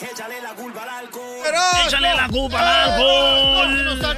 Échale 0.00 0.40
la 0.40 0.54
culpa 0.54 0.82
al 0.82 0.88
alcohol. 0.88 1.46
Échale 1.86 2.14
la 2.14 2.28
culpa 2.28 2.60
al 2.60 2.90
alcohol. 2.90 4.16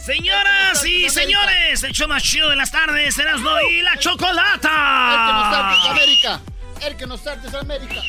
Señoras 0.00 0.84
y 0.84 1.08
señores, 1.08 1.82
el 1.82 1.92
show 1.92 2.08
más 2.08 2.22
chido 2.22 2.48
de 2.48 2.56
las 2.56 2.70
tardes, 2.70 3.16
Erasmo 3.18 3.50
y 3.70 3.82
la 3.82 3.96
chocolata. 3.98 5.12
El 5.12 5.26
que 5.26 5.32
nos 5.32 5.86
América. 5.90 6.40
El 6.80 6.96
que 6.96 7.06
nos 7.06 7.20
saltes 7.20 7.54
América. 7.54 8.02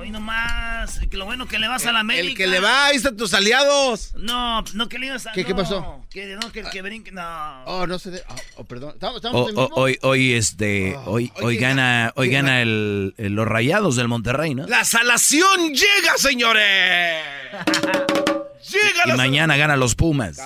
Hoy 0.00 0.10
nomás, 0.10 0.98
que 1.10 1.16
lo 1.18 1.26
bueno 1.26 1.46
que 1.46 1.58
le 1.58 1.68
vas 1.68 1.84
a 1.84 1.92
la 1.92 2.00
América. 2.00 2.30
El 2.30 2.34
que 2.34 2.46
le 2.46 2.58
va, 2.58 2.86
ahí 2.86 2.96
están 2.96 3.18
tus 3.18 3.34
aliados. 3.34 4.14
No, 4.14 4.62
no 4.72 4.88
que 4.88 4.98
le 4.98 5.08
ibas 5.08 5.26
a... 5.26 5.32
¿Qué, 5.32 5.42
no, 5.42 5.46
qué 5.48 5.54
pasó? 5.54 6.06
Que, 6.08 6.36
no, 6.36 6.50
que 6.50 6.60
el 6.60 6.70
que 6.70 6.80
brinque, 6.80 7.12
no. 7.12 7.64
Oh, 7.66 7.86
no 7.86 7.98
sé 7.98 8.10
de... 8.10 8.22
Oh, 8.26 8.34
oh, 8.56 8.64
perdón. 8.64 8.92
¿Estamos, 8.94 9.22
en 9.22 9.44
mismo? 9.44 9.68
hoy, 9.74 9.98
hoy, 10.00 10.32
este, 10.32 10.96
Oh, 10.96 11.10
hoy, 11.10 11.30
oye, 11.34 11.44
hoy 11.44 11.56
gana, 11.58 12.14
hoy 12.16 12.30
gana 12.30 12.62
el, 12.62 13.12
el- 13.18 13.34
los 13.34 13.46
Rayados 13.46 13.96
del 13.96 14.08
Monterrey, 14.08 14.54
¿no? 14.54 14.66
La 14.68 14.86
salación 14.86 15.74
llega, 15.74 16.16
señores. 16.16 17.22
llega 18.70 19.14
Y 19.14 19.16
mañana 19.18 19.58
gana 19.58 19.76
los 19.76 19.96
Pumas. 19.96 20.38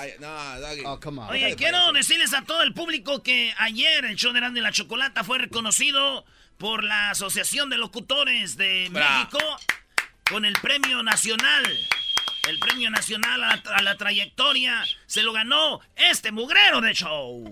Oh, 0.85 0.99
come 0.99 1.21
on. 1.21 1.29
Oye, 1.31 1.55
quiero 1.55 1.93
decirles 1.93 2.35
a 2.35 2.43
todo 2.43 2.65
el 2.65 2.75
público 2.75 3.23
que 3.23 3.55
ayer 3.59 4.05
el 4.05 4.17
show 4.17 4.33
de 4.33 4.41
y 4.41 4.61
la 4.61 4.73
Chocolata 4.73 5.23
fue 5.23 5.39
reconocido 5.39 6.25
por 6.59 6.85
la 6.85 7.11
Asociación 7.11 7.71
de 7.71 7.79
Locutores 7.79 8.57
de 8.57 8.89
Bra. 8.91 9.19
México 9.19 9.39
con 10.31 10.45
el 10.45 10.55
Premio 10.55 11.03
Nacional. 11.03 11.65
El 12.49 12.59
Premio 12.59 12.91
Nacional 12.91 13.43
a 13.43 13.57
la, 13.57 13.63
a 13.75 13.83
la 13.83 13.97
trayectoria 13.97 14.85
se 15.07 15.23
lo 15.23 15.33
ganó 15.33 15.81
este 15.97 16.31
mugrero 16.31 16.83
de 16.83 16.93
show. 16.93 17.43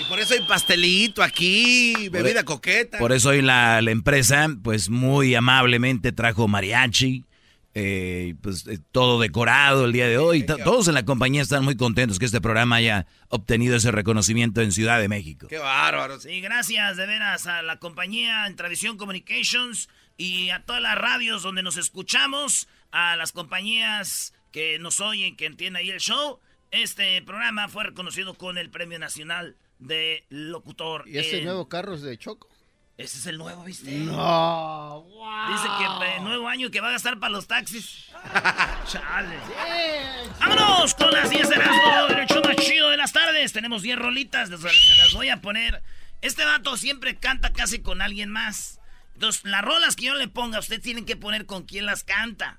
Y 0.00 0.04
por 0.04 0.18
eso 0.18 0.34
hay 0.34 0.40
pastelito 0.40 1.22
aquí, 1.22 2.08
bebida 2.08 2.44
coqueta. 2.44 2.98
Por 2.98 3.12
eso 3.12 3.28
hoy 3.28 3.42
la, 3.42 3.80
la 3.80 3.90
empresa, 3.92 4.48
pues 4.62 4.90
muy 4.90 5.36
amablemente 5.36 6.10
trajo 6.10 6.48
mariachi, 6.48 7.24
eh, 7.80 8.34
pues 8.42 8.66
eh, 8.66 8.78
todo 8.90 9.20
decorado 9.20 9.84
el 9.84 9.92
día 9.92 10.08
de 10.08 10.18
hoy. 10.18 10.42
To- 10.44 10.56
Todos 10.58 10.88
en 10.88 10.94
la 10.94 11.04
compañía 11.04 11.42
están 11.42 11.64
muy 11.64 11.76
contentos 11.76 12.18
que 12.18 12.24
este 12.24 12.40
programa 12.40 12.76
haya 12.76 13.06
obtenido 13.28 13.76
ese 13.76 13.92
reconocimiento 13.92 14.60
en 14.62 14.72
Ciudad 14.72 14.98
de 15.00 15.08
México. 15.08 15.46
Qué 15.48 15.58
bárbaro. 15.58 16.18
Sí, 16.20 16.40
gracias 16.40 16.96
de 16.96 17.06
veras 17.06 17.46
a 17.46 17.62
la 17.62 17.78
compañía 17.78 18.46
en 18.46 18.56
Tradición 18.56 18.96
Communications 18.96 19.88
y 20.16 20.50
a 20.50 20.64
todas 20.64 20.82
las 20.82 20.96
radios 20.98 21.42
donde 21.44 21.62
nos 21.62 21.76
escuchamos, 21.76 22.66
a 22.90 23.14
las 23.16 23.30
compañías 23.32 24.32
que 24.50 24.78
nos 24.80 24.98
oyen, 25.00 25.36
que 25.36 25.46
entienden 25.46 25.76
ahí 25.80 25.90
el 25.90 26.00
show. 26.00 26.40
Este 26.72 27.22
programa 27.22 27.68
fue 27.68 27.84
reconocido 27.84 28.34
con 28.34 28.58
el 28.58 28.70
Premio 28.70 28.98
Nacional 28.98 29.56
de 29.78 30.24
Locutor. 30.28 31.04
¿Y 31.08 31.18
ese 31.18 31.38
en- 31.38 31.44
nuevo 31.44 31.68
carro 31.68 31.94
es 31.94 32.02
de 32.02 32.18
Choco? 32.18 32.48
Ese 32.98 33.18
es 33.18 33.26
el 33.26 33.38
nuevo, 33.38 33.62
¿viste? 33.62 33.92
No, 33.92 35.02
wow. 35.02 35.52
Dice 35.52 35.68
que 35.78 36.06
eh, 36.06 36.20
nuevo 36.20 36.48
año 36.48 36.68
que 36.68 36.80
va 36.80 36.88
a 36.88 36.90
gastar 36.90 37.20
para 37.20 37.30
los 37.30 37.46
taxis. 37.46 38.06
Chale. 38.88 39.38
Vámonos 40.40 40.96
con 40.96 41.12
las 41.12 41.30
10 41.30 41.48
de 41.48 41.54
Erasmo, 41.54 42.06
el 42.08 42.26
show 42.26 42.42
más 42.44 42.56
chido 42.56 42.88
de 42.90 42.96
las 42.96 43.12
tardes. 43.12 43.52
Tenemos 43.52 43.82
10 43.82 44.00
rolitas, 44.00 44.48
se 44.48 44.96
las 44.96 45.12
voy 45.12 45.28
a 45.28 45.40
poner. 45.40 45.80
Este 46.22 46.44
vato 46.44 46.76
siempre 46.76 47.16
canta 47.16 47.52
casi 47.52 47.80
con 47.80 48.02
alguien 48.02 48.30
más. 48.30 48.80
Entonces, 49.14 49.44
las 49.44 49.62
rolas 49.62 49.94
que 49.94 50.06
yo 50.06 50.16
le 50.16 50.26
ponga, 50.26 50.58
usted 50.58 50.82
tienen 50.82 51.06
que 51.06 51.14
poner 51.14 51.46
con 51.46 51.66
quién 51.66 51.86
las 51.86 52.02
canta. 52.02 52.58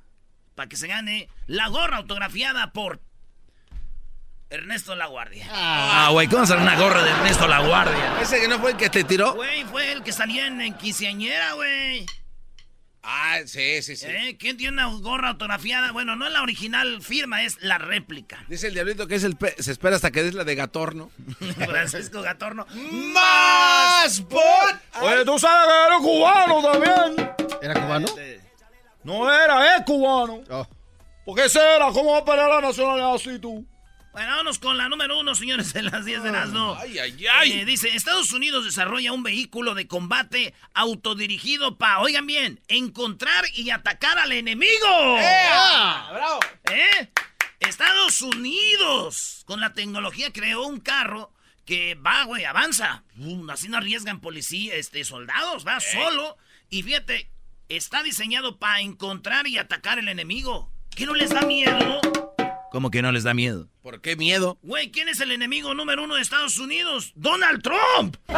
Para 0.55 0.69
que 0.69 0.77
se 0.77 0.87
gane 0.87 1.27
la 1.47 1.67
gorra 1.67 1.97
autografiada 1.97 2.71
por 2.71 3.01
Ernesto 4.49 4.95
La 4.95 5.05
Guardia. 5.07 5.47
Ah, 5.51 6.09
güey, 6.11 6.27
¿cómo 6.27 6.45
será 6.45 6.61
una 6.61 6.75
gorra 6.79 7.03
de 7.03 7.11
Ernesto 7.11 7.47
La 7.47 7.59
Guardia? 7.59 8.19
Ese 8.21 8.39
que 8.41 8.47
no 8.47 8.59
fue 8.59 8.71
el 8.71 8.77
que 8.77 8.89
te 8.89 9.03
tiró. 9.03 9.33
Güey, 9.35 9.63
fue 9.65 9.91
el 9.91 10.01
que 10.03 10.11
salía 10.11 10.47
en, 10.47 10.59
en 10.61 10.73
quinceañera, 10.73 11.53
güey. 11.53 12.05
Ah, 13.03 13.37
sí, 13.45 13.81
sí, 13.81 13.95
sí. 13.95 14.05
¿Eh? 14.07 14.37
¿Quién 14.39 14.57
tiene 14.57 14.73
una 14.73 14.87
gorra 14.99 15.29
autografiada? 15.29 15.91
Bueno, 15.91 16.15
no 16.15 16.25
es 16.27 16.33
la 16.33 16.41
original 16.41 17.01
firma, 17.01 17.43
es 17.43 17.57
la 17.61 17.77
réplica. 17.77 18.43
Dice 18.49 18.67
el 18.67 18.73
diablito 18.73 19.07
que 19.07 19.15
es 19.15 19.23
el 19.23 19.35
pe- 19.37 19.55
se 19.57 19.71
espera 19.71 19.95
hasta 19.95 20.11
que 20.11 20.21
des 20.23 20.33
la 20.33 20.43
de 20.43 20.55
Gatorno. 20.55 21.09
Francisco 21.65 22.21
Gatorno. 22.21 22.65
¡Más 23.13 24.21
bot! 24.27 24.41
Oye, 25.01 25.25
tú 25.25 25.39
sabes 25.39 25.67
que 25.67 25.87
eres 25.87 25.99
cubano 26.01 26.71
también. 26.71 27.31
¿Era 27.61 27.73
cubano? 27.75 28.07
No 29.03 29.31
era, 29.33 29.75
es 29.77 29.83
cubano. 29.85 30.41
Oh. 30.49 30.67
¿Por 31.25 31.35
qué 31.35 31.47
será? 31.49 31.87
¿Cómo 31.93 32.11
va 32.13 32.19
a 32.19 32.25
pelear 32.25 32.49
la 32.49 32.61
nacionalidad 32.61 33.13
así 33.15 33.39
tú? 33.39 33.65
Bueno, 34.11 34.31
vámonos 34.31 34.57
con 34.57 34.77
la 34.77 34.89
número 34.89 35.19
uno, 35.19 35.35
señores, 35.35 35.71
de 35.73 35.83
las 35.83 36.03
10 36.03 36.23
de 36.23 36.29
Erasmo. 36.29 36.75
Ay, 36.79 36.97
ay, 36.97 37.25
ay. 37.31 37.51
Eh, 37.53 37.65
dice, 37.65 37.89
Estados 37.89 38.33
Unidos 38.33 38.65
desarrolla 38.65 39.13
un 39.13 39.21
vehículo 39.21 39.75
de 39.75 39.87
combate 39.87 40.55
autodirigido 40.73 41.77
para, 41.77 41.99
oigan 41.99 42.25
bien, 42.25 42.59
encontrar 42.67 43.45
y 43.53 43.69
atacar 43.69 44.17
al 44.17 44.31
enemigo. 44.31 45.15
¡Bravo! 45.15 46.39
¿Eh? 46.71 47.11
Estados 47.59 48.21
Unidos, 48.21 49.43
con 49.45 49.59
la 49.59 49.73
tecnología, 49.73 50.33
creó 50.33 50.65
un 50.65 50.79
carro 50.79 51.31
que 51.65 51.93
va, 51.93 52.23
güey, 52.23 52.45
avanza. 52.45 53.03
Mm, 53.13 53.47
así 53.51 53.69
no 53.69 53.77
arriesgan 53.77 54.21
policía, 54.21 54.73
este, 54.73 55.03
soldados, 55.03 55.67
va 55.67 55.79
solo. 55.79 56.35
Y 56.71 56.81
fíjate, 56.81 57.29
está 57.67 58.01
diseñado 58.01 58.57
para 58.57 58.79
encontrar 58.81 59.45
y 59.47 59.59
atacar 59.59 59.99
el 59.99 60.07
enemigo. 60.07 60.71
¿Qué 60.95 61.05
no 61.05 61.13
les 61.13 61.29
da 61.29 61.41
miedo? 61.41 62.01
¿Cómo 62.71 62.91
que 62.91 63.01
no 63.01 63.11
les 63.11 63.23
da 63.23 63.33
miedo? 63.33 63.67
¿Por 63.89 64.01
qué 64.01 64.15
miedo? 64.15 64.59
Güey, 64.61 64.91
¿quién 64.91 65.09
es 65.09 65.19
el 65.19 65.31
enemigo 65.31 65.73
número 65.73 66.03
uno 66.03 66.13
de 66.13 66.21
Estados 66.21 66.59
Unidos? 66.59 67.11
¡Donald 67.15 67.63
Trump! 67.63 68.17
Ya, 68.27 68.37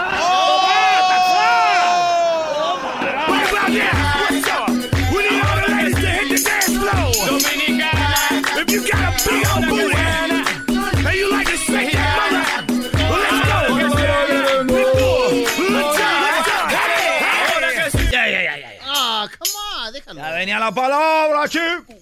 come 19.37 19.51
on, 19.75 19.91
déjalo. 19.91 20.21
Ya 20.21 20.31
venía 20.31 20.59
la 20.59 20.71
palabra, 20.73 21.45
chico. 21.49 22.00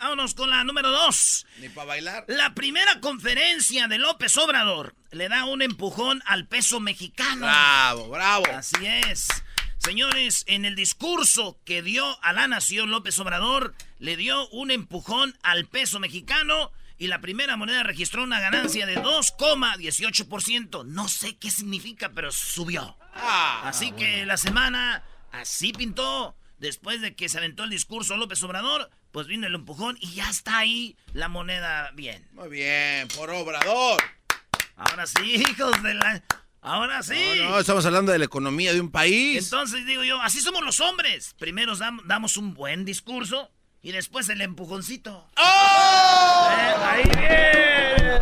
Vámonos 0.00 0.32
con 0.32 0.48
la 0.48 0.64
número 0.64 0.90
dos. 0.90 1.46
Ni 1.58 1.68
para 1.68 1.88
bailar. 1.88 2.24
La 2.26 2.54
primera 2.54 3.00
conferencia 3.00 3.86
de 3.86 3.98
López 3.98 4.34
Obrador 4.38 4.94
le 5.10 5.28
da 5.28 5.44
un 5.44 5.60
empujón 5.60 6.22
al 6.24 6.48
peso 6.48 6.80
mexicano. 6.80 7.42
Bravo, 7.42 8.08
bravo. 8.08 8.46
Así 8.46 8.86
es. 8.86 9.28
Señores, 9.76 10.44
en 10.46 10.64
el 10.64 10.74
discurso 10.74 11.60
que 11.66 11.82
dio 11.82 12.22
a 12.24 12.32
la 12.32 12.48
nación 12.48 12.90
López 12.90 13.18
Obrador, 13.18 13.74
le 13.98 14.16
dio 14.16 14.48
un 14.48 14.70
empujón 14.70 15.36
al 15.42 15.66
peso 15.66 16.00
mexicano 16.00 16.72
y 16.96 17.08
la 17.08 17.20
primera 17.20 17.58
moneda 17.58 17.82
registró 17.82 18.22
una 18.22 18.40
ganancia 18.40 18.86
de 18.86 18.96
2,18%. 19.02 20.86
No 20.86 21.08
sé 21.08 21.36
qué 21.36 21.50
significa, 21.50 22.10
pero 22.14 22.32
subió. 22.32 22.96
así 23.14 23.92
que 23.92 24.24
la 24.24 24.38
semana 24.38 25.04
así 25.30 25.72
pintó. 25.72 26.34
Después 26.58 27.00
de 27.00 27.14
que 27.14 27.30
se 27.30 27.38
aventó 27.38 27.64
el 27.64 27.70
discurso 27.70 28.18
López 28.18 28.42
Obrador, 28.42 28.90
pues 29.12 29.26
vino 29.26 29.46
el 29.46 29.54
empujón 29.54 29.96
y 30.00 30.12
ya 30.14 30.28
está 30.30 30.58
ahí 30.58 30.96
la 31.12 31.28
moneda 31.28 31.90
bien. 31.94 32.28
Muy 32.32 32.48
bien, 32.48 33.08
por 33.08 33.30
Obrador. 33.30 34.00
Ahora 34.76 35.06
sí, 35.06 35.34
hijos 35.50 35.82
de 35.82 35.94
la... 35.94 36.22
Ahora 36.62 37.02
sí. 37.02 37.14
No, 37.38 37.50
no, 37.50 37.58
estamos 37.58 37.86
hablando 37.86 38.12
de 38.12 38.18
la 38.18 38.26
economía 38.26 38.72
de 38.74 38.80
un 38.82 38.90
país. 38.90 39.44
Entonces 39.44 39.86
digo 39.86 40.04
yo, 40.04 40.20
así 40.20 40.40
somos 40.40 40.62
los 40.62 40.80
hombres. 40.80 41.34
Primero 41.38 41.74
dam- 41.76 42.02
damos 42.04 42.36
un 42.36 42.52
buen 42.52 42.84
discurso 42.84 43.50
y 43.80 43.92
después 43.92 44.28
el 44.28 44.42
empujoncito. 44.42 45.26
¡Oh! 45.38 46.48
Eh, 46.50 46.74
ahí 46.84 47.02
bien. 47.18 48.20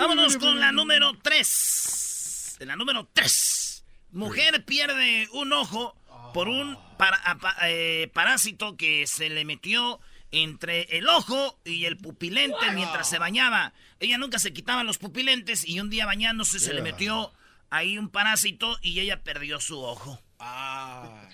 Vámonos 0.00 0.36
con 0.38 0.58
la 0.60 0.72
número 0.72 1.12
3. 1.22 2.56
La 2.60 2.76
número 2.76 3.08
3. 3.12 3.84
Mujer 4.12 4.64
pierde 4.64 5.28
un 5.32 5.52
ojo 5.52 5.96
por 6.34 6.48
un 6.48 6.76
para- 6.98 7.16
a- 7.18 7.38
pa- 7.38 7.56
eh, 7.64 8.10
parásito 8.12 8.76
que 8.76 9.06
se 9.06 9.30
le 9.30 9.44
metió 9.44 10.00
entre 10.32 10.82
el 10.96 11.08
ojo 11.08 11.58
y 11.64 11.84
el 11.86 11.96
pupilente 11.96 12.70
mientras 12.74 13.08
se 13.08 13.18
bañaba. 13.18 13.72
Ella 13.98 14.18
nunca 14.18 14.38
se 14.38 14.52
quitaba 14.52 14.84
los 14.84 14.98
pupilentes 14.98 15.66
y 15.66 15.80
un 15.80 15.90
día 15.90 16.06
bañándose 16.06 16.58
se 16.60 16.72
le 16.74 16.82
metió 16.82 17.32
ahí 17.70 17.98
un 17.98 18.08
parásito 18.10 18.78
y 18.82 19.00
ella 19.00 19.22
perdió 19.22 19.60
su 19.60 19.80
ojo. 19.80 20.20
Ah, 20.38 21.28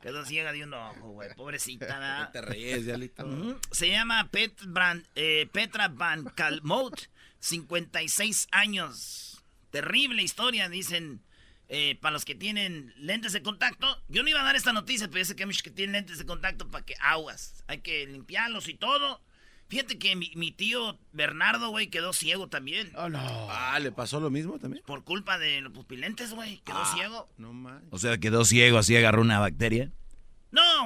Quedó 0.00 0.24
ciega 0.24 0.52
de 0.52 0.62
un 0.62 0.74
ojo, 0.74 1.08
güey. 1.10 1.34
Pobrecita, 1.34 2.30
te 2.32 2.40
ríes, 2.40 2.84
Diablito. 2.86 3.26
Ujú. 3.26 3.58
Se 3.72 3.88
llama 3.90 4.28
Pet 4.30 4.54
Brand- 4.66 5.04
eh, 5.16 5.48
Petra 5.52 5.88
Van 5.88 6.24
Kalmout, 6.24 6.94
56 7.40 8.48
años. 8.52 9.42
Terrible 9.70 10.22
historia, 10.22 10.68
dicen, 10.68 11.20
eh, 11.68 11.98
para 12.00 12.12
los 12.14 12.24
que 12.24 12.34
tienen 12.34 12.92
lentes 12.96 13.32
de 13.32 13.42
contacto. 13.42 13.86
Yo 14.08 14.22
no 14.22 14.28
iba 14.28 14.40
a 14.40 14.44
dar 14.44 14.56
esta 14.56 14.72
noticia, 14.72 15.08
pero 15.10 15.24
sé 15.24 15.36
que 15.36 15.44
hay 15.44 15.50
que 15.50 15.70
tienen 15.70 15.92
lentes 15.92 16.18
de 16.18 16.26
contacto 16.26 16.68
para 16.68 16.84
que 16.84 16.94
aguas. 17.00 17.62
Hay 17.66 17.80
que 17.80 18.06
limpiarlos 18.06 18.68
y 18.68 18.74
todo. 18.74 19.20
Fíjate 19.68 19.98
que 19.98 20.16
mi, 20.16 20.32
mi 20.34 20.50
tío 20.50 20.98
Bernardo, 21.12 21.68
güey, 21.68 21.88
quedó 21.88 22.14
ciego 22.14 22.48
también. 22.48 22.90
Oh, 22.96 23.10
no. 23.10 23.18
Ah, 23.50 23.78
¿le 23.78 23.92
pasó 23.92 24.18
lo 24.18 24.30
mismo 24.30 24.58
también? 24.58 24.82
Por 24.86 25.04
culpa 25.04 25.36
de 25.38 25.60
los 25.60 25.72
pupilentes, 25.72 26.32
güey. 26.32 26.58
Quedó 26.64 26.78
Ah. 26.78 26.92
ciego. 26.94 27.28
No 27.36 27.52
más. 27.52 27.82
O 27.90 27.98
sea, 27.98 28.16
quedó 28.16 28.46
ciego, 28.46 28.78
así 28.78 28.96
agarró 28.96 29.20
una 29.20 29.38
bacteria. 29.38 29.92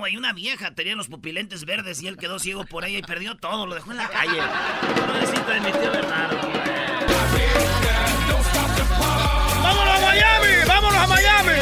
Güey, 0.02 0.16
una 0.16 0.32
vieja 0.32 0.74
tenía 0.74 0.96
los 0.96 1.06
pupilentes 1.06 1.64
verdes 1.64 2.02
y 2.02 2.08
él 2.08 2.16
quedó 2.16 2.40
ciego 2.40 2.64
por 2.64 2.84
ella 2.84 2.98
y 2.98 3.02
perdió 3.02 3.36
todo, 3.36 3.68
lo 3.68 3.76
dejó 3.76 3.92
en 3.92 3.98
la 3.98 4.08
calle. 4.08 4.42
Pobrecito 4.96 5.48
de 5.48 5.60
mi 5.60 5.70
tío 5.70 5.92
Bernardo. 5.92 6.40
¡Vámonos 9.62 9.94
a 9.94 10.00
Miami! 10.00 10.66
¡Vámonos 10.66 10.98
a 10.98 11.06
Miami! 11.06 11.52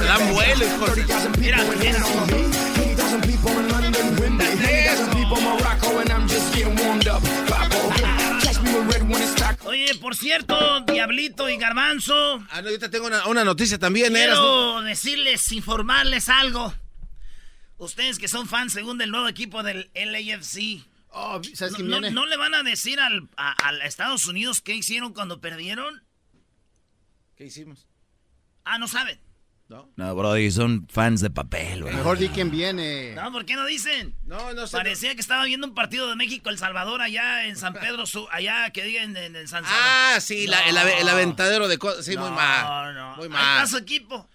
Te 0.00 0.04
dan 0.04 0.32
vuelo, 0.32 0.64
hijo 0.66 0.86
de- 0.96 1.38
Mira, 1.38 1.58
mira. 1.78 2.73
Por 10.04 10.14
cierto, 10.16 10.80
Diablito 10.80 11.48
y 11.48 11.56
Garbanzo, 11.56 12.44
Ah, 12.50 12.60
no, 12.60 12.70
yo 12.70 12.78
te 12.78 12.90
tengo 12.90 13.06
una, 13.06 13.26
una 13.26 13.42
noticia 13.42 13.78
también, 13.78 14.14
Eras. 14.14 14.38
quiero 14.38 14.82
decirles, 14.82 15.50
informarles 15.50 16.28
algo. 16.28 16.74
Ustedes 17.78 18.18
que 18.18 18.28
son 18.28 18.46
fans 18.46 18.74
según 18.74 18.98
del 18.98 19.10
nuevo 19.10 19.28
equipo 19.28 19.62
del 19.62 19.90
LAFC, 19.94 20.84
Oh, 21.08 21.40
¿Sabes 21.54 21.78
¿no, 21.78 22.00
no- 22.00 22.10
no 22.10 22.26
le 22.26 22.36
van 22.36 22.54
a 22.54 22.62
decir 22.62 23.00
al, 23.00 23.30
a, 23.38 23.68
a 23.68 23.72
Estados 23.86 24.26
Unidos 24.26 24.60
qué 24.60 24.74
hicieron 24.74 25.14
cuando 25.14 25.40
perdieron? 25.40 26.02
¿Qué 27.36 27.46
hicimos? 27.46 27.86
Ah, 28.64 28.76
no 28.76 28.86
saben. 28.88 29.18
¿No? 29.68 29.88
No, 29.96 30.14
Brody, 30.14 30.50
son 30.50 30.86
fans 30.90 31.22
de 31.22 31.30
papel, 31.30 31.82
güey. 31.82 31.94
Mejor 31.94 32.18
di 32.18 32.28
quién 32.28 32.50
viene. 32.50 33.14
No, 33.14 33.32
¿por 33.32 33.46
qué 33.46 33.54
no 33.54 33.64
dicen? 33.64 34.14
No, 34.26 34.52
no 34.52 34.66
sé. 34.66 34.76
Parecía 34.76 35.14
que 35.14 35.22
estaba 35.22 35.44
viendo 35.46 35.66
un 35.66 35.74
partido 35.74 36.06
de 36.08 36.16
México 36.16 36.50
El 36.50 36.58
Salvador 36.58 37.00
allá 37.00 37.46
en 37.46 37.56
San 37.56 37.72
Pedro, 37.72 38.04
Su- 38.04 38.28
allá 38.30 38.68
que 38.70 38.84
digan 38.84 39.16
en, 39.16 39.34
en 39.34 39.48
San 39.48 39.64
Salvador. 39.64 39.86
Ah, 39.88 40.18
sí, 40.20 40.46
la- 40.46 40.68
el, 40.68 40.76
ave- 40.76 41.00
el 41.00 41.08
aventadero 41.08 41.66
de 41.66 41.78
cosas. 41.78 42.04
Sí, 42.04 42.14
muy 42.16 42.28
No, 42.28 42.34
mal. 42.36 42.94
no. 42.94 43.16
Muy 43.16 43.24
Ahí 43.24 43.30
mal. 43.30 43.64
está 43.64 43.76
su 43.78 43.82
equipo. 43.82 44.28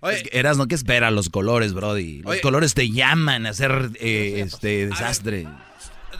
Oye, 0.00 0.18
Es 0.18 0.22
que 0.22 0.38
Eras, 0.38 0.56
¿no? 0.56 0.68
¿Qué 0.68 0.76
espera? 0.76 1.10
Los 1.10 1.30
colores, 1.30 1.72
Brody. 1.74 2.22
Los 2.22 2.32
Oye. 2.32 2.40
colores 2.40 2.74
te 2.74 2.88
llaman 2.90 3.44
a 3.46 3.50
hacer 3.50 3.90
eh, 3.98 4.40
este 4.46 4.86
desastre. 4.86 5.48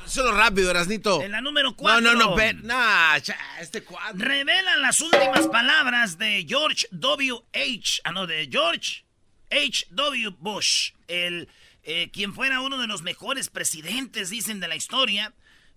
Solo 0.06 0.32
rápido, 0.32 0.70
Erasnito. 0.70 1.23
En 1.23 1.32
la 1.32 1.41
número 1.41 1.70
No, 1.70 1.76
4. 1.76 2.00
no, 2.00 2.14
no, 2.14 2.35
pe- 2.35 2.55
nah, 2.55 3.19
cha, 3.20 3.37
este 3.61 3.82
cuadro. 3.82 4.25
Revelan 4.25 4.82
las 4.82 5.00
últimas 5.00 5.47
palabras 5.49 6.19
de 6.19 6.44
George 6.49 6.87
W. 6.91 7.38
H. 7.53 8.00
Ah, 8.05 8.12
no, 8.12 8.26
de 8.26 8.49
George 8.50 9.05
H. 9.50 9.87
W. 9.91 10.31
Bush. 10.38 10.93
El, 11.08 11.49
eh, 11.82 12.11
quien 12.12 12.35
fuera 12.35 12.61
uno 12.61 12.79
de 12.79 12.87
los 12.87 13.03
mejores 13.03 13.49
presidentes, 13.50 14.31
dicen, 14.31 14.61
de 14.61 14.69
la 14.69 14.76
historia. 14.76 15.32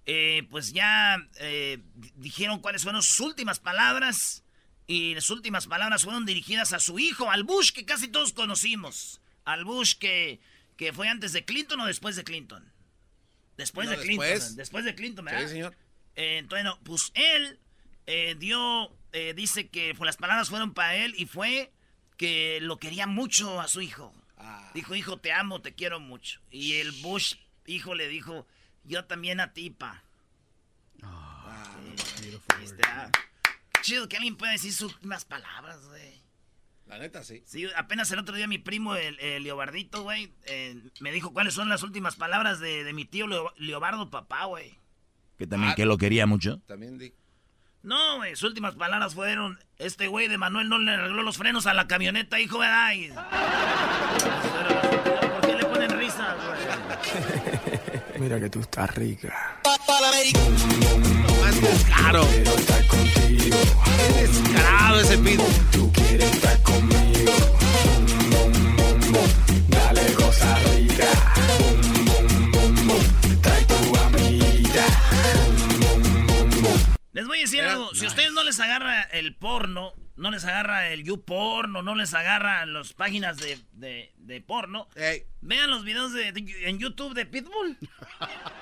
Eh, 0.05 0.47
pues 0.49 0.73
ya 0.73 1.17
eh, 1.39 1.79
di- 1.95 2.11
dijeron 2.15 2.59
cuáles 2.59 2.83
fueron 2.83 3.03
sus 3.03 3.19
últimas 3.19 3.59
palabras. 3.59 4.43
Y 4.87 5.13
las 5.13 5.29
últimas 5.29 5.67
palabras 5.67 6.03
fueron 6.03 6.25
dirigidas 6.25 6.73
a 6.73 6.79
su 6.79 6.97
hijo, 6.97 7.29
al 7.29 7.43
Bush 7.43 7.71
que 7.71 7.85
casi 7.85 8.07
todos 8.07 8.33
conocimos. 8.33 9.21
Al 9.45 9.63
Bush 9.63 9.93
que, 9.99 10.39
que 10.77 10.93
fue 10.93 11.07
antes 11.07 11.31
de 11.31 11.45
Clinton 11.45 11.79
o 11.81 11.85
después 11.85 12.15
de 12.15 12.23
Clinton. 12.23 12.71
Después 13.59 13.89
No, 13.89 13.91
de 13.91 14.01
Clinton. 14.01 14.25
después. 14.25 14.55
Después 14.55 14.85
de 14.85 14.95
Clinton, 14.95 15.25
¿verdad? 15.25 15.41
Sí, 15.41 15.49
señor. 15.49 15.75
Eh, 16.15 16.37
entonces, 16.37 16.63
no, 16.63 16.79
pues 16.83 17.11
él 17.13 17.59
eh, 18.07 18.35
dio, 18.39 18.89
eh, 19.11 19.33
dice 19.35 19.67
que 19.67 19.93
pues, 19.95 20.05
las 20.05 20.15
palabras 20.15 20.49
fueron 20.49 20.73
para 20.73 20.95
él 20.95 21.13
y 21.17 21.25
fue 21.25 21.73
que 22.15 22.59
lo 22.61 22.77
quería 22.79 23.05
mucho 23.05 23.59
a 23.59 23.67
su 23.67 23.81
hijo. 23.81 24.13
Dijo, 24.73 24.95
hijo, 24.95 25.17
te 25.19 25.33
amo, 25.33 25.61
te 25.61 25.75
quiero 25.75 25.99
mucho. 25.99 26.39
Y 26.49 26.75
el 26.75 26.91
Bush, 27.01 27.35
hijo, 27.65 27.95
le 27.95 28.07
dijo, 28.07 28.47
yo 28.85 29.03
también 29.03 29.41
a 29.41 29.51
ti, 29.51 29.69
pa. 29.71 30.03
Sí, 32.15 32.39
este, 32.63 32.81
ah, 32.85 33.11
qué 33.73 33.81
chido 33.81 34.07
que 34.07 34.15
alguien 34.15 34.37
pueda 34.37 34.53
decir 34.53 34.71
sus 34.71 34.93
últimas 34.93 35.25
palabras, 35.25 35.85
güey. 35.87 36.08
La 36.89 36.97
neta, 36.97 37.23
sí. 37.23 37.41
Sí, 37.45 37.67
apenas 37.75 38.11
el 38.11 38.19
otro 38.19 38.35
día 38.35 38.47
mi 38.47 38.57
primo, 38.57 38.95
el, 38.95 39.17
el 39.19 39.43
Leobardito, 39.43 40.01
güey, 40.03 40.33
eh, 40.47 40.75
me 40.99 41.11
dijo 41.11 41.31
cuáles 41.33 41.53
son 41.53 41.69
las 41.69 41.83
últimas 41.83 42.15
palabras 42.15 42.59
de, 42.59 42.83
de 42.83 42.93
mi 42.93 43.05
tío 43.05 43.27
Leo- 43.27 43.53
Leobardo, 43.57 44.09
papá, 44.09 44.45
güey. 44.45 44.77
Que 45.37 45.45
también 45.47 45.71
Ah. 45.71 45.75
que 45.75 45.85
lo 45.85 45.97
quería 45.97 46.25
mucho. 46.25 46.59
También 46.67 46.97
di. 46.97 47.13
No, 47.83 48.17
güey, 48.17 48.35
sus 48.35 48.49
últimas 48.49 48.75
palabras 48.75 49.13
fueron, 49.15 49.57
este 49.77 50.07
güey 50.07 50.27
de 50.27 50.37
Manuel 50.37 50.67
no 50.67 50.79
le 50.79 50.91
arregló 50.91 51.23
los 51.23 51.37
frenos 51.37 51.65
a 51.67 51.73
la 51.73 51.87
camioneta, 51.87 52.39
hijo, 52.39 52.57
¿verdad? 52.59 52.91
Y- 52.95 53.09
¿Por 55.29 55.41
qué 55.41 55.55
le 55.55 55.65
ponen 55.65 55.91
risas, 55.97 56.35
güey? 56.43 56.59
Mira 58.19 58.37
que 58.37 58.49
tú 58.49 58.59
estás 58.59 58.93
rica. 58.95 59.33
Descaro. 61.61 62.27
Qué 63.85 64.21
descarado 64.21 64.99
ese 64.99 65.17
pito. 65.17 65.43
Tú 65.71 65.89
quieres 65.93 66.29
estar 66.33 66.61
conmigo. 66.63 67.58
Les 77.19 77.27
voy 77.27 77.39
a 77.39 77.41
decir 77.41 77.59
Era- 77.59 77.73
algo, 77.73 77.93
si 77.93 78.05
a 78.05 78.07
ustedes 78.07 78.31
no 78.31 78.43
les 78.45 78.59
agarra 78.61 79.01
el 79.03 79.35
porno, 79.35 79.91
no 80.15 80.31
les 80.31 80.45
agarra 80.45 80.87
el 80.89 81.03
YouPorn, 81.03 81.75
o 81.75 81.81
no 81.81 81.93
les 81.95 82.13
agarra 82.13 82.65
las 82.65 82.93
páginas 82.93 83.35
de, 83.37 83.59
de, 83.73 84.13
de 84.17 84.39
porno, 84.41 84.87
Ey, 84.95 85.23
vean 85.41 85.69
los 85.69 85.83
videos 85.83 86.13
de, 86.13 86.29
en 86.29 86.79
YouTube 86.79 87.13
de 87.13 87.25
Pitbull. 87.25 87.77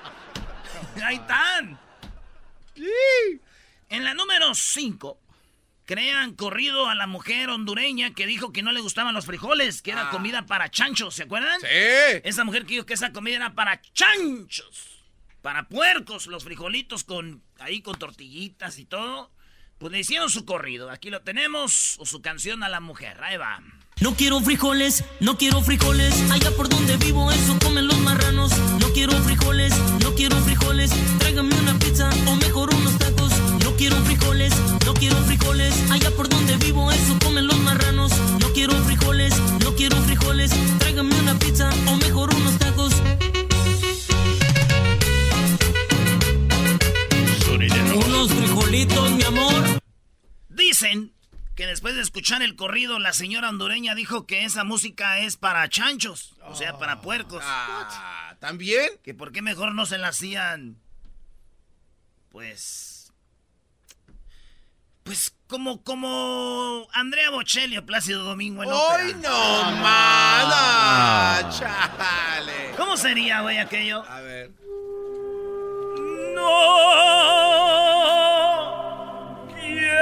Ahí 1.04 1.16
están. 1.16 1.78
En 3.90 4.04
la 4.04 4.14
número 4.14 4.54
5, 4.54 5.20
crean 5.84 6.34
corrido 6.34 6.88
a 6.88 6.94
la 6.94 7.06
mujer 7.06 7.48
hondureña 7.50 8.12
que 8.12 8.26
dijo 8.26 8.52
que 8.52 8.62
no 8.62 8.72
le 8.72 8.80
gustaban 8.80 9.14
los 9.14 9.26
frijoles, 9.26 9.82
que 9.82 9.92
era 9.92 10.08
Ah. 10.08 10.10
comida 10.10 10.46
para 10.46 10.70
chanchos, 10.70 11.14
¿se 11.14 11.22
acuerdan? 11.24 11.60
Sí. 11.60 11.66
Esa 12.24 12.42
mujer 12.44 12.62
que 12.66 12.74
dijo 12.74 12.86
que 12.86 12.94
esa 12.94 13.12
comida 13.12 13.36
era 13.36 13.54
para 13.54 13.80
chanchos, 13.92 14.97
para 15.42 15.68
puercos, 15.68 16.26
los 16.26 16.44
frijolitos 16.44 17.04
con 17.04 17.42
ahí 17.58 17.80
con 17.80 17.98
tortillitas 17.98 18.78
y 18.78 18.84
todo. 18.84 19.30
Pues 19.78 19.92
le 19.92 20.00
hicieron 20.00 20.28
su 20.28 20.44
corrido. 20.44 20.90
Aquí 20.90 21.08
lo 21.08 21.22
tenemos, 21.22 21.96
o 22.00 22.06
su 22.06 22.20
canción 22.20 22.64
a 22.64 22.68
la 22.68 22.80
mujer. 22.80 23.22
Ahí 23.22 23.36
va. 23.36 23.62
No 24.00 24.14
quiero 24.14 24.40
frijoles, 24.40 25.04
no 25.20 25.38
quiero 25.38 25.62
frijoles. 25.62 26.30
Allá 26.30 26.50
por 26.56 26.68
donde 26.68 26.96
vivo, 26.96 27.30
eso 27.30 27.56
comen 27.60 27.86
los 27.86 27.98
marranos. 27.98 28.56
No 28.80 28.92
quiero 28.92 29.12
frijoles, 29.22 29.76
no 30.02 30.14
quiero 30.14 30.36
frijoles. 30.42 30.90
Tráigame 31.18 31.54
una 31.60 31.78
pizza 31.78 32.10
o 32.26 32.36
mejor 32.36 32.74
unos 32.74 32.98
tacos. 32.98 33.32
No 33.64 33.76
quiero 33.76 33.96
frijoles, 34.04 34.52
no 34.84 34.94
quiero 34.94 35.16
frijoles. 35.24 35.90
Allá 35.90 36.10
por 36.10 36.28
donde 36.28 36.56
vivo, 36.56 36.90
eso 36.90 37.16
comen 37.24 37.46
los 37.46 37.58
marranos. 37.58 38.12
No 38.40 38.52
quiero 38.52 38.74
frijoles, 38.84 39.38
no 39.64 39.74
quiero 39.76 39.96
frijoles. 40.02 40.50
Tráigame 40.78 41.14
una 41.20 41.38
pizza 41.38 41.70
o 41.86 41.96
mejor 41.96 42.34
unos 42.34 42.58
tacos. 42.58 42.92
Mi 48.86 49.24
amor. 49.24 49.82
Dicen 50.48 51.12
que 51.56 51.66
después 51.66 51.96
de 51.96 52.00
escuchar 52.00 52.42
el 52.42 52.54
corrido, 52.54 53.00
la 53.00 53.12
señora 53.12 53.48
hondureña 53.48 53.96
dijo 53.96 54.24
que 54.24 54.44
esa 54.44 54.62
música 54.62 55.18
es 55.18 55.36
para 55.36 55.68
chanchos, 55.68 56.36
o 56.44 56.54
sea, 56.54 56.78
para 56.78 57.00
puercos. 57.00 57.42
Ah, 57.44 58.36
¿También? 58.38 58.88
Que 59.02 59.14
por 59.14 59.32
qué 59.32 59.42
mejor 59.42 59.74
no 59.74 59.84
se 59.84 59.98
la 59.98 60.08
hacían. 60.08 60.76
Pues. 62.28 63.12
Pues 65.02 65.34
como, 65.48 65.82
como 65.82 66.86
Andrea 66.92 67.30
Bocelli 67.30 67.78
o 67.78 67.84
Plácido 67.84 68.22
Domingo 68.22 68.62
en 68.62 68.68
¡Ay, 68.70 69.10
ópera. 69.10 69.28
no, 69.28 69.62
mana! 69.82 71.50
¡Chale! 71.50 72.74
¿Cómo 72.76 72.96
sería, 72.96 73.40
güey, 73.40 73.58
aquello? 73.58 74.04
A 74.08 74.20
ver. 74.20 74.52
No 76.36 78.27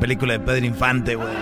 Película 0.00 0.34
de 0.34 0.40
Pedro 0.40 0.64
Infante, 0.64 1.14
güey. 1.16 1.34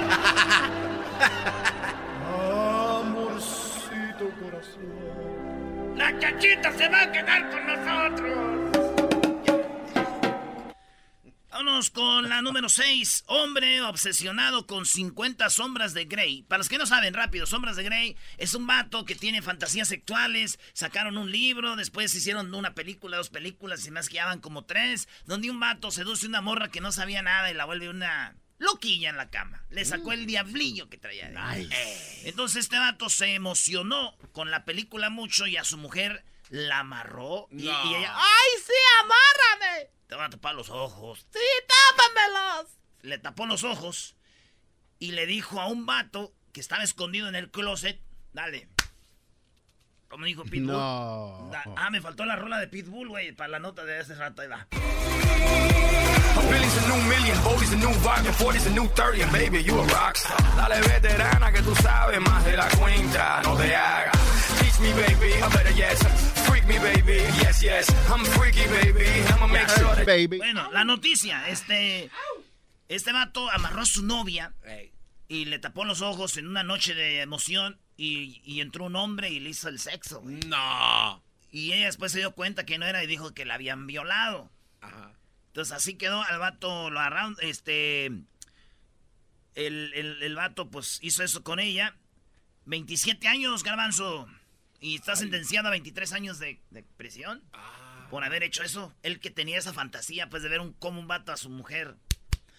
Amorcito 3.01 4.31
corazón. 4.43 5.97
La 5.97 6.19
chachita 6.19 6.73
se 6.73 6.89
va 6.89 7.03
a 7.03 7.13
quedar 7.13 7.51
con 7.51 7.67
nosotros. 7.67 8.57
Vámonos 11.51 11.91
con 11.91 12.29
la 12.29 12.41
número 12.43 12.69
6. 12.69 13.25
Hombre 13.29 13.83
obsesionado 13.83 14.67
con 14.67 14.87
50 14.87 15.49
sombras 15.51 15.93
de 15.93 16.07
Grey. 16.07 16.43
Para 16.43 16.59
los 16.59 16.69
que 16.69 16.79
no 16.79 16.87
saben, 16.87 17.15
rápido, 17.15 17.47
Sombras 17.47 17.77
de 17.77 17.83
Grey 17.83 18.17
es 18.37 18.55
un 18.55 18.67
vato 18.67 19.05
que 19.05 19.15
tiene 19.15 19.43
fantasías 19.43 19.89
sexuales. 19.89 20.59
Sacaron 20.73 21.19
un 21.19 21.31
libro, 21.31 21.77
después 21.77 22.15
hicieron 22.15 22.55
una 22.55 22.75
película, 22.75 23.17
dos 23.17 23.31
películas 23.31 23.87
y 23.87 23.91
más 23.91 24.09
que 24.09 24.17
ya 24.17 24.27
van 24.27 24.41
como 24.41 24.65
tres. 24.65 25.09
Donde 25.27 25.51
un 25.51 25.61
vato 25.61 25.91
seduce 25.91 26.27
una 26.27 26.41
morra 26.41 26.69
que 26.69 26.81
no 26.81 26.93
sabía 26.93 27.23
nada 27.23 27.51
y 27.51 27.55
la 27.55 27.65
vuelve 27.65 27.89
una 27.89 28.37
loquilla 28.59 29.11
en 29.11 29.17
la 29.17 29.31
cama. 29.31 29.63
Le 29.71 29.85
sacó 29.85 30.13
el 30.13 30.27
diablillo 30.27 30.89
que 30.89 30.97
traía. 30.99 31.29
de- 31.29 31.63
Eh. 31.71 32.23
Entonces 32.25 32.65
este 32.65 32.79
vato 32.79 33.09
se 33.09 33.35
emocionó 33.35 34.17
con 34.33 34.51
la 34.51 34.65
película 34.65 35.11
mucho 35.11 35.47
y 35.47 35.57
a 35.57 35.65
su 35.65 35.77
mujer 35.79 36.25
la 36.49 36.79
amarró. 36.81 37.49
Y, 37.51 37.65
y 37.65 37.69
ella, 37.69 38.15
¡ay, 38.17 38.51
sí, 38.65 38.73
amárrame! 39.03 39.91
Te 40.07 40.15
van 40.15 40.27
a 40.27 40.31
tapar 40.31 40.55
los 40.55 40.71
ojos. 40.71 41.27
Sí, 41.33 41.39
tápamelos. 41.97 42.71
Le 43.03 43.19
tapó 43.19 43.47
los 43.47 43.65
ojos 43.65 44.17
y 44.99 45.13
le 45.13 45.27
dijo 45.27 45.61
a 45.61 45.67
un 45.67 45.85
vato 45.87 46.33
que 46.53 46.61
estaba 46.61 46.83
escondido 46.85 47.29
en 47.29 47.35
el 47.35 47.51
closet, 47.51 48.01
dale. 48.33 48.69
Como 50.09 50.25
dijo 50.25 50.45
Pitbull. 50.45 50.69
No. 50.73 51.49
Da- 51.53 51.65
ah, 51.77 51.91
me 51.91 52.01
faltó 52.01 52.25
la 52.25 52.37
rola 52.37 52.59
de 52.61 52.69
Pitbull, 52.69 53.09
güey, 53.09 53.33
para 53.33 53.49
la 53.49 53.59
nota 53.59 53.85
de 53.85 53.99
hace 53.99 54.15
rato. 54.15 54.41
Ahí 54.43 54.49
va. 54.49 54.67
Billy's 56.50 56.76
a 56.76 56.88
new 56.88 57.00
million, 57.09 57.37
Bodie's 57.43 57.73
a 57.73 57.76
new 57.76 57.93
volume, 58.00 58.33
40's 58.35 58.66
a 58.66 58.71
new 58.71 58.87
30, 58.88 59.23
and 59.23 59.33
baby, 59.33 59.62
you 59.62 59.78
a 59.78 59.85
rockstar. 59.87 60.37
Dale 60.57 60.81
veterana 60.81 61.52
que 61.52 61.62
tú 61.62 61.75
sabes 61.76 62.21
más 62.21 62.45
de 62.45 62.57
la 62.57 62.69
cuenta, 62.71 63.40
no 63.43 63.57
te 63.57 63.75
hagas. 63.75 64.16
Teach 64.61 64.81
me, 64.81 64.93
baby, 64.93 65.33
I 65.35 65.49
better 65.49 65.73
yes. 65.73 66.02
Freak 66.47 66.66
me, 66.66 66.78
baby, 66.78 67.23
yes, 67.40 67.62
yes. 67.62 67.88
I'm 68.11 68.25
freaky, 68.25 68.66
baby, 68.69 69.07
I'ma 69.33 69.47
make 69.47 69.69
sure 69.69 69.95
that... 69.95 70.07
Baby. 70.07 70.38
Bueno, 70.38 70.71
la 70.73 70.85
noticia, 70.85 71.49
este... 71.49 72.11
Este 72.88 73.12
vato 73.12 73.50
amarró 73.50 73.83
a 73.83 73.87
su 73.87 74.05
novia 74.05 74.55
y 75.28 75.47
le 75.47 75.59
tapó 75.59 75.85
los 75.85 76.02
ojos 76.02 76.37
en 76.37 76.47
una 76.47 76.62
noche 76.62 76.95
de 76.95 77.21
emoción 77.21 77.81
y, 77.97 78.40
y 78.45 78.61
entró 78.61 78.85
un 78.85 78.95
hombre 78.95 79.31
y 79.31 79.40
le 79.40 79.50
hizo 79.50 79.69
el 79.69 79.81
sexo, 79.81 80.21
güey. 80.21 80.37
No. 80.47 81.21
Y 81.50 81.73
ella 81.73 81.87
después 81.87 82.12
se 82.12 82.19
dio 82.19 82.33
cuenta 82.33 82.64
que 82.64 82.78
no 82.78 82.87
era 82.87 83.02
y 83.02 83.09
dijo 83.09 83.35
que 83.35 83.45
la 83.45 83.55
habían 83.55 83.88
violado. 83.88 84.50
Ajá. 84.81 85.15
Entonces 85.57 85.75
así 85.75 85.95
quedó, 85.95 86.23
al 86.23 86.39
vato 86.39 86.91
lo 86.91 87.01
agarraron, 87.01 87.35
este... 87.41 88.05
El, 89.55 89.95
el, 89.95 90.23
el 90.23 90.35
vato 90.35 90.71
pues 90.71 90.99
hizo 91.01 91.23
eso 91.25 91.43
con 91.43 91.61
ella. 91.61 91.97
27 92.67 93.27
años, 93.27 93.63
garbanzo. 93.65 94.29
Y 94.81 94.97
está 94.97 95.17
sentenciado 95.17 95.69
a 95.69 95.71
23 95.71 96.13
años 96.13 96.39
de, 96.39 96.61
de 96.69 96.83
prisión. 96.83 97.43
Por 98.11 98.23
haber 98.23 98.43
hecho 98.43 98.63
eso. 98.65 98.95
Él 99.03 99.19
que 99.19 99.31
tenía 99.31 99.57
esa 99.57 99.73
fantasía 99.73 100.29
pues 100.29 100.43
de 100.43 100.51
ver 100.51 100.61
un, 100.61 100.75
como 100.75 101.01
un 101.01 101.09
vato 101.09 101.33
a 101.33 101.39
su 101.39 101.49
mujer 101.49 101.97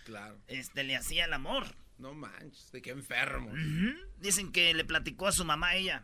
Claro. 0.05 0.39
este, 0.47 0.83
le 0.83 0.95
hacía 0.95 1.25
el 1.25 1.33
amor. 1.33 1.67
No 1.99 2.15
manches, 2.15 2.71
de 2.71 2.81
qué 2.81 2.89
enfermo. 2.89 3.53
Dicen 4.17 4.51
que 4.51 4.73
le 4.73 4.85
platicó 4.85 5.27
a 5.27 5.31
su 5.31 5.45
mamá 5.45 5.75
ella. 5.75 6.01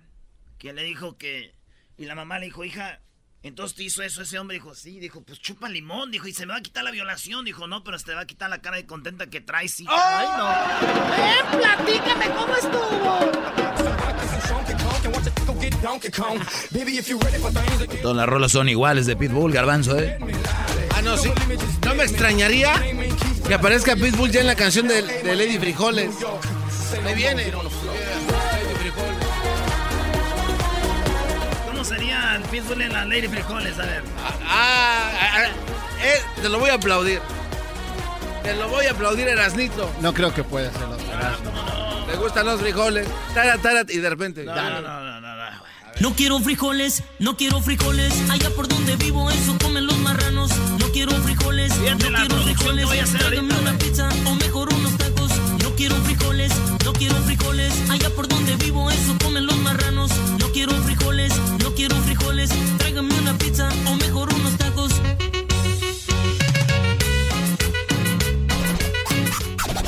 Que 0.59 0.73
le 0.73 0.83
dijo 0.83 1.17
que... 1.17 1.55
Y 1.97 2.05
la 2.05 2.13
mamá 2.13 2.37
le 2.37 2.45
dijo, 2.45 2.63
hija, 2.63 3.01
entonces 3.43 3.75
te 3.75 3.83
hizo 3.83 4.01
eso 4.03 4.21
ese 4.21 4.39
hombre. 4.39 4.55
Dijo, 4.55 4.73
sí. 4.73 4.99
Dijo, 4.99 5.21
pues 5.21 5.39
chupa 5.39 5.69
limón. 5.69 6.11
Dijo, 6.11 6.27
y 6.27 6.33
se 6.33 6.45
me 6.45 6.53
va 6.53 6.59
a 6.59 6.61
quitar 6.61 6.83
la 6.83 6.91
violación. 6.91 7.45
Dijo, 7.45 7.67
no, 7.67 7.83
pero 7.83 7.99
se 7.99 8.05
te 8.05 8.13
va 8.15 8.21
a 8.21 8.25
quitar 8.27 8.49
la 8.49 8.61
cara 8.61 8.77
de 8.77 8.85
contenta 8.85 9.27
que 9.27 9.41
traes. 9.41 9.79
hija". 9.79 9.91
Ay, 9.93 10.27
no. 10.37 11.51
¡Ven, 11.51 11.61
platícame 11.61 12.29
cómo 12.35 12.55
estuvo! 12.55 13.53
Todas 18.01 18.17
las 18.17 18.27
rolas 18.27 18.51
son 18.51 18.69
iguales 18.69 19.05
de 19.05 19.15
Pitbull, 19.15 19.51
Garbanzo, 19.51 19.97
¿eh? 19.99 20.17
Ah, 20.95 21.01
no, 21.01 21.17
sí. 21.17 21.29
No 21.85 21.95
me 21.95 22.03
extrañaría 22.03 22.73
que 23.47 23.53
aparezca 23.53 23.95
Pitbull 23.95 24.31
ya 24.31 24.41
en 24.41 24.47
la 24.47 24.55
canción 24.55 24.87
de, 24.87 25.01
de 25.01 25.35
Lady 25.35 25.57
Frijoles. 25.57 26.11
Me 27.03 27.15
viene. 27.15 27.51
Pitbull 32.53 32.81
en 32.83 32.93
la 32.93 33.03
Lady 33.05 33.27
Frijoles? 33.27 33.79
A 33.79 33.85
ver. 33.85 34.03
Ah, 34.47 35.11
ah, 35.19 35.37
ah, 35.37 35.45
eh, 36.03 36.21
te 36.39 36.49
lo 36.49 36.59
voy 36.59 36.69
a 36.69 36.75
aplaudir. 36.75 37.19
Te 38.43 38.53
lo 38.53 38.69
voy 38.69 38.85
a 38.85 38.91
aplaudir, 38.91 39.27
Erasnito. 39.27 39.89
No 40.01 40.13
creo 40.13 40.31
que 40.31 40.43
pueda 40.43 40.69
hacerlo. 40.69 40.97
Te 42.05 42.15
gustan 42.17 42.45
los 42.45 42.61
frijoles. 42.61 43.07
Tara, 43.33 43.57
tara, 43.57 43.83
y 43.89 43.97
de 43.97 44.09
repente. 44.09 44.43
No, 44.43 44.53
no, 44.53 44.81
no, 44.81 44.81
no, 44.81 45.21
no, 45.21 45.35
no. 45.35 45.43
No 45.99 46.13
quiero 46.15 46.39
frijoles, 46.39 47.03
no 47.17 47.37
quiero 47.37 47.59
frijoles. 47.59 48.13
Allá 48.29 48.49
por 48.51 48.67
donde 48.67 48.97
vivo, 48.97 49.31
eso 49.31 49.57
comen 49.59 49.87
los 49.87 49.97
marranos. 49.97 50.51
No 50.79 50.87
quiero 50.91 51.11
frijoles, 51.23 51.73
Fíjate 51.73 52.09
no 52.09 52.19
quiero 52.19 52.37
frijoles. 52.43 52.85
voy 52.85 52.99
a 52.99 53.03
hacer 53.03 53.23
ahorita, 53.23 53.55
una 53.61 53.77
pizza 53.79 54.09
o 54.25 54.35
mejor 54.35 54.73
unos. 54.73 54.91
No 54.91 55.02
quiero 55.87 56.01
frijoles, 56.05 56.53
no 56.85 56.93
quiero 56.93 57.15
frijoles. 57.23 57.73
Allá 57.89 58.09
por 58.11 58.25
donde 58.29 58.55
vivo, 58.55 58.89
eso 58.89 59.17
comen 59.21 59.45
los 59.45 59.57
marranos. 59.57 60.11
No 60.39 60.49
quiero 60.53 60.71
frijoles, 60.83 61.37
no 61.61 61.75
quiero 61.75 61.97
frijoles. 62.03 62.51
Tráigame 62.77 63.13
una 63.19 63.37
pizza 63.37 63.67
o 63.87 63.95
mejor 63.95 64.33
unos 64.33 64.57
tacos. 64.57 64.93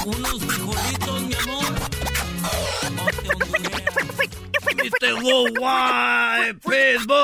Unos 0.06 0.44
frijolitos, 0.44 1.22
mi 1.22 1.34
amor. 1.36 1.64
No. 2.98 3.06
Mr. 4.84 5.14
Worldwide 5.24 6.56
Pitbull. 6.56 7.16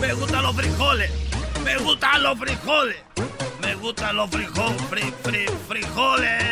Me 0.00 0.14
gustan 0.14 0.42
los 0.44 0.56
frijoles. 0.56 1.10
los 2.22 2.38
frijoles. 2.38 3.05
Gustan 3.86 4.16
los 4.16 4.28
frijoles, 4.30 4.82
fri, 4.90 5.14
fri, 5.22 5.46
frijoles. 5.68 6.42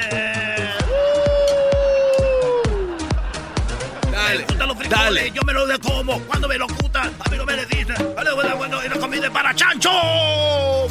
Dale, 4.12 4.38
me 4.38 4.44
gustan 4.44 4.68
los 4.68 4.76
frijoles, 4.78 4.88
dale. 4.88 5.32
yo 5.32 5.42
me 5.42 5.52
lo 5.52 5.66
de 5.66 5.78
como. 5.80 6.20
Cuando 6.26 6.46
me 6.46 6.56
lo 6.58 6.68
gustan, 6.68 7.12
a 7.18 7.28
mí 7.30 7.36
no 7.36 7.44
me 7.44 7.56
le 7.56 7.66
dicen. 7.66 7.96
Vale, 8.14 8.32
bueno, 8.34 8.56
bueno, 8.56 8.84
y 8.84 8.88
la 8.88 8.96
comida 9.00 9.28
para 9.32 9.52
chancho. 9.52 9.90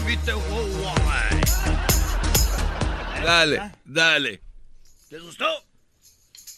¿Viste? 0.05 0.33
Wow, 0.33 0.67
wow, 0.67 0.93
Dale, 3.23 3.71
dale. 3.85 4.41
¿Te 5.09 5.19
gustó? 5.19 5.45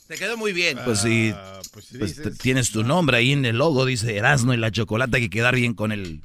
Te 0.07 0.15
quedó 0.17 0.35
muy 0.35 0.51
bien. 0.51 0.79
Pues 0.83 1.01
sí, 1.01 1.31
Ah, 1.35 1.59
pues 1.71 1.85
si 1.85 1.99
pues 1.99 2.17
dices- 2.17 2.39
tienes 2.39 2.71
tu 2.71 2.83
nombre 2.83 3.17
ahí 3.17 3.33
en 3.33 3.45
el 3.45 3.59
logo, 3.59 3.85
dice 3.85 4.17
Erasmo 4.17 4.51
y 4.51 4.57
la 4.57 4.71
chocolate, 4.71 5.17
hay 5.17 5.23
que 5.25 5.29
quedar 5.29 5.53
bien 5.55 5.75
con 5.75 5.91
el, 5.91 6.23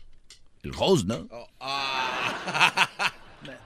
el 0.63 0.73
host, 0.79 1.07
¿no? 1.07 1.29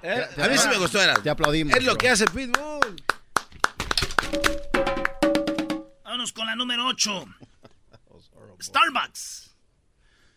A 0.04 0.48
mí 0.48 0.58
sí 0.58 0.68
me 0.68 0.76
gustó, 0.76 1.00
era. 1.00 1.14
Te 1.14 1.30
aplaudimos. 1.30 1.74
Es 1.74 1.82
lo 1.82 1.92
bro. 1.92 1.98
que 1.98 2.10
hace 2.10 2.26
Pitbull. 2.26 3.02
Vámonos 6.04 6.32
con 6.32 6.46
la 6.46 6.54
número 6.54 6.86
8. 6.86 7.24
Starbucks. 8.60 9.56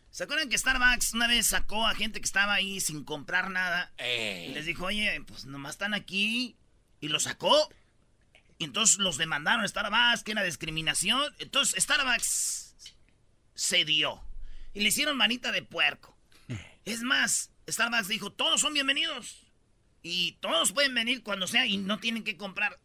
¿Se 0.09 0.23
acuerdan 0.23 0.49
que 0.49 0.57
Starbucks 0.57 1.13
una 1.13 1.27
vez 1.27 1.47
sacó 1.47 1.85
a 1.85 1.93
gente 1.95 2.21
que 2.21 2.25
estaba 2.25 2.53
ahí 2.53 2.79
sin 2.79 3.03
comprar 3.03 3.49
nada? 3.49 3.91
Y 3.99 4.53
les 4.53 4.65
dijo, 4.65 4.85
oye, 4.85 5.21
pues 5.27 5.45
nomás 5.45 5.73
están 5.73 5.93
aquí. 5.93 6.55
Y 7.01 7.09
lo 7.09 7.19
sacó. 7.19 7.69
Y 8.57 8.63
entonces 8.63 8.99
los 8.99 9.17
demandaron 9.17 9.65
a 9.65 9.67
Starbucks, 9.67 10.23
que 10.23 10.31
era 10.31 10.43
discriminación. 10.43 11.35
Entonces 11.39 11.83
Starbucks 11.83 12.75
se 13.53 13.83
dio. 13.83 14.23
Y 14.73 14.79
le 14.79 14.87
hicieron 14.87 15.17
manita 15.17 15.51
de 15.51 15.61
puerco. 15.61 16.17
Es 16.85 17.01
más, 17.01 17.51
Starbucks 17.69 18.07
dijo, 18.07 18.31
todos 18.31 18.61
son 18.61 18.73
bienvenidos. 18.73 19.46
Y 20.07 20.37
todos 20.39 20.71
pueden 20.71 20.93
venir 20.93 21.23
cuando 21.23 21.47
sea 21.47 21.65
y 21.65 21.77
no 21.77 21.99
tienen 21.99 22.23
que 22.23 22.37
comprar. 22.37 22.79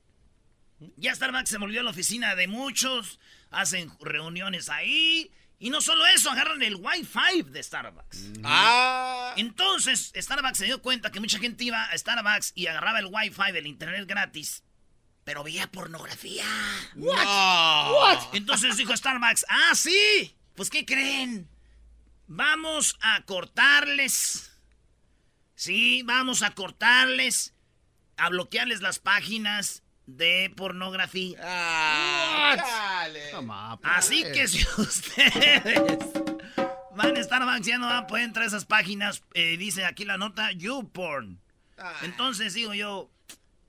Ya 0.97 1.15
Starbucks 1.15 1.49
se 1.49 1.59
volvió 1.59 1.81
a 1.81 1.85
la 1.85 1.91
oficina 1.91 2.35
de 2.35 2.49
muchos, 2.49 3.21
hacen 3.51 3.93
reuniones 4.01 4.69
ahí. 4.69 5.31
Y 5.59 5.71
no 5.71 5.81
solo 5.81 6.05
eso, 6.07 6.29
agarran 6.29 6.61
el 6.63 6.75
Wi-Fi 6.75 7.43
de 7.43 7.63
Starbucks. 7.63 8.33
Ah. 8.43 9.33
Entonces, 9.37 10.13
Starbucks 10.17 10.59
se 10.59 10.65
dio 10.65 10.83
cuenta 10.83 11.13
que 11.13 11.21
mucha 11.21 11.39
gente 11.39 11.63
iba 11.63 11.85
a 11.85 11.97
Starbucks 11.97 12.53
y 12.57 12.67
agarraba 12.67 12.99
el 12.99 13.07
Wi-Fi 13.07 13.53
del 13.53 13.69
internet 13.69 14.05
gratis, 14.09 14.65
pero 15.23 15.45
veía 15.45 15.71
pornografía. 15.71 16.45
No. 16.97 17.13
Entonces 18.33 18.77
dijo 18.77 18.97
Starbucks, 18.97 19.47
ah, 19.49 19.73
sí, 19.77 20.37
pues 20.57 20.69
¿qué 20.69 20.85
creen? 20.85 21.49
Vamos 22.27 22.97
a 23.01 23.23
cortarles. 23.25 24.52
Sí, 25.55 26.03
vamos 26.03 26.43
a 26.43 26.51
cortarles, 26.51 27.55
a 28.17 28.29
bloquearles 28.29 28.81
las 28.83 28.99
páginas 28.99 29.83
de 30.07 30.53
pornografía. 30.57 31.39
Ah, 31.43 32.57
dale. 32.57 33.31
Toma, 33.31 33.79
pues. 33.81 33.93
Así 33.95 34.23
que 34.25 34.49
si 34.49 34.65
ustedes 34.79 35.99
van 36.95 37.17
a 37.17 37.23
Starbucks 37.23 37.67
ya 37.67 37.79
no 37.79 37.87
van 37.87 38.05
a 38.05 38.07
poder 38.07 38.25
entrar 38.25 38.45
a 38.45 38.49
esas 38.49 38.65
páginas, 38.65 39.23
eh, 39.35 39.57
dice 39.57 39.85
aquí 39.85 40.05
la 40.05 40.19
nota 40.19 40.53
YouPorn. 40.53 41.41
Entonces 42.03 42.55
digo 42.55 42.75
yo, 42.75 43.11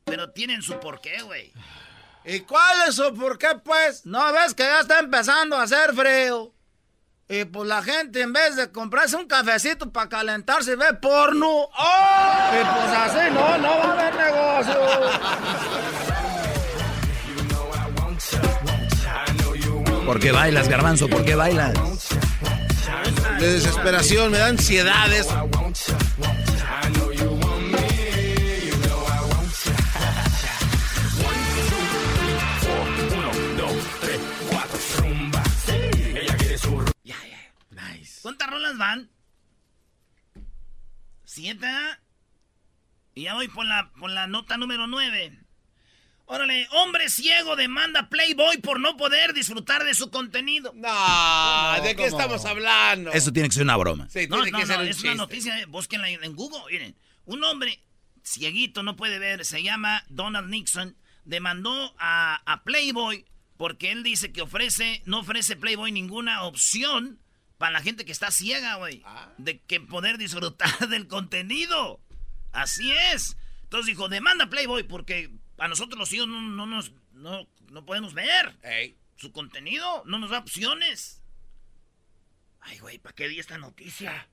pero 0.04 0.32
tienen 0.32 0.62
su 0.62 0.80
porqué, 0.80 1.22
güey. 1.24 1.52
¿Y 2.26 2.42
cuál 2.42 2.88
es 2.88 3.00
o 3.00 3.14
por 3.14 3.38
qué, 3.38 3.50
pues? 3.64 4.06
No 4.06 4.32
ves 4.32 4.54
que 4.54 4.64
ya 4.64 4.82
está 4.82 5.00
empezando 5.00 5.58
a 5.58 5.64
hacer 5.64 5.94
frío. 5.94 6.53
Y 7.36 7.46
pues 7.46 7.68
la 7.68 7.82
gente 7.82 8.22
en 8.22 8.32
vez 8.32 8.56
de 8.56 8.72
comprarse 8.72 9.16
un 9.16 9.26
cafecito 9.26 9.90
para 9.92 10.08
calentarse 10.08 10.76
ve 10.76 10.94
porno. 11.02 11.68
Y 11.68 12.64
pues 12.64 12.92
así 12.96 13.34
no, 13.34 13.58
no 13.58 13.70
va 13.70 13.86
a 13.86 13.94
haber 13.94 14.14
negocio. 14.16 14.80
¿Por 20.06 20.20
qué 20.20 20.32
bailas, 20.32 20.70
garbanzo? 20.70 21.08
¿Por 21.08 21.26
qué 21.26 21.34
bailas? 21.34 21.74
De 23.40 23.54
desesperación, 23.54 24.32
me 24.32 24.38
da 24.38 24.46
ansiedades. 24.46 25.28
Y 43.24 43.28
ya 43.28 43.36
voy 43.36 43.48
por 43.48 43.66
la, 43.66 43.90
por 43.98 44.10
la 44.12 44.28
nota 44.28 44.58
número 44.58 44.86
nueve. 44.86 45.40
Órale, 46.26 46.68
hombre 46.72 47.10
ciego 47.10 47.56
demanda 47.56 48.10
Playboy 48.10 48.58
por 48.58 48.82
no 48.82 48.98
poder 48.98 49.34
disfrutar 49.34 49.86
de 49.86 49.94
su 49.94 50.10
contenido. 50.12 50.74
No, 50.76 51.82
¿de 51.82 51.96
qué 51.96 51.96
¿Cómo? 51.96 52.08
estamos 52.08 52.44
hablando? 52.44 53.14
Eso 53.14 53.32
tiene 53.32 53.48
que 53.48 53.54
ser 53.56 53.64
una 53.64 53.78
broma. 53.78 54.10
Sí, 54.10 54.28
No, 54.28 54.44
tiene 54.44 54.52
no, 54.52 54.60
que 54.60 54.66
ser 54.66 54.76
no, 54.76 54.84
un 54.84 54.90
es 54.90 55.02
una 55.04 55.16
noticia, 55.16 55.66
búsquenla 55.68 56.10
en, 56.10 56.36
Google, 56.36 56.64
miren. 56.70 56.98
Un 57.24 57.46
hombre 57.46 57.80
cieguito, 58.26 58.84
no 58.84 58.98
puede 58.98 59.20
ver, 59.20 59.46
se 59.46 59.64
llama 59.64 60.04
Donald 60.10 60.50
Nixon, 60.50 60.98
demandó 61.24 61.96
a, 62.00 62.42
a 62.46 62.64
Playboy 62.66 63.26
porque 63.56 63.94
él 63.94 64.04
dice 64.04 64.34
que 64.34 64.42
ofrece, 64.42 65.02
no 65.06 65.20
ofrece 65.20 65.56
Playboy 65.56 65.94
ninguna 65.94 66.44
opción 66.44 67.22
para 67.58 67.72
la 67.72 67.82
gente 67.82 68.04
que 68.04 68.12
está 68.12 68.32
ciega, 68.32 68.76
güey, 68.76 69.02
de 69.38 69.62
que 69.62 69.80
poder 69.80 70.18
disfrutar 70.18 70.90
del 70.90 71.08
contenido. 71.08 72.02
Así 72.54 72.92
es. 73.14 73.38
Entonces 73.64 73.88
dijo, 73.88 74.08
demanda 74.08 74.50
Playboy 74.50 74.84
porque 74.84 75.32
a 75.58 75.68
nosotros 75.68 76.00
los 76.00 76.10
ciegos 76.10 76.30
no, 76.30 76.42
no 76.42 76.66
nos, 76.66 76.92
no, 77.12 77.48
no 77.70 77.86
podemos 77.86 78.14
ver 78.14 78.56
Ey. 78.64 78.96
su 79.16 79.32
contenido, 79.32 80.04
no 80.06 80.20
nos 80.20 80.30
da 80.30 80.40
opciones. 80.40 81.22
Ay, 82.62 82.80
güey, 82.80 83.00
¿para 83.00 83.16
qué 83.16 83.28
di 83.28 83.40
esta 83.40 83.58
noticia? 83.58 84.30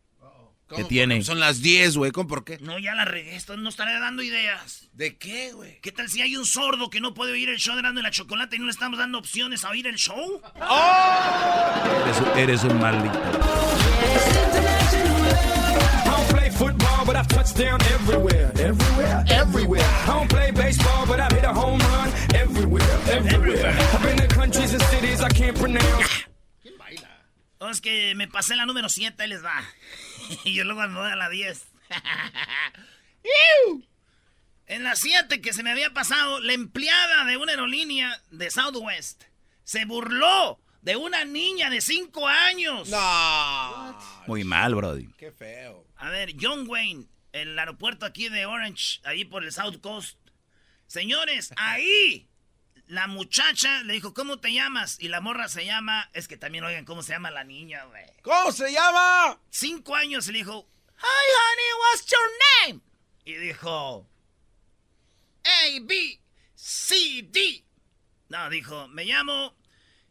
¿Cómo? 0.70 0.87
tiene? 0.87 1.20
Son 1.24 1.40
las 1.40 1.62
10, 1.62 1.96
güey. 1.96 2.12
¿Cómo 2.12 2.28
por 2.28 2.44
qué? 2.44 2.59
No, 2.59 2.78
ya 2.78 2.94
la 2.94 3.04
regué, 3.04 3.35
esto 3.35 3.56
no 3.56 3.68
estaré 3.68 3.98
dando 3.98 4.22
ideas. 4.22 4.88
¿De 4.92 5.16
qué, 5.16 5.52
güey? 5.52 5.80
¿Qué 5.80 5.90
tal 5.90 6.09
si 6.09 6.22
hay 6.22 6.37
un 6.37 6.46
sordo 6.46 6.90
que 6.90 7.00
no 7.00 7.12
puede 7.12 7.33
oír 7.33 7.48
el 7.48 7.59
show 7.59 7.74
de 7.74 7.80
y 7.80 8.02
la 8.02 8.11
Chocolate 8.12 8.54
y 8.54 8.59
no 8.61 8.66
le 8.66 8.70
estamos 8.70 8.98
dando 8.98 9.18
opciones 9.18 9.64
a 9.64 9.70
oír 9.70 9.88
el 9.88 9.96
show? 9.96 10.40
Eres, 12.04 12.37
eres 12.37 12.64
un 12.64 12.78
maldito. 12.78 13.20
Football, 17.01 17.15
but 17.15 17.17
I've 17.17 17.29
touched 17.29 17.57
down 17.57 17.81
everywhere. 17.95 18.53
Everywhere, 18.59 19.25
everywhere. 19.29 19.83
I 19.83 20.07
don't 20.07 20.29
play 20.29 20.51
baseball, 20.51 21.07
but 21.07 21.19
I've 21.21 21.33
hit 21.33 21.45
a 21.45 21.53
home 21.53 21.79
run 21.79 22.13
everywhere, 22.35 22.99
everywhere. 23.09 23.73
I've 23.73 24.03
been 24.03 24.17
to 24.19 24.29
countries 24.29 24.75
and 24.75 24.83
cities 24.83 25.23
I 25.23 25.29
can't 25.29 25.57
pronounce. 25.57 26.27
No, 27.61 27.69
es 27.69 27.81
que 27.81 28.15
me 28.15 28.27
pasé 28.27 28.57
la 28.57 28.65
número 28.65 28.89
7, 28.89 29.23
ahí 29.23 29.29
les 29.29 29.45
va. 29.45 29.63
y 30.45 30.55
yo 30.57 30.65
luego 30.65 30.81
voy 30.95 31.11
a 31.11 31.17
la 31.17 31.29
10. 31.29 31.67
¡Iu! 33.25 33.85
en 34.67 34.85
la 34.85 34.95
7 34.97 35.41
que 35.43 35.53
se 35.53 35.63
me 35.63 35.71
había 35.71 35.91
pasado, 35.91 36.41
la 36.41 36.55
empleada 36.55 37.25
de 37.25 37.37
una 37.37 37.53
aerolínea 37.53 38.19
de 38.31 38.51
Southwest 38.51 39.25
se 39.65 39.85
burló 39.85 40.59
de 40.81 40.97
una 40.97 41.25
niña 41.25 41.69
de 41.69 41.81
5 41.81 42.29
años. 42.29 42.89
No. 42.89 43.99
Muy 44.27 44.45
mal, 44.45 44.75
Brody. 44.75 45.09
Qué 45.19 45.31
feo. 45.31 45.89
A 46.01 46.09
ver, 46.09 46.33
John 46.41 46.67
Wayne, 46.67 47.07
el 47.33 47.59
aeropuerto 47.59 48.07
aquí 48.07 48.31
de 48.31 48.47
Orange, 48.47 49.01
ahí 49.05 49.27
por 49.27 49.45
el 49.45 49.53
South 49.53 49.81
Coast. 49.83 50.19
Señores, 50.87 51.53
ahí 51.57 52.27
la 52.87 53.07
muchacha 53.07 53.83
le 53.83 53.93
dijo, 53.93 54.15
¿cómo 54.15 54.41
te 54.41 54.53
llamas? 54.53 54.97
Y 54.99 55.09
la 55.09 55.21
morra 55.21 55.49
se 55.49 55.67
llama, 55.67 56.11
es 56.15 56.27
que 56.27 56.39
también 56.39 56.65
oigan 56.65 56.87
cómo 56.87 57.03
se 57.03 57.13
llama 57.13 57.31
la 57.31 57.45
niña, 57.45 57.85
güey. 57.85 58.07
¿Cómo 58.23 58.51
se 58.51 58.73
llama? 58.73 59.39
Cinco 59.51 59.95
años 59.95 60.27
y 60.27 60.33
le 60.33 60.39
dijo, 60.39 60.67
Hi 60.97 61.27
honey, 61.37 61.73
what's 61.81 62.07
your 62.11 62.31
name? 62.67 62.81
Y 63.27 63.35
dijo, 63.35 64.09
A, 65.45 65.81
B, 65.83 66.19
C, 66.55 67.29
D. 67.31 67.63
No, 68.29 68.49
dijo, 68.49 68.89
me 68.89 69.05
llamo 69.05 69.55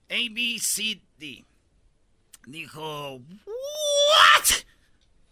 A, 0.08 0.16
B, 0.32 0.60
C, 0.60 1.02
D. 1.18 1.46
Dijo, 2.46 3.16
¿what? 3.18 4.69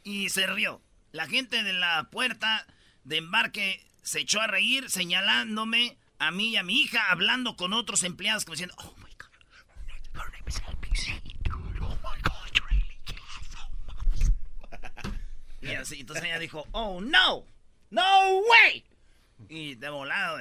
Y 0.07 0.29
se 0.29 0.47
rió. 0.47 0.81
La 1.11 1.27
gente 1.27 1.63
de 1.63 1.73
la 1.73 2.07
puerta 2.09 2.65
de 3.03 3.17
embarque 3.17 3.85
se 4.03 4.21
echó 4.21 4.39
a 4.39 4.47
reír 4.47 4.89
señalándome 4.89 5.97
a 6.17 6.31
mí 6.31 6.51
y 6.51 6.55
a 6.55 6.63
mi 6.63 6.79
hija, 6.79 7.11
hablando 7.11 7.57
con 7.57 7.73
otros 7.73 8.03
empleados 8.03 8.45
como 8.45 8.53
diciendo, 8.53 8.73
oh 8.77 8.95
my 8.99 9.11
God, 9.19 9.27
your 10.13 10.31
name 10.31 10.45
is 10.47 10.61
ABC, 10.65 11.21
dude. 11.43 11.81
Oh 11.81 11.89
my 11.89 12.21
God, 12.23 12.57
really 12.69 13.01
yes, 13.05 13.51
oh 13.57 13.69
my-" 15.61 15.69
Y 15.69 15.75
así, 15.75 15.99
entonces 15.99 16.23
ella 16.23 16.39
dijo, 16.39 16.65
oh 16.71 17.01
no, 17.01 17.45
no 17.89 18.39
way. 18.49 18.85
Y 19.49 19.75
de 19.75 19.89
volado, 19.89 20.39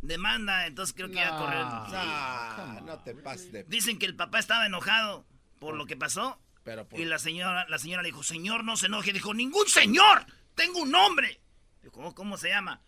demanda, 0.00 0.66
entonces 0.66 0.94
creo 0.94 1.08
que 1.08 1.20
iba 1.20 1.36
a 1.36 1.38
correr. 1.38 1.64
Ah, 1.66 2.80
no 2.82 2.98
te 3.00 3.14
pases 3.14 3.52
de... 3.52 3.64
Dicen 3.64 3.98
que 3.98 4.06
el 4.06 4.16
papá 4.16 4.38
estaba 4.38 4.64
enojado 4.64 5.26
por 5.58 5.74
lo 5.74 5.84
que 5.84 5.98
pasó. 5.98 6.40
Pero 6.64 6.88
por... 6.88 6.98
Y 7.00 7.04
la 7.04 7.18
señora, 7.18 7.66
la 7.68 7.78
señora 7.78 8.02
le 8.02 8.08
dijo, 8.08 8.22
señor, 8.22 8.62
no 8.64 8.76
se 8.76 8.86
enoje. 8.86 9.12
Dijo, 9.12 9.34
ningún 9.34 9.66
señor 9.68 10.24
tengo 10.54 10.80
un 10.80 10.90
nombre. 10.90 11.40
Dijo, 11.82 12.00
"Oh, 12.00 12.14
¿cómo 12.14 12.36
se 12.38 12.48
llama? 12.50 12.80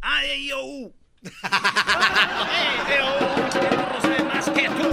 A, 0.00 0.24
E, 0.24 0.38
I, 0.38 0.52
O, 0.52 0.64
U. 0.64 0.94
E, 1.22 3.02
O, 3.02 3.18
U, 3.18 3.20
el 3.60 3.76
burro 3.76 4.00
sabe 4.00 4.24
más 4.24 4.50
que 4.50 4.68
tú. 4.68 4.92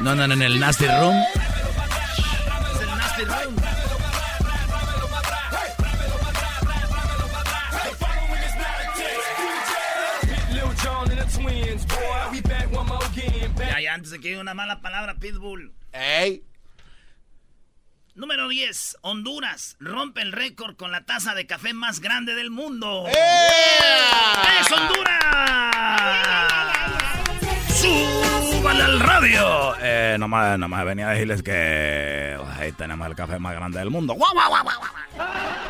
No, 0.00 0.14
no, 0.16 0.26
no, 0.26 0.34
en 0.34 0.42
el 0.42 0.58
Nasty 0.58 0.86
Room. 0.86 1.16
Que 14.22 14.28
diga 14.28 14.40
una 14.40 14.54
mala 14.54 14.80
palabra, 14.80 15.16
Pitbull. 15.16 15.72
¡Ey! 15.92 16.44
Número 18.14 18.46
10. 18.46 18.98
Honduras 19.00 19.76
rompe 19.80 20.22
el 20.22 20.30
récord 20.30 20.76
con 20.76 20.92
la 20.92 21.04
taza 21.04 21.34
de 21.34 21.44
café 21.44 21.72
más 21.72 21.98
grande 21.98 22.36
del 22.36 22.52
mundo. 22.52 23.06
¡Eh! 23.08 23.12
¡Es 24.60 24.70
Honduras! 24.70 25.72
¡Súbale 27.80 28.82
al 28.84 29.00
radio! 29.00 29.74
Eh, 29.80 30.16
nomás, 30.20 30.56
nomás 30.56 30.84
venía 30.84 31.08
a 31.08 31.12
decirles 31.14 31.42
que 31.42 32.38
ahí 32.60 32.70
tenemos 32.70 33.04
el 33.08 33.16
café 33.16 33.40
más 33.40 33.56
grande 33.56 33.80
del 33.80 33.90
mundo. 33.90 34.14
¡Guau, 34.14 34.32
guau, 34.34 34.50
guau, 34.50 34.62
guau, 34.62 34.78
guau! 35.16 35.61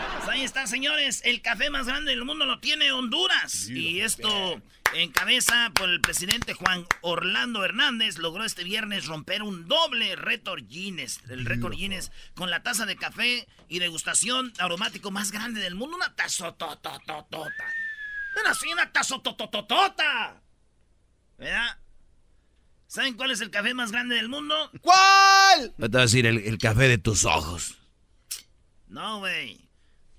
Ahí 0.43 0.47
está, 0.47 0.67
señores. 0.67 1.23
El 1.25 1.41
café 1.41 1.71
más 1.71 1.87
grande 1.87 2.11
del 2.11 2.25
mundo 2.25 2.45
lo 2.45 2.59
tiene 2.59 2.91
Honduras. 2.91 3.69
Y 3.69 4.01
esto 4.01 4.61
encabeza 4.93 5.71
por 5.73 5.89
el 5.89 6.01
presidente 6.01 6.55
Juan 6.55 6.85
Orlando 7.01 7.65
Hernández. 7.65 8.19
Logró 8.19 8.45
este 8.45 8.65
viernes 8.65 9.07
romper 9.07 9.45
un 9.45 9.69
doble 9.69 10.17
récord 10.17 10.65
Guinness. 10.67 11.21
El 11.29 11.47
récord 11.47 11.75
Guinness 11.75 12.11
con 12.35 12.51
la 12.51 12.61
taza 12.65 12.87
de 12.87 12.97
café 12.97 13.47
y 13.69 13.79
degustación 13.79 14.53
aromático 14.59 15.13
más 15.13 15.31
grande 15.31 15.61
del 15.61 15.77
mundo. 15.77 15.97
Una 15.97 16.13
tazototototota. 16.17 17.65
Una 18.41 18.51
así, 18.51 18.73
una 18.73 18.91
tazotototota. 18.91 20.43
¿Verdad? 21.39 21.79
¿Saben 22.89 23.15
cuál 23.15 23.31
es 23.31 23.41
el 23.41 23.51
café 23.51 23.75
más 23.75 23.93
grande 23.93 24.17
del 24.17 24.29
mundo? 24.29 24.73
¿Cuál? 24.81 25.73
Te 25.79 25.89
voy 25.89 26.01
a 26.01 26.03
decir 26.03 26.27
el, 26.27 26.39
el 26.39 26.59
café 26.59 26.89
de 26.89 26.99
tus 26.99 27.25
ojos. 27.27 27.77
No, 28.89 29.21
güey. 29.21 29.72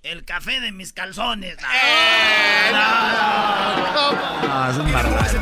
El 0.03 0.25
café 0.25 0.59
de 0.59 0.73
mis 0.73 0.91
calzones. 0.91 1.55
Ah, 1.65 2.67
es 4.69 4.77
un 4.77 4.91
barbaro. 4.91 5.39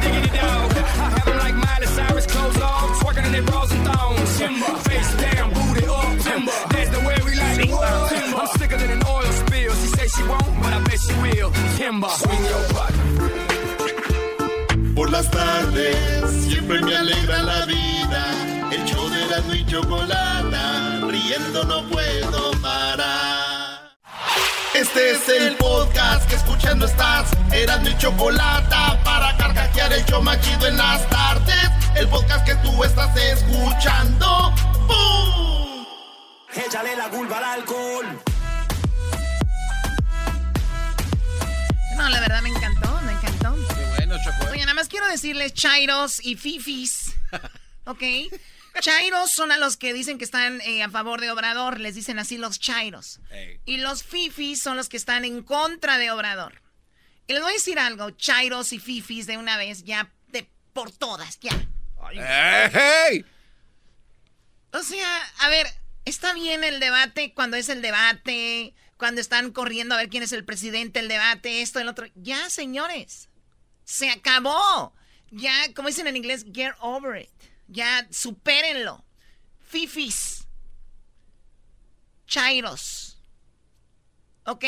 Por 14.95 15.10
las 15.10 15.32
tardes 15.32 16.45
siempre 16.45 16.80
me 16.82 16.95
alegra 16.95 17.41
la 17.41 17.65
vida. 17.65 18.26
El 18.71 18.86
show 18.86 19.10
de 19.10 19.26
la 19.26 19.39
y 19.56 19.65
chocolata, 19.65 21.02
riendo 21.08 21.63
no 21.63 21.84
puedo 21.89 22.52
parar. 22.62 23.40
Este 24.82 25.12
es 25.12 25.30
el 25.30 25.56
podcast 25.58 26.28
que 26.28 26.36
escuchando 26.36 26.88
estás. 26.88 27.30
Eran 27.52 27.84
mi 27.84 27.96
chocolata 28.00 29.00
para 29.04 29.38
carcajear 29.38 29.94
el 29.94 30.04
show 30.06 30.24
machido 30.24 30.65
en 30.65 30.76
las 30.76 31.08
tardes. 31.08 31.70
El 31.96 32.08
podcast 32.08 32.44
que 32.44 32.56
tú 32.56 32.84
estás 32.84 33.15
escuchando. 33.15 34.52
¡Bum! 34.88 35.86
Échale 36.65 36.96
la 36.96 37.10
culpa 37.10 37.38
al 37.38 37.44
alcohol. 37.44 38.06
No, 41.96 42.10
la 42.10 42.20
verdad 42.20 42.41
me 42.41 42.50
encantó, 42.50 43.02
me 43.02 43.12
encantó. 43.12 43.56
Qué 43.76 43.86
bueno, 43.98 44.15
Choco. 44.24 44.52
Oye, 44.52 44.62
nada 44.62 44.74
más 44.74 44.88
quiero 44.88 45.06
decirles 45.06 45.54
chairos 45.54 46.20
y 46.26 46.38
fifis. 46.38 47.13
¿Ok? 47.86 48.02
Chairos 48.79 49.31
son 49.31 49.51
a 49.51 49.57
los 49.57 49.77
que 49.77 49.93
dicen 49.93 50.17
que 50.17 50.25
están 50.25 50.62
eh, 50.62 50.84
a 50.84 50.89
favor 50.89 51.21
de 51.21 51.31
Obrador. 51.31 51.79
Les 51.79 51.95
dicen 51.95 52.19
así 52.19 52.38
los 52.38 52.60
chairos. 52.60 53.19
Y 53.65 53.77
los 53.77 54.03
fifis 54.03 54.62
son 54.62 54.77
los 54.77 54.89
que 54.89 54.97
están 54.97 55.25
en 55.25 55.43
contra 55.43 55.97
de 55.97 56.12
Obrador. 56.12 56.62
Y 57.27 57.34
les 57.34 57.41
voy 57.41 57.51
a 57.51 57.53
decir 57.53 57.79
algo, 57.79 58.12
chairos 58.12 58.73
y 58.73 58.79
fifis 58.79 59.27
de 59.27 59.38
una 59.38 59.57
vez, 59.57 59.84
ya 59.84 60.12
de 60.27 60.49
por 60.73 60.91
todas, 60.91 61.39
ya. 61.39 61.51
¡Ey! 62.13 63.25
O 64.73 64.84
sea, 64.84 65.31
a 65.39 65.49
ver, 65.49 65.67
está 66.05 66.34
bien 66.34 66.63
el 66.63 66.79
debate 66.79 67.34
cuando 67.34 67.57
es 67.57 67.69
el 67.69 67.81
debate, 67.81 68.73
cuando 68.97 69.21
están 69.21 69.51
corriendo 69.51 69.95
a 69.95 69.97
ver 69.97 70.10
quién 70.10 70.23
es 70.23 70.31
el 70.31 70.45
presidente, 70.45 70.99
el 70.99 71.07
debate, 71.07 71.62
esto, 71.62 71.79
el 71.79 71.88
otro. 71.88 72.07
Ya, 72.15 72.49
señores, 72.49 73.29
se 73.84 74.10
acabó. 74.10 74.93
Ya, 75.29 75.53
como 75.73 75.88
dicen 75.88 76.07
en 76.07 76.17
inglés, 76.17 76.45
get 76.51 76.73
over 76.79 77.21
it. 77.21 77.29
Ya, 77.71 78.05
supérenlo. 78.12 79.05
Fifis. 79.60 80.45
Chairos. 82.27 83.17
¿Ok? 84.45 84.65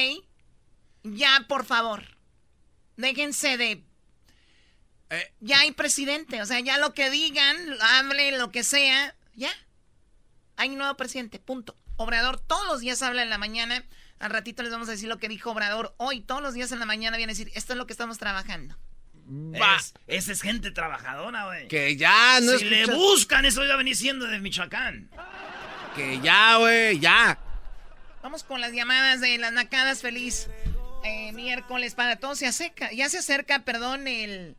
Ya, 1.04 1.46
por 1.50 1.66
favor. 1.66 2.18
Déjense 2.96 3.58
de... 3.58 3.84
Eh. 5.10 5.34
Ya 5.42 5.60
hay 5.60 5.74
presidente, 5.74 6.42
o 6.42 6.46
sea, 6.46 6.62
ya 6.62 6.78
lo 6.78 6.94
que 6.94 7.10
digan, 7.10 7.58
hablen, 7.82 8.40
lo 8.40 8.52
que 8.52 8.64
sea, 8.64 9.16
ya. 9.36 9.52
Hay 10.56 10.70
un 10.70 10.78
nuevo 10.78 10.96
presidente, 10.96 11.40
punto. 11.40 11.76
Obrador 11.98 12.40
todos 12.40 12.66
los 12.68 12.80
días 12.80 13.02
habla 13.02 13.22
en 13.22 13.30
la 13.30 13.38
mañana. 13.38 13.84
Al 14.20 14.32
ratito 14.32 14.64
les 14.64 14.72
vamos 14.72 14.88
a 14.88 14.92
decir 14.92 15.10
lo 15.10 15.18
que 15.18 15.28
dijo 15.28 15.52
Obrador 15.52 15.94
hoy. 15.98 16.22
Todos 16.22 16.42
los 16.42 16.54
días 16.54 16.72
en 16.72 16.80
la 16.80 16.86
mañana 16.86 17.18
viene 17.18 17.32
a 17.32 17.36
decir, 17.36 17.52
esto 17.54 17.74
es 17.74 17.78
lo 17.78 17.86
que 17.86 17.94
estamos 17.94 18.18
trabajando. 18.18 18.78
Va. 19.28 19.78
Es- 19.78 19.94
esa 20.08 20.32
es 20.32 20.42
gente 20.42 20.72
trabajadora, 20.72 21.46
güey. 21.46 21.68
Que 21.68 21.96
ya, 21.96 22.40
no 22.42 22.58
si 22.58 22.66
le 22.66 22.86
buscan, 22.88 23.46
eso 23.46 23.64
iba 23.64 23.74
a 23.74 23.78
venir 23.78 23.96
siendo 23.96 24.26
de 24.28 24.40
Michoacán. 24.40 25.10
Que 25.96 26.20
ya, 26.22 26.58
güey, 26.58 27.00
ya. 27.00 27.38
Vamos 28.22 28.44
con 28.44 28.62
las 28.62 28.72
llamadas 28.72 29.22
de 29.22 29.38
las 29.38 29.52
nacadas 29.52 30.02
feliz. 30.02 30.50
eh, 31.06 31.34
miércoles 31.34 31.96
para 31.96 32.16
todos 32.16 32.40
se 32.40 32.48
acerca, 32.48 32.90
ya 32.94 33.10
se 33.10 33.18
acerca, 33.18 33.60
perdón, 33.60 34.08
el 34.08 34.56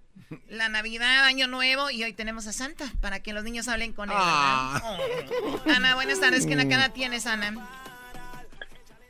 la 0.48 0.68
Navidad, 0.68 1.24
Año 1.24 1.46
Nuevo 1.46 1.90
y 1.90 2.03
hoy 2.05 2.12
tenemos 2.12 2.46
a 2.46 2.53
Santa 2.53 2.85
para 3.00 3.20
que 3.20 3.33
los 3.33 3.44
niños 3.44 3.66
hablen 3.68 3.92
con 3.94 4.11
él. 4.11 4.16
Ah. 4.18 4.81
Oh. 4.85 5.62
Ana, 5.74 5.94
buenas 5.94 6.20
tardes. 6.20 6.46
¿Qué 6.46 6.55
nacada 6.57 6.90
tienes, 6.90 7.27
Ana? 7.27 7.55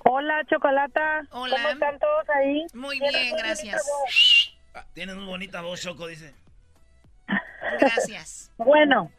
Hola, 0.04 0.44
Chocolata. 0.50 1.22
Hola. 1.30 1.56
¿Cómo 1.56 1.68
están 1.70 1.98
todos 1.98 2.24
ahí? 2.36 2.66
Muy 2.74 3.00
bien, 3.00 3.36
gracias. 3.36 3.82
Tienes 4.92 5.16
muy 5.16 5.26
bonita 5.26 5.60
voz, 5.60 5.80
Choco, 5.82 6.06
dice. 6.06 6.34
Gracias. 7.78 8.52
Bueno, 8.56 9.10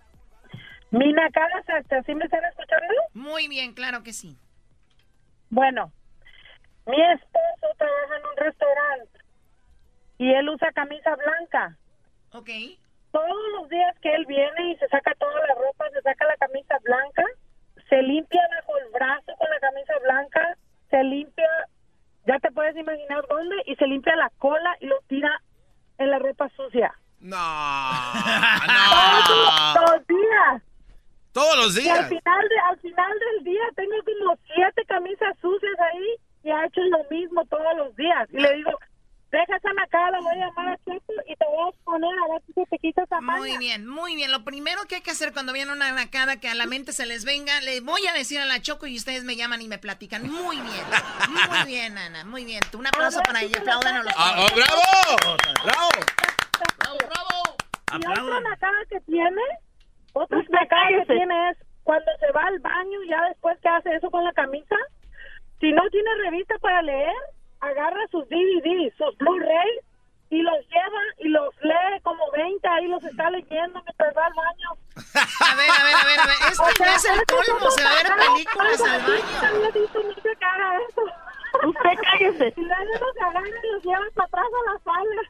mi 0.92 1.12
nacada 1.14 1.64
hasta 1.68 2.04
¿sí 2.04 2.16
me 2.16 2.26
están 2.26 2.44
escuchando? 2.46 2.94
Muy 3.14 3.48
bien, 3.48 3.74
claro 3.74 4.04
que 4.04 4.14
sí. 4.14 4.38
Bueno, 5.50 5.92
mi 6.86 7.02
esposo 7.02 7.76
trabaja 7.78 8.18
en 8.18 8.26
un 8.26 8.38
restaurante 8.38 9.20
y 10.18 10.34
él 10.34 10.50
usa 10.50 10.72
camisa 10.72 11.16
blanca. 11.16 11.78
Ok. 12.32 12.50
Todos 13.12 13.52
los 13.58 13.70
días 13.70 13.96
que 14.02 14.14
él 14.14 14.26
viene 14.26 14.72
y 14.72 14.76
se 14.78 14.88
saca 14.90 15.14
toda 15.16 15.48
la 15.48 15.56
ropa, 15.56 15.90
se 15.92 16.02
saca 16.02 16.26
la 16.26 16.36
camisa 16.38 16.78
blanca, 16.84 17.24
se 17.90 18.02
limpia 18.02 18.42
bajo 18.58 18.78
el 18.78 18.92
brazo 18.92 19.34
con 19.38 19.50
la 19.50 19.60
camisa 19.60 19.94
blanca, 20.04 20.58
se 20.90 21.04
limpia, 21.04 21.50
ya 22.28 22.40
te 22.40 22.52
puedes 22.52 22.76
imaginar 22.76 23.24
dónde, 23.30 23.56
y 23.66 23.76
se 23.76 23.88
limpia 23.88 24.16
la 24.16 24.30
cola 24.38 24.76
y 24.80 24.88
lo 24.88 24.96
tira 25.08 25.42
en 25.98 26.12
la 26.12 26.20
ropa 26.20 26.50
sucia. 26.56 26.94
No, 27.20 27.38
Todos 29.26 29.76
no. 29.76 29.82
los 29.94 30.08
días. 30.08 30.62
Todos 31.32 31.58
los 31.58 31.78
Y 31.78 31.90
al 31.90 31.98
días. 31.98 32.10
final, 32.10 32.48
de, 32.50 32.60
al 32.70 32.80
final 32.80 33.12
del 33.20 33.44
día 33.46 33.62
tengo 33.76 33.96
como 34.06 34.38
siete 34.54 34.86
camisas 34.86 35.36
sucias 35.42 35.80
ahí 35.92 36.16
y 36.44 36.52
ha 36.52 36.66
hecho 36.66 36.82
lo 36.82 37.04
mismo 37.10 37.44
todos 37.46 37.76
los 37.78 37.96
días. 37.96 38.28
Y 38.32 38.38
le 38.40 38.54
digo, 38.56 38.72
deja 39.40 39.58
esa 39.58 39.74
nacada, 39.74 40.12
la 40.12 40.20
voy 40.22 40.34
a 40.34 40.46
llamar 40.48 40.68
a 40.70 40.78
Checo 40.86 41.14
y 41.28 41.36
te 41.36 41.46
voy 41.46 41.70
a 41.70 41.84
poner 41.84 42.12
a 42.20 42.34
ver 42.34 42.42
si 42.48 42.54
se 42.54 42.66
te 42.66 42.78
quita 42.80 43.04
esa 43.04 43.22
maña. 43.22 43.40
Muy 43.40 43.58
bien, 43.58 43.88
muy 43.88 44.16
bien. 44.16 44.32
Lo 44.32 44.44
primero 44.44 44.82
que 44.88 44.96
hay 44.96 45.02
que 45.02 45.12
hacer 45.12 45.34
cuando 45.34 45.54
viene 45.54 45.72
una 45.72 45.92
nacada 45.92 46.40
que 46.40 46.48
a 46.50 46.56
la 46.56 46.66
mente 46.66 46.92
se 46.94 47.06
les 47.06 47.26
venga, 47.26 47.60
le 47.62 47.82
voy 47.82 48.06
a 48.08 48.14
decir 48.14 48.40
a 48.40 48.46
la 48.46 48.62
Choco 48.62 48.88
y 48.88 48.96
ustedes 48.98 49.24
me 49.24 49.36
llaman 49.36 49.62
y 49.62 49.68
me 49.68 49.78
platican. 49.78 50.30
Muy 50.30 50.58
bien, 50.58 50.86
muy 51.50 51.66
bien, 51.68 51.98
Ana, 51.98 52.24
muy 52.26 52.46
bien. 52.46 52.62
Un 52.78 52.88
aplauso 52.88 53.20
para 53.24 53.42
ella, 53.42 53.58
apláudanos 53.60 54.06
los 54.06 54.14
Ah, 54.18 54.36
oh, 54.38 54.56
¡Bravo! 54.56 55.36
¡Bravo! 55.64 55.90
¡Bravo, 56.80 56.98
bravo! 56.98 57.56
Y 57.94 57.98
otra 57.98 58.12
Aplaudan. 58.12 58.44
nacada 58.44 58.78
que 58.90 59.00
tiene, 59.02 59.42
otra 60.14 60.38
nacada 60.50 60.88
que 61.00 61.14
tiene 61.14 61.50
es 61.52 61.58
cuando 61.84 62.12
se 62.20 62.32
va 62.32 62.44
al 62.44 62.60
baño, 62.60 63.00
ya 63.10 63.22
después 63.30 63.58
que 63.62 63.70
hace 63.70 63.96
eso 63.96 64.10
con 64.10 64.24
la 64.24 64.34
camisa, 64.34 64.76
si 65.60 65.72
no 65.72 65.82
tiene 65.92 66.10
revista 66.24 66.56
para 66.60 66.82
leer, 66.82 67.14
agarra 67.66 68.02
sus 68.12 68.28
DVDs, 68.30 68.94
sus 68.98 69.18
Blu-rays 69.18 69.82
y 70.30 70.42
los 70.42 70.56
lleva 70.70 71.02
y 71.20 71.28
los 71.30 71.54
lee 71.62 72.00
como 72.04 72.24
20, 72.32 72.68
ahí 72.68 72.88
los 72.88 73.04
está 73.04 73.30
leyendo 73.30 73.82
mientras 73.84 74.16
va 74.16 74.26
al 74.26 74.34
baño. 74.34 74.70
A 75.52 75.56
ver, 75.56 75.70
a 75.70 75.84
ver, 75.84 75.96
a 75.96 76.06
ver, 76.06 76.20
a 76.20 76.26
ver. 76.26 76.36
Esto 76.52 76.64
ya 76.80 76.96
es 76.96 77.06
el 77.06 77.26
colmo. 77.26 77.72
Se 77.72 77.84
va 77.84 77.90
a 77.92 77.96
ver 77.96 78.08
películas 78.34 78.82
al 78.82 79.02
baño. 79.02 80.16
Usted 81.64 82.00
cállese. 82.04 82.54
Y 82.58 82.62
luego 82.62 82.84
los 83.00 83.18
agarran 83.22 83.46
y 83.48 83.72
los 83.74 83.84
llevan 83.84 84.10
para 84.14 84.28
atrás 84.28 84.46
a 84.46 84.72
la 84.74 84.80
sala. 84.84 85.22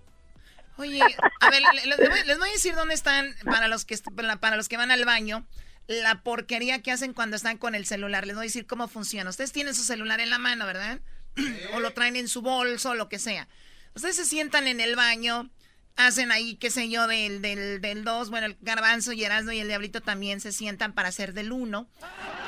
Oye, 0.77 1.01
a 1.39 1.49
ver, 1.49 1.61
le- 1.73 1.85
les 1.85 1.97
voy, 2.09 2.23
les 2.25 2.37
voy 2.39 2.49
a 2.49 2.51
decir 2.51 2.75
dónde 2.75 2.93
están, 2.93 3.33
para 3.45 3.67
los, 3.67 3.85
que, 3.85 3.95
para 4.39 4.55
los 4.57 4.67
que 4.67 4.77
van 4.77 4.91
al 4.91 5.05
baño, 5.05 5.45
la 5.87 6.21
porquería 6.21 6.81
que 6.81 6.91
hacen 6.91 7.13
cuando 7.13 7.35
están 7.37 7.57
con 7.57 7.75
el 7.75 7.85
celular. 7.85 8.25
Les 8.27 8.35
voy 8.35 8.43
a 8.43 8.47
decir 8.49 8.67
cómo 8.67 8.87
funciona. 8.87 9.29
Ustedes 9.29 9.51
tienen 9.51 9.73
su 9.75 9.83
celular 9.83 10.19
en 10.19 10.29
la 10.29 10.37
mano, 10.39 10.65
¿verdad? 10.65 10.99
o 11.73 11.79
lo 11.79 11.91
traen 11.91 12.15
en 12.15 12.27
su 12.27 12.41
bolso, 12.41 12.91
o 12.91 12.95
lo 12.95 13.09
que 13.09 13.19
sea. 13.19 13.47
Ustedes 13.93 14.15
se 14.15 14.25
sientan 14.25 14.67
en 14.67 14.79
el 14.79 14.95
baño, 14.95 15.49
hacen 15.95 16.31
ahí, 16.31 16.55
qué 16.55 16.69
sé 16.69 16.89
yo, 16.89 17.07
del 17.07 17.35
2, 17.35 17.41
del, 17.41 17.81
del 17.81 18.03
dos, 18.03 18.29
bueno, 18.29 18.47
el 18.47 18.57
garbanzo 18.61 19.13
y 19.13 19.23
Erasmo 19.23 19.51
y 19.51 19.59
el 19.59 19.67
diablito 19.67 20.01
también 20.01 20.41
se 20.41 20.51
sientan 20.51 20.93
para 20.93 21.09
hacer 21.09 21.33
del 21.33 21.51
1. 21.51 21.87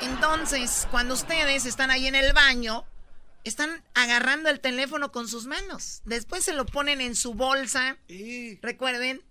Entonces, 0.02 0.86
cuando 0.90 1.14
ustedes 1.14 1.64
están 1.64 1.90
ahí 1.90 2.06
en 2.06 2.14
el 2.14 2.32
baño, 2.32 2.84
están 3.44 3.82
agarrando 3.94 4.50
el 4.50 4.60
teléfono 4.60 5.10
con 5.10 5.28
sus 5.28 5.46
manos. 5.46 6.02
Después 6.04 6.44
se 6.44 6.52
lo 6.52 6.66
ponen 6.66 7.00
en 7.00 7.16
su 7.16 7.34
bolsa. 7.34 7.96
Recuerden, 8.60 9.22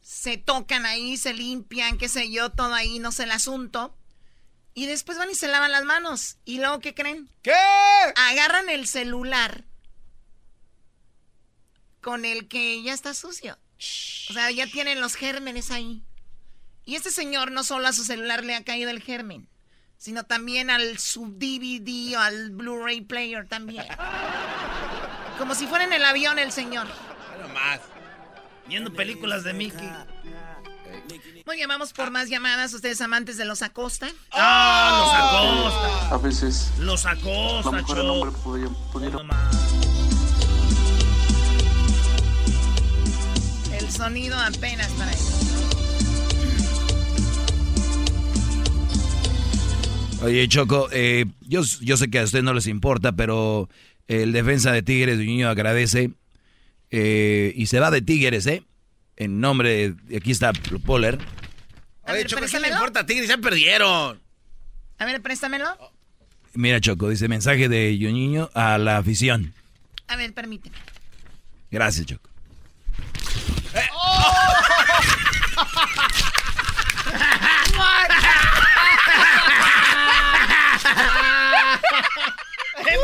se 0.00 0.36
tocan 0.38 0.86
ahí, 0.86 1.16
se 1.16 1.34
limpian, 1.34 1.98
qué 1.98 2.08
sé 2.08 2.30
yo, 2.30 2.50
todo 2.50 2.74
ahí, 2.74 2.98
no 2.98 3.12
sé 3.12 3.24
el 3.24 3.32
asunto. 3.32 3.96
Y 4.76 4.84
después 4.84 5.16
van 5.16 5.30
y 5.30 5.34
se 5.34 5.48
lavan 5.48 5.72
las 5.72 5.84
manos. 5.84 6.36
¿Y 6.44 6.58
luego 6.58 6.80
qué 6.80 6.94
creen? 6.94 7.30
¿Qué? 7.42 7.54
Agarran 8.14 8.68
el 8.68 8.86
celular 8.86 9.64
con 12.02 12.26
el 12.26 12.46
que 12.46 12.82
ya 12.82 12.92
está 12.92 13.14
sucio. 13.14 13.58
O 14.28 14.32
sea, 14.34 14.50
ya 14.50 14.66
tienen 14.66 15.00
los 15.00 15.14
gérmenes 15.14 15.70
ahí. 15.70 16.02
Y 16.84 16.94
este 16.94 17.10
señor 17.10 17.52
no 17.52 17.64
solo 17.64 17.88
a 17.88 17.94
su 17.94 18.04
celular 18.04 18.44
le 18.44 18.54
ha 18.54 18.64
caído 18.64 18.90
el 18.90 19.00
germen, 19.00 19.48
sino 19.96 20.24
también 20.24 20.68
al 20.68 20.98
su 20.98 21.26
DVD 21.26 22.14
o 22.18 22.20
al 22.20 22.50
Blu-ray 22.50 23.00
player 23.00 23.48
también. 23.48 23.86
Como 25.38 25.54
si 25.54 25.66
fuera 25.66 25.84
en 25.84 25.94
el 25.94 26.04
avión 26.04 26.38
el 26.38 26.52
señor. 26.52 26.86
No 27.40 27.48
más. 27.48 27.80
Viendo 28.68 28.92
películas 28.92 29.42
de 29.42 29.54
Mickey. 29.54 29.88
Muy 31.46 31.56
bien, 31.56 31.68
vamos 31.68 31.92
por 31.92 32.10
más 32.10 32.28
llamadas. 32.28 32.72
Ustedes 32.74 33.00
amantes 33.00 33.36
de 33.36 33.44
los 33.44 33.62
Acosta. 33.62 34.08
Ah, 34.32 35.68
los 35.70 35.70
acosta. 35.70 36.14
A 36.14 36.18
veces 36.18 36.70
Los 36.78 37.06
acosta, 37.06 37.70
mujer 37.70 37.80
el 37.98 38.02
Choc. 38.04 38.10
hombre 38.10 38.30
pudiera, 38.42 38.70
pudiera 38.92 39.18
El 43.72 43.90
sonido 43.90 44.36
apenas 44.38 44.88
para 44.92 45.12
ellos. 45.12 45.32
Oye, 50.22 50.48
Choco, 50.48 50.88
eh, 50.92 51.26
yo, 51.42 51.62
yo 51.82 51.96
sé 51.96 52.08
que 52.10 52.18
a 52.18 52.24
ustedes 52.24 52.42
no 52.44 52.54
les 52.54 52.66
importa, 52.66 53.12
pero 53.12 53.68
el 54.08 54.32
defensa 54.32 54.72
de 54.72 54.82
Tigres, 54.82 55.18
niño 55.18 55.48
agradece. 55.48 56.10
eh, 56.90 57.52
y 57.56 57.66
se 57.66 57.80
va 57.80 57.90
de 57.90 58.00
Tigres, 58.00 58.46
¿eh? 58.46 58.62
En 59.16 59.40
nombre 59.40 59.92
de... 59.92 60.16
Aquí 60.16 60.30
está 60.30 60.52
Poller. 60.84 61.18
Oye, 62.02 62.26
Choco, 62.26 62.44
¿qué 62.50 62.60
le 62.60 62.68
importa 62.68 63.00
a 63.00 63.06
Tigres? 63.06 63.28
Ya 63.28 63.38
perdieron. 63.38 64.20
A 64.98 65.04
ver, 65.04 65.20
préstamelo. 65.22 65.66
Mira, 66.54 66.80
Choco, 66.80 67.08
dice 67.08 67.28
mensaje 67.28 67.68
de 67.68 67.96
Niño 67.98 68.50
a 68.54 68.78
la 68.78 68.98
afición. 68.98 69.54
A 70.08 70.16
ver, 70.16 70.32
permíteme. 70.32 70.76
Gracias, 71.70 72.06
Choco. 72.06 72.30
¡Eh, 73.74 73.88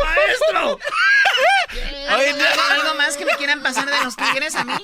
maestro! 0.04 0.78
¿Algo, 2.12 2.44
algo 2.70 2.94
más 2.96 3.16
que 3.16 3.24
me 3.24 3.32
quieran 3.36 3.62
pasar 3.62 3.86
de 3.88 4.04
los 4.04 4.16
Tigres 4.16 4.54
a 4.54 4.64
mí? 4.64 4.74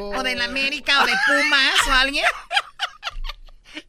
¿O 0.00 0.22
del 0.22 0.40
América 0.40 1.02
o 1.02 1.06
de 1.06 1.12
Pumas 1.26 1.88
o 1.88 1.92
alguien? 1.92 2.24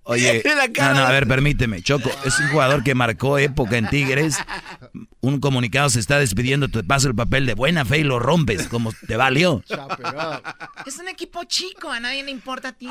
Oye, 0.03 0.41
no, 0.79 0.93
no, 0.93 1.05
a 1.05 1.11
ver, 1.11 1.27
permíteme. 1.27 1.81
Choco, 1.81 2.09
es 2.25 2.39
un 2.39 2.47
jugador 2.49 2.83
que 2.83 2.95
marcó 2.95 3.37
época 3.37 3.77
en 3.77 3.89
Tigres. 3.89 4.37
Un 5.21 5.39
comunicado 5.39 5.89
se 5.89 5.99
está 5.99 6.17
despidiendo, 6.19 6.69
te 6.69 6.83
paso 6.83 7.07
el 7.09 7.15
papel 7.15 7.45
de 7.45 7.53
buena 7.53 7.85
fe 7.85 7.99
y 7.99 8.03
lo 8.03 8.19
rompes, 8.19 8.67
como 8.67 8.93
te 8.93 9.15
valió. 9.17 9.63
Es 10.85 10.97
un 10.97 11.09
equipo 11.09 11.43
chico, 11.43 11.91
a 11.91 11.99
nadie 11.99 12.23
le 12.23 12.31
importa 12.31 12.69
a 12.69 12.73
ti. 12.73 12.87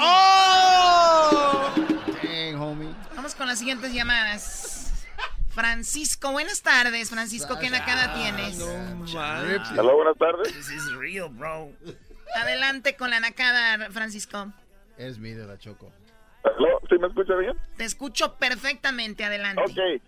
Vamos 3.14 3.34
con 3.34 3.46
las 3.46 3.58
siguientes 3.58 3.92
llamadas. 3.92 4.75
Francisco, 5.56 6.32
buenas 6.32 6.62
tardes, 6.62 7.08
Francisco. 7.08 7.58
¿Qué 7.58 7.70
nacada 7.70 8.12
tienes? 8.12 8.60
Hola, 8.60 9.92
buenas 9.94 10.18
tardes. 10.18 10.52
This 10.52 10.70
is 10.70 10.94
real, 10.98 11.30
bro. 11.30 11.70
Adelante 12.34 12.94
con 12.94 13.08
la 13.08 13.20
nacada, 13.20 13.90
Francisco. 13.90 14.52
Es 14.98 15.18
mi 15.18 15.30
de 15.30 15.46
la 15.46 15.56
Choco. 15.56 15.90
¿Aló? 16.44 16.78
¿Sí 16.90 16.98
me 16.98 17.06
escucha 17.06 17.34
bien? 17.36 17.54
Te 17.78 17.84
escucho 17.84 18.34
perfectamente, 18.34 19.24
adelante. 19.24 19.62
Ok. 19.62 20.02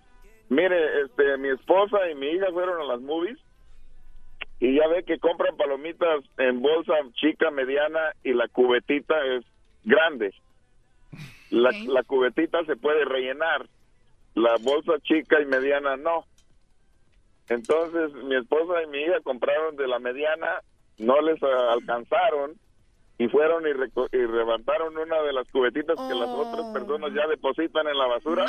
Mire, 0.50 1.00
este, 1.00 1.38
mi 1.38 1.48
esposa 1.48 1.96
y 2.10 2.14
mi 2.14 2.26
hija 2.26 2.48
fueron 2.52 2.82
a 2.82 2.84
las 2.84 3.00
movies 3.00 3.38
y 4.60 4.76
ya 4.76 4.86
ve 4.88 5.02
que 5.04 5.18
compran 5.18 5.56
palomitas 5.56 6.24
en 6.36 6.60
bolsa 6.60 6.92
chica, 7.14 7.50
mediana 7.50 8.12
y 8.22 8.34
la 8.34 8.48
cubetita 8.48 9.14
es 9.24 9.46
grande. 9.84 10.34
La, 11.48 11.70
la 11.86 12.02
cubetita 12.02 12.62
se 12.66 12.76
puede 12.76 13.06
rellenar, 13.06 13.66
la 14.38 14.56
bolsa 14.60 14.92
chica 15.02 15.40
y 15.40 15.46
mediana 15.46 15.96
no. 15.96 16.24
Entonces 17.48 18.12
mi 18.24 18.36
esposa 18.36 18.82
y 18.82 18.86
mi 18.88 18.98
hija 19.02 19.20
compraron 19.22 19.76
de 19.76 19.86
la 19.88 19.98
mediana, 19.98 20.60
no 20.98 21.20
les 21.22 21.42
alcanzaron 21.42 22.52
y 23.18 23.26
fueron 23.28 23.66
y, 23.66 23.70
reco- 23.70 24.08
y 24.12 24.18
levantaron 24.18 24.96
una 24.96 25.22
de 25.22 25.32
las 25.32 25.48
cubetitas 25.48 25.96
que 25.96 26.14
las 26.14 26.28
otras 26.28 26.66
personas 26.72 27.10
ya 27.14 27.26
depositan 27.26 27.88
en 27.88 27.98
la 27.98 28.06
basura. 28.06 28.44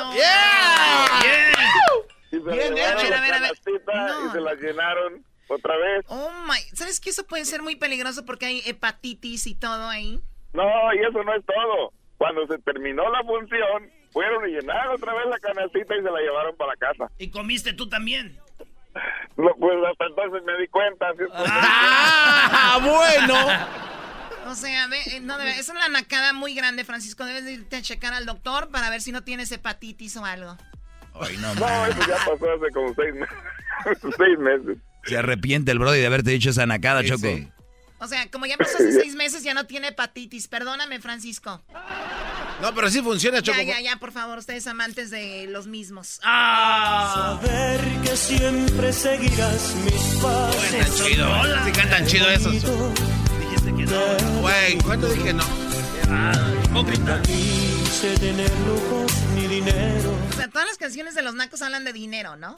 Y 2.32 2.36
se 2.36 2.38
Bien 2.38 2.74
llevaron 2.74 3.00
hecho. 3.00 3.10
la 3.10 3.18
A 3.18 3.20
ver, 3.20 3.34
a 3.34 3.40
ver, 3.40 3.42
canastita 3.42 3.92
y 4.26 4.30
se 4.30 4.40
la 4.40 4.54
llenaron 4.54 5.24
otra 5.48 5.76
vez. 5.76 6.04
Oh 6.08 6.30
my, 6.46 6.58
¿sabes 6.76 7.00
que 7.00 7.10
eso 7.10 7.26
puede 7.26 7.44
ser 7.44 7.62
muy 7.62 7.74
peligroso 7.76 8.24
porque 8.24 8.46
hay 8.46 8.62
hepatitis 8.66 9.46
y 9.46 9.54
todo 9.58 9.88
ahí? 9.88 10.20
No, 10.52 10.64
y 10.94 10.98
eso 10.98 11.22
no 11.24 11.34
es 11.34 11.44
todo. 11.44 11.92
Cuando 12.18 12.46
se 12.46 12.58
terminó 12.58 13.10
la 13.10 13.24
función, 13.24 13.90
fueron 14.12 14.48
y 14.48 14.52
llenaron 14.52 14.94
otra 14.94 15.14
vez 15.14 15.26
la 15.28 15.38
canastita 15.38 15.94
y 15.96 16.02
se 16.02 16.10
la 16.10 16.20
llevaron 16.20 16.56
para 16.56 16.72
la 16.72 16.76
casa. 16.76 17.10
¿Y 17.18 17.30
comiste 17.30 17.72
tú 17.72 17.88
también? 17.88 18.36
No, 19.36 19.50
pues 19.58 19.76
hasta 19.90 20.06
entonces 20.06 20.42
me 20.44 20.58
di 20.58 20.66
cuenta. 20.68 21.06
¡Ah, 21.34 22.78
bueno! 22.82 24.50
O 24.50 24.54
sea, 24.54 24.86
ve, 24.88 24.98
eh, 25.12 25.20
no, 25.20 25.38
debe- 25.38 25.58
es 25.58 25.68
una 25.68 25.88
nacada 25.88 26.32
muy 26.32 26.54
grande, 26.54 26.84
Francisco. 26.84 27.24
Debes 27.24 27.44
de 27.44 27.52
irte 27.52 27.76
a 27.76 27.82
checar 27.82 28.12
al 28.14 28.26
doctor 28.26 28.68
para 28.70 28.90
ver 28.90 29.00
si 29.00 29.12
no 29.12 29.22
tienes 29.22 29.52
hepatitis 29.52 30.16
o 30.16 30.24
algo. 30.24 30.56
Ay, 31.20 31.36
no, 31.38 31.54
No, 31.54 31.86
eso 31.86 32.00
ya 32.08 32.16
pasó 32.16 32.34
hace 32.50 32.70
como 32.74 32.94
seis 32.94 33.14
meses. 33.14 33.36
seis 34.16 34.38
meses. 34.38 34.78
Se 35.04 35.16
arrepiente 35.16 35.70
el 35.72 35.78
Brody 35.78 36.00
de 36.00 36.06
haberte 36.06 36.30
dicho 36.30 36.50
esa 36.50 36.66
nacada, 36.66 37.04
Choco. 37.04 37.28
O 38.00 38.08
sea, 38.08 38.30
como 38.30 38.46
ya 38.46 38.56
pasó 38.56 38.76
hace 38.76 38.92
seis 39.00 39.14
meses, 39.14 39.42
ya 39.42 39.54
no 39.54 39.66
tiene 39.66 39.88
hepatitis. 39.88 40.48
Perdóname, 40.48 41.00
Francisco. 41.00 41.62
No, 42.60 42.74
pero 42.74 42.90
sí 42.90 43.00
funciona, 43.02 43.42
Choco. 43.42 43.58
Ya, 43.58 43.64
ya, 43.64 43.80
ya, 43.80 43.96
por 43.96 44.12
favor, 44.12 44.38
ustedes 44.38 44.66
amantes 44.66 45.10
de 45.10 45.46
los 45.48 45.66
mismos. 45.66 46.20
Saber 46.22 47.80
que 48.02 48.16
siempre 48.16 48.92
seguirás 48.92 49.74
mis 49.84 50.22
pasos. 50.22 50.70
Tan 50.70 50.94
chido. 50.94 51.64
Sí 51.64 51.72
cantan 51.72 52.06
chido 52.06 52.30
esos. 52.30 52.54
Güey, 54.40 54.78
¿cuándo 54.84 55.08
dije 55.08 55.32
no? 55.32 55.44
Nunca 56.72 57.20
quise 57.22 58.16
tener 58.18 58.50
lujos 58.66 59.12
ni 59.34 59.46
dinero. 59.46 60.16
O 60.30 60.36
sea, 60.36 60.48
todas 60.48 60.68
las 60.68 60.78
canciones 60.78 61.14
de 61.14 61.22
los 61.22 61.34
nacos 61.34 61.62
hablan 61.62 61.84
de 61.84 61.92
dinero, 61.92 62.36
¿no? 62.36 62.54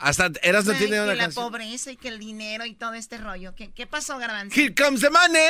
Hasta 0.00 0.30
Eras 0.42 0.64
no 0.64 0.72
tiene 0.72 0.96
que 0.96 1.00
una 1.02 1.14
la 1.14 1.22
canción. 1.24 1.44
pobreza 1.44 1.92
y 1.92 1.96
que 1.96 2.08
el 2.08 2.18
dinero 2.18 2.64
y 2.64 2.74
todo 2.74 2.94
este 2.94 3.18
rollo. 3.18 3.54
¿Qué, 3.54 3.70
qué 3.72 3.86
pasó, 3.86 4.18
Garbanzo? 4.18 4.58
Here 4.58 4.74
comes 4.74 5.00
the 5.02 5.10
money. 5.10 5.40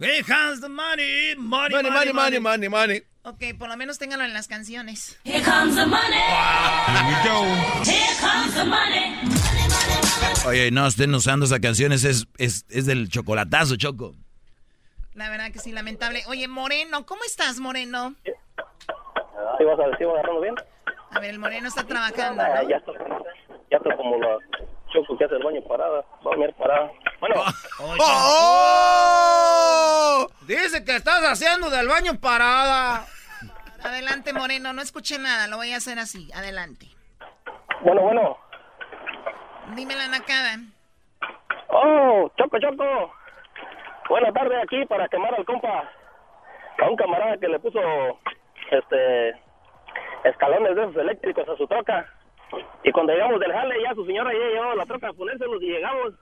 Here 0.00 0.24
comes 0.24 0.60
the 0.60 0.68
money, 0.68 1.34
money, 1.36 1.74
Money, 1.74 1.90
money, 1.90 2.12
money, 2.12 2.40
money, 2.40 2.68
money. 2.68 3.02
Ok, 3.22 3.56
por 3.58 3.68
lo 3.68 3.76
menos 3.76 3.98
ténganlo 3.98 4.24
en 4.24 4.32
las 4.32 4.48
canciones. 4.48 5.18
Here 5.24 5.42
comes 5.44 5.74
the 5.76 5.84
money. 5.86 6.18
Here 7.84 8.16
comes 8.20 8.54
the 8.54 8.64
money. 8.64 9.20
Oye, 10.46 10.70
no 10.70 10.86
estén 10.86 11.14
usando 11.14 11.44
esa 11.44 11.60
canción, 11.60 11.92
ese 11.92 12.10
es, 12.10 12.26
es, 12.38 12.64
es 12.70 12.86
del 12.86 13.08
chocolatazo, 13.10 13.76
Choco. 13.76 14.14
La 15.14 15.28
verdad 15.28 15.52
que 15.52 15.58
sí, 15.58 15.70
lamentable. 15.70 16.22
Oye, 16.28 16.48
Moreno, 16.48 17.04
¿cómo 17.04 17.22
estás, 17.24 17.58
Moreno? 17.58 18.14
¿Sí 18.24 19.64
vas 19.64 19.78
a 19.78 19.88
decir, 19.88 20.06
agarrarlo 20.06 20.40
bien? 20.40 20.54
A 21.10 21.20
ver, 21.20 21.30
el 21.30 21.38
Moreno 21.38 21.68
está 21.68 21.84
trabajando, 21.84 22.42
Ah, 22.42 22.62
¿no? 22.62 22.68
ya 22.70 22.76
está, 22.76 22.92
ya 23.70 23.76
está 23.76 23.96
como 23.96 24.16
la 24.18 24.38
choco 24.92 25.16
que 25.16 25.24
hace 25.24 25.36
el 25.36 25.44
baño 25.44 25.62
parada. 25.62 26.04
Va 26.26 26.32
a 26.32 26.36
mirar 26.36 26.54
parada. 26.54 26.90
Bueno. 27.20 27.36
¡Oh! 28.00 28.80
This 30.46 30.62
dice 30.64 30.84
que 30.84 30.96
estás 30.96 31.22
haciendo 31.22 31.70
del 31.70 31.88
baño 31.88 32.18
parada. 32.20 33.06
Adelante, 33.82 34.32
Moreno, 34.32 34.72
no 34.72 34.82
escuché 34.82 35.18
nada, 35.18 35.46
lo 35.46 35.56
voy 35.56 35.72
a 35.72 35.76
hacer 35.76 35.98
así. 35.98 36.30
Adelante. 36.32 36.86
Bueno, 37.82 38.02
bueno. 38.02 38.36
Dime 39.74 39.94
la 39.94 40.08
nacada. 40.08 40.58
Oh, 41.68 42.30
Choco, 42.36 42.58
Choco. 42.58 43.14
Buenas 44.08 44.34
tardes 44.34 44.58
aquí 44.64 44.84
para 44.86 45.08
quemar 45.08 45.34
al 45.34 45.44
compa. 45.44 45.88
A 46.78 46.88
un 46.88 46.96
camarada 46.96 47.36
que 47.38 47.46
le 47.48 47.60
puso 47.60 47.80
este 48.70 49.30
escalones 50.24 50.74
de 50.74 50.82
esos 50.82 50.96
eléctricos 50.96 51.48
a 51.48 51.56
su 51.56 51.66
troca. 51.66 52.12
Y 52.84 52.92
cuando 52.92 53.12
llegamos 53.12 53.40
del 53.40 53.52
jale, 53.52 53.82
ya 53.82 53.94
su 53.94 54.04
señora 54.06 54.32
ya 54.32 54.38
llevaba 54.38 54.74
la 54.74 54.86
troca 54.86 55.08
a 55.08 55.12
ponérselos 55.12 55.62
y 55.62 55.66
llegamos. 55.66 56.14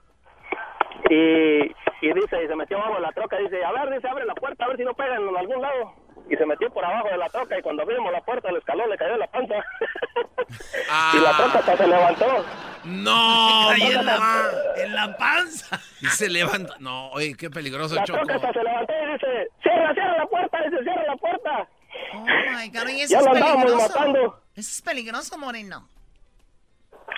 Y, 1.09 1.61
y 2.01 2.13
dice, 2.13 2.43
y 2.43 2.47
se 2.47 2.55
metió 2.55 2.77
abajo 2.77 2.95
de 2.95 3.01
la 3.01 3.11
troca, 3.13 3.37
dice, 3.37 3.63
a 3.63 3.71
ver, 3.71 3.93
dice, 3.93 4.07
abre 4.07 4.25
la 4.25 4.35
puerta, 4.35 4.65
a 4.65 4.67
ver 4.67 4.77
si 4.77 4.83
no 4.83 4.93
pegan 4.93 5.27
en 5.27 5.37
algún 5.37 5.61
lado. 5.61 5.93
Y 6.29 6.35
se 6.35 6.45
metió 6.45 6.69
por 6.71 6.85
abajo 6.85 7.07
de 7.09 7.17
la 7.17 7.29
troca 7.29 7.57
y 7.57 7.61
cuando 7.61 7.81
abrimos 7.83 8.11
la 8.11 8.21
puerta, 8.21 8.49
el 8.49 8.57
escalón 8.57 8.89
le 8.89 8.97
cayó 8.97 9.13
en 9.13 9.19
la 9.19 9.27
panza. 9.27 9.55
y 11.13 11.19
la 11.21 11.37
troca 11.37 11.59
hasta 11.59 11.77
se 11.77 11.87
levantó. 11.87 12.45
No, 12.83 13.69
Ahí 13.69 13.81
en 13.81 14.05
la, 14.05 14.51
en 14.77 14.93
la 14.95 15.17
panza. 15.17 15.79
Y 16.01 16.05
se 16.07 16.29
levanta. 16.29 16.75
No, 16.79 17.09
oye, 17.11 17.33
qué 17.35 17.49
peligroso, 17.49 17.95
La 17.95 18.03
Choco. 18.03 18.19
troca 18.19 18.35
hasta 18.35 18.53
se 18.53 18.63
levantó 18.63 18.93
y 18.93 19.11
dice, 19.13 19.47
cierra, 19.63 19.93
cierra 19.93 20.17
la 20.17 20.25
puerta, 20.27 20.57
dice, 20.69 20.83
cierra 20.83 21.03
la 21.07 21.15
puerta. 21.15 21.67
Oh 22.13 22.25
my 22.57 22.69
God, 22.69 22.83
oye, 22.85 23.03
eso 23.03 23.13
Ya 23.13 23.19
es 23.19 23.25
lo 23.25 23.31
andábamos 23.31 23.63
peligroso. 23.65 23.89
matando. 23.99 24.39
Eso 24.55 24.69
es 24.71 24.81
peligroso, 24.83 25.37
Moreno. 25.37 25.87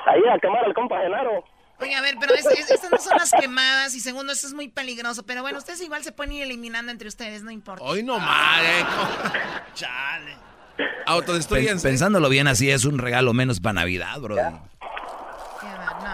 Ahí 0.05 0.21
a 0.33 0.39
quemar 0.39 0.63
al 0.65 0.73
compa 0.73 0.99
Genaro. 1.01 1.43
Oye, 1.79 1.95
a 1.95 2.01
ver, 2.01 2.15
pero 2.19 2.35
es- 2.35 2.45
es- 2.45 2.69
estas 2.71 2.91
no 2.91 2.97
son 2.99 3.17
las 3.17 3.31
quemadas 3.31 3.95
y 3.95 3.99
segundo, 3.99 4.31
esto 4.33 4.45
es 4.47 4.53
muy 4.53 4.67
peligroso. 4.69 5.23
Pero 5.25 5.41
bueno, 5.41 5.57
ustedes 5.57 5.81
igual 5.81 6.03
se 6.03 6.11
pueden 6.11 6.33
ir 6.33 6.43
eliminando 6.43 6.91
entre 6.91 7.07
ustedes, 7.07 7.41
no 7.43 7.49
importa. 7.51 7.83
Hoy 7.83 8.03
no 8.03 8.19
más, 8.19 8.61
eh. 8.63 8.85
Chale. 9.73 10.35
Autodestruyense. 11.07 11.83
Pen- 11.83 11.91
pensándolo 11.93 12.29
bien 12.29 12.47
así, 12.47 12.69
es 12.69 12.85
un 12.85 12.97
regalo 12.99 13.33
menos 13.33 13.59
para 13.59 13.73
Navidad, 13.73 14.19
bro. 14.19 14.35
No, 14.35 14.51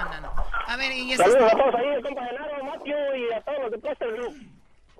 no, 0.06 0.22
no. 0.22 0.34
A 0.68 0.76
ver, 0.78 0.92
y 0.94 1.12
esto 1.13 1.24
Saludos 1.24 1.52
a 1.54 1.56
todos 1.58 1.76
ahí, 1.76 1.88
el 1.96 2.04
compa 2.04 2.26
Genaro, 2.26 2.63
Matthew 2.66 2.96
y 3.16 3.34
a 3.34 3.42
todos 3.42 3.58
los 3.63 3.72
de 3.72 3.78
Plaster 3.80 4.12
Group. 4.13 4.36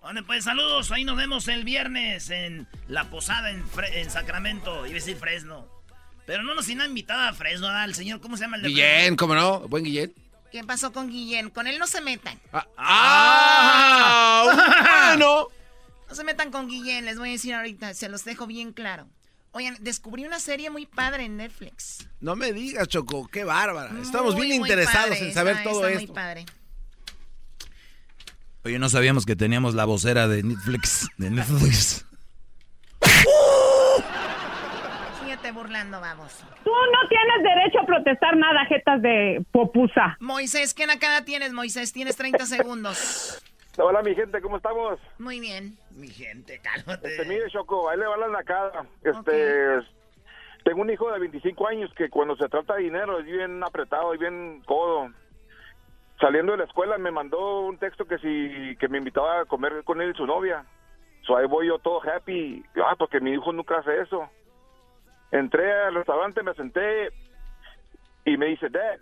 Bueno, 0.02 0.22
pues 0.26 0.44
saludos. 0.46 0.92
Ahí 0.92 1.04
nos 1.04 1.18
vemos 1.18 1.48
el 1.50 1.64
viernes 1.66 2.30
en 2.30 2.68
la 2.88 3.06
posada 3.06 3.50
en, 3.52 3.66
Fre- 3.70 3.94
en 3.94 4.10
Sacramento. 4.10 4.86
Iba 4.86 4.92
a 4.92 4.94
decir 4.94 5.18
Fresno. 5.18 5.68
Pero 6.28 6.44
no 6.44 6.54
nos 6.54 6.68
han 6.70 6.82
invitado 6.82 7.22
a 7.22 7.34
Fresno. 7.34 7.68
El 7.84 7.96
señor, 7.96 8.20
¿cómo 8.22 8.36
se 8.38 8.44
llama 8.44 8.58
el 8.58 8.64
de 8.64 8.68
Guillén, 8.70 9.16
¿cómo 9.16 9.34
no? 9.34 9.62
Buen 9.70 9.86
Guillén. 9.86 10.14
¿Qué 10.52 10.62
pasó 10.64 10.92
con 10.92 11.10
Guillén? 11.10 11.50
Con 11.50 11.68
él 11.68 11.80
no 11.80 11.88
se 11.88 12.02
metan. 12.02 12.38
¡Ah! 12.78 14.44
bueno. 15.14 15.48
No 16.10 16.16
se 16.16 16.24
metan 16.26 16.52
con 16.52 16.68
Guillén, 16.68 17.06
les 17.06 17.18
voy 17.18 17.30
a 17.30 17.32
decir 17.32 17.54
ahorita, 17.54 17.94
se 17.94 18.10
los 18.10 18.24
dejo 18.26 18.46
bien 18.46 18.74
claro. 18.74 19.08
Oigan, 19.52 19.78
descubrí 19.80 20.26
una 20.26 20.40
serie 20.40 20.70
muy 20.70 20.86
padre 20.86 21.24
en 21.26 21.38
Netflix. 21.38 22.08
No 22.20 22.36
me 22.36 22.52
digas, 22.54 22.88
Choco, 22.90 23.28
qué 23.30 23.44
bárbara. 23.46 23.92
Estamos 24.02 24.36
Muy, 24.36 24.48
bien 24.48 24.60
muy 24.60 24.70
interesados 24.70 25.10
padre, 25.18 25.28
en 25.30 25.34
saber 25.34 25.56
está- 25.58 25.70
todo 25.70 25.88
está 25.88 26.00
esto. 26.02 26.08
muy 26.08 26.16
padre. 26.16 26.46
Oye, 28.66 28.80
no 28.80 28.90
sabíamos 28.90 29.26
que 29.26 29.36
teníamos 29.38 29.76
la 29.76 29.86
vocera 29.86 30.28
de 30.28 30.44
Netflix. 30.44 31.08
De 31.18 31.30
Netflix. 31.30 32.06
Burlando, 35.52 36.00
vamos. 36.02 36.44
Tú 36.64 36.72
no 36.72 37.08
tienes 37.10 37.44
derecho 37.44 37.80
a 37.82 37.86
protestar 37.86 38.36
nada, 38.38 38.66
jetas 38.66 39.02
de 39.02 39.44
popusa. 39.52 40.18
Moisés, 40.20 40.74
¿qué 40.74 40.86
nacada 40.86 41.24
tienes, 41.26 41.54
Moisés? 41.54 41.94
Tienes 41.94 42.16
30 42.18 42.46
segundos. 42.46 43.44
Hola, 43.78 44.02
mi 44.02 44.16
gente, 44.16 44.42
¿cómo 44.42 44.58
estamos? 44.58 45.00
Muy 45.20 45.40
bien. 45.40 45.78
Mi 45.92 46.08
gente, 46.08 46.60
cálmate. 46.60 47.08
Este, 47.10 47.26
mire, 47.26 47.50
Choco, 47.50 47.90
ahí 47.90 47.98
le 47.98 48.08
va 48.08 48.18
la 48.18 48.28
nacada. 48.28 48.86
Este, 49.04 49.80
tengo 50.64 50.82
un 50.82 50.90
hijo 50.90 51.12
de 51.12 51.20
25 51.20 51.68
años 51.68 51.94
que 51.96 52.10
cuando 52.10 52.36
se 52.36 52.50
trata 52.50 52.76
de 52.76 52.84
dinero 52.84 53.20
es 53.20 53.26
bien 53.26 53.64
apretado 53.64 54.14
y 54.16 54.18
bien 54.18 54.62
codo. 54.66 55.10
Saliendo 56.20 56.54
de 56.54 56.58
la 56.58 56.64
escuela 56.64 56.98
me 56.98 57.12
mandó 57.12 57.62
un 57.62 57.78
texto 57.78 58.06
que 58.06 58.18
si 58.18 58.76
que 58.78 58.88
me 58.88 58.98
invitaba 58.98 59.42
a 59.42 59.46
comer 59.46 59.84
con 59.84 60.02
él 60.02 60.12
y 60.12 60.18
su 60.18 60.26
novia. 60.26 60.66
So 61.28 61.38
ahí 61.38 61.46
voy 61.46 61.68
yo 61.68 61.78
todo 61.78 62.02
happy. 62.02 62.64
Ah, 62.84 62.96
porque 62.98 63.20
mi 63.20 63.32
hijo 63.32 63.54
nunca 63.54 63.78
hace 63.78 64.02
eso. 64.02 64.28
Entré 65.32 65.72
al 65.84 65.96
restaurante, 65.96 66.44
me 66.44 66.54
senté 66.54 67.10
y 68.26 68.38
me 68.38 68.48
dice, 68.48 68.70
Dad, 68.70 68.98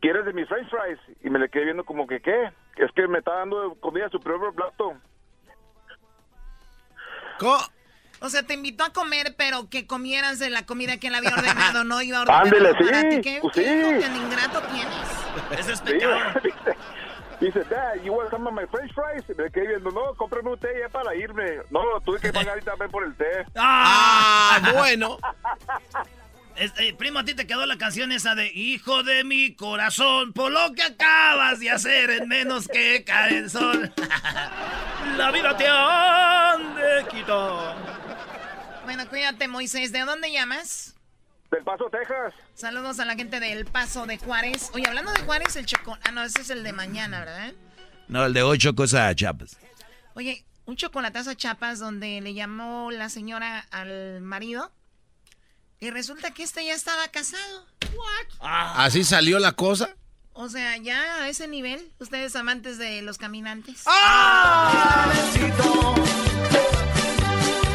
¿quieres 0.00 0.24
de 0.24 0.32
mis 0.32 0.48
french 0.48 0.68
fries? 0.70 0.98
Y 1.22 1.30
me 1.30 1.38
le 1.38 1.48
quedé 1.48 1.64
viendo 1.64 1.84
como 1.84 2.06
que, 2.06 2.20
¿qué? 2.20 2.52
Es 2.76 2.90
que 2.92 3.06
me 3.06 3.18
está 3.18 3.34
dando 3.34 3.74
comida 3.80 4.06
a 4.06 4.10
su 4.10 4.20
propio 4.20 4.52
plato. 4.52 4.94
O 8.20 8.28
sea, 8.28 8.44
te 8.44 8.54
invitó 8.54 8.84
a 8.84 8.92
comer, 8.92 9.34
pero 9.36 9.68
que 9.68 9.86
comieras 9.86 10.38
de 10.38 10.48
la 10.48 10.64
comida 10.64 10.98
que 10.98 11.08
él 11.08 11.14
había 11.16 11.34
ordenado, 11.34 11.82
no 11.84 12.00
iba 12.02 12.18
a 12.18 12.22
ordenar 12.22 12.44
Ándele, 12.44 12.70
sí, 12.78 13.16
ti. 13.16 13.20
¿Qué, 13.20 13.38
pues 13.42 13.54
qué 13.54 13.64
sí. 13.64 13.74
hijo 13.78 14.00
tan 14.00 14.16
ingrato 14.16 14.62
tienes? 14.72 15.58
Ese 15.58 15.72
es 15.72 15.78
Sí, 15.80 16.50
dice, 17.46 17.58
dice, 17.60 17.74
Dad, 17.74 18.02
you 18.04 18.12
want 18.12 18.30
some 18.30 18.46
of 18.46 18.54
my 18.54 18.66
french 18.66 18.92
fries? 18.94 19.24
Y 19.28 19.34
me 19.34 19.50
quedé 19.50 19.68
viendo, 19.68 19.90
no, 19.90 20.14
cómprame 20.14 20.50
un 20.50 20.58
té 20.58 20.68
ya 20.80 20.88
para 20.88 21.14
irme. 21.14 21.58
No, 21.70 22.00
tuve 22.04 22.20
que 22.20 22.32
pagar 22.32 22.50
ahorita 22.50 22.72
también 22.72 22.90
por 22.90 23.04
el 23.04 23.14
té. 23.14 23.46
Ah, 23.56 24.72
bueno. 24.74 25.18
Este, 26.54 26.92
primo, 26.92 27.18
a 27.18 27.24
ti 27.24 27.32
te 27.34 27.46
quedó 27.46 27.64
la 27.64 27.78
canción 27.78 28.12
esa 28.12 28.34
de 28.34 28.52
Hijo 28.52 29.02
de 29.02 29.24
mi 29.24 29.54
corazón, 29.54 30.34
por 30.34 30.52
lo 30.52 30.74
que 30.74 30.82
acabas 30.82 31.60
de 31.60 31.70
hacer 31.70 32.10
en 32.10 32.28
menos 32.28 32.68
que 32.68 33.04
cae 33.04 33.38
el 33.38 33.50
sol. 33.50 33.90
la 35.16 35.30
vida 35.30 35.56
te 35.56 35.66
han 35.66 36.74
de 36.74 37.08
quitar. 37.10 37.74
Bueno, 38.84 39.08
cuídate, 39.08 39.48
Moisés. 39.48 39.92
¿De 39.92 40.00
dónde 40.00 40.30
llamas? 40.30 40.94
Del 41.52 41.62
Paso, 41.64 41.88
Texas. 41.90 42.34
Saludos 42.54 42.98
a 42.98 43.04
la 43.04 43.14
gente 43.14 43.38
del 43.38 43.66
Paso 43.66 44.06
de 44.06 44.18
Juárez. 44.18 44.70
Oye, 44.72 44.88
hablando 44.88 45.12
de 45.12 45.20
Juárez, 45.20 45.54
el 45.56 45.66
chocón. 45.66 45.98
Ah, 46.02 46.10
no, 46.10 46.24
ese 46.24 46.40
es 46.40 46.50
el 46.50 46.64
de 46.64 46.72
mañana, 46.72 47.20
¿verdad? 47.20 47.52
No, 48.08 48.24
el 48.24 48.32
de 48.32 48.42
ocho 48.42 48.74
cosas 48.74 49.14
chapas. 49.14 49.56
Oye, 50.14 50.44
un 50.64 50.76
chocolatazo 50.76 51.30
a 51.30 51.34
Chapas 51.34 51.78
donde 51.78 52.20
le 52.20 52.34
llamó 52.34 52.90
la 52.90 53.08
señora 53.08 53.66
al 53.70 54.20
marido. 54.22 54.72
Y 55.80 55.90
resulta 55.90 56.32
que 56.32 56.42
este 56.42 56.64
ya 56.64 56.74
estaba 56.74 57.08
casado. 57.08 57.66
What? 57.94 58.48
Así 58.76 59.04
salió 59.04 59.38
la 59.38 59.52
cosa. 59.52 59.94
O 60.32 60.48
sea, 60.48 60.78
ya 60.78 61.22
a 61.22 61.28
ese 61.28 61.48
nivel, 61.48 61.92
ustedes 61.98 62.34
amantes 62.36 62.78
de 62.78 63.02
los 63.02 63.18
caminantes. 63.18 63.84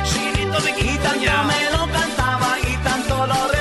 Chilito 0.03 0.59
me 0.63 0.71
Y 0.79 0.97
tanto 0.97 1.43
me 1.43 1.71
lo 1.71 1.91
cantaba 1.91 2.57
y 2.59 2.77
tanto 2.83 3.27
lo 3.27 3.56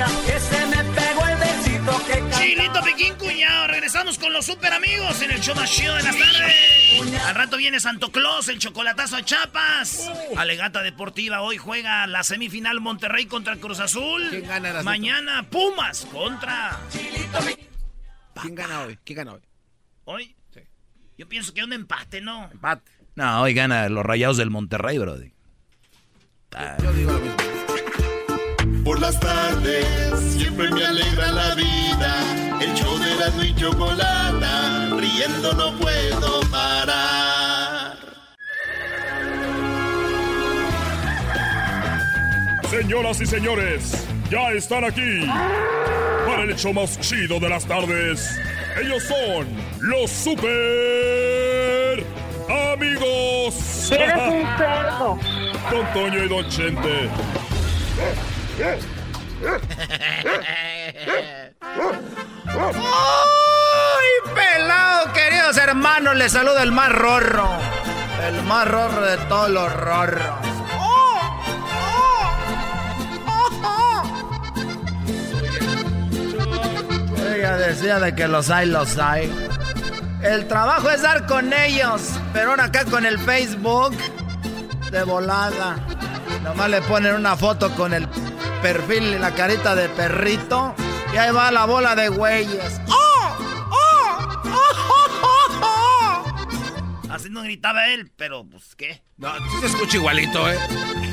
repetía 0.00 0.32
que 0.32 0.40
se 0.40 0.66
me 0.66 0.84
pegó 0.94 1.26
el 1.26 1.38
besito 1.38 2.06
que. 2.06 2.38
Chilito 2.38 2.82
Piquín 2.82 3.14
Cuñado, 3.16 3.68
regresamos 3.68 4.18
con 4.18 4.32
los 4.32 4.46
super 4.46 4.72
amigos 4.72 5.20
en 5.22 5.30
el 5.30 5.40
show 5.40 5.54
más 5.54 5.70
chido 5.70 5.94
de 5.94 6.02
las 6.02 6.16
tardes. 6.16 7.24
Al 7.26 7.34
rato 7.34 7.56
viene 7.56 7.80
Santo 7.80 8.10
Claus, 8.10 8.48
el 8.48 8.58
chocolatazo 8.58 9.16
a 9.16 9.24
Chapas. 9.24 10.10
Alegata 10.36 10.82
Deportiva, 10.82 11.42
hoy 11.42 11.56
juega 11.56 12.06
la 12.06 12.22
semifinal 12.22 12.80
Monterrey 12.80 13.26
contra 13.26 13.56
Cruz 13.56 13.80
Azul. 13.80 14.26
¿Quién 14.30 14.46
gana, 14.46 14.70
Erasmo? 14.70 14.90
Mañana 14.90 15.46
Pumas 15.48 16.06
contra... 16.06 16.78
¿Quién 18.40 18.54
gana 18.54 18.82
hoy? 18.82 18.98
¿Quién 19.04 19.16
gana 19.16 19.32
hoy? 19.34 19.40
Hoy. 20.04 20.36
Yo 21.16 21.28
pienso 21.28 21.52
que 21.52 21.62
un 21.62 21.72
empate, 21.74 22.22
¿no? 22.22 22.50
Empate. 22.50 22.90
No, 23.14 23.42
hoy 23.42 23.52
gana 23.52 23.88
los 23.90 24.04
rayados 24.04 24.38
del 24.38 24.48
Monterrey, 24.48 24.96
brody. 24.96 25.32
Ah, 26.52 26.76
Por 28.84 29.00
las 29.00 29.18
tardes 29.20 30.20
siempre 30.32 30.70
me 30.70 30.84
alegra 30.84 31.30
la 31.32 31.54
vida. 31.54 32.58
El 32.60 32.74
show 32.74 32.98
de 32.98 33.14
la 33.16 33.44
y 33.44 33.54
chocolata, 33.54 34.96
riendo 34.96 35.52
no 35.52 35.76
puedo 35.78 36.40
parar. 36.50 37.96
Señoras 42.70 43.20
y 43.20 43.26
señores, 43.26 44.06
ya 44.30 44.52
están 44.52 44.84
aquí 44.84 45.26
para 46.26 46.44
el 46.44 46.50
hecho 46.50 46.72
más 46.72 46.98
chido 47.00 47.38
de 47.38 47.48
las 47.48 47.66
tardes. 47.66 48.38
Ellos 48.80 49.02
son 49.02 49.46
los 49.80 50.10
super 50.10 52.04
amigos. 52.72 53.90
Eres 53.90 54.14
un 54.16 54.46
cerdo. 54.56 55.18
Don 55.70 55.92
Toño 55.92 56.24
y 56.24 56.28
Don 56.28 56.48
Chente. 56.48 57.10
¡Ay, 58.62 58.76
pelado, 64.34 65.12
queridos 65.14 65.56
hermanos! 65.56 66.14
Les 66.16 66.32
saluda 66.32 66.62
el 66.62 66.72
más 66.72 66.92
rorro. 66.92 67.48
El 68.26 68.42
más 68.42 68.68
rorro 68.68 69.00
de 69.00 69.16
todos 69.28 69.48
los 69.48 69.72
rorros. 69.72 70.22
Ella 77.34 77.56
decía 77.56 77.98
de 77.98 78.14
que 78.14 78.28
los 78.28 78.50
hay, 78.50 78.66
los 78.66 78.98
hay. 78.98 79.32
El 80.22 80.46
trabajo 80.48 80.90
es 80.90 81.00
dar 81.00 81.26
con 81.26 81.50
ellos, 81.54 82.10
pero 82.34 82.50
ahora 82.50 82.64
acá 82.64 82.84
con 82.84 83.06
el 83.06 83.18
Facebook 83.18 83.96
de 84.90 85.02
volada. 85.04 85.76
Nomás 86.42 86.68
le 86.68 86.82
ponen 86.82 87.14
una 87.14 87.36
foto 87.36 87.70
con 87.74 87.94
el 87.94 88.06
perfil 88.62 89.02
y 89.04 89.18
la 89.18 89.34
carita 89.34 89.74
de 89.74 89.88
perrito. 89.88 90.74
Y 91.12 91.16
ahí 91.16 91.32
va 91.32 91.50
la 91.50 91.64
bola 91.64 91.94
de 91.96 92.08
güeyes. 92.08 92.80
¡Oh! 92.88 93.36
¡Oh! 93.70 94.28
¡Oh! 94.44 95.62
¡Oh! 95.62 96.34
Así 97.10 97.28
no 97.30 97.42
gritaba 97.42 97.88
él, 97.88 98.10
pero 98.16 98.44
pues 98.44 98.74
qué. 98.76 99.02
No, 99.16 99.32
se 99.60 99.66
escucha 99.66 99.96
igualito, 99.96 100.50
¿eh? 100.50 100.58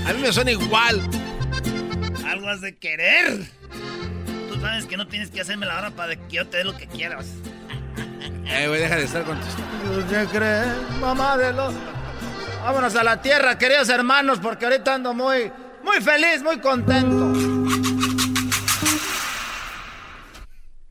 A 0.06 0.14
mí 0.14 0.22
me 0.22 0.32
suena 0.32 0.52
igual. 0.52 1.02
Algo 2.26 2.50
has 2.50 2.62
de 2.62 2.78
querer. 2.78 3.50
Tú 4.50 4.60
sabes 4.62 4.86
que 4.86 4.98
no 4.98 5.08
tienes 5.08 5.32
que 5.32 5.42
hacerme 5.42 5.66
la 5.66 5.78
hora 5.78 5.92
para 5.92 6.16
que 6.16 6.36
yo 6.36 6.48
te 6.48 6.58
dé 6.58 6.64
lo 6.64 6.78
que 6.78 6.88
quieras. 6.88 7.28
Eh, 8.46 8.68
güey, 8.68 8.82
deja 8.82 8.96
de 8.96 9.04
estar 9.04 9.24
con 9.24 9.40
tus... 9.40 9.56
¿Qué 10.10 10.26
crees, 10.32 10.68
mamá 11.02 11.38
de 11.38 11.54
los... 11.54 11.74
Vámonos 12.64 12.96
a 12.96 13.04
la 13.04 13.22
tierra, 13.22 13.58
queridos 13.58 13.90
hermanos, 13.90 14.40
porque 14.40 14.66
ahorita 14.66 14.96
ando 14.96 15.14
muy, 15.14 15.52
muy 15.88 16.02
feliz, 16.02 16.44
muy 16.44 16.60
contento. 16.60 17.32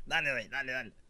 Dale, 0.06 0.32
güey, 0.32 0.48
dale, 0.48 0.72
dale. 0.72 0.92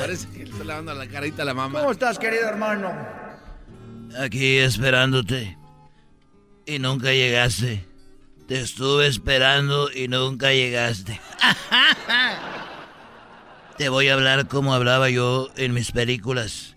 Parece 0.00 0.26
que 0.30 0.38
le 0.38 0.44
está 0.50 0.64
lavando 0.64 0.94
la 0.94 1.06
carita 1.06 1.42
a 1.42 1.44
la 1.44 1.54
mamá. 1.54 1.78
¿Cómo 1.80 1.92
estás, 1.92 2.18
querido 2.18 2.48
hermano? 2.48 2.92
Aquí 4.18 4.58
esperándote. 4.58 5.56
Y 6.66 6.80
nunca 6.80 7.12
llegaste. 7.12 7.86
Te 8.48 8.60
estuve 8.60 9.06
esperando 9.06 9.92
y 9.92 10.08
nunca 10.08 10.52
llegaste. 10.52 11.20
Te 13.82 13.88
voy 13.88 14.08
a 14.08 14.14
hablar 14.14 14.46
como 14.46 14.74
hablaba 14.74 15.10
yo 15.10 15.48
en 15.56 15.74
mis 15.74 15.90
películas. 15.90 16.76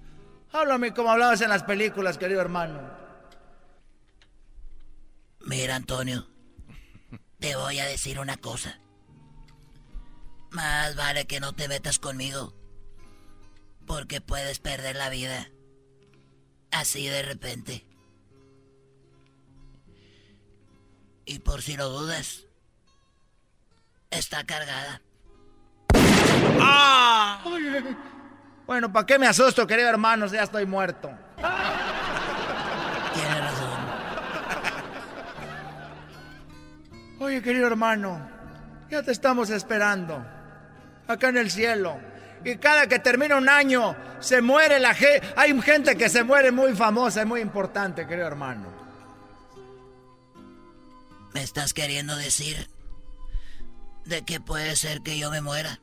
Háblame 0.52 0.92
como 0.92 1.12
hablabas 1.12 1.40
en 1.42 1.50
las 1.50 1.62
películas, 1.62 2.18
querido 2.18 2.42
hermano. 2.42 2.82
Mira, 5.42 5.76
Antonio, 5.76 6.28
te 7.38 7.56
voy 7.56 7.78
a 7.78 7.86
decir 7.86 8.20
una 8.20 8.38
cosa. 8.38 8.80
Más 10.50 10.96
vale 10.96 11.28
que 11.28 11.40
no 11.40 11.54
te 11.54 11.68
metas 11.68 12.00
conmigo, 12.00 12.56
porque 13.86 14.20
puedes 14.20 14.58
perder 14.58 14.96
la 14.96 15.12
vida 15.12 15.52
así 16.72 17.06
de 17.06 17.22
repente. 17.22 17.86
Y 21.28 21.38
por 21.38 21.62
si 21.62 21.78
lo 21.78 21.88
dudas, 21.90 22.48
está 24.10 24.44
cargada. 24.44 25.04
¡Ah! 26.62 27.42
Bueno, 28.66 28.92
¿para 28.92 29.06
qué 29.06 29.20
me 29.20 29.28
asusto, 29.28 29.68
querido 29.68 29.90
hermano? 29.90 30.26
Ya 30.28 30.44
estoy 30.44 30.66
muerto. 30.66 31.12
Tienes 33.14 33.40
razón. 33.40 33.80
Oye, 37.20 37.42
querido 37.42 37.68
hermano, 37.68 38.28
ya 38.90 39.04
te 39.04 39.12
estamos 39.12 39.50
esperando. 39.50 40.26
Acá 41.08 41.30
en 41.30 41.38
el 41.38 41.52
cielo. 41.52 42.00
Y 42.44 42.58
cada 42.58 42.88
que 42.88 43.00
termina 43.00 43.38
un 43.38 43.50
año, 43.50 43.96
se 44.20 44.42
muere 44.42 44.80
la 44.80 44.94
gente. 44.94 45.28
Hay 45.36 45.60
gente 45.62 45.96
que 45.96 46.10
se 46.10 46.24
muere 46.24 46.52
muy 46.52 46.76
famosa 46.76 47.22
y 47.22 47.26
muy 47.26 47.42
importante, 47.42 48.08
querido 48.08 48.28
hermano. 48.28 48.68
¿Me 51.34 51.44
estás 51.44 51.74
queriendo 51.74 52.16
decir 52.16 52.68
de 54.06 54.24
que 54.24 54.40
puede 54.40 54.76
ser 54.76 55.02
que 55.02 55.18
yo 55.18 55.30
me 55.32 55.42
muera? 55.42 55.80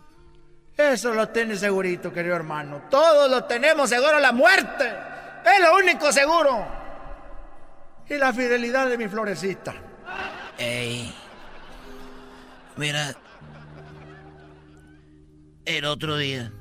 Eso 0.77 1.13
lo 1.13 1.29
tienes 1.29 1.61
segurito, 1.61 2.13
querido 2.13 2.35
hermano. 2.35 2.83
Todos 2.91 3.31
lo 3.31 3.45
tenemos 3.45 3.91
seguro, 3.91 4.19
la 4.19 4.33
muerte. 4.33 4.93
Es 5.45 5.61
lo 5.61 5.77
único 5.77 6.11
seguro. 6.13 6.67
Y 8.09 8.15
la 8.15 8.33
fidelidad 8.33 8.89
de 8.89 8.99
mi 8.99 9.09
florecita. 9.09 9.75
Ey. 10.59 11.15
Mira. 12.77 13.15
El 15.65 15.85
otro 15.85 16.17
día. 16.17 16.53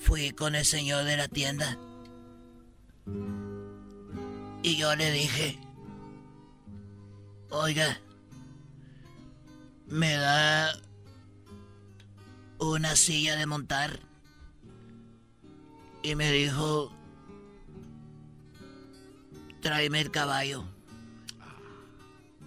Fui 0.00 0.30
con 0.30 0.54
el 0.54 0.64
señor 0.64 1.04
de 1.04 1.16
la 1.16 1.28
tienda. 1.28 1.76
Y 4.62 4.76
yo 4.76 4.94
le 4.96 5.10
dije. 5.10 5.58
Oiga. 7.50 8.00
Me 9.86 10.14
da 10.14 10.72
una 12.58 12.96
silla 12.96 13.36
de 13.36 13.46
montar. 13.46 14.00
Y 16.02 16.14
me 16.14 16.30
dijo, 16.30 16.92
tráeme 19.60 20.00
el 20.00 20.10
caballo. 20.10 20.64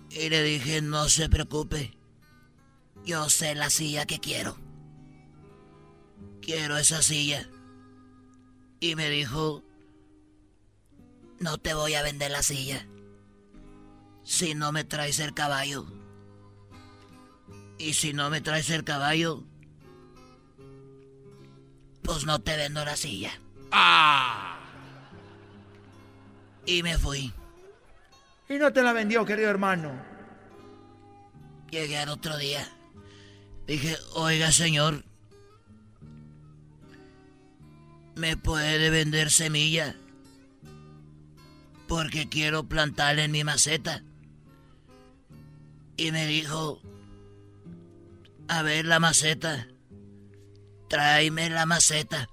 Y 0.10 0.30
le 0.30 0.44
dije, 0.44 0.82
no 0.82 1.08
se 1.08 1.30
preocupe. 1.30 1.98
Yo 3.06 3.30
sé 3.30 3.56
la 3.56 3.70
silla 3.70 4.06
que 4.06 4.20
quiero. 4.20 4.58
Quiero 6.42 6.78
esa 6.78 7.02
silla. 7.02 7.50
Y 8.80 8.96
me 8.96 9.10
dijo, 9.10 9.64
no 11.40 11.58
te 11.58 11.74
voy 11.74 11.94
a 11.94 12.04
vender 12.04 12.32
la 12.32 12.44
silla. 12.44 12.86
Si 14.24 14.56
no 14.56 14.72
me 14.72 14.84
traes 14.84 15.20
el 15.20 15.34
caballo. 15.34 15.86
Y 17.80 17.93
si 17.93 18.13
no 18.13 18.30
me 18.30 18.41
traes 18.41 18.69
el 18.69 18.84
caballo, 18.84 19.43
pues 22.03 22.25
no 22.25 22.41
te 22.41 22.57
vendo 22.57 22.84
la 22.84 22.97
silla. 22.97 23.32
¡Ah! 23.71 24.59
Y 26.65 26.84
me 26.84 26.97
fui. 26.97 27.34
Y 28.49 28.55
no 28.55 28.73
te 28.73 28.84
la 28.84 28.91
vendió, 28.91 29.25
querido 29.25 29.49
hermano. 29.49 29.93
Llegué 31.71 31.97
al 31.99 32.09
otro 32.09 32.38
día. 32.38 32.67
Dije, 33.65 33.95
oiga 34.13 34.51
señor, 34.51 35.05
¿me 38.15 38.36
puede 38.36 38.89
vender 38.89 39.32
semilla? 39.32 39.95
Porque 41.88 42.27
quiero 42.27 42.65
plantarla 42.65 43.23
en 43.23 43.32
mi 43.32 43.43
maceta. 43.45 44.03
Y 45.95 46.11
me 46.11 46.27
dijo, 46.27 46.82
a 48.50 48.64
ver 48.64 48.86
la 48.86 49.00
maceta. 49.00 49.68
Tráeme 50.89 51.50
la 51.50 51.66
maceta. 51.66 52.28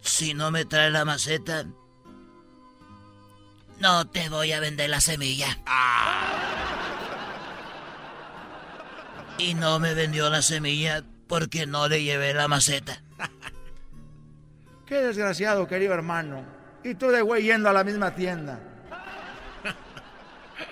Si 0.00 0.34
no 0.34 0.50
me 0.50 0.64
trae 0.64 0.90
la 0.90 1.04
maceta, 1.04 1.66
no 3.80 4.06
te 4.06 4.28
voy 4.28 4.52
a 4.52 4.60
vender 4.60 4.88
la 4.88 5.00
semilla. 5.00 5.58
Y 9.36 9.54
no 9.54 9.80
me 9.80 9.94
vendió 9.94 10.30
la 10.30 10.42
semilla 10.42 11.02
porque 11.26 11.66
no 11.66 11.88
le 11.88 12.02
llevé 12.02 12.32
la 12.32 12.46
maceta. 12.46 13.02
Qué 14.86 14.96
desgraciado, 14.96 15.66
querido 15.66 15.92
hermano. 15.92 16.44
Y 16.84 16.94
tú 16.94 17.08
de 17.08 17.22
güey 17.22 17.42
yendo 17.42 17.68
a 17.68 17.72
la 17.72 17.82
misma 17.82 18.14
tienda. 18.14 18.60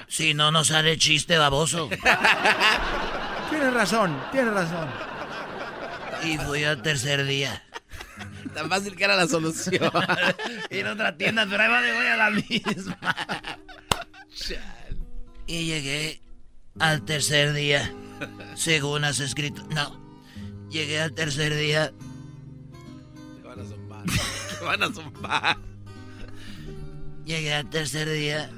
Si 0.07 0.35
no 0.35 0.51
nos 0.53 0.69
sale 0.69 0.97
chiste 0.99 1.39
baboso. 1.39 1.89
Tienes 3.53 3.75
razón, 3.75 4.19
tienes 4.33 4.55
razón. 4.55 4.89
Y 6.25 6.39
fui 6.39 6.65
al 6.65 6.81
tercer 6.81 7.27
día. 7.27 7.63
Tan 8.55 8.71
fácil 8.71 8.97
que 8.97 9.05
era 9.05 9.15
la 9.15 9.29
solución. 9.29 9.91
Ir 10.71 10.87
a 10.87 10.93
otra 10.95 11.17
tienda, 11.19 11.47
pero 11.49 11.63
ahí 11.63 11.69
va 11.69 11.83
de 11.83 11.93
voy 11.93 12.07
a 12.07 12.17
la 12.17 12.31
misma. 12.31 12.99
Y 15.47 15.67
llegué 15.67 16.23
al 16.79 17.05
tercer 17.05 17.53
día, 17.53 17.93
según 18.55 19.05
has 19.05 19.21
escrito. 19.21 19.63
No, 19.75 20.01
llegué 20.71 21.03
al 21.03 21.13
tercer 21.13 21.55
día. 21.55 21.93
Te 23.37 23.47
van 23.47 23.61
a 23.61 23.65
zumbar. 23.65 24.05
Te 24.59 24.65
van 24.65 24.83
a 24.83 24.93
zumbar. 24.93 25.59
Llegué 27.27 27.53
al 27.53 27.69
tercer 27.69 28.09
día 28.09 28.51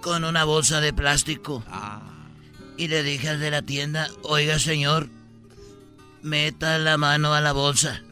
con 0.00 0.22
una 0.22 0.44
bolsa 0.44 0.80
de 0.80 0.92
plástico. 0.92 1.64
Ah. 1.66 2.21
Y 2.76 2.88
le 2.88 3.02
dije 3.02 3.28
al 3.28 3.40
de 3.40 3.50
la 3.50 3.62
tienda, 3.62 4.08
oiga 4.22 4.58
señor, 4.58 5.08
meta 6.22 6.78
la 6.78 6.96
mano 6.96 7.34
a 7.34 7.40
la 7.40 7.52
bolsa. 7.52 8.02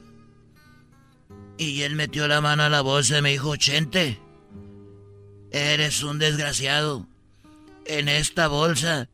Y 1.57 1.83
él 1.83 1.95
metió 1.95 2.29
la 2.29 2.41
mano 2.41 2.63
a 2.63 2.69
la 2.69 2.81
bolsa 2.81 3.19
y 3.19 3.23
me 3.23 3.31
dijo, 3.31 3.57
Chente, 3.57 4.19
eres 5.51 6.03
un 6.03 6.19
desgraciado. 6.19 7.07
En 7.87 8.09
esta 8.09 8.49
bolsa 8.49 9.09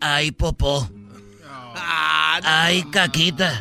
hay 0.00 0.32
popó. 0.32 0.88
Hay 2.44 2.82
caquita. 2.84 3.60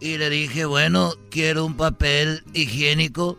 Y 0.00 0.18
le 0.18 0.28
dije, 0.30 0.64
bueno, 0.66 1.12
quiero 1.30 1.64
un 1.64 1.76
papel 1.76 2.44
higiénico, 2.52 3.38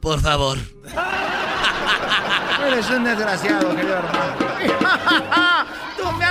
por 0.00 0.20
favor. 0.20 0.58
Eres 2.66 2.90
un 2.90 3.04
desgraciado, 3.04 3.74
querido 3.74 3.96
hermano. 3.96 4.36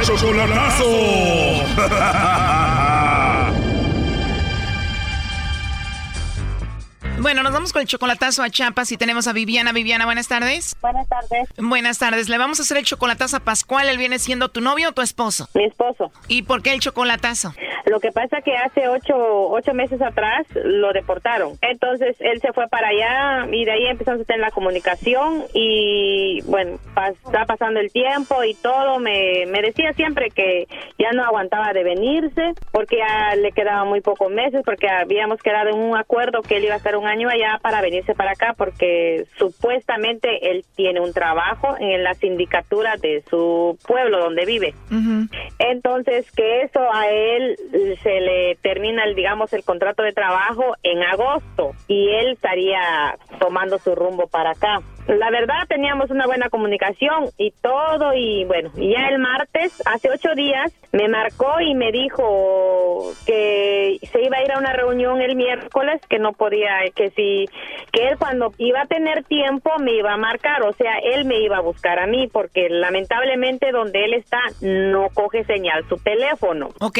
¡El 0.00 0.06
chocolatazo! 0.06 0.86
Bueno, 7.20 7.42
nos 7.42 7.52
vamos 7.52 7.74
con 7.74 7.82
el 7.82 7.86
chocolatazo 7.86 8.42
a 8.42 8.48
Chiapas 8.48 8.92
y 8.92 8.96
tenemos 8.96 9.28
a 9.28 9.34
Viviana. 9.34 9.72
Viviana, 9.72 10.06
buenas 10.06 10.26
tardes. 10.26 10.74
Buenas 10.80 11.06
tardes. 11.06 11.48
Buenas 11.58 11.98
tardes. 11.98 12.30
Le 12.30 12.38
vamos 12.38 12.60
a 12.60 12.62
hacer 12.62 12.78
el 12.78 12.84
chocolatazo 12.84 13.36
a 13.36 13.40
Pascual. 13.40 13.90
¿Él 13.90 13.98
viene 13.98 14.18
siendo 14.18 14.48
tu 14.48 14.62
novio 14.62 14.88
o 14.88 14.92
tu 14.92 15.02
esposo? 15.02 15.46
Mi 15.52 15.64
esposo. 15.64 16.10
¿Y 16.28 16.44
por 16.44 16.62
qué 16.62 16.72
el 16.72 16.80
chocolatazo? 16.80 17.52
Lo 17.84 18.00
que 18.00 18.10
pasa 18.10 18.40
que 18.40 18.56
hace 18.56 18.88
ocho, 18.88 19.14
ocho 19.16 19.74
meses 19.74 20.00
atrás 20.00 20.46
lo 20.54 20.92
deportaron. 20.94 21.58
Entonces 21.60 22.16
él 22.20 22.40
se 22.40 22.54
fue 22.54 22.68
para 22.68 22.88
allá 22.88 23.46
y 23.52 23.66
de 23.66 23.72
ahí 23.72 23.86
empezamos 23.86 24.22
a 24.22 24.24
tener 24.24 24.40
la 24.40 24.50
comunicación 24.50 25.44
y 25.52 26.40
bueno, 26.46 26.78
está 27.26 27.44
pasando 27.44 27.80
el 27.80 27.92
tiempo 27.92 28.44
y 28.44 28.54
todo. 28.54 28.98
Me, 28.98 29.44
me 29.46 29.60
decía 29.60 29.92
siempre 29.92 30.30
que 30.30 30.68
ya 30.98 31.10
no 31.12 31.22
aguantaba 31.24 31.74
de 31.74 31.84
venirse 31.84 32.54
porque 32.70 32.96
ya 32.98 33.34
le 33.36 33.52
quedaban 33.52 33.88
muy 33.88 34.00
pocos 34.00 34.30
meses 34.30 34.62
porque 34.64 34.88
habíamos 34.88 35.42
quedado 35.42 35.68
en 35.68 35.76
un 35.76 35.98
acuerdo 35.98 36.40
que 36.40 36.56
él 36.56 36.64
iba 36.64 36.74
a 36.74 36.78
estar 36.78 36.96
un 36.96 37.09
año 37.10 37.28
allá 37.28 37.58
para 37.60 37.80
venirse 37.80 38.14
para 38.14 38.32
acá 38.32 38.54
porque 38.56 39.26
supuestamente 39.36 40.50
él 40.50 40.64
tiene 40.76 41.00
un 41.00 41.12
trabajo 41.12 41.76
en 41.78 42.02
la 42.02 42.14
sindicatura 42.14 42.96
de 42.96 43.22
su 43.28 43.78
pueblo 43.86 44.20
donde 44.20 44.46
vive. 44.46 44.74
Entonces 45.58 46.30
que 46.32 46.62
eso 46.62 46.80
a 46.92 47.08
él 47.08 47.56
se 48.02 48.20
le 48.20 48.56
termina, 48.62 49.04
el, 49.04 49.14
digamos, 49.14 49.52
el 49.52 49.64
contrato 49.64 50.02
de 50.02 50.12
trabajo 50.12 50.74
en 50.82 51.02
agosto 51.02 51.72
y 51.88 52.08
él 52.08 52.32
estaría 52.32 53.18
tomando 53.38 53.78
su 53.78 53.94
rumbo 53.94 54.26
para 54.26 54.50
acá. 54.50 54.80
La 55.18 55.30
verdad 55.30 55.66
teníamos 55.68 56.10
una 56.10 56.26
buena 56.26 56.48
comunicación 56.50 57.30
y 57.36 57.50
todo 57.50 58.14
y 58.14 58.44
bueno, 58.44 58.70
ya 58.76 59.08
el 59.08 59.18
martes, 59.18 59.82
hace 59.84 60.08
ocho 60.08 60.34
días, 60.36 60.72
me 60.92 61.08
marcó 61.08 61.60
y 61.60 61.74
me 61.74 61.90
dijo 61.90 63.12
que 63.26 63.98
se 64.12 64.22
iba 64.22 64.36
a 64.36 64.44
ir 64.44 64.52
a 64.52 64.58
una 64.58 64.72
reunión 64.72 65.20
el 65.20 65.34
miércoles, 65.34 66.00
que 66.08 66.20
no 66.20 66.32
podía, 66.32 66.70
que 66.94 67.10
si, 67.10 67.46
que 67.92 68.08
él 68.08 68.18
cuando 68.18 68.52
iba 68.58 68.82
a 68.82 68.86
tener 68.86 69.24
tiempo 69.24 69.70
me 69.80 69.94
iba 69.94 70.12
a 70.12 70.16
marcar, 70.16 70.62
o 70.62 70.72
sea, 70.74 70.98
él 71.02 71.24
me 71.24 71.40
iba 71.40 71.56
a 71.56 71.60
buscar 71.60 71.98
a 71.98 72.06
mí 72.06 72.28
porque 72.28 72.68
lamentablemente 72.68 73.72
donde 73.72 74.04
él 74.04 74.14
está 74.14 74.40
no 74.60 75.08
coge 75.12 75.42
señal 75.44 75.84
su 75.88 75.96
teléfono. 75.96 76.68
Ok. 76.80 76.98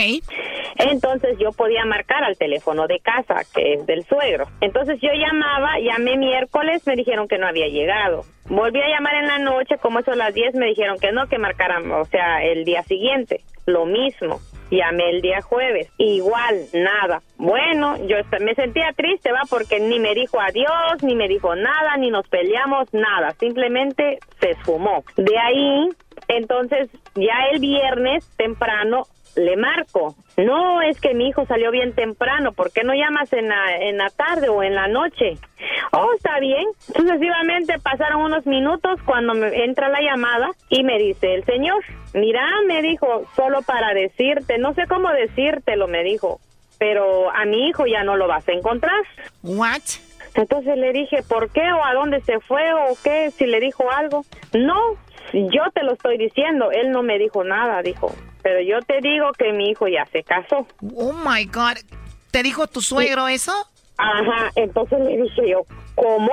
Entonces 0.78 1.38
yo 1.38 1.52
podía 1.52 1.84
marcar 1.84 2.24
al 2.24 2.36
teléfono 2.36 2.86
de 2.88 2.98
casa, 2.98 3.42
que 3.54 3.74
es 3.74 3.86
del 3.86 4.04
suegro. 4.04 4.46
Entonces 4.60 4.98
yo 5.00 5.10
llamaba, 5.12 5.78
llamé 5.80 6.16
miércoles, 6.16 6.84
me 6.86 6.96
dijeron 6.96 7.28
que 7.28 7.38
no 7.38 7.46
había 7.46 7.68
llegado. 7.68 7.99
Volví 8.46 8.80
a 8.80 8.88
llamar 8.88 9.14
en 9.14 9.26
la 9.26 9.38
noche, 9.38 9.76
como 9.78 10.00
eso 10.00 10.12
a 10.12 10.16
las 10.16 10.34
10 10.34 10.54
me 10.54 10.66
dijeron 10.66 10.98
que 10.98 11.12
no, 11.12 11.28
que 11.28 11.38
marcaran, 11.38 11.90
o 11.92 12.04
sea, 12.06 12.42
el 12.42 12.64
día 12.64 12.82
siguiente. 12.82 13.42
Lo 13.66 13.86
mismo. 13.86 14.40
Llamé 14.70 15.10
el 15.10 15.20
día 15.20 15.40
jueves, 15.42 15.88
igual, 15.98 16.66
nada. 16.72 17.22
Bueno, 17.36 17.96
yo 18.06 18.16
me 18.40 18.54
sentía 18.54 18.92
triste, 18.96 19.32
va, 19.32 19.42
porque 19.50 19.80
ni 19.80 19.98
me 19.98 20.14
dijo 20.14 20.40
adiós, 20.40 21.02
ni 21.02 21.16
me 21.16 21.26
dijo 21.26 21.56
nada, 21.56 21.96
ni 21.96 22.10
nos 22.10 22.28
peleamos, 22.28 22.92
nada. 22.94 23.32
Simplemente 23.40 24.20
se 24.40 24.52
esfumó. 24.52 25.02
De 25.16 25.36
ahí, 25.38 25.88
entonces, 26.28 26.88
ya 27.16 27.34
el 27.52 27.60
viernes 27.60 28.24
temprano 28.36 29.06
le 29.36 29.56
marco. 29.56 30.14
No, 30.36 30.82
es 30.82 31.00
que 31.00 31.14
mi 31.14 31.28
hijo 31.28 31.46
salió 31.46 31.70
bien 31.70 31.94
temprano. 31.94 32.52
¿Por 32.52 32.72
qué 32.72 32.82
no 32.82 32.94
llamas 32.94 33.32
en 33.32 33.48
la, 33.48 33.76
en 33.76 33.98
la 33.98 34.10
tarde 34.10 34.48
o 34.48 34.62
en 34.62 34.74
la 34.74 34.88
noche? 34.88 35.36
Oh, 35.92 36.12
está 36.16 36.38
bien. 36.40 36.66
Sucesivamente 36.78 37.78
pasaron 37.78 38.22
unos 38.22 38.46
minutos 38.46 39.00
cuando 39.04 39.34
me 39.34 39.64
entra 39.64 39.88
la 39.88 40.00
llamada 40.00 40.50
y 40.68 40.82
me 40.84 40.98
dice 40.98 41.34
el 41.34 41.44
señor, 41.44 41.82
mira, 42.14 42.46
me 42.66 42.82
dijo, 42.82 43.24
solo 43.36 43.62
para 43.62 43.92
decirte, 43.94 44.58
no 44.58 44.74
sé 44.74 44.86
cómo 44.88 45.10
decírtelo, 45.10 45.88
me 45.88 46.02
dijo, 46.02 46.40
pero 46.78 47.30
a 47.30 47.44
mi 47.44 47.68
hijo 47.68 47.86
ya 47.86 48.04
no 48.04 48.16
lo 48.16 48.26
vas 48.26 48.48
a 48.48 48.52
encontrar. 48.52 49.00
What? 49.42 49.82
Entonces 50.34 50.78
le 50.78 50.92
dije, 50.92 51.22
¿por 51.28 51.50
qué 51.50 51.72
o 51.72 51.84
a 51.84 51.92
dónde 51.94 52.20
se 52.20 52.38
fue 52.40 52.72
o 52.72 52.96
qué? 53.02 53.30
Si 53.32 53.46
le 53.46 53.60
dijo 53.60 53.90
algo. 53.90 54.24
No, 54.52 54.96
yo 55.32 55.62
te 55.74 55.82
lo 55.82 55.92
estoy 55.92 56.18
diciendo. 56.18 56.70
Él 56.70 56.90
no 56.90 57.02
me 57.02 57.18
dijo 57.18 57.44
nada, 57.44 57.82
dijo. 57.82 58.14
Pero 58.42 58.60
yo 58.60 58.80
te 58.80 59.00
digo 59.00 59.32
que 59.32 59.52
mi 59.52 59.70
hijo 59.70 59.86
ya 59.88 60.06
se 60.06 60.22
casó. 60.22 60.66
Oh 60.94 61.12
my 61.12 61.44
God. 61.44 61.78
¿Te 62.30 62.42
dijo 62.42 62.66
tu 62.66 62.80
suegro 62.80 63.28
eso? 63.28 63.52
Ajá, 63.98 64.50
entonces 64.54 64.98
le 65.00 65.16
dije 65.18 65.50
yo, 65.50 65.62
¿cómo? 65.94 66.32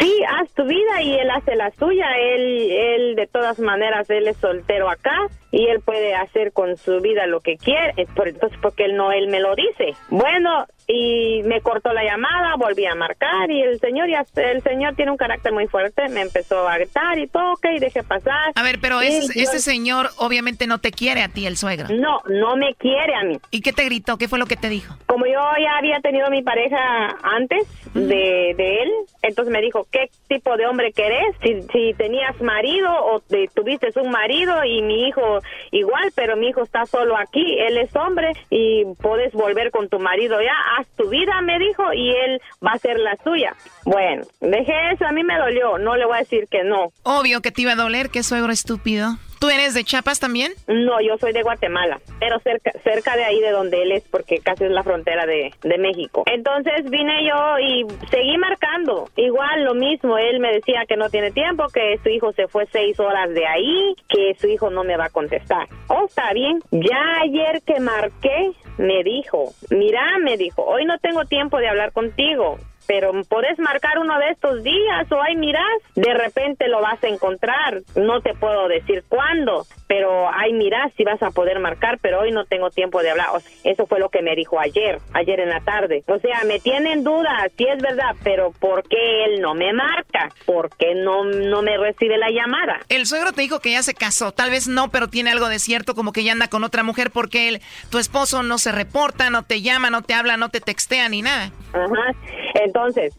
Sí, 0.00 0.12
haz 0.28 0.50
tu 0.54 0.64
vida 0.64 1.02
y 1.02 1.14
él 1.14 1.30
hace 1.30 1.54
la 1.54 1.70
suya. 1.72 2.06
Él, 2.18 2.70
él 2.70 3.16
de 3.16 3.26
todas 3.26 3.58
maneras, 3.58 4.08
él 4.10 4.26
es 4.26 4.36
soltero 4.38 4.88
acá 4.88 5.28
y 5.52 5.66
él 5.66 5.80
puede 5.80 6.14
hacer 6.14 6.52
con 6.52 6.76
su 6.76 7.00
vida 7.00 7.26
lo 7.26 7.40
que 7.40 7.56
quiere. 7.56 7.92
Entonces, 7.96 8.58
porque 8.60 8.86
él 8.86 8.96
no, 8.96 9.12
él 9.12 9.28
me 9.28 9.40
lo 9.40 9.54
dice. 9.54 9.94
Bueno, 10.08 10.66
y 10.86 11.42
me 11.44 11.60
cortó 11.60 11.92
la 11.92 12.04
llamada, 12.04 12.56
volví 12.56 12.84
a 12.86 12.94
marcar 12.94 13.50
y 13.50 13.62
el 13.62 13.80
señor 13.80 14.08
ya, 14.08 14.24
el 14.36 14.62
señor 14.62 14.94
tiene 14.94 15.10
un 15.10 15.16
carácter 15.16 15.52
muy 15.52 15.66
fuerte, 15.66 16.08
me 16.08 16.22
empezó 16.22 16.68
a 16.68 16.76
gritar 16.76 17.18
y 17.18 17.26
toque 17.26 17.74
y 17.74 17.78
dejé 17.78 18.02
pasar. 18.02 18.52
A 18.54 18.62
ver, 18.62 18.78
pero 18.80 19.00
ese, 19.00 19.40
ese 19.40 19.60
señor 19.60 20.10
obviamente 20.18 20.66
no 20.66 20.78
te 20.78 20.90
quiere 20.90 21.22
a 21.22 21.28
ti, 21.28 21.46
el 21.46 21.56
suegro. 21.56 21.88
No, 21.94 22.20
no 22.28 22.56
me 22.56 22.74
quiere 22.74 23.14
a 23.14 23.22
mí. 23.22 23.38
¿Y 23.50 23.60
qué 23.60 23.72
te 23.72 23.84
gritó? 23.84 24.18
¿Qué 24.18 24.28
fue 24.28 24.38
lo 24.38 24.46
que 24.46 24.56
te 24.56 24.68
dijo? 24.68 24.94
Como 25.06 25.26
yo 25.26 25.40
ya 25.58 25.78
había 25.78 26.00
tenido 26.00 26.28
mi 26.30 26.42
pareja 26.42 27.16
antes 27.22 27.66
de, 27.94 28.54
de 28.56 28.82
él, 28.82 28.90
entonces 29.22 29.52
me 29.52 29.60
dijo, 29.60 29.86
¿qué 29.90 30.10
tipo 30.28 30.56
de 30.56 30.66
hombre 30.66 30.92
querés? 30.92 31.34
Si, 31.42 31.62
si 31.72 31.94
tenías 31.94 32.40
marido 32.40 32.90
o 32.90 33.20
te, 33.20 33.48
tuviste 33.54 33.88
un 33.96 34.10
marido 34.10 34.64
y 34.64 34.82
mi 34.82 35.08
hijo 35.08 35.40
igual, 35.70 36.10
pero 36.14 36.36
mi 36.36 36.48
hijo 36.48 36.62
está 36.62 36.86
solo 36.86 37.16
aquí, 37.16 37.58
él 37.58 37.76
es 37.78 37.94
hombre 37.94 38.32
y 38.50 38.84
puedes 39.00 39.32
volver 39.32 39.70
con 39.70 39.88
tu 39.88 39.98
marido 39.98 40.40
ya, 40.40 40.54
haz 40.78 40.86
tu 40.96 41.08
vida, 41.08 41.40
me 41.42 41.58
dijo, 41.58 41.92
y 41.92 42.10
él 42.10 42.40
va 42.64 42.72
a 42.72 42.74
hacer 42.74 42.98
la 42.98 43.16
suya. 43.22 43.54
Bueno, 43.84 44.24
dejé 44.40 44.72
eso, 44.92 45.06
a 45.06 45.12
mí 45.12 45.22
me 45.22 45.36
dolió, 45.36 45.78
no 45.78 45.96
le 45.96 46.06
voy 46.06 46.16
a 46.16 46.20
decir 46.20 46.46
que 46.50 46.64
no. 46.64 46.92
Obvio 47.02 47.40
que 47.40 47.50
te 47.50 47.62
iba 47.62 47.72
a 47.72 47.76
doler, 47.76 48.10
qué 48.10 48.22
suegro 48.22 48.52
estúpido. 48.52 49.16
¿Tú 49.44 49.50
eres 49.50 49.74
de 49.74 49.84
Chiapas 49.84 50.20
también? 50.20 50.52
No, 50.68 51.02
yo 51.02 51.18
soy 51.18 51.34
de 51.34 51.42
Guatemala, 51.42 52.00
pero 52.18 52.40
cerca, 52.40 52.72
cerca 52.82 53.14
de 53.14 53.24
ahí 53.24 53.40
de 53.40 53.50
donde 53.50 53.82
él 53.82 53.92
es, 53.92 54.02
porque 54.10 54.38
casi 54.38 54.64
es 54.64 54.70
la 54.70 54.82
frontera 54.82 55.26
de, 55.26 55.52
de 55.62 55.76
México. 55.76 56.22
Entonces 56.24 56.88
vine 56.88 57.28
yo 57.28 57.58
y 57.58 57.84
seguí 58.10 58.38
marcando. 58.38 59.10
Igual 59.16 59.64
lo 59.64 59.74
mismo, 59.74 60.16
él 60.16 60.40
me 60.40 60.50
decía 60.50 60.86
que 60.88 60.96
no 60.96 61.10
tiene 61.10 61.30
tiempo, 61.30 61.66
que 61.68 61.98
su 62.02 62.08
hijo 62.08 62.32
se 62.32 62.48
fue 62.48 62.66
seis 62.72 62.98
horas 62.98 63.34
de 63.34 63.46
ahí, 63.46 63.94
que 64.08 64.34
su 64.40 64.46
hijo 64.46 64.70
no 64.70 64.82
me 64.82 64.96
va 64.96 65.04
a 65.04 65.10
contestar. 65.10 65.68
Oh, 65.88 66.06
está 66.06 66.32
bien. 66.32 66.60
Ya 66.70 67.20
ayer 67.20 67.60
que 67.66 67.80
marqué, 67.80 68.52
me 68.78 69.02
dijo, 69.04 69.52
mira, 69.68 70.16
me 70.22 70.38
dijo, 70.38 70.64
hoy 70.64 70.86
no 70.86 70.98
tengo 71.00 71.26
tiempo 71.26 71.58
de 71.58 71.68
hablar 71.68 71.92
contigo 71.92 72.56
pero 72.86 73.12
podés 73.28 73.58
marcar 73.58 73.98
uno 73.98 74.18
de 74.18 74.30
estos 74.30 74.62
días 74.62 75.10
o 75.10 75.22
ay 75.22 75.36
mirás, 75.36 75.62
de 75.94 76.14
repente 76.14 76.68
lo 76.68 76.80
vas 76.80 77.02
a 77.02 77.08
encontrar, 77.08 77.80
no 77.96 78.20
te 78.20 78.34
puedo 78.34 78.68
decir 78.68 79.04
cuándo, 79.08 79.66
pero 79.86 80.28
ay 80.28 80.52
mirás 80.52 80.92
si 80.96 81.04
vas 81.04 81.22
a 81.22 81.30
poder 81.30 81.58
marcar, 81.60 81.98
pero 82.00 82.20
hoy 82.20 82.32
no 82.32 82.44
tengo 82.44 82.70
tiempo 82.70 83.02
de 83.02 83.10
hablar. 83.10 83.28
O 83.32 83.40
sea, 83.40 83.50
eso 83.64 83.86
fue 83.86 84.00
lo 84.00 84.08
que 84.08 84.22
me 84.22 84.34
dijo 84.34 84.58
ayer, 84.58 84.98
ayer 85.12 85.40
en 85.40 85.50
la 85.50 85.60
tarde. 85.60 86.02
O 86.06 86.18
sea, 86.18 86.42
me 86.46 86.60
tienen 86.60 87.04
dudas, 87.04 87.50
sí 87.56 87.66
es 87.68 87.80
verdad, 87.80 88.14
pero 88.22 88.52
¿por 88.52 88.82
qué 88.88 89.24
él 89.24 89.40
no 89.40 89.54
me 89.54 89.72
marca? 89.72 90.30
¿Por 90.46 90.70
qué 90.76 90.94
no, 90.94 91.24
no 91.24 91.62
me 91.62 91.76
recibe 91.76 92.18
la 92.18 92.30
llamada? 92.30 92.80
El 92.88 93.06
suegro 93.06 93.32
te 93.32 93.42
dijo 93.42 93.60
que 93.60 93.72
ya 93.72 93.82
se 93.82 93.94
casó, 93.94 94.32
tal 94.32 94.50
vez 94.50 94.68
no, 94.68 94.90
pero 94.90 95.08
tiene 95.08 95.30
algo 95.30 95.48
de 95.48 95.58
cierto, 95.58 95.94
como 95.94 96.12
que 96.12 96.24
ya 96.24 96.32
anda 96.32 96.48
con 96.48 96.64
otra 96.64 96.82
mujer 96.82 97.10
porque 97.10 97.48
él, 97.48 97.60
tu 97.90 97.98
esposo 97.98 98.42
no 98.42 98.58
se 98.58 98.72
reporta, 98.72 99.30
no 99.30 99.42
te 99.42 99.62
llama, 99.62 99.90
no 99.90 100.02
te 100.02 100.14
habla, 100.14 100.36
no 100.36 100.48
te 100.48 100.60
textea 100.60 101.08
ni 101.08 101.22
nada. 101.22 101.50
Ajá. 101.72 102.14
Entonces, 102.54 103.16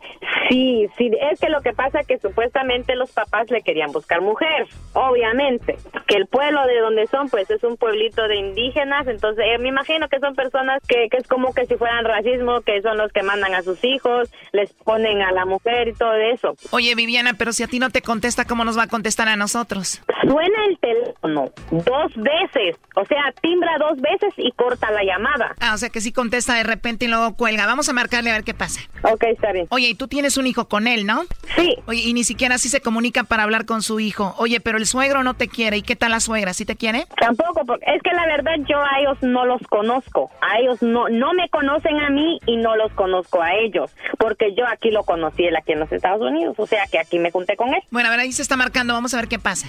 sí, 0.50 0.88
sí, 0.98 1.12
es 1.32 1.40
que 1.40 1.50
lo 1.50 1.62
que 1.62 1.74
pasa 1.74 2.00
es 2.00 2.08
que 2.08 2.18
supuestamente 2.18 2.96
los 2.96 3.12
papás 3.12 3.52
le 3.52 3.62
querían 3.62 3.92
buscar 3.92 4.22
mujer, 4.22 4.68
obviamente, 4.94 5.76
que 6.08 6.16
el 6.16 6.28
pueblo 6.28 6.66
de 6.66 6.80
donde 6.80 7.08
son, 7.08 7.30
pues 7.30 7.50
es 7.50 7.64
un 7.64 7.78
pueblito 7.78 8.28
de 8.28 8.38
indígenas, 8.38 9.08
entonces 9.08 9.46
eh, 9.48 9.58
me 9.58 9.70
imagino 9.70 10.08
que 10.08 10.20
son 10.20 10.36
personas 10.36 10.82
que, 10.88 11.08
que 11.10 11.18
es 11.18 11.28
como 11.28 11.54
que 11.54 11.66
si 11.66 11.76
fueran 11.76 12.06
racismo, 12.06 12.62
que 12.62 12.82
son 12.82 12.98
los 12.98 13.12
que 13.12 13.24
mandan 13.24 13.54
a 13.54 13.62
sus 13.62 13.84
hijos, 13.84 14.32
les 14.54 14.72
ponen 14.74 15.22
a 15.22 15.32
la 15.32 15.46
mujer 15.46 15.90
y 15.90 15.94
todo 15.94 16.16
eso. 16.16 16.56
Oye, 16.72 16.96
Viviana, 16.96 17.34
pero 17.38 17.52
si 17.52 17.64
a 17.64 17.68
ti 17.68 17.80
no 17.80 17.90
te 17.90 18.02
contesta, 18.02 18.46
¿cómo 18.46 18.64
nos 18.64 18.78
va 18.78 18.84
a 18.84 18.88
contestar 18.88 19.28
a 19.28 19.36
nosotros? 19.36 20.02
Suena 20.22 20.66
el 20.68 20.78
teléfono 20.80 21.52
dos 21.72 22.16
veces, 22.16 22.78
o 22.96 23.06
sea, 23.06 23.34
timbra 23.42 23.78
dos 23.80 24.00
veces 24.00 24.34
y 24.38 24.52
corta 24.52 24.92
la 24.92 25.04
llamada. 25.04 25.56
Ah, 25.60 25.74
o 25.74 25.78
sea 25.78 25.90
que 25.90 26.02
sí 26.02 26.12
contesta 26.12 26.56
de 26.56 26.64
repente 26.64 27.06
y 27.06 27.08
luego 27.08 27.36
cuelga. 27.36 27.66
Vamos 27.66 27.90
a 27.90 27.94
marcarle 27.94 28.32
a 28.32 28.34
ver 28.34 28.44
qué 28.44 28.54
pasa. 28.54 28.82
Ok, 29.04 29.25
está 29.32 29.52
bien. 29.52 29.68
Oye, 29.70 29.90
y 29.90 29.96
tú 29.96 30.08
tienes 30.08 30.38
un 30.38 30.48
hijo 30.48 30.68
con 30.68 30.88
él, 30.88 31.06
¿no? 31.06 31.24
Sí. 31.56 31.76
Oye, 31.88 32.02
y 32.02 32.14
ni 32.14 32.24
siquiera 32.24 32.56
así 32.56 32.70
se 32.70 32.82
comunica 32.82 33.24
para 33.24 33.44
hablar 33.44 33.66
con 33.66 33.82
su 33.82 34.00
hijo. 34.00 34.34
Oye, 34.38 34.60
pero 34.60 34.78
el 34.78 34.86
suegro 34.86 35.24
no 35.24 35.34
te 35.34 35.48
quiere. 35.48 35.78
¿Y 35.78 35.82
qué 35.82 35.96
tal 35.96 36.12
la 36.12 36.20
suegra? 36.20 36.54
¿Sí 36.54 36.66
te 36.66 36.76
quiere? 36.76 37.06
Tampoco, 37.20 37.66
porque 37.66 37.86
es 37.94 38.02
que 38.02 38.12
la 38.12 38.26
verdad 38.26 38.54
yo 38.68 38.80
a 38.80 39.00
ellos 39.00 39.18
no 39.22 39.46
los 39.46 39.62
conozco. 39.68 40.32
A 40.42 40.60
ellos 40.60 40.82
no, 40.82 41.10
no 41.10 41.34
me 41.34 41.50
conocen 41.50 42.00
a 42.00 42.10
mí 42.10 42.40
y 42.46 42.58
no 42.58 42.76
los 42.76 42.92
conozco 42.94 43.42
a 43.42 43.54
ellos. 43.54 43.92
Porque 44.18 44.54
yo 44.56 44.66
aquí 44.68 44.92
lo 44.92 45.04
conocí 45.04 45.46
él 45.46 45.56
aquí 45.56 45.74
en 45.74 45.80
los 45.80 45.92
Estados 45.92 46.22
Unidos. 46.22 46.56
O 46.58 46.68
sea 46.68 46.86
que 46.92 47.00
aquí 47.00 47.20
me 47.20 47.32
junté 47.32 47.56
con 47.56 47.74
él. 47.74 47.82
Bueno, 47.92 48.10
a 48.10 48.12
ver, 48.12 48.22
ahí 48.22 48.32
se 48.32 48.42
está 48.42 48.56
marcando. 48.58 48.94
Vamos 48.94 49.14
a 49.14 49.18
ver 49.18 49.28
qué 49.28 49.40
pasa. 49.40 49.68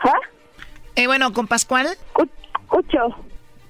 ¿Ah? 0.00 0.18
Eh, 0.96 1.06
bueno, 1.06 1.32
¿con 1.32 1.46
Pascual? 1.46 1.86
Escucho. 2.62 3.16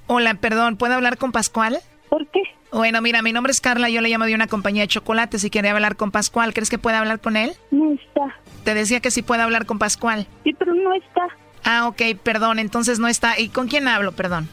Hola, 0.07 0.35
perdón, 0.35 0.77
¿puedo 0.77 0.95
hablar 0.95 1.19
con 1.19 1.33
Pascual? 1.33 1.79
¿Por 2.11 2.27
qué? 2.27 2.43
Bueno, 2.73 3.01
mira, 3.01 3.23
mi 3.23 3.33
nombre 3.33 3.53
es 3.53 3.61
Carla, 3.61 3.89
yo 3.89 4.01
le 4.01 4.09
llamo 4.11 4.27
de 4.27 4.35
una 4.35 4.47
compañía 4.47 4.83
de 4.83 4.89
chocolates 4.89 5.43
y 5.45 5.51
quería 5.51 5.73
hablar 5.73 5.97
con 5.97 6.11
Pascual. 6.11 6.53
¿Crees 6.53 6.69
que 6.69 6.79
puede 6.79 6.97
hablar 6.97 7.21
con 7.21 7.37
él? 7.37 7.53
No 7.71 7.93
está. 7.93 8.37
Te 8.65 8.75
decía 8.75 9.01
que 9.01 9.11
sí 9.11 9.23
puede 9.23 9.43
hablar 9.43 9.65
con 9.65 9.79
Pascual. 9.79 10.27
Sí, 10.45 10.53
pero 10.59 10.75
no 10.75 10.93
está. 10.93 11.23
Ah, 11.65 11.87
ok, 11.89 12.03
perdón, 12.23 12.59
entonces 12.59 12.99
no 12.99 13.09
está. 13.09 13.39
¿Y 13.39 13.49
con 13.49 13.69
quién 13.69 13.89
hablo, 13.89 14.13
perdón? 14.13 14.49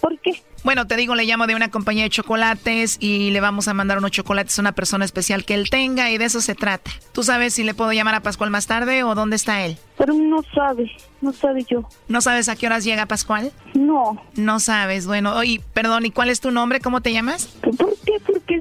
¿Por 0.00 0.18
qué? 0.20 0.42
Bueno, 0.64 0.86
te 0.86 0.96
digo, 0.96 1.14
le 1.14 1.24
llamo 1.24 1.46
de 1.46 1.54
una 1.54 1.70
compañía 1.70 2.04
de 2.04 2.10
chocolates 2.10 2.98
y 3.00 3.30
le 3.30 3.40
vamos 3.40 3.68
a 3.68 3.74
mandar 3.74 3.98
unos 3.98 4.10
chocolates 4.10 4.58
a 4.58 4.62
una 4.62 4.72
persona 4.72 5.04
especial 5.04 5.44
que 5.44 5.54
él 5.54 5.70
tenga 5.70 6.10
y 6.10 6.18
de 6.18 6.24
eso 6.24 6.40
se 6.40 6.54
trata. 6.54 6.90
¿Tú 7.12 7.22
sabes 7.22 7.54
si 7.54 7.62
le 7.62 7.74
puedo 7.74 7.92
llamar 7.92 8.16
a 8.16 8.20
Pascual 8.20 8.50
más 8.50 8.66
tarde 8.66 9.04
o 9.04 9.14
dónde 9.14 9.36
está 9.36 9.64
él? 9.64 9.76
Pero 9.96 10.14
no 10.14 10.42
sabe, 10.54 10.90
no 11.20 11.32
sabe 11.32 11.64
yo. 11.68 11.88
¿No 12.08 12.20
sabes 12.20 12.48
a 12.48 12.56
qué 12.56 12.66
horas 12.66 12.84
llega 12.84 13.06
Pascual? 13.06 13.52
No. 13.74 14.20
No 14.34 14.60
sabes, 14.60 15.06
bueno, 15.06 15.34
oye, 15.34 15.60
perdón, 15.72 16.06
¿y 16.06 16.10
cuál 16.10 16.30
es 16.30 16.40
tu 16.40 16.50
nombre? 16.50 16.80
¿Cómo 16.80 17.00
te 17.00 17.12
llamas? 17.12 17.46
¿Por 17.62 17.96
qué? 18.04 18.12
Porque... 18.26 18.60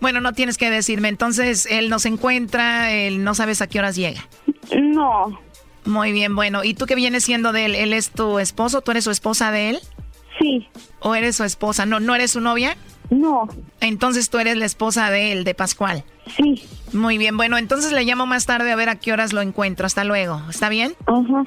Bueno, 0.00 0.20
no 0.20 0.32
tienes 0.32 0.58
que 0.58 0.70
decirme, 0.70 1.08
entonces 1.08 1.66
él 1.70 1.88
nos 1.88 2.06
encuentra, 2.06 2.92
él 2.92 3.24
no 3.24 3.34
sabes 3.34 3.62
a 3.62 3.66
qué 3.66 3.78
horas 3.78 3.96
llega. 3.96 4.26
No. 4.72 5.38
Muy 5.84 6.12
bien, 6.12 6.34
bueno, 6.36 6.64
¿y 6.64 6.74
tú 6.74 6.86
qué 6.86 6.94
vienes 6.94 7.24
siendo 7.24 7.52
de 7.52 7.66
él? 7.66 7.74
¿Él 7.74 7.92
es 7.92 8.10
tu 8.10 8.38
esposo? 8.38 8.80
¿Tú 8.82 8.92
eres 8.92 9.04
su 9.04 9.10
esposa 9.10 9.50
de 9.50 9.70
él? 9.70 9.80
Sí. 10.40 10.68
¿O 11.00 11.14
eres 11.14 11.36
su 11.36 11.44
esposa? 11.44 11.86
¿No, 11.86 12.00
¿no 12.00 12.14
eres 12.14 12.32
su 12.32 12.40
novia? 12.40 12.76
No. 13.12 13.46
Entonces 13.80 14.30
tú 14.30 14.38
eres 14.38 14.56
la 14.56 14.64
esposa 14.64 15.10
de 15.10 15.32
él, 15.32 15.44
de 15.44 15.54
Pascual. 15.54 16.02
Sí. 16.34 16.62
Muy 16.94 17.18
bien, 17.18 17.36
bueno, 17.36 17.58
entonces 17.58 17.92
le 17.92 18.04
llamo 18.04 18.24
más 18.24 18.46
tarde 18.46 18.72
a 18.72 18.76
ver 18.76 18.88
a 18.88 18.96
qué 18.96 19.12
horas 19.12 19.34
lo 19.34 19.42
encuentro. 19.42 19.84
Hasta 19.84 20.02
luego. 20.04 20.40
¿Está 20.48 20.70
bien? 20.70 20.94
Ajá. 21.06 21.44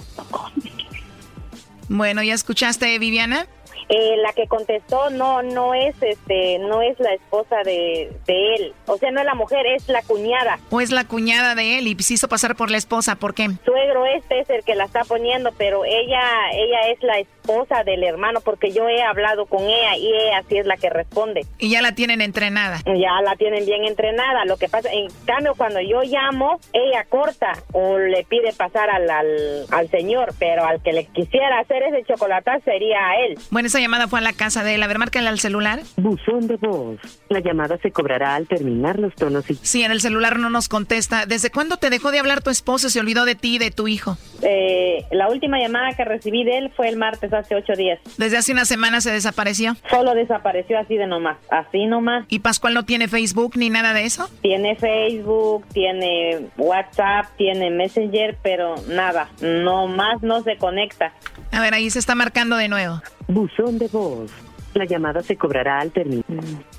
Bueno, 1.90 2.22
¿ya 2.22 2.36
escuchaste, 2.36 2.98
Viviana? 3.00 3.48
Eh, 3.88 4.18
la 4.18 4.34
que 4.34 4.48
contestó 4.48 5.10
no 5.12 5.44
no 5.44 5.74
es 5.74 5.96
este 6.02 6.58
no 6.60 6.82
es 6.82 7.00
la 7.00 7.14
esposa 7.14 7.58
de, 7.64 8.12
de, 8.26 8.56
él. 8.56 8.74
O 8.88 8.98
sea 8.98 9.12
no 9.12 9.20
es 9.20 9.26
la 9.26 9.36
mujer 9.36 9.66
es 9.68 9.88
la 9.90 10.02
cuñada. 10.02 10.60
O 10.72 10.82
es 10.82 10.92
la 10.92 11.06
cuñada 11.06 11.54
de 11.54 11.78
él 11.78 11.88
y 11.88 11.96
se 12.02 12.16
hizo 12.16 12.28
pasar 12.28 12.56
por 12.56 12.72
la 12.72 12.78
esposa 12.78 13.16
¿por 13.16 13.34
qué? 13.34 13.48
suegro 13.64 14.06
este 14.06 14.40
es 14.40 14.50
el 14.50 14.64
que 14.64 14.76
la 14.76 14.86
está 14.86 15.04
poniendo 15.04 15.52
pero 15.58 15.86
ella 15.86 16.22
ella 16.54 16.92
es 16.92 17.04
la 17.04 17.20
esposa 17.20 17.84
del 17.84 18.04
hermano 18.04 18.42
porque 18.42 18.72
yo 18.72 18.90
he 18.90 19.04
hablado 19.04 19.46
con 19.46 19.64
ella 19.64 19.98
y 19.98 20.08
ella 20.08 20.44
sí 20.50 20.58
es 20.58 20.66
la 20.66 20.78
que 20.78 20.90
responde. 20.90 21.46
Y 21.60 21.70
ya 21.70 21.82
la 21.82 21.94
tienen 21.94 22.22
entrenada. 22.22 22.80
Ya 22.86 23.22
la 23.24 23.36
tienen 23.36 23.66
bien 23.66 23.86
entrenada. 23.86 24.46
Lo 24.46 24.58
que 24.58 24.68
pasa 24.68 24.90
en 24.92 25.08
cambio 25.26 25.54
cuando 25.56 25.80
yo 25.82 26.02
llamo 26.02 26.60
ella 26.74 27.06
corta 27.08 27.54
o 27.72 28.00
le 28.00 28.24
pide 28.24 28.52
pasar 28.54 28.90
al, 28.90 29.10
al, 29.10 29.66
al 29.70 29.90
señor 29.90 30.34
pero 30.40 30.66
al 30.66 30.82
que 30.82 30.94
le 30.94 31.06
quisiera 31.06 31.60
hacer 31.60 31.84
ese 31.84 32.04
chocolate 32.06 32.52
sería 32.64 33.10
a 33.10 33.26
él. 33.26 33.38
Bueno 33.52 33.70
esa 33.76 33.82
llamada 33.82 34.08
fue 34.08 34.20
a 34.20 34.22
la 34.22 34.32
casa 34.32 34.64
de 34.64 34.76
él. 34.76 34.84
A 34.84 34.88
ver, 34.88 35.00
márcale 35.00 35.28
al 35.28 35.38
celular. 35.38 35.82
Buzón 35.98 36.48
de 36.48 36.56
voz. 36.56 36.98
La 37.28 37.42
llamada 37.42 37.78
se 37.80 37.92
cobrará 37.92 38.36
al 38.36 38.48
terminar 38.48 38.98
los 39.00 39.14
tonos 39.16 39.50
y... 39.50 39.56
Sí, 39.56 39.84
en 39.84 39.92
el 39.92 40.00
celular 40.00 40.40
no 40.40 40.50
nos 40.50 40.70
contesta. 40.70 41.26
¿Desde 41.26 41.50
cuándo 41.50 41.76
te 41.76 41.90
dejó 41.90 42.12
de 42.12 42.20
hablar 42.20 42.42
tu 42.42 42.50
esposo? 42.50 42.90
¿Se 42.90 43.02
olvidó 43.02 43.26
de 43.26 43.36
ti 43.36 43.56
y 43.56 43.58
de 43.58 43.72
tu 43.72 43.90
hijo? 43.90 44.18
Eh, 44.42 45.06
la 45.12 45.28
última 45.28 45.60
llamada 45.60 45.94
que 45.98 46.06
recibí 46.06 46.46
de 46.46 46.58
él 46.58 46.72
fue 46.74 46.88
el 46.88 46.96
martes 46.96 47.34
hace 47.34 47.54
ocho 47.56 47.74
días. 47.74 48.00
¿Desde 48.18 48.38
hace 48.38 48.54
una 48.54 48.64
semana 48.64 49.02
se 49.02 49.12
desapareció? 49.12 49.76
Solo 49.90 50.14
desapareció 50.14 50.80
así 50.80 50.96
de 50.96 51.08
nomás. 51.08 51.38
Así 51.50 51.86
nomás. 51.86 52.26
¿Y 52.30 52.40
Pascual 52.40 52.76
no 52.76 52.86
tiene 52.86 53.10
Facebook 53.10 53.58
ni 53.58 53.70
nada 53.70 53.94
de 53.94 54.06
eso? 54.06 54.30
Tiene 54.42 54.78
Facebook, 54.78 55.66
tiene 55.74 56.48
WhatsApp, 56.56 57.26
tiene 57.36 57.72
Messenger, 57.72 58.38
pero 58.42 58.76
nada. 58.88 59.30
No 59.42 59.88
más 59.88 60.22
no 60.22 60.44
se 60.44 60.56
conecta. 60.56 61.12
A 61.52 61.60
ver, 61.60 61.74
ahí 61.74 61.90
se 61.90 62.00
está 62.00 62.16
marcando 62.16 62.56
de 62.56 62.70
nuevo. 62.70 63.02
Buzón 63.28 63.80
de 63.80 63.88
voz. 63.88 64.45
La 64.76 64.84
llamada 64.84 65.24
se 65.24 65.38
cobrará 65.38 65.80
al 65.80 65.92
término. 65.92 66.24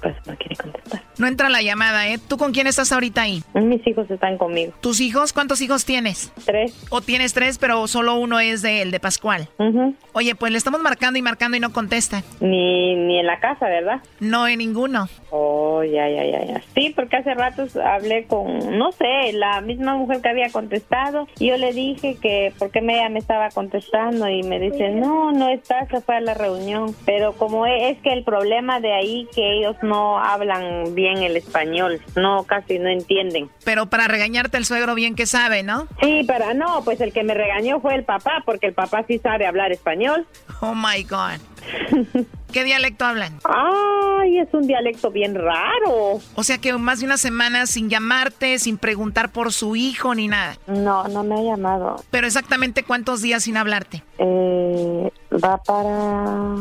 Pues 0.02 0.14
no 0.26 0.36
quiere 0.36 0.54
contestar. 0.56 1.02
No 1.18 1.26
entra 1.26 1.48
la 1.48 1.62
llamada, 1.62 2.06
¿eh? 2.08 2.18
¿Tú 2.28 2.36
con 2.36 2.52
quién 2.52 2.66
estás 2.66 2.92
ahorita 2.92 3.22
ahí? 3.22 3.42
Mis 3.54 3.84
hijos 3.86 4.10
están 4.10 4.36
conmigo. 4.36 4.74
¿Tus 4.82 5.00
hijos? 5.00 5.32
¿Cuántos 5.32 5.62
hijos 5.62 5.86
tienes? 5.86 6.30
Tres. 6.44 6.86
¿O 6.90 7.00
tienes 7.00 7.32
tres, 7.32 7.56
pero 7.56 7.88
solo 7.88 8.16
uno 8.16 8.38
es 8.38 8.60
de 8.60 8.82
él, 8.82 8.90
de 8.90 9.00
Pascual? 9.00 9.48
Uh-huh. 9.58 9.94
Oye, 10.12 10.34
pues 10.34 10.52
le 10.52 10.58
estamos 10.58 10.82
marcando 10.82 11.18
y 11.18 11.22
marcando 11.22 11.56
y 11.56 11.60
no 11.60 11.72
contesta. 11.72 12.22
Ni, 12.40 12.94
ni 12.94 13.18
en 13.18 13.26
la 13.26 13.40
casa, 13.40 13.66
¿verdad? 13.66 14.02
No, 14.20 14.46
en 14.46 14.58
ninguno. 14.58 15.08
Oh, 15.30 15.82
ya, 15.82 16.06
ya, 16.10 16.24
ya, 16.24 16.44
ya. 16.44 16.62
Sí, 16.74 16.92
porque 16.94 17.16
hace 17.16 17.32
ratos 17.32 17.76
hablé 17.76 18.26
con, 18.26 18.76
no 18.76 18.92
sé, 18.92 19.32
la 19.32 19.62
misma 19.62 19.96
mujer 19.96 20.20
que 20.20 20.28
había 20.28 20.50
contestado. 20.50 21.26
Y 21.38 21.48
yo 21.48 21.56
le 21.56 21.72
dije 21.72 22.18
que 22.20 22.52
por 22.58 22.70
qué 22.70 22.80
ella 22.80 23.08
me 23.08 23.20
estaba 23.20 23.48
contestando 23.48 24.28
y 24.28 24.42
me 24.42 24.60
dice, 24.60 24.90
no, 24.90 25.32
no 25.32 25.48
está, 25.48 25.86
se 25.86 26.02
fue 26.02 26.16
a 26.16 26.20
la 26.20 26.34
reunión. 26.34 26.94
Pero 27.06 27.32
como 27.32 27.64
es 27.64 27.85
que 28.02 28.12
el 28.12 28.24
problema 28.24 28.80
de 28.80 28.92
ahí 28.92 29.28
que 29.34 29.58
ellos 29.58 29.76
no 29.82 30.18
hablan 30.18 30.94
bien 30.94 31.18
el 31.18 31.36
español, 31.36 32.00
no 32.16 32.44
casi 32.44 32.78
no 32.78 32.88
entienden. 32.88 33.50
Pero 33.64 33.86
para 33.86 34.08
regañarte 34.08 34.56
el 34.56 34.64
suegro 34.64 34.94
bien 34.94 35.14
que 35.14 35.26
sabe, 35.26 35.62
¿no? 35.62 35.86
Sí, 36.00 36.24
pero 36.26 36.54
no, 36.54 36.82
pues 36.84 37.00
el 37.00 37.12
que 37.12 37.22
me 37.24 37.34
regañó 37.34 37.80
fue 37.80 37.94
el 37.94 38.04
papá, 38.04 38.42
porque 38.44 38.66
el 38.66 38.74
papá 38.74 39.04
sí 39.06 39.18
sabe 39.18 39.46
hablar 39.46 39.72
español. 39.72 40.26
Oh 40.60 40.74
my 40.74 41.02
God. 41.04 41.40
¿Qué 42.52 42.64
dialecto 42.64 43.04
hablan? 43.04 43.38
Ay, 43.44 44.38
es 44.38 44.48
un 44.54 44.66
dialecto 44.66 45.10
bien 45.10 45.34
raro. 45.34 46.20
O 46.34 46.42
sea 46.42 46.58
que 46.58 46.72
más 46.74 47.00
de 47.00 47.06
una 47.06 47.18
semana 47.18 47.66
sin 47.66 47.90
llamarte, 47.90 48.58
sin 48.58 48.78
preguntar 48.78 49.30
por 49.30 49.52
su 49.52 49.76
hijo 49.76 50.14
ni 50.14 50.28
nada. 50.28 50.56
No, 50.66 51.06
no 51.08 51.22
me 51.22 51.34
ha 51.34 51.42
llamado. 51.42 51.96
Pero 52.10 52.26
exactamente 52.26 52.82
cuántos 52.82 53.20
días 53.20 53.44
sin 53.44 53.56
hablarte. 53.56 54.02
Eh, 54.18 55.10
va 55.32 55.58
para 55.62 56.54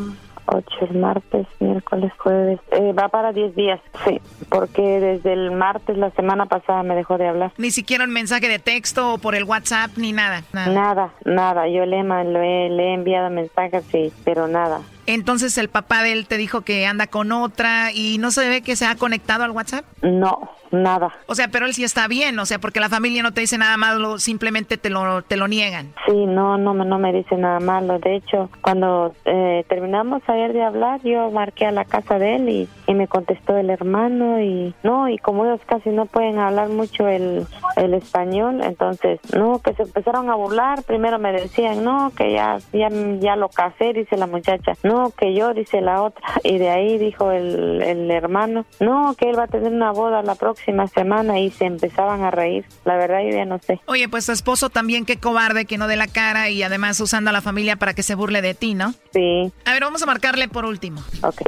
ocho, 0.47 0.75
el 0.81 0.97
martes, 0.97 1.47
miércoles, 1.59 2.11
jueves. 2.17 2.59
Eh, 2.71 2.93
va 2.93 3.09
para 3.09 3.31
10 3.31 3.55
días, 3.55 3.79
sí. 4.05 4.19
Porque 4.49 4.81
desde 4.81 5.33
el 5.33 5.51
martes, 5.51 5.97
la 5.97 6.11
semana 6.11 6.45
pasada, 6.45 6.83
me 6.83 6.95
dejó 6.95 7.17
de 7.17 7.27
hablar. 7.27 7.51
Ni 7.57 7.71
siquiera 7.71 8.03
un 8.03 8.11
mensaje 8.11 8.47
de 8.47 8.59
texto 8.59 9.13
o 9.13 9.17
por 9.17 9.35
el 9.35 9.43
WhatsApp, 9.43 9.91
ni 9.97 10.11
nada. 10.11 10.43
Nada, 10.53 10.73
nada. 10.73 11.11
nada. 11.25 11.67
Yo 11.67 11.85
le, 11.85 12.03
le, 12.03 12.69
le 12.69 12.83
he 12.83 12.93
enviado 12.93 13.29
mensajes, 13.29 13.83
sí, 13.91 14.11
pero 14.23 14.47
nada. 14.47 14.81
Entonces 15.07 15.57
el 15.57 15.69
papá 15.69 16.03
de 16.03 16.13
él 16.13 16.27
te 16.27 16.37
dijo 16.37 16.61
que 16.61 16.85
anda 16.85 17.07
con 17.07 17.31
otra 17.31 17.91
y 17.91 18.17
no 18.17 18.31
se 18.31 18.47
ve 18.47 18.61
que 18.61 18.75
se 18.75 18.85
ha 18.85 18.95
conectado 18.95 19.43
al 19.43 19.51
WhatsApp. 19.51 19.85
No, 20.01 20.49
nada. 20.71 21.11
O 21.27 21.35
sea, 21.35 21.47
pero 21.49 21.65
él 21.65 21.73
sí 21.73 21.83
está 21.83 22.07
bien, 22.07 22.37
o 22.39 22.45
sea, 22.45 22.59
porque 22.59 22.79
la 22.79 22.89
familia 22.89 23.23
no 23.23 23.33
te 23.33 23.41
dice 23.41 23.57
nada 23.57 23.77
malo, 23.77 24.19
simplemente 24.19 24.77
te 24.77 24.89
lo, 24.89 25.21
te 25.21 25.37
lo 25.37 25.47
niegan. 25.47 25.93
Sí, 26.05 26.25
no, 26.25 26.57
no, 26.57 26.73
no 26.73 26.99
me 26.99 27.13
dice 27.13 27.35
nada 27.37 27.59
malo. 27.59 27.99
De 27.99 28.15
hecho, 28.15 28.49
cuando 28.61 29.13
eh, 29.25 29.63
terminamos 29.67 30.21
ayer 30.27 30.53
de 30.53 30.63
hablar, 30.63 31.01
yo 31.03 31.29
marqué 31.31 31.65
a 31.65 31.71
la 31.71 31.85
casa 31.85 32.19
de 32.19 32.35
él 32.35 32.49
y, 32.49 32.69
y, 32.87 32.93
me 32.93 33.07
contestó 33.07 33.57
el 33.57 33.69
hermano 33.69 34.41
y 34.41 34.73
no, 34.83 35.09
y 35.09 35.17
como 35.17 35.45
ellos 35.45 35.61
casi 35.65 35.89
no 35.89 36.05
pueden 36.05 36.39
hablar 36.39 36.69
mucho 36.69 37.07
el, 37.07 37.45
el 37.75 37.93
español, 37.93 38.61
entonces, 38.63 39.19
no, 39.35 39.59
que 39.59 39.73
se 39.73 39.83
empezaron 39.83 40.29
a 40.29 40.35
burlar. 40.35 40.83
Primero 40.83 41.19
me 41.19 41.31
decían, 41.31 41.83
no, 41.83 42.11
que 42.15 42.33
ya, 42.33 42.57
ya, 42.73 42.89
ya 43.19 43.35
lo 43.35 43.49
casé, 43.49 43.93
dice 43.93 44.17
la 44.17 44.27
muchacha. 44.27 44.73
No, 44.83 44.94
que 45.17 45.33
yo, 45.33 45.53
dice 45.53 45.81
la 45.81 46.01
otra. 46.01 46.23
Y 46.43 46.57
de 46.57 46.69
ahí 46.69 46.97
dijo 46.97 47.31
el, 47.31 47.81
el 47.81 48.11
hermano, 48.11 48.65
no, 48.79 49.15
que 49.17 49.29
él 49.29 49.37
va 49.37 49.43
a 49.43 49.47
tener 49.47 49.71
una 49.71 49.91
boda 49.91 50.21
la 50.21 50.35
próxima 50.35 50.87
semana 50.87 51.39
y 51.39 51.49
se 51.51 51.65
empezaban 51.65 52.23
a 52.23 52.31
reír. 52.31 52.65
La 52.83 52.95
verdad 52.97 53.21
yo 53.23 53.29
ya 53.35 53.45
no 53.45 53.59
sé. 53.59 53.79
Oye, 53.87 54.07
pues 54.07 54.25
tu 54.25 54.31
esposo 54.31 54.69
también, 54.69 55.05
qué 55.05 55.17
cobarde, 55.17 55.65
que 55.65 55.77
no 55.77 55.87
dé 55.87 55.95
la 55.95 56.07
cara 56.07 56.49
y 56.49 56.61
además 56.63 56.99
usando 56.99 57.29
a 57.29 57.33
la 57.33 57.41
familia 57.41 57.75
para 57.77 57.93
que 57.93 58.03
se 58.03 58.15
burle 58.15 58.41
de 58.41 58.53
ti, 58.53 58.75
¿no? 58.75 58.93
Sí. 59.13 59.51
A 59.65 59.73
ver, 59.73 59.81
vamos 59.81 60.03
a 60.03 60.05
marcarle 60.05 60.47
por 60.47 60.65
último. 60.65 61.01
Ok. 61.23 61.41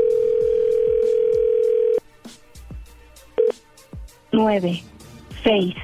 Nueve, 4.32 4.84
seis, 5.44 5.76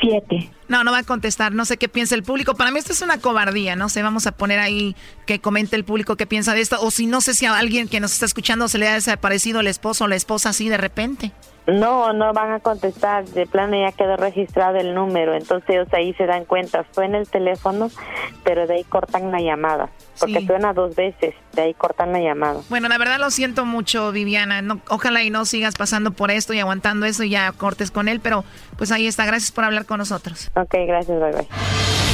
siete, 0.00 0.50
no, 0.68 0.82
no 0.84 0.92
va 0.92 0.98
a 0.98 1.02
contestar. 1.02 1.52
No 1.52 1.64
sé 1.64 1.76
qué 1.76 1.88
piensa 1.88 2.14
el 2.14 2.22
público. 2.22 2.54
Para 2.54 2.70
mí 2.70 2.78
esto 2.78 2.92
es 2.92 3.02
una 3.02 3.18
cobardía. 3.18 3.76
No 3.76 3.88
sé, 3.88 4.02
vamos 4.02 4.26
a 4.26 4.32
poner 4.32 4.58
ahí 4.58 4.96
que 5.26 5.40
comente 5.40 5.76
el 5.76 5.84
público 5.84 6.16
qué 6.16 6.26
piensa 6.26 6.54
de 6.54 6.60
esto. 6.60 6.78
O 6.80 6.90
si 6.90 7.06
no 7.06 7.20
sé 7.20 7.34
si 7.34 7.46
a 7.46 7.56
alguien 7.56 7.88
que 7.88 8.00
nos 8.00 8.12
está 8.12 8.26
escuchando 8.26 8.68
se 8.68 8.78
le 8.78 8.88
ha 8.88 8.94
desaparecido 8.94 9.60
el 9.60 9.66
esposo 9.66 10.04
o 10.04 10.08
la 10.08 10.16
esposa 10.16 10.50
así 10.50 10.68
de 10.68 10.76
repente. 10.76 11.32
No, 11.66 12.12
no 12.12 12.32
van 12.34 12.52
a 12.52 12.60
contestar. 12.60 13.24
De 13.24 13.46
plano 13.46 13.74
ya 13.80 13.90
quedó 13.92 14.16
registrado 14.16 14.76
el 14.76 14.94
número. 14.94 15.34
Entonces 15.34 15.70
ellos 15.70 15.88
ahí 15.92 16.12
se 16.14 16.26
dan 16.26 16.44
cuenta. 16.44 16.84
Suena 16.92 17.16
el 17.18 17.28
teléfono, 17.28 17.90
pero 18.44 18.66
de 18.66 18.74
ahí 18.74 18.84
cortan 18.84 19.32
la 19.32 19.40
llamada. 19.40 19.88
Porque 20.20 20.40
Sí. 20.40 20.46
suena 20.46 20.74
dos 20.74 20.94
veces. 20.94 21.34
De 21.52 21.62
ahí 21.62 21.74
cortan 21.74 22.12
la 22.12 22.20
llamada. 22.20 22.60
Bueno, 22.68 22.88
la 22.88 22.98
verdad 22.98 23.18
lo 23.18 23.30
siento 23.30 23.64
mucho, 23.64 24.12
Viviana. 24.12 24.60
No, 24.60 24.80
ojalá 24.90 25.22
y 25.22 25.30
no 25.30 25.46
sigas 25.46 25.74
pasando 25.76 26.10
por 26.10 26.30
esto 26.30 26.52
y 26.52 26.60
aguantando 26.60 27.06
eso 27.06 27.22
y 27.24 27.30
ya 27.30 27.50
cortes 27.52 27.90
con 27.90 28.08
él. 28.08 28.20
Pero 28.20 28.44
pues 28.76 28.92
ahí 28.92 29.06
está. 29.06 29.24
Gracias 29.24 29.50
por 29.50 29.64
hablar 29.64 29.86
con 29.86 29.98
nosotros. 29.98 30.50
Ok, 30.56 30.74
gracias. 30.86 31.18
Bye 31.18 31.32
bye. 31.32 32.13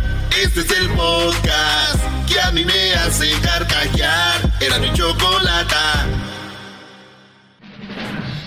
Este 0.53 0.73
es 0.73 0.81
el 0.81 0.89
podcast 0.89 2.03
que 2.27 2.37
a 2.41 2.51
mí 2.51 2.65
me 2.65 2.93
hace 2.95 3.31
carcajear. 3.39 4.41
Era 4.59 4.79
mi 4.79 4.91
chocolata. 4.91 6.05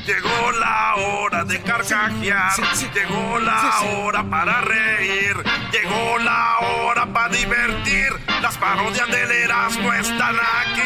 Llegó 0.05 0.53
la 0.61 0.97
hora 0.97 1.45
de 1.45 1.63
carcajear, 1.63 2.53
llegó 2.93 3.39
la 3.39 3.81
hora 3.81 4.23
para 4.23 4.61
reír, 4.61 5.35
llegó 5.73 6.19
la 6.19 6.59
hora 6.59 7.07
para 7.07 7.31
divertir. 7.31 8.13
Las 8.43 8.59
parodias 8.59 9.09
del 9.09 9.31
Erasmo 9.31 9.91
están 9.95 10.37
aquí. 10.37 10.83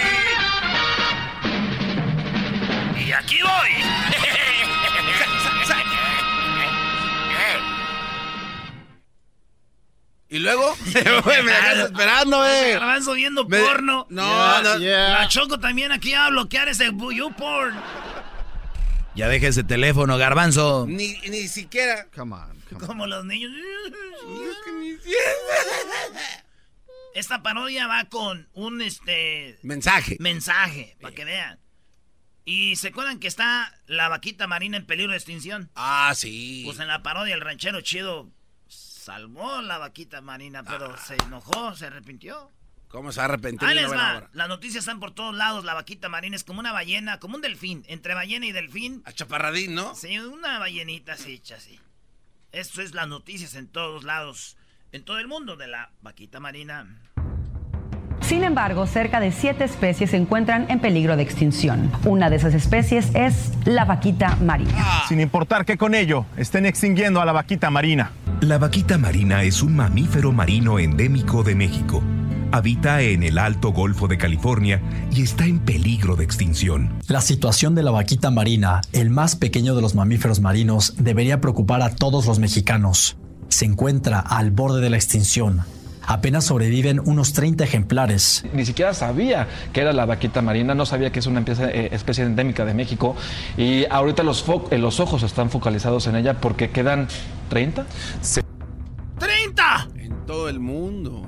Y 3.04 3.12
aquí 3.12 3.40
voy. 3.42 3.70
¿Y 10.30 10.38
luego? 10.40 10.76
Me 10.84 11.02
dejas 11.52 11.78
esperando, 11.78 12.46
eh. 12.46 12.72
Garbanzo 12.74 13.12
viendo 13.14 13.46
Me- 13.46 13.58
porno. 13.60 14.06
No, 14.10 14.62
no. 14.62 14.78
La 14.78 15.26
Choco 15.28 15.58
también 15.58 15.90
aquí 15.92 16.12
va 16.12 16.26
a 16.26 16.30
bloquear 16.30 16.68
ese 16.68 16.86
YouPorn. 16.86 17.74
Ya 19.14 19.28
deja 19.28 19.48
ese 19.48 19.64
teléfono, 19.64 20.16
garbanzo. 20.18 20.84
Ni, 20.86 21.14
ni 21.28 21.48
siquiera. 21.48 22.06
Come 22.14 22.36
on. 22.36 22.58
Como 22.86 23.06
los 23.06 23.24
niños. 23.24 23.50
Esta 27.14 27.42
parodia 27.42 27.86
va 27.86 28.04
con 28.04 28.48
un 28.52 28.80
este 28.82 29.58
Mensaje. 29.62 30.16
mensaje, 30.20 30.96
para 31.00 31.14
que 31.14 31.24
vean. 31.24 31.58
Y 32.44 32.76
se 32.76 32.88
acuerdan 32.88 33.18
que 33.18 33.26
está 33.28 33.74
la 33.86 34.08
vaquita 34.08 34.46
marina 34.46 34.76
en 34.76 34.86
peligro 34.86 35.12
de 35.12 35.18
extinción. 35.18 35.70
Ah, 35.74 36.12
sí. 36.14 36.62
Pues 36.64 36.78
en 36.78 36.88
la 36.88 37.02
parodia 37.02 37.34
el 37.34 37.40
ranchero 37.40 37.80
chido 37.80 38.30
salvó 38.98 39.62
la 39.62 39.78
vaquita 39.78 40.20
marina, 40.20 40.62
pero 40.62 40.92
Ah. 40.94 40.96
se 40.98 41.14
enojó, 41.16 41.74
se 41.74 41.86
arrepintió. 41.86 42.50
¿Cómo 42.88 43.12
se 43.12 43.18
va 43.20 43.24
a 43.24 43.28
arrepentir? 43.28 43.68
Ahí 43.68 43.74
les 43.74 43.90
va. 43.92 44.30
Las 44.32 44.48
noticias 44.48 44.82
están 44.82 44.98
por 44.98 45.12
todos 45.14 45.34
lados. 45.34 45.64
La 45.64 45.74
vaquita 45.74 46.08
marina 46.08 46.36
es 46.36 46.42
como 46.44 46.60
una 46.60 46.72
ballena, 46.72 47.20
como 47.20 47.36
un 47.36 47.42
delfín. 47.42 47.84
Entre 47.86 48.14
ballena 48.14 48.46
y 48.46 48.52
delfín. 48.52 49.02
Achaparradín, 49.04 49.74
¿no? 49.74 49.94
Sí, 49.94 50.18
una 50.18 50.58
ballenita 50.58 51.12
así 51.12 51.34
hecha 51.34 51.56
así. 51.56 51.78
Esto 52.50 52.80
es 52.80 52.94
las 52.94 53.06
noticias 53.06 53.54
en 53.56 53.68
todos 53.68 54.04
lados. 54.04 54.56
En 54.90 55.04
todo 55.04 55.18
el 55.18 55.28
mundo 55.28 55.56
de 55.56 55.68
la 55.68 55.90
vaquita 56.00 56.40
marina. 56.40 56.86
Sin 58.20 58.44
embargo, 58.44 58.86
cerca 58.86 59.20
de 59.20 59.32
siete 59.32 59.64
especies 59.64 60.10
se 60.10 60.16
encuentran 60.16 60.66
en 60.68 60.80
peligro 60.80 61.16
de 61.16 61.22
extinción. 61.22 61.90
Una 62.04 62.30
de 62.30 62.36
esas 62.36 62.54
especies 62.54 63.08
es 63.14 63.52
la 63.64 63.84
vaquita 63.84 64.36
marina. 64.36 65.02
Sin 65.08 65.20
importar 65.20 65.64
que 65.64 65.78
con 65.78 65.94
ello 65.94 66.26
estén 66.36 66.66
extinguiendo 66.66 67.20
a 67.20 67.24
la 67.24 67.32
vaquita 67.32 67.70
marina. 67.70 68.12
La 68.40 68.58
vaquita 68.58 68.98
marina 68.98 69.42
es 69.42 69.62
un 69.62 69.74
mamífero 69.74 70.32
marino 70.32 70.78
endémico 70.78 71.42
de 71.42 71.54
México. 71.54 72.02
Habita 72.50 73.02
en 73.02 73.22
el 73.22 73.36
Alto 73.36 73.72
Golfo 73.72 74.08
de 74.08 74.16
California 74.16 74.80
y 75.10 75.22
está 75.22 75.44
en 75.44 75.58
peligro 75.58 76.16
de 76.16 76.24
extinción. 76.24 76.94
La 77.06 77.20
situación 77.20 77.74
de 77.74 77.82
la 77.82 77.90
vaquita 77.90 78.30
marina, 78.30 78.80
el 78.92 79.10
más 79.10 79.36
pequeño 79.36 79.74
de 79.74 79.82
los 79.82 79.94
mamíferos 79.94 80.40
marinos, 80.40 80.94
debería 80.98 81.40
preocupar 81.40 81.82
a 81.82 81.94
todos 81.94 82.26
los 82.26 82.38
mexicanos. 82.38 83.16
Se 83.48 83.64
encuentra 83.64 84.20
al 84.20 84.50
borde 84.50 84.80
de 84.80 84.90
la 84.90 84.96
extinción. 84.96 85.62
Apenas 86.10 86.46
sobreviven 86.46 87.00
unos 87.00 87.34
30 87.34 87.64
ejemplares. 87.64 88.42
Ni 88.54 88.64
siquiera 88.64 88.94
sabía 88.94 89.46
que 89.74 89.82
era 89.82 89.92
la 89.92 90.06
vaquita 90.06 90.40
marina, 90.40 90.74
no 90.74 90.86
sabía 90.86 91.12
que 91.12 91.18
es 91.18 91.26
una 91.26 91.40
especie, 91.40 91.66
eh, 91.66 91.88
especie 91.92 92.24
endémica 92.24 92.64
de 92.64 92.72
México 92.72 93.14
y 93.58 93.84
ahorita 93.90 94.22
los, 94.22 94.44
fo- 94.46 94.66
eh, 94.70 94.78
los 94.78 95.00
ojos 95.00 95.22
están 95.22 95.50
focalizados 95.50 96.06
en 96.06 96.16
ella 96.16 96.40
porque 96.40 96.70
quedan 96.70 97.08
30. 97.50 97.84
¡30! 99.18 99.90
En 100.00 100.26
todo 100.26 100.48
el 100.48 100.60
mundo. 100.60 101.26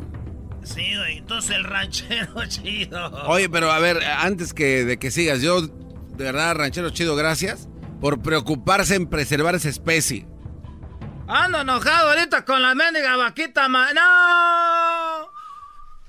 Sí, 0.63 0.95
güey, 0.97 1.19
entonces 1.19 1.57
el 1.57 1.65
ranchero 1.65 2.45
chido. 2.49 3.11
Oye, 3.27 3.49
pero 3.49 3.71
a 3.71 3.79
ver, 3.81 3.99
antes 4.19 4.55
que 4.55 4.85
de 4.85 4.99
que 4.99 5.11
sigas, 5.11 5.43
yo, 5.43 5.63
de 5.63 5.69
verdad, 6.25 6.55
ranchero 6.55 6.91
chido, 6.91 7.17
gracias 7.17 7.69
por 8.01 8.23
preocuparse 8.23 8.95
en 8.95 9.07
preservar 9.07 9.55
esa 9.55 9.69
especie. 9.69 10.27
Ando 11.33 11.61
enojado 11.61 12.09
ahorita 12.09 12.45
con 12.45 12.61
la 12.61 12.75
mendiga 12.75 13.17
vaquita 13.17 13.69
ma... 13.69 13.93
¡No! 13.93 15.31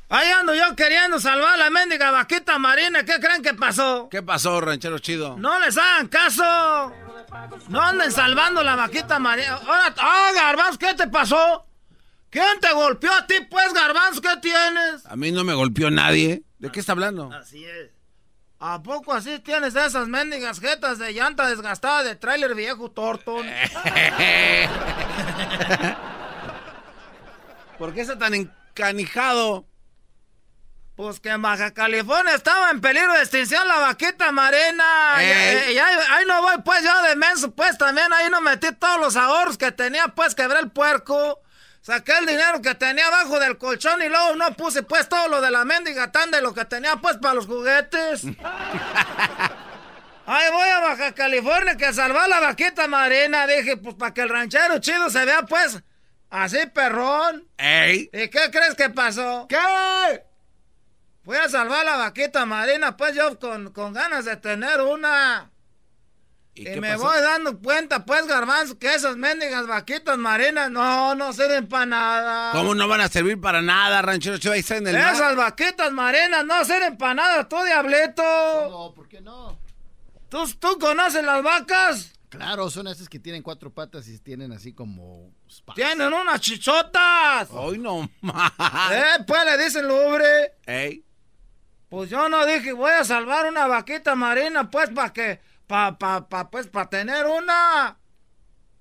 Ahí 0.10 0.28
ando 0.32 0.56
yo 0.56 0.76
queriendo 0.76 1.20
salvar 1.20 1.54
a 1.54 1.58
la 1.58 1.70
mendiga 1.70 2.10
vaquita 2.10 2.58
marina. 2.58 3.06
¿Qué 3.06 3.20
creen 3.20 3.44
que 3.44 3.54
pasó? 3.54 4.10
¿Qué 4.10 4.24
pasó, 4.24 4.60
ranchero 4.60 4.98
chido? 4.98 5.38
No 5.38 5.60
les 5.60 5.78
hagan 5.78 6.08
caso. 6.08 6.92
No 7.70 7.82
anden 7.82 8.12
salvando 8.12 8.64
la 8.64 8.76
vaquita 8.76 9.20
marina. 9.20 9.54
Ahora, 9.54 9.94
ah, 10.00 10.32
Garbanzo, 10.34 10.80
¿qué 10.80 10.96
te 10.96 11.08
pasó? 11.08 11.68
¿Quién 12.32 12.60
te 12.60 12.74
golpeó 12.74 13.14
a 13.14 13.28
ti, 13.28 13.36
pues, 13.48 13.74
Garbanzo? 13.74 14.22
¿Qué 14.22 14.38
tienes? 14.42 15.06
A 15.06 15.16
mí 15.16 15.32
no 15.32 15.44
me 15.44 15.54
golpeó 15.54 15.92
nadie. 15.92 16.42
¿De 16.58 16.72
qué 16.72 16.80
está 16.80 16.94
hablando? 16.94 17.32
Así 17.32 17.64
es. 17.64 17.92
¿A 18.64 18.84
poco 18.84 19.14
así 19.14 19.40
tienes 19.40 19.76
esas 19.76 20.08
mendigas 20.08 20.60
jetas 20.60 21.00
de 21.00 21.14
llanta 21.14 21.48
desgastada 21.48 22.04
de 22.04 22.16
tráiler 22.16 22.54
viejo, 22.54 22.92
Torton? 22.92 23.46
¿Por 27.78 27.94
qué 27.94 28.02
está 28.02 28.18
tan 28.18 28.34
encanijado? 28.34 29.66
Pues 30.96 31.20
que 31.20 31.30
en 31.30 31.42
Baja 31.42 31.74
California 31.74 32.36
estaba 32.36 32.70
en 32.70 32.80
peligro 32.80 33.12
de 33.14 33.22
extinción 33.22 33.68
la 33.68 33.80
vaquita 33.80 34.32
marina. 34.32 34.84
Y, 35.18 35.24
Ey. 35.24 35.74
y 35.74 35.78
ahí, 35.80 35.98
ahí 36.12 36.26
no 36.28 36.42
voy, 36.42 36.58
pues 36.64 36.84
yo 36.84 37.02
de 37.04 37.16
menso, 37.16 37.52
pues 37.52 37.78
también 37.78 38.12
ahí 38.14 38.30
no 38.30 38.42
metí 38.42 38.72
todos 38.74 39.00
los 39.00 39.16
ahorros 39.16 39.58
que 39.58 39.72
tenía, 39.72 40.10
pues 40.10 40.36
quebré 40.36 40.60
el 40.60 40.70
puerco. 40.70 41.40
Saqué 41.82 42.16
el 42.20 42.28
dinero 42.28 42.62
que 42.62 42.76
tenía 42.76 43.08
abajo 43.08 43.40
del 43.40 43.58
colchón 43.58 44.00
y 44.04 44.10
luego 44.10 44.36
no 44.36 44.54
puse 44.54 44.84
pues 44.84 45.10
todo 45.10 45.28
lo 45.28 45.42
de 45.42 45.50
la 45.50 45.66
mendiga 45.66 46.12
tan 46.12 46.30
de 46.30 46.40
lo 46.40 46.54
que 46.54 46.66
tenía 46.66 46.98
pues 46.98 47.18
para 47.18 47.34
los 47.34 47.48
juguetes. 47.48 48.22
Ahí 50.34 50.50
voy 50.50 50.70
a 50.70 50.80
Baja 50.80 51.12
California 51.14 51.76
que 51.76 51.92
salvar 51.92 52.30
la 52.30 52.40
vaquita 52.40 52.88
marina. 52.88 53.46
Dije, 53.48 53.76
pues 53.76 53.96
para 53.96 54.14
que 54.14 54.22
el 54.22 54.30
ranchero 54.30 54.80
chido 54.80 55.10
se 55.10 55.26
vea 55.26 55.42
pues 55.42 55.84
así 56.30 56.60
perrón. 56.74 57.50
¡Ey! 57.58 58.10
¿Y 58.14 58.30
qué 58.30 58.50
crees 58.50 58.76
que 58.76 58.90
pasó? 58.90 59.46
¿Qué? 59.50 59.58
Fui 61.26 61.36
a 61.36 61.50
salvar 61.50 61.84
la 61.84 61.98
vaquita 61.98 62.46
marina, 62.46 62.96
pues 62.96 63.14
yo 63.14 63.38
con, 63.40 63.74
con 63.74 63.92
ganas 63.92 64.24
de 64.24 64.38
tener 64.38 64.80
una. 64.80 65.52
Y, 66.54 66.64
me 66.80 66.94
pasó? 66.94 67.04
voy 67.04 67.22
dando 67.22 67.60
cuenta, 67.60 68.06
pues, 68.06 68.26
garbanzo, 68.26 68.80
que 68.80 68.94
esas 68.96 69.18
mendigas 69.18 69.68
vaquitas 69.68 70.18
marinas 70.18 70.72
no, 70.72 71.14
no 71.14 71.34
sirven 71.34 71.68
para 71.68 71.86
nada. 71.86 72.52
¿Cómo 72.54 72.74
no 72.74 72.88
van 72.88 73.02
a 73.02 73.10
servir 73.10 73.40
para 73.42 73.62
nada, 73.62 74.02
ranchero 74.02 74.38
chido? 74.38 74.54
Ahí 74.54 74.62
está 74.62 74.78
en 74.78 74.88
el 74.88 74.98
mar. 74.98 75.14
Esas 75.14 75.36
vaquitas 75.36 75.92
marinas 75.92 76.46
no 76.46 76.64
sirven 76.64 76.98
para 76.98 77.16
nada, 77.16 77.50
tú, 77.50 77.62
diablito. 77.66 78.24
No, 78.70 78.94
¿por 78.96 79.10
qué 79.10 79.20
no? 79.20 79.61
¿Tú, 80.32 80.48
¿Tú 80.60 80.80
conoces 80.80 81.26
las 81.26 81.44
vacas? 81.44 82.14
Claro, 82.30 82.70
son 82.70 82.88
esas 82.88 83.10
que 83.10 83.20
tienen 83.20 83.44
cuatro 83.44 83.70
patas 83.74 84.08
y 84.08 84.18
tienen 84.18 84.54
así 84.54 84.72
como... 84.72 85.34
Tienen 85.76 86.14
unas 86.14 86.40
chichotas. 86.40 87.50
Hoy 87.52 87.78
no 87.78 88.10
más. 88.22 88.54
Eh, 88.94 89.24
pues 89.28 89.44
le 89.44 89.62
dicen 89.62 89.86
lubre. 89.90 90.54
Ey. 90.66 91.04
Pues 91.90 92.10
yo 92.10 92.30
no 92.30 92.46
dije, 92.46 92.72
voy 92.72 92.94
a 92.94 93.04
salvar 93.04 93.46
una 93.46 93.68
vaquita 93.68 94.16
marina, 94.16 94.72
pues, 94.72 94.90
para 94.92 95.12
que, 95.12 95.42
pa, 95.68 95.98
pa, 95.98 96.30
pa, 96.30 96.50
pues, 96.50 96.68
para 96.68 96.90
tener 96.90 97.26
una. 97.26 98.00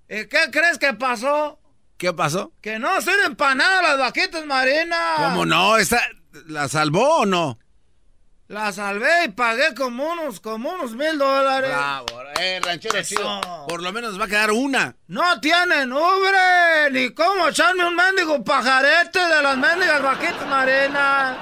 ¿Y 0.08 0.26
qué 0.26 0.52
crees 0.52 0.78
que 0.78 0.94
pasó? 0.94 1.58
¿Qué 1.96 2.12
pasó? 2.12 2.52
Que 2.60 2.78
no 2.78 3.00
sirven 3.00 3.34
para 3.34 3.56
nada 3.56 3.82
las 3.82 3.98
vaquitas 3.98 4.46
marinas. 4.46 5.16
¿Cómo 5.16 5.44
no? 5.44 5.76
¿Esta, 5.78 6.00
¿La 6.46 6.68
salvó 6.68 7.22
o 7.22 7.26
no? 7.26 7.58
La 8.50 8.72
salvé 8.72 9.26
y 9.26 9.28
pagué 9.28 9.76
como 9.76 10.10
unos, 10.10 10.40
como 10.40 10.72
unos 10.72 10.96
mil 10.96 11.16
dólares. 11.16 11.70
Bravo, 11.70 12.06
eh, 12.40 12.60
ranchero 12.60 13.00
chido. 13.00 13.40
Por 13.68 13.80
lo 13.80 13.92
menos 13.92 14.20
va 14.20 14.24
a 14.24 14.26
quedar 14.26 14.50
una. 14.50 14.96
No 15.06 15.40
tienen 15.40 15.92
ubre, 15.92 16.90
ni 16.90 17.14
cómo 17.14 17.46
echarme 17.46 17.86
un 17.86 17.94
mendigo 17.94 18.42
pajarete 18.42 19.20
de 19.20 19.40
las 19.40 19.56
mendigas 19.56 20.02
vaquitas 20.02 20.48
marinas. 20.48 21.36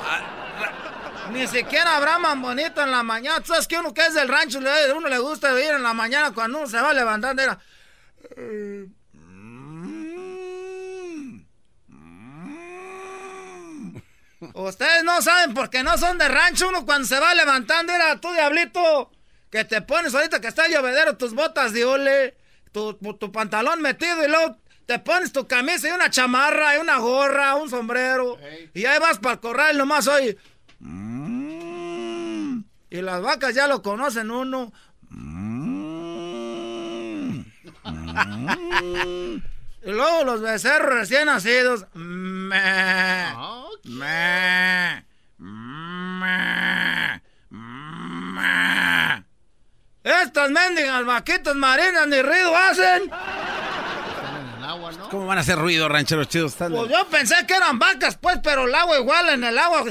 Ni 1.33 1.47
siquiera 1.47 1.97
habrá 1.97 2.19
más 2.19 2.39
bonito 2.39 2.83
en 2.83 2.91
la 2.91 3.03
mañana. 3.03 3.41
¿Tú 3.41 3.55
sabes 3.55 3.67
que 3.67 3.79
uno 3.79 3.95
que 3.95 4.05
es 4.05 4.13
del 4.13 4.29
rancho, 4.29 4.59
uno 4.59 5.09
le 5.09 5.19
gusta 5.19 5.59
ir 5.59 5.71
en 5.71 5.83
la 5.83 5.95
mañana 5.95 6.35
cuando 6.35 6.59
uno 6.59 6.67
se 6.67 6.79
va 6.79 6.93
levantando? 6.93 7.41
Era... 7.41 7.59
Ustedes 14.55 15.05
no 15.05 15.21
saben 15.21 15.55
porque 15.55 15.83
no 15.83 15.99
son 15.99 16.19
de 16.19 16.29
rancho. 16.29 16.69
Uno 16.69 16.87
cuando 16.87 17.09
se 17.09 17.19
va 17.19 17.35
levantando, 17.35 17.93
era 17.93 18.21
tú, 18.21 18.33
diablito, 18.33 19.11
que 19.51 19.65
te 19.65 19.83
pones 19.83 20.15
ahorita 20.15 20.41
que 20.41 20.49
está 20.49 20.67
el 20.67 20.75
llovedero, 20.75 21.17
tus 21.17 21.35
botas 21.35 21.73
de 21.73 21.85
hule, 21.85 22.37
tu, 22.73 22.95
tu 22.95 23.33
pantalón 23.33 23.83
metido 23.83 24.25
y 24.25 24.29
luego 24.29 24.57
te 24.87 24.99
pones 24.99 25.33
tu 25.33 25.47
camisa 25.47 25.89
y 25.89 25.93
una 25.93 26.11
chamarra 26.11 26.77
y 26.77 26.81
una 26.81 26.99
gorra, 26.99 27.57
un 27.57 27.69
sombrero. 27.69 28.39
Y 28.75 28.87
ahí 28.87 28.99
vas 28.99 29.19
para 29.19 29.35
el 29.35 29.41
corral 29.41 29.77
nomás 29.77 30.07
hoy. 30.07 30.39
Y 32.91 33.03
las 33.03 33.21
vacas 33.21 33.55
ya 33.55 33.67
lo 33.67 33.83
conocen 33.83 34.31
uno. 34.31 34.73
Y 39.81 39.91
luego 39.91 40.25
los 40.25 40.43
becerros 40.43 40.93
recién 40.93 41.27
nacidos. 41.27 41.87
Me, 41.95 42.57
me, 43.85 45.05
me, 45.39 47.23
me. 47.51 49.25
Estas 50.05 50.51
mendigas 50.51 51.05
vaquitas 51.05 51.55
marinas 51.55 52.07
ni 52.09 52.23
ruido 52.23 52.57
hacen. 52.57 53.11
¿Cómo 55.11 55.27
van 55.27 55.39
a 55.39 55.41
hacer 55.41 55.59
ruido, 55.59 55.89
rancheros 55.89 56.29
chidos? 56.29 56.55
Pues 56.55 56.71
yo 56.71 57.07
pensé 57.11 57.35
que 57.47 57.55
eran 57.55 57.79
vacas, 57.79 58.17
pues, 58.17 58.39
pero 58.43 58.67
el 58.67 58.75
agua 58.75 58.99
igual 58.99 59.29
en 59.31 59.45
el 59.45 59.59
agua. 59.59 59.85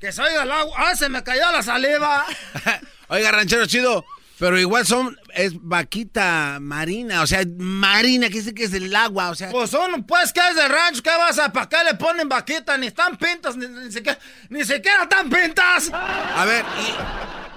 Que 0.00 0.12
se 0.12 0.22
oiga 0.22 0.42
el 0.42 0.50
agua. 0.50 0.74
¡Ah, 0.78 0.96
se 0.96 1.08
me 1.08 1.22
cayó 1.22 1.50
la 1.52 1.62
saliva! 1.62 2.24
Oiga, 3.08 3.32
ranchero 3.32 3.66
chido, 3.66 4.04
pero 4.40 4.58
igual 4.58 4.86
son, 4.86 5.16
es 5.34 5.52
vaquita 5.60 6.56
marina, 6.60 7.20
o 7.22 7.26
sea, 7.26 7.42
marina, 7.58 8.28
que 8.28 8.38
dice 8.38 8.54
que 8.54 8.64
es 8.64 8.70
del 8.72 8.96
agua, 8.96 9.28
o 9.30 9.34
sea. 9.34 9.50
Pues 9.50 9.72
uno, 9.74 10.04
pues, 10.06 10.32
que 10.32 10.40
es 10.48 10.56
de 10.56 10.66
rancho, 10.66 11.02
¿qué 11.02 11.10
vas 11.10 11.38
a, 11.38 11.52
para 11.52 11.68
qué 11.68 11.76
le 11.84 11.94
ponen 11.94 12.26
vaquita? 12.26 12.76
Ni 12.78 12.86
están 12.86 13.18
pintas, 13.18 13.54
ni, 13.56 13.68
ni 13.68 13.92
siquiera, 13.92 14.18
ni 14.48 14.64
siquiera 14.64 15.02
están 15.02 15.28
pintas. 15.28 15.90
A 15.92 16.44
ver, 16.46 16.64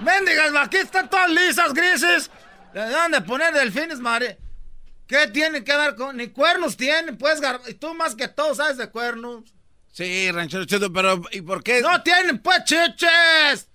Mendigas 0.00 0.52
vaquitas 0.52 0.84
están 0.84 1.08
todas 1.08 1.30
lisas, 1.30 1.72
grises. 1.72 2.30
Le 2.74 2.82
deben 2.82 3.12
de 3.12 3.20
poner 3.22 3.54
delfines, 3.54 3.98
madre. 4.00 4.38
¿Qué 5.06 5.26
tiene 5.28 5.64
que 5.64 5.74
ver 5.76 5.94
con...? 5.94 6.16
Ni 6.16 6.28
cuernos 6.28 6.76
tienen, 6.76 7.16
pues, 7.16 7.40
gar- 7.40 7.60
y 7.66 7.74
tú 7.74 7.94
más 7.94 8.14
que 8.14 8.28
todo 8.28 8.54
sabes 8.54 8.76
de 8.76 8.90
cuernos. 8.90 9.54
Sí, 9.92 10.30
ranchero 10.32 10.64
chido, 10.66 10.92
pero 10.92 11.22
¿y 11.30 11.40
por 11.40 11.62
qué? 11.62 11.80
¡No 11.80 12.02
tienen, 12.02 12.42
pues, 12.42 12.64
chiches! 12.64 13.68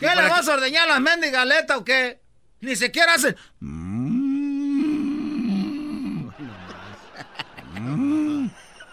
¿Qué 0.00 0.06
¿Y 0.06 0.08
le 0.08 0.14
para 0.16 0.28
vas 0.30 0.48
a 0.48 0.54
ordeñar 0.54 0.84
a 0.84 0.94
las 0.94 1.00
mendigas 1.00 1.42
aletas 1.42 1.76
o 1.76 1.84
qué? 1.84 2.22
Ni 2.60 2.74
siquiera 2.74 3.14
hacen... 3.14 3.36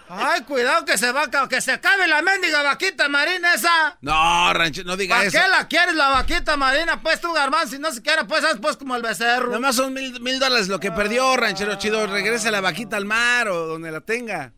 Ay, 0.09 0.41
cuidado 0.43 0.85
que 0.85 0.97
se 0.97 1.11
va 1.11 1.23
a 1.23 1.47
que 1.49 1.59
se 1.59 1.73
acabe 1.73 2.07
la 2.07 2.21
mendiga 2.21 2.63
vaquita 2.63 3.09
marina 3.09 3.53
esa. 3.53 3.97
No, 4.01 4.53
ranchero, 4.53 4.87
no 4.87 4.95
diga 4.95 5.15
¿Para 5.17 5.27
eso. 5.27 5.37
qué 5.37 5.47
la 5.49 5.67
quieres 5.67 5.95
la 5.95 6.09
vaquita 6.09 6.55
marina? 6.55 7.01
Pues 7.01 7.19
tú, 7.19 7.33
garbanzo, 7.33 7.75
si 7.75 7.79
no 7.79 7.91
siquiera 7.91 8.25
pues 8.25 8.43
haz 8.43 8.57
pues 8.61 8.77
como 8.77 8.95
el 8.95 9.01
becerro. 9.01 9.51
Nomás 9.51 9.75
son 9.75 9.93
mil, 9.93 10.19
mil 10.21 10.39
dólares 10.39 10.69
lo 10.69 10.79
que 10.79 10.91
perdió, 10.91 11.35
ranchero 11.35 11.75
chido. 11.75 12.07
Regrese 12.07 12.51
la 12.51 12.61
vaquita 12.61 12.95
al 12.95 13.05
mar 13.05 13.49
o 13.49 13.67
donde 13.67 13.91
la 13.91 14.01
tenga. 14.01 14.53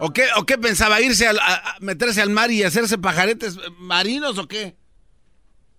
¿O 0.00 0.12
qué, 0.12 0.28
¿O 0.36 0.46
qué 0.46 0.58
pensaba? 0.58 1.00
¿Irse 1.00 1.26
a 1.26 1.34
meterse 1.80 2.22
al 2.22 2.30
mar 2.30 2.52
y 2.52 2.62
hacerse 2.62 2.98
pajaretes 2.98 3.56
marinos 3.78 4.38
o 4.38 4.46
qué? 4.46 4.76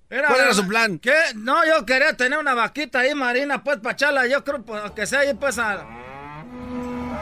¿Cuál 0.09 0.39
era 0.39 0.53
su 0.55 0.67
plan? 0.67 0.97
¿Qué? 0.97 1.13
No, 1.35 1.63
yo 1.67 1.85
quería 1.85 2.13
tener 2.13 2.39
una 2.39 2.55
vaquita 2.55 2.99
ahí 2.99 3.13
marina, 3.13 3.63
pues, 3.63 3.77
para 3.77 3.93
echarla, 3.93 4.25
yo 4.25 4.43
creo 4.43 4.63
pues, 4.63 4.89
que 4.91 5.05
sea 5.05 5.19
ahí, 5.19 5.35
pues, 5.35 5.59
a... 5.59 5.75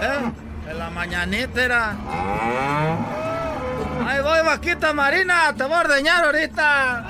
¿Eh? 0.02 0.32
En 0.70 0.80
la 0.80 0.90
mañanita 0.90 1.64
era... 1.64 1.96
Ahí 4.08 4.22
voy, 4.22 4.40
vaquita 4.46 4.94
marina, 4.94 5.54
te 5.58 5.64
voy 5.64 5.74
a 5.74 5.80
ordeñar 5.80 6.24
ahorita. 6.24 7.06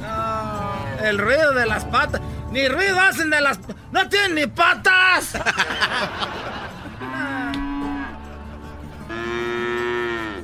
No, 0.00 1.06
el 1.06 1.18
ruido 1.18 1.52
de 1.52 1.66
las 1.66 1.84
patas. 1.84 2.20
Ni 2.50 2.66
ruido 2.66 2.98
hacen 2.98 3.30
de 3.30 3.40
las... 3.40 3.60
¡No 3.92 4.08
tienen 4.08 4.34
ni 4.34 4.46
patas! 4.48 5.34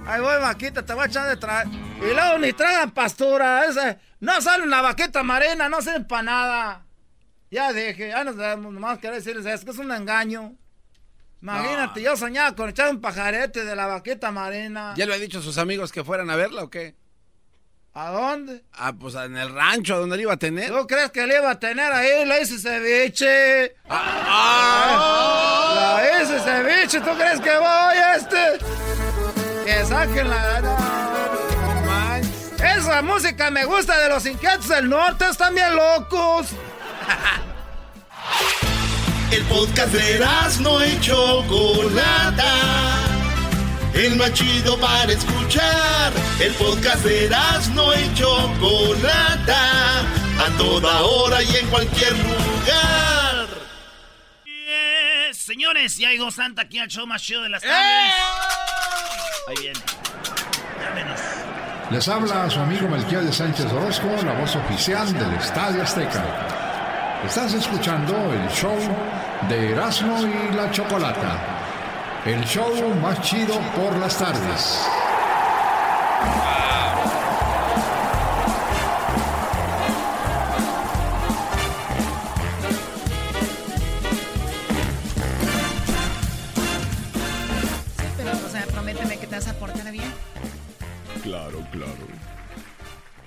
Ahí 0.07 0.21
voy, 0.21 0.39
vaquita, 0.41 0.85
te 0.85 0.93
voy 0.93 1.05
a 1.05 1.07
echar 1.07 1.29
de 1.29 1.37
traer. 1.37 1.67
Y 1.69 2.13
luego 2.15 2.39
ni 2.39 2.53
tragan 2.53 2.91
pastura. 2.91 3.65
Ese, 3.65 3.99
no 4.21 4.41
sale 4.43 4.65
una 4.65 4.83
vaquita 4.83 5.23
marina, 5.23 5.69
no 5.69 5.81
sirve 5.81 6.01
para 6.01 6.23
nada. 6.23 6.87
Ya 7.51 7.73
dije, 7.73 8.09
ya 8.09 8.25
nos 8.25 8.37
debemos 8.37 8.73
nomás 8.73 8.99
querer 8.99 9.17
decirles 9.17 9.47
eso, 9.47 9.65
que 9.65 9.71
es 9.71 9.79
un 9.79 9.91
engaño. 9.93 10.55
Imagínate, 11.41 12.03
yo 12.03 12.17
soñaba 12.17 12.55
con 12.57 12.71
echar 12.71 12.91
un 12.91 13.01
pajarete 13.01 13.65
de 13.65 13.77
la 13.77 13.87
vaquita 13.87 14.31
marina. 14.31 14.95
¿Ya 14.97 15.07
le 15.07 15.15
ha 15.15 15.19
dicho 15.19 15.39
a 15.39 15.43
sus 15.43 15.59
amigos 15.59 15.93
que 15.93 16.03
fueran 16.05 16.29
a 16.31 16.37
verla 16.37 16.65
o 16.65 16.71
qué? 16.71 16.97
¿A 17.93 18.11
dónde? 18.11 18.65
Ah, 18.73 18.93
pues 18.99 19.15
en 19.15 19.37
el 19.37 19.55
rancho, 19.55 19.99
donde 20.01 20.17
le 20.17 20.23
iba 20.23 20.33
a 20.33 20.37
tener. 20.37 20.69
¿Tú 20.71 20.87
crees 20.87 21.11
que 21.13 21.27
le 21.27 21.37
iba 21.37 21.51
a 21.51 21.59
tener 21.61 21.93
ahí? 21.93 22.25
Le 22.27 22.43
hice 22.43 22.59
ceviche. 22.59 23.77
Ah, 23.89 26.01
La 26.03 26.23
hice 26.23 26.41
ceviche, 26.41 27.01
¿tú 27.01 27.11
crees 27.17 27.41
que 27.41 27.57
voy 27.57 27.67
a 27.69 28.17
este? 28.17 28.64
Que 29.85 29.91
saquen 29.91 30.31
la... 30.31 30.61
no. 30.63 30.77
Esa 32.65 33.03
música 33.03 33.51
me 33.51 33.67
gusta 33.67 33.99
de 33.99 34.09
los 34.09 34.25
inquietos 34.25 34.69
del 34.69 34.89
norte, 34.89 35.27
están 35.29 35.55
bien 35.55 35.77
locos. 35.77 36.47
El 39.31 39.43
podcast 39.43 39.93
de 39.93 40.27
no 40.61 40.83
y 40.87 40.99
Chocolata. 41.01 42.55
El 43.93 44.17
más 44.17 44.33
chido 44.33 44.81
para 44.81 45.13
escuchar. 45.13 46.13
El 46.41 46.55
podcast 46.55 47.05
de 47.05 47.29
no 47.75 47.93
y 47.95 48.15
Chocolata. 48.15 50.01
A 50.01 50.49
toda 50.57 51.03
hora 51.03 51.43
y 51.43 51.57
en 51.57 51.67
cualquier 51.67 52.13
lugar. 52.13 53.49
Eh, 54.47 55.29
señores, 55.35 55.99
ya 55.99 56.09
llegó 56.09 56.31
Santa 56.31 56.63
aquí 56.63 56.79
al 56.79 56.89
show 56.89 57.07
más 57.07 57.21
chido 57.23 57.43
de 57.43 57.51
las 57.51 57.61
tardes. 57.61 58.64
Ahí. 59.47 59.73
Les 61.91 62.09
habla 62.09 62.49
su 62.49 62.61
amigo 62.61 62.89
Melquiel 62.89 63.27
de 63.27 63.33
Sánchez 63.33 63.71
Orozco, 63.73 64.09
la 64.25 64.33
voz 64.33 64.57
oficial 64.57 65.13
del 65.13 65.35
Estadio 65.35 65.83
Azteca. 65.83 66.25
Estás 67.27 67.53
escuchando 67.53 68.15
el 68.33 68.49
show 68.49 68.77
de 69.49 69.73
Erasmo 69.73 70.19
y 70.27 70.55
la 70.55 70.71
Chocolata. 70.71 71.39
El 72.25 72.43
show 72.45 72.73
más 73.03 73.21
chido 73.21 73.61
por 73.77 73.95
las 73.99 74.17
tardes. 74.17 74.89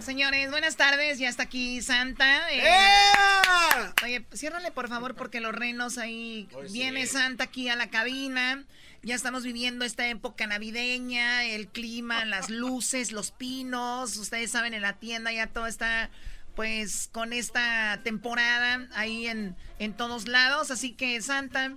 Señores, 0.07 0.49
buenas 0.51 0.77
tardes. 0.77 1.19
Ya 1.19 1.27
está 1.27 1.43
aquí 1.43 1.81
Santa. 1.81 2.49
eh. 2.49 2.61
Oye, 4.05 4.25
ciérrale 4.33 4.71
por 4.71 4.87
favor 4.87 5.15
porque 5.15 5.41
los 5.41 5.53
renos 5.53 5.97
ahí. 5.97 6.47
Viene 6.71 7.05
Santa 7.07 7.43
aquí 7.43 7.67
a 7.67 7.75
la 7.75 7.89
cabina. 7.89 8.63
Ya 9.03 9.15
estamos 9.15 9.43
viviendo 9.43 9.83
esta 9.83 10.07
época 10.07 10.47
navideña, 10.47 11.43
el 11.43 11.67
clima, 11.67 12.23
las 12.25 12.49
luces, 12.49 13.11
los 13.11 13.31
pinos. 13.31 14.15
Ustedes 14.15 14.49
saben, 14.49 14.73
en 14.73 14.81
la 14.81 14.93
tienda 14.93 15.33
ya 15.33 15.47
todo 15.47 15.67
está 15.67 16.09
pues 16.55 17.09
con 17.11 17.33
esta 17.33 17.99
temporada 18.01 18.87
ahí 18.95 19.27
en, 19.27 19.57
en 19.77 19.91
todos 19.91 20.29
lados. 20.29 20.71
Así 20.71 20.93
que 20.93 21.21
Santa, 21.21 21.73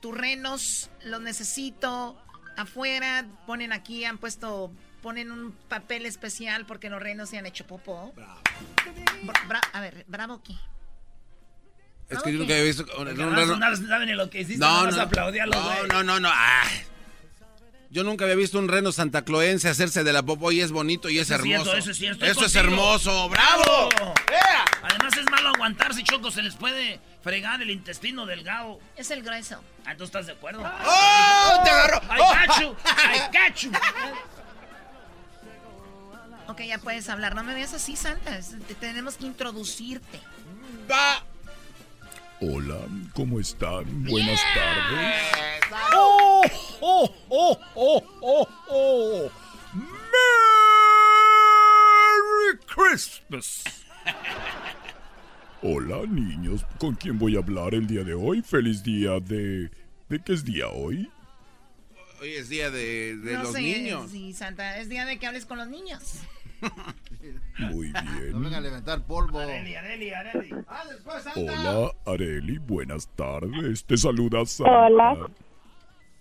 tus 0.00 0.18
renos 0.18 0.90
los 1.04 1.20
necesito 1.20 2.20
afuera. 2.56 3.24
Ponen 3.46 3.72
aquí, 3.72 4.04
han 4.04 4.18
puesto, 4.18 4.72
ponen 5.02 5.30
un 5.30 5.52
papel 5.68 6.06
especial 6.06 6.64
porque 6.64 6.88
los 6.88 7.02
renos 7.02 7.28
se 7.28 7.36
han 7.38 7.44
hecho 7.46 7.66
popó. 7.66 8.12
Bra- 8.14 9.48
bra- 9.48 9.68
a 9.72 9.80
ver, 9.80 10.04
bravo 10.08 10.34
aquí. 10.34 10.58
Es 12.08 12.22
que 12.22 12.32
yo 12.32 12.38
nunca 12.38 12.52
había 12.54 12.64
visto 12.66 12.84
un, 12.98 13.08
un 13.08 13.16
reno. 13.36 13.56
No 13.56 13.76
saben 13.76 14.08
ni 14.08 14.14
lo 14.14 14.28
que 14.30 14.40
hiciste, 14.42 14.58
No, 14.58 14.86
no, 14.86 14.90
no, 14.90 15.06
no, 15.06 15.46
no, 15.46 15.86
no, 15.86 16.02
no, 16.04 16.20
no. 16.20 16.30
Yo 17.90 18.04
nunca 18.04 18.24
había 18.24 18.36
visto 18.36 18.58
un 18.58 18.68
reno 18.68 18.90
santacloense 18.90 19.68
hacerse 19.68 20.02
de 20.02 20.12
la 20.14 20.22
popo 20.22 20.50
y 20.50 20.60
es 20.62 20.72
bonito 20.72 21.10
y 21.10 21.18
es 21.18 21.30
Eso 21.30 21.34
es 21.34 21.40
hermoso. 21.40 21.64
cierto, 21.64 21.78
eso 21.78 21.90
es 21.90 21.96
cierto, 21.98 22.24
estoy 22.24 22.30
Eso 22.30 22.46
es 22.46 22.54
hermoso. 22.56 23.28
¡Bravo! 23.28 23.88
Además 24.82 25.12
es 25.18 25.30
malo 25.30 25.50
aguantarse, 25.50 26.02
Choco, 26.02 26.30
se 26.30 26.42
les 26.42 26.54
puede 26.56 27.00
fregar 27.22 27.60
el 27.60 27.70
intestino 27.70 28.24
delgado. 28.24 28.80
Es 28.96 29.10
el 29.10 29.22
grueso. 29.22 29.62
Ah, 29.84 29.94
¿tú 29.94 30.04
estás 30.04 30.24
de 30.26 30.32
acuerdo? 30.32 30.62
¡Oh! 30.62 31.60
¡Te 31.64 31.70
agarró! 31.70 32.00
¡Ay, 32.08 32.20
¡Oh! 32.22 32.32
cachu! 32.32 32.76
¡Ay, 32.96 33.20
cachu! 33.32 33.70
Ok, 36.48 36.60
ya 36.66 36.78
puedes 36.78 37.08
hablar. 37.08 37.34
No 37.34 37.42
me 37.44 37.54
veas 37.54 37.72
así, 37.74 37.96
Santa. 37.96 38.38
Te- 38.68 38.74
tenemos 38.74 39.16
que 39.16 39.26
introducirte. 39.26 40.20
Va. 40.90 41.24
Hola, 42.40 42.78
¿cómo 43.14 43.38
están? 43.38 43.84
Buenas 44.04 44.40
tardes. 44.54 45.22
¡Oh, 45.94 46.42
oh, 46.80 47.10
oh, 47.28 47.58
oh, 47.76 48.02
oh, 48.20 48.48
oh! 48.68 49.30
¡Merry 52.12 52.58
Christmas! 52.66 53.62
Hola, 55.62 56.04
niños. 56.08 56.66
¿Con 56.78 56.96
quién 56.96 57.16
voy 57.18 57.36
a 57.36 57.38
hablar 57.38 57.74
el 57.74 57.86
día 57.86 58.02
de 58.02 58.14
hoy? 58.14 58.42
Feliz 58.42 58.82
día 58.82 59.20
de... 59.20 59.70
¿De 60.08 60.18
qué 60.24 60.32
es 60.32 60.44
día 60.44 60.66
hoy? 60.68 61.08
Hoy 62.22 62.34
es 62.34 62.48
día 62.48 62.70
de, 62.70 63.16
de 63.16 63.32
no 63.32 63.42
los 63.42 63.52
sé, 63.52 63.62
niños. 63.62 64.08
Sí, 64.12 64.32
Santa. 64.32 64.78
Es 64.78 64.88
día 64.88 65.04
de 65.04 65.18
que 65.18 65.26
hables 65.26 65.44
con 65.44 65.58
los 65.58 65.66
niños. 65.66 66.22
Muy 67.58 67.88
bien. 67.92 68.30
No 68.30 68.38
venga 68.38 68.58
a 68.58 68.60
levantar 68.60 69.04
polvo. 69.04 69.40
Areli, 69.40 69.74
Areli, 69.74 70.10
Areli. 70.10 70.54
Hola, 71.34 71.90
Areli. 72.06 72.58
Buenas 72.58 73.08
tardes. 73.16 73.84
Te 73.84 73.96
saluda 73.96 74.46
Santa. 74.46 74.72
Hola. 74.72 75.30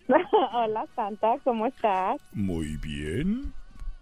Hola, 0.53 0.87
Santa, 0.95 1.35
¿cómo 1.43 1.67
estás? 1.67 2.19
Muy 2.33 2.77
bien. 2.77 3.53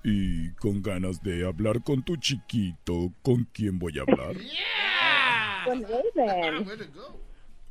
Y 0.02 0.52
con 0.54 0.82
ganas 0.82 1.22
de 1.22 1.46
hablar 1.46 1.84
con 1.84 2.02
tu 2.04 2.16
chiquito, 2.16 3.12
¿con 3.22 3.44
quién 3.52 3.78
voy 3.78 4.00
a 4.00 4.04
hablar? 4.04 4.38
Con 5.66 5.84
Raven. 5.84 6.66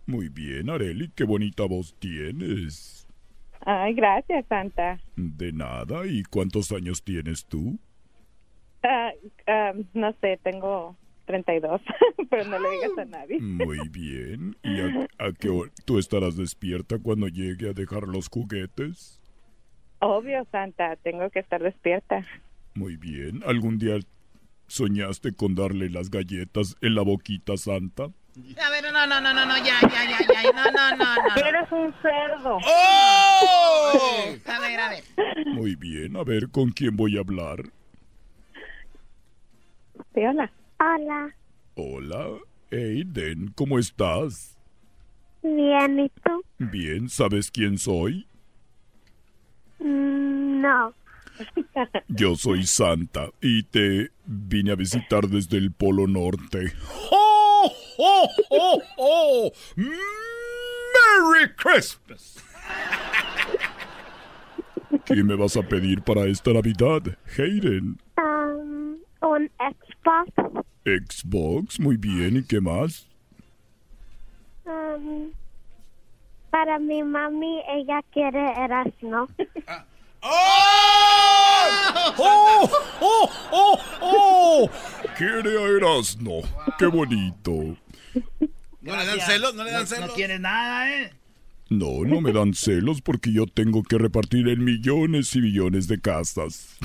Muy 0.04 0.28
bien, 0.28 0.68
Areli. 0.68 1.10
Qué 1.16 1.24
bonita 1.24 1.64
voz 1.64 1.94
tienes. 1.98 2.97
Ay, 3.60 3.94
gracias, 3.94 4.46
Santa. 4.48 5.00
De 5.16 5.52
nada. 5.52 6.06
¿Y 6.06 6.22
cuántos 6.24 6.72
años 6.72 7.02
tienes 7.02 7.44
tú? 7.46 7.78
Ah, 8.82 9.10
ah, 9.46 9.72
no 9.94 10.12
sé, 10.20 10.38
tengo 10.42 10.96
32, 11.26 11.80
pero 12.30 12.44
no 12.44 12.58
le 12.58 12.70
digas 12.70 12.98
a 12.98 13.04
nadie. 13.04 13.40
Muy 13.40 13.88
bien. 13.88 14.56
¿Y 14.62 14.80
a, 14.80 15.08
a 15.18 15.32
qué 15.32 15.48
hora 15.48 15.70
tú 15.84 15.98
estarás 15.98 16.36
despierta 16.36 16.98
cuando 16.98 17.28
llegue 17.28 17.70
a 17.70 17.72
dejar 17.72 18.04
los 18.08 18.28
juguetes? 18.28 19.20
Obvio, 20.00 20.46
Santa, 20.52 20.96
tengo 20.96 21.28
que 21.30 21.40
estar 21.40 21.62
despierta. 21.62 22.24
Muy 22.74 22.96
bien. 22.96 23.42
¿Algún 23.44 23.78
día 23.78 23.98
soñaste 24.68 25.32
con 25.32 25.54
darle 25.54 25.90
las 25.90 26.10
galletas 26.10 26.76
en 26.80 26.94
la 26.94 27.02
boquita 27.02 27.56
santa? 27.56 28.10
A 28.64 28.70
ver, 28.70 28.92
no, 28.92 29.06
no, 29.06 29.20
no, 29.20 29.34
no, 29.34 29.46
no, 29.46 29.56
ya, 29.58 29.80
ya, 29.82 30.04
ya, 30.10 30.42
ya. 30.42 30.52
No, 30.52 30.70
no, 30.70 30.96
no, 30.96 31.14
no. 31.14 31.36
Eres 31.36 31.70
un 31.72 31.94
cerdo. 32.02 32.58
¡Oh! 32.66 34.34
A 34.46 34.58
ver, 34.60 34.80
a 34.80 34.88
ver. 34.90 35.04
Muy 35.46 35.74
bien. 35.76 36.16
A 36.16 36.24
ver, 36.24 36.48
¿con 36.50 36.70
quién 36.70 36.96
voy 36.96 37.16
a 37.16 37.20
hablar? 37.20 37.62
Sí, 40.14 40.20
hola. 40.24 40.50
Hola, 40.80 41.34
Hola. 41.74 42.26
Aiden, 42.70 43.52
¿cómo 43.54 43.78
estás? 43.78 44.56
bien, 45.42 45.98
¿y 46.00 46.08
tú? 46.22 46.42
Bien, 46.58 47.08
¿sabes 47.08 47.50
quién 47.50 47.78
soy? 47.78 48.26
Mm, 49.78 50.60
no. 50.60 50.92
Yo 52.08 52.34
soy 52.34 52.64
Santa 52.64 53.30
y 53.40 53.62
te 53.62 54.10
vine 54.26 54.72
a 54.72 54.74
visitar 54.74 55.28
desde 55.28 55.56
el 55.56 55.72
Polo 55.72 56.06
Norte. 56.06 56.72
¡Oh, 57.10 57.24
oh, 57.98 58.28
oh, 58.50 58.82
oh! 58.96 59.52
¡Merry 59.76 61.52
Christmas! 61.56 62.42
¿Qué 65.04 65.22
me 65.22 65.36
vas 65.36 65.56
a 65.56 65.62
pedir 65.62 66.02
para 66.02 66.26
esta 66.26 66.52
Navidad, 66.52 67.02
Hayden? 67.36 67.98
Um, 68.16 68.96
un 69.20 69.50
Xbox. 69.58 70.64
Xbox, 70.84 71.80
muy 71.80 71.96
bien, 71.96 72.36
¿y 72.38 72.44
qué 72.44 72.60
más? 72.60 73.06
Um, 74.64 75.32
para 76.50 76.78
mi 76.78 77.02
mami, 77.02 77.62
ella 77.68 78.02
quiere 78.12 78.52
Erasmo. 78.52 79.28
¡Oh, 80.22 81.68
oh, 82.18 83.30
oh, 83.52 83.78
oh! 84.00 84.70
Quiere 85.16 85.58
a 85.58 85.68
Erasmo. 85.76 86.42
Qué 86.78 86.86
bonito. 86.86 87.76
¿No 88.80 88.96
le 88.96 89.04
dan 89.06 89.20
celos? 89.20 89.54
¿No 89.54 89.64
le 89.64 89.70
dan 89.72 89.80
No, 89.82 89.86
celos? 89.86 90.08
no 90.08 90.14
quieres 90.14 90.40
nada, 90.40 90.90
¿eh? 91.02 91.12
No, 91.70 92.04
no 92.04 92.20
me 92.22 92.32
dan 92.32 92.54
celos 92.54 93.02
porque 93.02 93.30
yo 93.32 93.46
tengo 93.46 93.82
que 93.82 93.98
repartir 93.98 94.48
en 94.48 94.64
millones 94.64 95.36
y 95.36 95.42
millones 95.42 95.86
de 95.88 96.00
casas. 96.00 96.78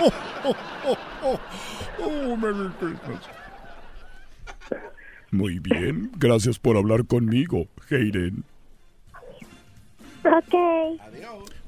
¡Oh, 0.00 0.12
oh, 0.44 0.54
oh, 0.86 0.96
oh! 1.24 1.40
¡Oh, 2.00 2.36
Merry 2.36 2.68
Christmas! 2.78 3.22
Muy 5.30 5.58
bien, 5.58 6.10
gracias 6.16 6.58
por 6.58 6.76
hablar 6.76 7.04
conmigo, 7.06 7.66
Hayden. 7.90 8.44
ok. 10.24 10.54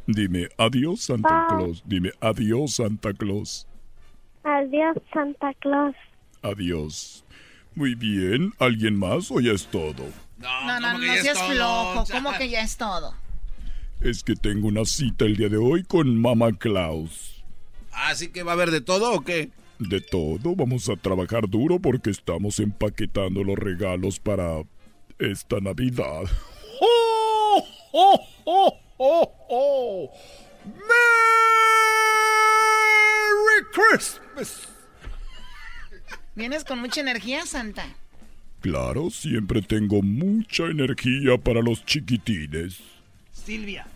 Dime 0.06 0.48
adiós, 0.56 1.02
Santa 1.02 1.46
Bye. 1.48 1.56
Claus. 1.58 1.82
Dime 1.86 2.12
adiós, 2.20 2.74
Santa 2.74 3.12
Claus. 3.12 3.66
Adiós, 4.44 4.96
Santa 5.12 5.52
Claus. 5.60 5.94
Adiós. 6.42 7.24
Muy 7.74 7.94
bien, 7.94 8.52
¿alguien 8.58 8.98
más 8.98 9.30
o 9.30 9.40
ya 9.40 9.52
es 9.52 9.66
todo? 9.66 10.04
No, 10.38 10.80
no, 10.80 10.98
no, 10.98 10.98
seas 11.22 11.38
flojo. 11.42 12.04
¿Cómo 12.10 12.32
que 12.36 12.48
ya 12.48 12.62
es 12.62 12.76
todo? 12.76 13.14
Es 14.00 14.24
que 14.24 14.34
tengo 14.34 14.68
una 14.68 14.84
cita 14.84 15.24
el 15.26 15.36
día 15.36 15.48
de 15.48 15.58
hoy 15.58 15.84
con 15.84 16.20
Mama 16.20 16.52
Claus. 16.52 17.44
¿Así 17.92 18.26
Ah, 18.26 18.32
que 18.32 18.42
va 18.42 18.52
a 18.52 18.54
haber 18.54 18.70
de 18.70 18.80
todo 18.80 19.12
o 19.12 19.20
qué? 19.20 19.50
De 19.78 20.00
todo, 20.00 20.54
vamos 20.56 20.88
a 20.88 20.96
trabajar 20.96 21.48
duro 21.48 21.78
porque 21.78 22.10
estamos 22.10 22.58
empaquetando 22.60 23.44
los 23.44 23.58
regalos 23.58 24.18
para 24.18 24.62
esta 25.18 25.60
Navidad. 25.60 26.22
¡Oh, 26.80 27.64
oh, 27.92 28.20
oh, 28.44 28.80
oh, 28.98 29.32
oh! 29.48 30.10
¡Merry 32.30 33.64
Christmas! 33.72 34.68
Vienes 36.40 36.64
con 36.64 36.78
mucha 36.78 37.02
energía, 37.02 37.44
Santa. 37.44 37.84
Claro, 38.60 39.10
siempre 39.10 39.60
tengo 39.60 40.00
mucha 40.00 40.64
energía 40.68 41.36
para 41.36 41.60
los 41.60 41.84
chiquitines. 41.84 42.80
Silvia. 43.30 43.86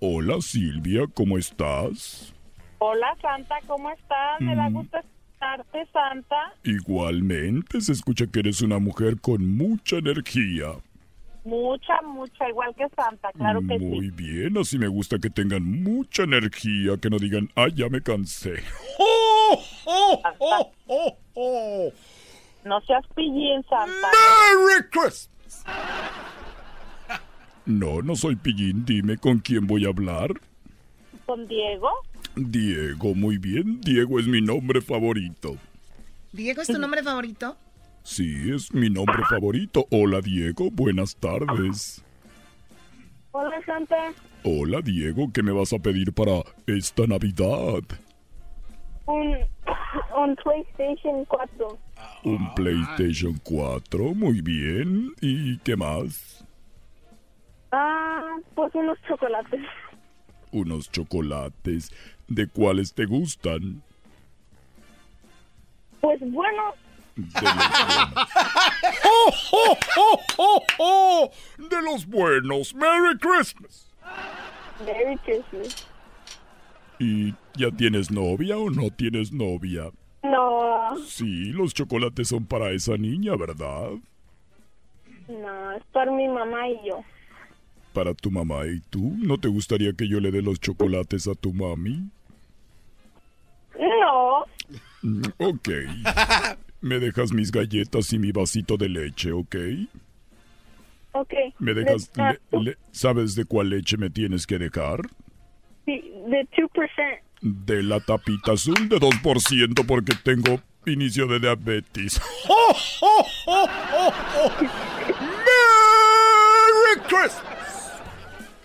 Hola 0.00 0.40
Silvia, 0.40 1.02
¿cómo 1.14 1.38
estás? 1.38 2.34
Hola, 2.78 3.16
Santa, 3.22 3.54
¿cómo 3.68 3.90
estás? 3.92 4.40
Me 4.40 4.56
da 4.56 4.68
Mm. 4.70 4.72
gusto 4.74 4.98
escucharte, 4.98 5.86
Santa. 5.92 6.52
Igualmente 6.64 7.80
se 7.80 7.92
escucha 7.92 8.26
que 8.26 8.40
eres 8.40 8.60
una 8.60 8.80
mujer 8.80 9.20
con 9.20 9.46
mucha 9.56 9.98
energía. 9.98 10.72
Mucha, 11.44 12.02
mucha, 12.02 12.48
igual 12.48 12.74
que 12.76 12.88
Santa, 12.96 13.30
claro 13.38 13.60
que 13.68 13.78
sí. 13.78 13.84
Muy 13.84 14.10
bien, 14.10 14.58
así 14.58 14.78
me 14.78 14.88
gusta 14.88 15.20
que 15.20 15.30
tengan 15.30 15.62
mucha 15.84 16.24
energía, 16.24 16.96
que 17.00 17.08
no 17.08 17.18
digan, 17.18 17.50
ay, 17.54 17.70
ya 17.76 17.88
me 17.88 18.00
cansé. 18.02 18.54
¡Oh, 18.98 19.33
oh, 19.86 20.22
oh, 20.38 20.72
oh, 20.86 21.18
oh! 21.34 21.92
No 22.64 22.80
seas 22.82 23.04
pillín, 23.14 23.62
Santa. 23.68 24.10
¡Merry 24.12 24.88
Christmas! 24.90 25.64
No, 27.66 28.02
no 28.02 28.14
soy 28.16 28.36
pillín, 28.36 28.84
dime 28.84 29.16
con 29.16 29.38
quién 29.38 29.66
voy 29.66 29.86
a 29.86 29.88
hablar. 29.88 30.30
¿Con 31.26 31.46
Diego? 31.48 31.88
Diego, 32.36 33.14
muy 33.14 33.38
bien, 33.38 33.80
Diego 33.80 34.18
es 34.18 34.26
mi 34.26 34.40
nombre 34.40 34.80
favorito. 34.80 35.56
¿Diego 36.32 36.62
es 36.62 36.68
tu 36.68 36.78
nombre 36.78 37.02
favorito? 37.02 37.56
Sí, 38.02 38.52
es 38.52 38.72
mi 38.74 38.90
nombre 38.90 39.22
favorito. 39.30 39.86
Hola 39.90 40.20
Diego, 40.20 40.70
buenas 40.70 41.16
tardes. 41.16 42.04
Hola, 43.30 43.64
Santa. 43.64 44.12
Hola 44.42 44.80
Diego, 44.82 45.30
¿qué 45.32 45.42
me 45.42 45.52
vas 45.52 45.72
a 45.72 45.78
pedir 45.78 46.12
para 46.12 46.42
esta 46.66 47.06
Navidad? 47.06 47.82
Un, 49.06 49.38
un 50.16 50.36
PlayStation 50.36 51.24
4. 51.26 51.78
Un 52.24 52.54
PlayStation 52.54 53.38
4, 53.42 54.14
muy 54.14 54.40
bien. 54.40 55.12
¿Y 55.20 55.58
qué 55.58 55.76
más? 55.76 56.44
Ah, 57.72 58.36
pues 58.54 58.74
unos 58.74 58.98
chocolates. 59.06 59.60
Unos 60.52 60.90
chocolates. 60.90 61.92
¿De 62.28 62.46
cuáles 62.46 62.94
te 62.94 63.04
gustan? 63.04 63.82
Pues 66.00 66.20
bueno, 66.20 66.74
¡Oh, 69.04 69.30
oh, 69.52 69.78
oh, 69.96 70.20
oh, 70.38 70.62
oh! 70.78 71.30
De 71.58 71.82
los 71.82 72.06
buenos. 72.06 72.74
¡Merry 72.74 73.16
Christmas! 73.18 73.92
Merry 74.84 75.16
Christmas. 75.18 75.86
¿Y 76.98 77.34
ya 77.54 77.70
tienes 77.70 78.10
novia 78.10 78.56
o 78.56 78.70
no 78.70 78.90
tienes 78.90 79.32
novia? 79.32 79.90
No, 80.22 80.96
Sí, 81.06 81.52
los 81.52 81.74
chocolates 81.74 82.28
son 82.28 82.46
para 82.46 82.70
esa 82.72 82.96
niña, 82.96 83.36
¿verdad? 83.36 83.90
no, 85.28 85.72
es 85.72 85.82
por 85.92 86.10
mi 86.12 86.28
mamá 86.28 86.68
y 86.68 86.88
yo. 86.88 87.00
Para 87.92 88.14
tu 88.14 88.30
mamá 88.30 88.66
y 88.66 88.80
tú. 88.90 89.14
¿No 89.18 89.38
te 89.38 89.48
gustaría 89.48 89.92
que 89.92 90.08
yo 90.08 90.20
le 90.20 90.30
dé 90.30 90.42
los 90.42 90.58
chocolates 90.60 91.26
a 91.28 91.34
tu 91.34 91.52
mami? 91.52 92.08
No, 93.78 94.44
Mm, 95.02 95.22
Ok. 95.38 95.68
Me 96.80 96.98
dejas 96.98 97.32
mis 97.32 97.50
galletas 97.50 98.12
y 98.12 98.18
mi 98.18 98.30
vasito 98.32 98.76
de 98.76 98.88
leche, 98.88 99.32
¿ok? 99.32 99.56
ok. 101.12 101.34
¿Me 101.58 101.72
dejas... 101.74 102.12
De, 102.12 102.22
le- 102.52 102.60
le- 102.60 102.76
¿Sabes 102.92 103.34
de 103.34 103.44
cuál 103.44 103.70
leche 103.70 103.96
me 103.96 104.10
tienes 104.10 104.46
que 104.46 104.58
dejar? 104.58 105.00
De 105.86 106.46
2%. 106.56 107.20
De 107.40 107.82
la 107.82 108.00
tapita 108.00 108.52
azul 108.52 108.88
de 108.88 108.96
2% 108.98 109.86
porque 109.86 110.14
tengo 110.22 110.60
inicio 110.86 111.26
de 111.26 111.40
diabetes. 111.40 112.20
¡Oh, 112.48 112.76
oh, 113.00 113.26
oh, 113.46 113.68
oh, 113.94 114.12
oh! 114.38 114.50
¡Merry 115.40 117.00
Christmas! 117.06 117.92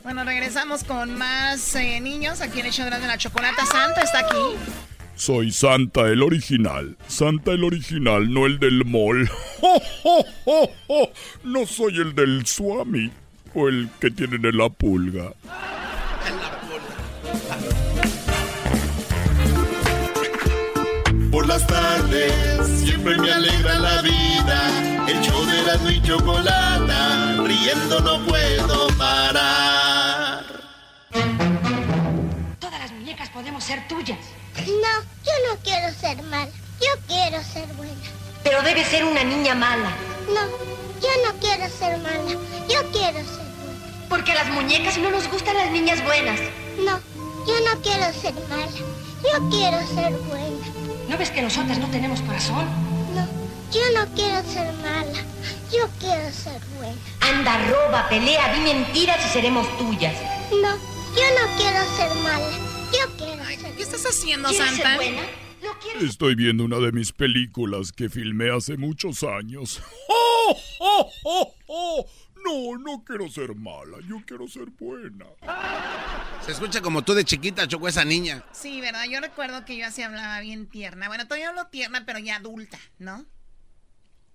Bueno, 0.04 0.24
regresamos 0.24 0.84
con 0.84 1.18
más 1.18 1.76
eh, 1.76 2.00
niños 2.00 2.42
aquí 2.42 2.62
en 2.62 2.68
el 2.68 2.72
show 2.72 2.90
de 2.90 3.00
la 3.00 3.18
chocolata. 3.18 3.66
Santa 3.66 4.02
está 4.02 4.20
aquí. 4.20 4.56
Soy 5.16 5.52
Santa 5.52 6.08
el 6.08 6.24
original. 6.24 6.98
Santa 7.08 7.52
el 7.52 7.64
original, 7.66 8.34
no 8.34 8.46
el 8.46 8.58
del 8.58 8.86
mall. 8.86 9.30
¡Oh, 9.62 9.82
oh, 10.04 10.26
oh, 10.46 10.72
oh! 10.88 11.12
No 11.44 11.66
soy 11.66 11.98
el 11.98 12.16
del 12.16 12.46
Swami 12.46 13.12
o 13.54 13.68
el 13.68 13.90
que 14.00 14.10
tienen 14.10 14.46
en 14.46 14.58
la 14.58 14.70
pulga. 14.70 15.34
Por 21.32 21.48
las 21.48 21.66
tardes 21.68 22.34
siempre 22.80 23.16
me 23.18 23.32
alegra 23.32 23.78
la 23.78 24.02
vida. 24.02 25.06
El 25.08 25.22
show 25.22 25.46
de 25.46 25.62
la 25.62 25.92
y 25.92 26.02
chocolata, 26.02 27.36
riendo 27.44 28.00
no 28.00 28.26
puedo 28.26 28.88
parar. 28.98 30.44
Todas 32.60 32.80
las 32.80 32.92
muñecas 32.94 33.30
podemos 33.30 33.64
ser 33.64 33.88
tuyas. 33.88 34.18
No, 34.58 35.04
yo 35.24 35.34
no 35.48 35.60
quiero 35.64 35.94
ser 35.94 36.24
mala. 36.24 36.50
Yo 36.82 37.02
quiero 37.08 37.44
ser 37.44 37.68
buena. 37.76 37.94
Pero 38.44 38.64
debe 38.64 38.84
ser 38.84 39.06
una 39.06 39.24
niña 39.24 39.54
mala. 39.54 39.92
No, 40.34 40.42
yo 41.00 41.10
no 41.28 41.40
quiero 41.40 41.70
ser 41.70 42.00
mala. 42.00 42.32
Yo 42.68 42.92
quiero 42.92 43.20
ser 43.20 43.46
buena. 43.62 44.08
Porque 44.10 44.32
a 44.32 44.36
las 44.36 44.50
muñecas 44.50 44.98
no 44.98 45.12
nos 45.12 45.28
gustan 45.30 45.56
las 45.56 45.70
niñas 45.70 46.04
buenas. 46.04 46.40
No, 46.80 47.00
yo 47.46 47.54
no 47.66 47.82
quiero 47.84 48.12
ser 48.14 48.34
mala. 48.50 48.72
Yo 49.22 49.50
quiero 49.50 49.78
ser 49.94 50.12
buena. 50.28 50.99
¿No 51.10 51.18
ves 51.18 51.32
que 51.32 51.42
nosotras 51.42 51.80
no 51.80 51.88
tenemos 51.88 52.22
corazón? 52.22 52.66
No, 53.16 53.28
yo 53.74 53.82
no 53.96 54.14
quiero 54.14 54.44
ser 54.48 54.72
mala. 54.74 55.24
Yo 55.74 55.90
quiero 56.00 56.32
ser 56.32 56.62
buena. 56.78 56.96
Anda, 57.22 57.68
roba, 57.68 58.08
pelea, 58.10 58.54
di 58.54 58.62
mentiras 58.62 59.18
y 59.26 59.30
seremos 59.30 59.68
tuyas. 59.80 60.16
No, 60.52 60.76
yo 60.78 61.26
no 61.40 61.58
quiero 61.58 61.80
ser 61.98 62.16
mala. 62.24 62.50
Yo 62.94 63.18
quiero 63.18 63.44
ser 63.44 63.76
¿Qué 63.76 63.82
estás 63.82 64.06
haciendo, 64.06 64.50
¿Quieres 64.50 64.68
ser 64.68 64.84
Santa? 64.84 64.96
buena? 64.98 65.22
Estoy 66.02 66.36
viendo 66.36 66.64
una 66.64 66.78
de 66.78 66.92
mis 66.92 67.12
películas 67.12 67.92
que 67.92 68.10
filmé 68.10 68.56
hace 68.56 68.78
muchos 68.78 69.24
años. 69.24 69.82
¡Oh, 70.08 70.56
oh, 70.80 71.12
oh, 71.24 71.54
oh! 71.68 72.06
No, 72.44 72.78
no 72.78 73.04
quiero 73.04 73.30
ser 73.30 73.56
mala, 73.56 73.98
yo 74.08 74.18
quiero 74.26 74.48
ser 74.48 74.70
buena. 74.72 75.26
Se 76.42 76.52
escucha 76.52 76.82
como 76.82 77.04
tú 77.04 77.14
de 77.14 77.26
chiquita, 77.26 77.68
Choco, 77.68 77.88
esa 77.88 78.06
niña. 78.06 78.44
Sí, 78.52 78.82
¿verdad? 78.82 79.06
Yo 79.10 79.20
recuerdo 79.20 79.66
que 79.66 79.78
yo 79.78 79.86
así 79.86 80.02
hablaba 80.02 80.40
bien 80.42 80.68
tierna. 80.68 81.08
Bueno, 81.08 81.26
todavía 81.26 81.50
hablo 81.50 81.68
tierna, 81.68 82.06
pero 82.06 82.20
ya 82.20 82.38
adulta, 82.38 82.80
¿no? 82.98 83.26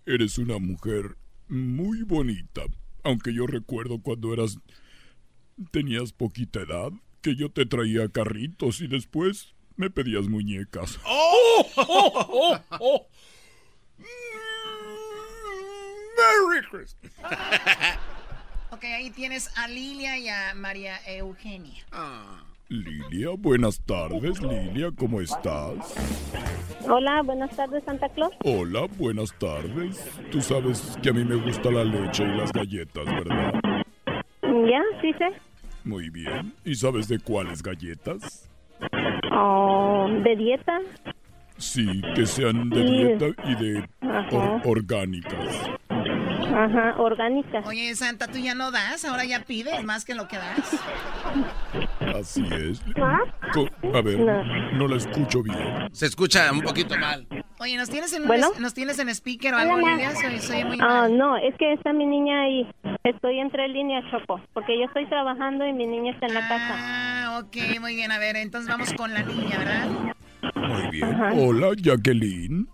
Eres 0.06 0.38
una 0.38 0.58
mujer 0.58 1.16
muy 1.48 2.02
bonita. 2.02 2.62
Aunque 3.02 3.34
yo 3.34 3.46
recuerdo 3.46 4.00
cuando 4.00 4.32
eras. 4.32 4.58
tenías 5.70 6.12
poquita 6.12 6.60
edad, 6.60 6.90
que 7.22 7.36
yo 7.36 7.50
te 7.50 7.64
traía 7.66 8.08
carritos 8.08 8.80
y 8.80 8.86
después 8.86 9.54
me 9.76 9.90
pedías 9.90 10.28
muñecas. 10.28 10.98
¡Oh! 11.04 11.66
oh, 11.76 12.12
oh, 12.14 12.60
oh! 12.80 13.08
¡Merry 16.16 16.66
Christmas! 16.70 17.12
Ok, 18.70 18.82
ahí 18.86 19.08
tienes 19.10 19.56
a 19.56 19.68
Lilia 19.68 20.18
y 20.18 20.28
a 20.28 20.52
María 20.56 20.96
Eugenia. 21.06 21.84
Lilia, 22.68 23.28
buenas 23.38 23.80
tardes. 23.80 24.42
Lilia, 24.42 24.90
¿cómo 24.98 25.20
estás? 25.20 25.94
Hola, 26.88 27.22
buenas 27.22 27.54
tardes, 27.54 27.84
Santa 27.84 28.08
Claus. 28.08 28.32
Hola, 28.42 28.88
buenas 28.98 29.32
tardes. 29.38 30.04
Tú 30.32 30.40
sabes 30.40 30.98
que 31.00 31.10
a 31.10 31.12
mí 31.12 31.24
me 31.24 31.36
gusta 31.36 31.70
la 31.70 31.84
leche 31.84 32.24
y 32.24 32.36
las 32.36 32.52
galletas, 32.52 33.04
¿verdad? 33.04 33.52
Ya, 34.42 34.82
sí 35.00 35.12
sé. 35.18 35.28
Muy 35.84 36.10
bien. 36.10 36.52
¿Y 36.64 36.74
sabes 36.74 37.06
de 37.06 37.20
cuáles 37.20 37.62
galletas? 37.62 38.50
Oh, 39.30 40.08
¿De 40.24 40.34
dieta? 40.34 40.80
Sí, 41.56 42.02
que 42.14 42.26
sean 42.26 42.68
de 42.70 42.76
Sí. 42.86 42.92
dieta 42.94 43.26
y 43.44 43.54
de 43.54 43.88
or- 44.32 44.60
orgánicas. 44.64 45.70
Ajá, 45.88 46.94
orgánicas. 46.98 47.66
Oye, 47.66 47.94
Santa, 47.96 48.26
tú 48.28 48.38
ya 48.38 48.54
no 48.54 48.70
das, 48.70 49.04
ahora 49.04 49.24
ya 49.24 49.40
pides 49.44 49.82
más 49.84 50.04
que 50.04 50.14
lo 50.14 50.28
que 50.28 50.36
das. 50.36 50.80
Así 52.14 52.44
es. 52.52 52.82
¿Ah? 53.00 53.18
A 53.94 54.00
ver, 54.02 54.18
No. 54.20 54.44
no 54.72 54.88
la 54.88 54.96
escucho 54.96 55.42
bien. 55.42 55.88
Se 55.92 56.06
escucha 56.06 56.52
un 56.52 56.60
poquito 56.60 56.96
mal. 56.98 57.26
Oye, 57.60 57.76
¿nos 57.76 57.88
tienes 57.88 58.12
en, 58.12 58.26
Bueno. 58.26 58.48
¿nos 58.60 58.74
tienes 58.74 58.98
en 58.98 59.08
speaker 59.08 59.54
o 59.54 59.56
algo. 59.56 59.78
Lilia? 59.78 60.14
Soy, 60.14 60.38
soy 60.38 60.64
muy 60.64 60.78
Ah, 60.80 61.02
mal. 61.02 61.16
no, 61.16 61.36
es 61.36 61.54
que 61.56 61.72
está 61.72 61.92
mi 61.92 62.04
niña 62.06 62.42
ahí. 62.42 62.68
Estoy 63.04 63.38
entre 63.40 63.68
líneas, 63.68 64.04
Choco, 64.10 64.40
porque 64.52 64.78
yo 64.78 64.84
estoy 64.84 65.06
trabajando 65.06 65.66
y 65.66 65.72
mi 65.72 65.86
niña 65.86 66.12
está 66.12 66.26
en 66.26 66.34
la 66.34 66.40
casa. 66.46 66.74
Ah, 66.76 67.40
ok, 67.42 67.80
muy 67.80 67.94
bien. 67.96 68.12
A 68.12 68.18
ver, 68.18 68.36
entonces 68.36 68.68
vamos 68.68 68.92
con 68.94 69.12
la 69.14 69.22
niña, 69.22 69.56
¿verdad? 69.58 69.88
Muy 70.54 70.90
bien. 70.90 71.04
Ajá. 71.04 71.32
Hola, 71.34 71.68
Jacqueline. 71.76 72.68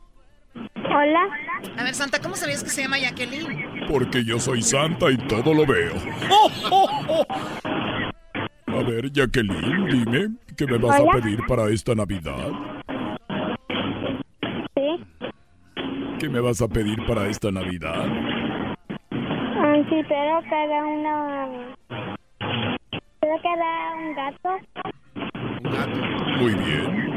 Hola. 0.77 1.29
A 1.77 1.85
ver, 1.85 1.95
Santa, 1.95 2.21
¿cómo 2.21 2.35
sabías 2.37 2.65
que 2.65 2.71
se 2.71 2.83
llama 2.83 2.99
Jacqueline? 2.99 3.87
Porque 3.89 4.25
yo 4.25 4.39
soy 4.39 4.63
santa 4.63 5.11
y 5.11 5.17
todo 5.17 5.55
lo 5.55 5.67
veo. 5.67 5.95
A 8.67 8.83
ver, 8.83 9.11
Jacqueline, 9.13 9.87
dime, 9.89 10.37
¿qué 10.57 10.65
me 10.67 10.79
vas 10.79 11.01
Hola. 11.01 11.13
a 11.13 11.21
pedir 11.21 11.41
para 11.47 11.69
esta 11.71 11.95
Navidad? 11.95 12.51
Sí. 14.75 15.05
¿Qué 16.19 16.29
me 16.29 16.41
vas 16.41 16.63
a 16.63 16.69
pedir 16.69 16.97
para 17.07 17.27
esta 17.27 17.51
Navidad? 17.51 18.07
Ah, 19.63 19.75
sí, 19.89 20.03
pero 20.09 20.41
cada 20.49 20.87
una... 20.87 21.49
Pero 23.21 23.37
cada 23.43 23.95
un 23.97 24.15
gato. 24.15 24.59
Muy 26.39 26.55
bien. 26.55 27.10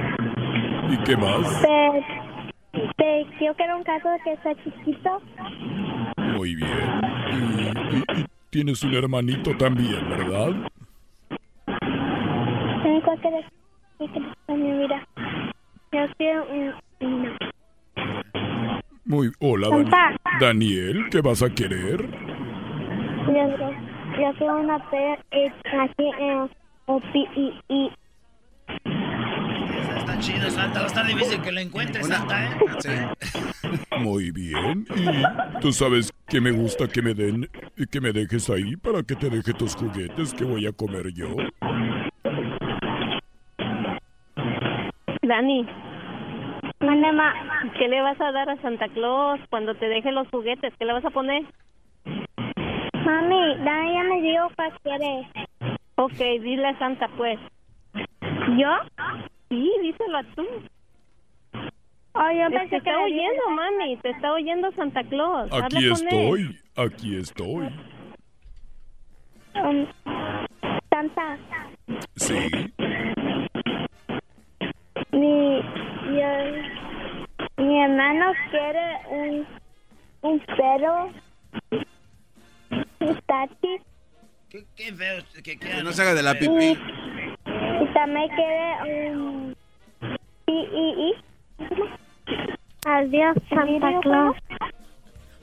¿Y 0.89 0.97
qué 1.03 1.17
más? 1.17 1.61
Te, 1.61 2.81
te, 2.97 3.25
yo 3.43 3.53
quiero 3.55 3.77
un 3.77 3.83
gato 3.83 4.09
que 4.23 4.33
está 4.33 4.53
chiquito. 4.63 5.21
Muy 6.17 6.55
bien. 6.55 7.01
Y, 7.31 7.97
y- 7.97 8.21
y 8.21 8.25
tienes 8.49 8.83
un 8.83 8.93
hermanito 8.93 9.55
también, 9.57 10.07
¿verdad? 10.09 10.51
Cualquier 13.03 13.33
cualquier 13.97 14.23
también, 14.47 14.77
mira. 14.79 15.07
Yo 15.91 15.99
quiero 16.17 16.45
un... 16.49 17.37
Muy. 19.05 19.31
Hola, 19.39 19.69
Papá. 19.69 20.15
Daniel, 20.39 21.05
¿qué 21.11 21.21
vas 21.21 21.43
a 21.43 21.49
querer? 21.49 22.07
Yo, 23.27 23.57
yo 24.19 24.33
quiero 24.37 24.59
una 24.59 24.79
P 24.89 24.97
eh, 25.31 25.51
aquí 25.79 26.09
en... 26.19 26.49
I, 27.35 27.53
I. 27.69 27.91
Está 30.03 30.19
chido, 30.19 30.49
Santa. 30.49 30.79
Va 30.79 30.83
a 30.83 30.87
estar 30.87 31.07
difícil 31.07 31.41
que 31.41 31.51
lo 31.53 31.61
encuentres, 31.61 32.07
Santa, 32.07 32.45
¿eh? 32.45 32.57
Muy 33.99 34.31
bien. 34.31 34.85
¿Y 34.97 35.59
tú 35.61 35.71
sabes 35.71 36.11
que 36.27 36.41
me 36.41 36.51
gusta 36.51 36.89
que 36.89 37.01
me 37.01 37.13
den 37.13 37.49
y 37.77 37.85
que 37.85 38.01
me 38.01 38.11
dejes 38.11 38.49
ahí 38.49 38.75
para 38.75 39.01
que 39.03 39.15
te 39.15 39.29
deje 39.29 39.53
tus 39.53 39.75
juguetes 39.75 40.33
que 40.33 40.43
voy 40.43 40.67
a 40.67 40.73
comer 40.73 41.13
yo? 41.13 41.37
Dani. 45.21 45.65
Mande, 46.81 47.07
¿Qué 47.79 47.87
le 47.87 48.01
vas 48.01 48.19
a 48.19 48.33
dar 48.33 48.49
a 48.49 48.61
Santa 48.61 48.89
Claus 48.89 49.39
cuando 49.49 49.73
te 49.75 49.87
deje 49.87 50.11
los 50.11 50.27
juguetes? 50.27 50.73
¿Qué 50.77 50.83
le 50.83 50.91
vas 50.91 51.05
a 51.05 51.11
poner? 51.11 51.43
Mami, 53.05 53.55
Dani 53.63 53.93
ya 53.93 54.03
me 54.03 54.21
dijo 54.21 54.49
que 54.49 54.69
quiere. 54.83 55.29
Ok, 55.95 56.43
dile 56.43 56.67
a 56.67 56.77
Santa, 56.77 57.07
pues. 57.15 57.39
¿Yo? 58.57 58.69
Sí, 59.53 59.71
díselo 59.83 60.17
a 60.17 60.23
tú. 60.23 60.43
te 62.69 62.77
está 62.77 62.99
oyendo, 63.03 63.49
mami. 63.51 63.97
Te 63.97 64.09
está 64.09 64.33
oyendo 64.33 64.71
Santa 64.71 65.03
Claus. 65.03 65.51
Aquí 65.53 65.91
estoy, 65.91 66.59
aquí 66.75 67.17
estoy. 67.17 67.67
Um, 69.53 69.85
Santa, 70.89 71.37
Sí. 72.15 72.33
mi, 75.11 75.61
yo- 76.17 77.63
mi 77.63 77.79
hermano 77.83 78.33
quiere 78.49 78.97
un, 79.11 79.47
un 80.21 80.39
perro, 80.39 81.11
un 83.01 83.19
tati, 83.27 83.77
Qué 84.49 84.93
feo 84.93 85.23
que. 85.43 85.57
Que 85.59 85.83
no 85.83 85.91
se 85.91 86.01
haga 86.01 86.15
de 86.15 86.23
la 86.23 86.33
pipí. 86.33 86.75
Y 87.81 87.93
también 87.93 88.27
quiere 88.35 89.11
un 89.11 89.55
i, 90.47 90.51
i, 90.51 91.09
i. 91.09 91.13
Adiós, 92.85 93.37
Santa 93.49 93.99
Claus. 94.01 94.37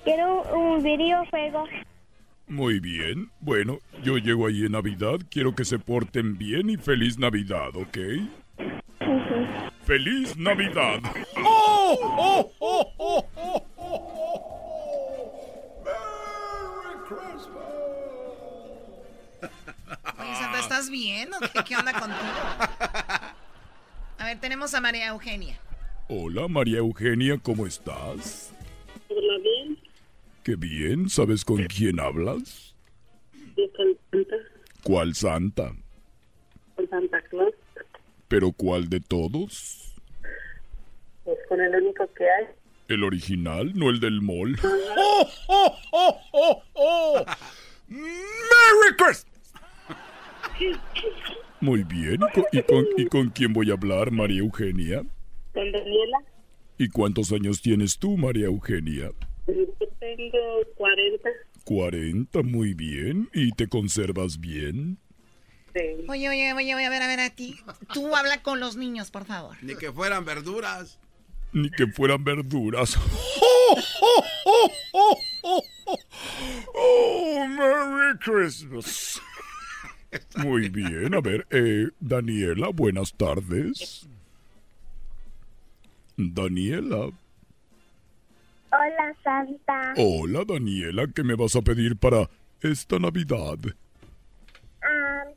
Quiero 0.05 0.43
un, 0.43 0.63
un 0.77 0.83
videojuego. 0.83 1.65
Muy 2.49 2.81
bien. 2.81 3.31
Bueno, 3.41 3.79
yo 4.03 4.19
llego 4.19 4.47
ahí 4.47 4.67
en 4.67 4.73
Navidad. 4.73 5.19
Quiero 5.31 5.55
que 5.55 5.65
se 5.65 5.79
porten 5.79 6.37
bien 6.37 6.69
y 6.69 6.77
feliz 6.77 7.19
Navidad, 7.19 7.75
¿ok? 7.75 7.99
¡Feliz 9.85 10.37
Navidad! 10.37 11.01
¡Oh, 11.45 11.97
oh, 12.19 12.53
oh, 12.59 12.93
oh, 12.99 13.27
oh, 13.37 13.63
Oye, 20.21 20.35
Santa, 20.37 20.63
¿estás 20.81 20.91
bien 20.91 21.29
o 21.35 21.41
qué, 21.41 21.65
qué 21.67 21.77
onda 21.77 21.93
contigo? 21.93 22.21
A 24.19 24.25
ver, 24.25 24.41
tenemos 24.41 24.73
a 24.75 24.81
María 24.81 25.09
Eugenia. 25.09 25.59
Hola, 26.09 26.49
María 26.49 26.79
Eugenia, 26.79 27.39
¿cómo 27.43 27.67
estás? 27.67 28.51
Hola, 29.09 29.35
bien. 29.43 29.79
Qué 30.43 30.57
bien. 30.57 31.11
¿Sabes 31.11 31.45
con 31.45 31.63
quién 31.67 32.01
hablas? 32.01 32.75
Con 33.55 33.99
Santa, 34.11 34.37
¿Cuál 34.83 35.15
santa? 35.15 35.73
con 36.77 36.89
Santa 36.89 37.21
Claus, 37.29 37.55
¿Pero 38.29 38.51
cuál 38.53 38.89
de 38.89 39.01
todos? 39.01 39.95
pues 41.25 41.39
con 41.49 41.61
el 41.61 41.75
único 41.75 42.11
que 42.15 42.25
hay. 42.25 42.47
¿El 42.89 43.05
original, 43.05 43.73
no 43.75 43.91
el 43.91 44.01
del 44.01 44.23
mall? 44.23 44.57
oh, 44.97 45.29
oh, 45.49 45.77
oh, 45.93 46.21
oh, 46.33 46.63
oh. 46.75 47.25
¡Merry 47.89 48.97
Christmas! 48.97 49.30
Muy 51.61 51.85
bien. 51.85 52.15
¿Y 52.15 52.33
con, 52.33 52.45
y 52.53 52.63
con- 52.63 52.87
y 52.97 53.07
con 53.07 53.29
quién 53.31 53.53
voy 53.53 53.71
a 53.71 53.75
hablar, 53.75 54.11
María 54.11 54.41
Eugenia? 54.41 55.03
Con 55.53 55.73
Daniela, 55.73 56.19
¿Y 56.79 56.89
cuántos 56.89 57.31
años 57.33 57.61
tienes 57.61 57.99
tú, 57.99 58.17
María 58.17 58.47
Eugenia? 58.47 59.13
yo 59.47 59.89
tengo 59.99 60.39
40. 60.77 61.29
40, 61.65 62.43
muy 62.43 62.73
bien. 62.75 63.29
¿Y 63.35 63.51
te 63.53 63.69
conservas 63.69 64.41
bien? 64.41 64.99
Oye, 66.09 66.29
oye, 66.29 66.53
oye, 66.55 66.75
oye, 66.75 66.85
a 66.85 66.91
ver, 66.91 67.03
a 67.03 67.07
ver, 67.07 67.21
a 67.21 67.31
ti. 67.31 67.57
Tú 67.93 68.17
habla 68.17 68.43
con 68.43 68.59
los 68.61 68.77
niños, 68.77 69.11
por 69.11 69.25
favor. 69.27 69.57
Ni 69.63 69.75
que 69.77 69.93
fueran 69.93 70.25
verduras. 70.25 70.99
Ni 71.53 71.71
que 71.71 71.87
fueran 71.89 72.25
verduras. 72.25 72.97
¡Oh, 72.97 73.77
oh, 74.01 74.25
oh, 74.47 74.71
oh, 74.93 75.19
oh, 75.43 75.63
oh! 75.87 75.99
¡Oh, 76.75 77.47
Merry 77.49 78.19
Christmas! 78.21 79.21
Muy 80.37 80.69
bien. 80.69 81.15
A 81.15 81.21
ver, 81.21 81.47
eh, 81.51 81.89
Daniela, 82.01 82.69
buenas 82.69 83.13
tardes. 83.15 84.09
Daniela. 86.17 87.11
Hola, 88.73 89.15
Santa. 89.25 89.95
Hola, 89.97 90.45
Daniela. 90.47 91.07
¿Qué 91.15 91.23
me 91.25 91.35
vas 91.35 91.57
a 91.57 91.63
pedir 91.63 91.97
para 91.97 92.29
esta 92.61 92.99
Navidad? 92.99 93.59
Um, 94.83 95.29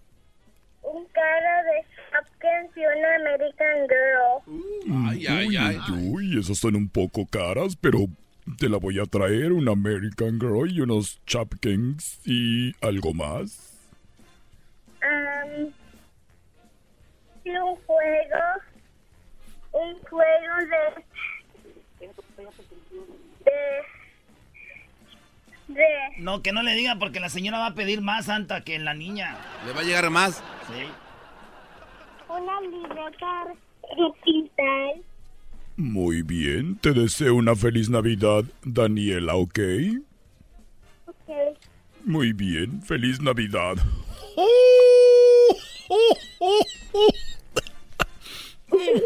un 0.83 1.05
carro 1.07 1.57
de 1.65 1.79
Hopkins 2.17 2.77
y 2.77 2.81
una 2.81 3.15
American 3.15 3.87
Girl. 3.87 5.09
Ay, 5.09 5.27
ay, 5.27 5.55
ay. 5.57 5.77
Uy, 6.09 6.39
esas 6.39 6.57
son 6.57 6.75
un 6.75 6.89
poco 6.89 7.25
caras, 7.25 7.75
pero 7.75 8.05
te 8.57 8.69
la 8.69 8.77
voy 8.77 8.99
a 8.99 9.05
traer. 9.05 9.51
Un 9.51 9.67
American 9.67 10.39
Girl 10.39 10.69
y 10.71 10.81
unos 10.81 11.19
Chapkins 11.25 12.19
y 12.25 12.73
algo 12.81 13.13
más. 13.13 13.72
Um, 15.43 15.71
y 17.45 17.49
un 17.49 17.75
juego. 17.75 18.39
Un 19.71 19.99
juego 20.03 20.55
de. 20.69 22.07
De. 23.45 23.53
De. 25.67 25.83
No, 26.19 26.41
que 26.41 26.51
no 26.51 26.63
le 26.63 26.73
diga 26.73 26.97
porque 26.99 27.19
la 27.19 27.29
señora 27.29 27.57
va 27.57 27.67
a 27.67 27.73
pedir 27.73 28.01
más 28.01 28.25
Santa 28.25 28.61
que 28.61 28.77
la 28.79 28.93
niña. 28.93 29.37
Le 29.65 29.73
va 29.73 29.81
a 29.81 29.83
llegar 29.83 30.09
más. 30.09 30.43
Sí. 30.67 30.85
Una 32.29 32.61
libreta. 32.61 33.53
Muy 35.75 36.21
bien. 36.21 36.77
Te 36.77 36.93
deseo 36.93 37.35
una 37.35 37.55
feliz 37.55 37.89
Navidad, 37.89 38.43
Daniela, 38.63 39.35
¿ok? 39.35 39.59
Ok. 41.07 41.57
Muy 42.05 42.33
bien. 42.33 42.81
Feliz 42.81 43.21
Navidad. 43.21 43.75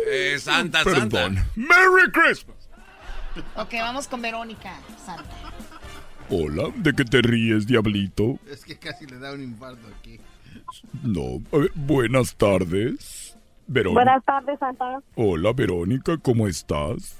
Eh, 0.09 0.39
Santa, 0.39 0.83
Perdón. 0.83 1.11
Santa. 1.11 1.45
¡Merry 1.55 2.11
Christmas! 2.11 2.69
Ok, 3.55 3.73
vamos 3.73 4.07
con 4.07 4.21
Verónica, 4.21 4.79
Santa. 5.05 5.23
Hola, 6.29 6.71
¿de 6.75 6.93
qué 6.93 7.05
te 7.05 7.21
ríes, 7.21 7.67
diablito? 7.67 8.39
Es 8.49 8.65
que 8.65 8.77
casi 8.77 9.05
le 9.05 9.17
da 9.19 9.33
un 9.33 9.41
infarto 9.41 9.87
aquí. 9.99 10.19
No. 11.03 11.41
A 11.51 11.57
ver, 11.61 11.71
buenas 11.75 12.35
tardes. 12.35 13.37
Verónica. 13.67 14.03
Buenas 14.03 14.25
tardes, 14.25 14.59
Santa. 14.59 14.99
Hola, 15.15 15.53
Verónica, 15.53 16.17
¿cómo 16.17 16.47
estás? 16.47 17.17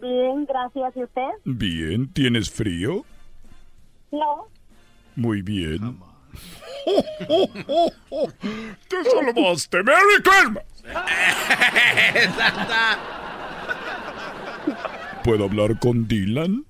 Bien, 0.00 0.44
gracias. 0.46 0.96
¿Y 0.96 1.02
usted? 1.04 1.28
Bien, 1.44 2.12
¿tienes 2.12 2.50
frío? 2.50 3.04
No. 4.10 4.48
Muy 5.16 5.42
bien. 5.42 5.98
¡Te 8.88 9.04
salvaste! 9.10 9.82
¡Merry 9.82 10.22
Christmas! 10.22 10.64
Santa. 12.36 12.98
¿Puedo 15.24 15.44
hablar 15.44 15.78
con 15.78 16.06
Dylan? 16.06 16.64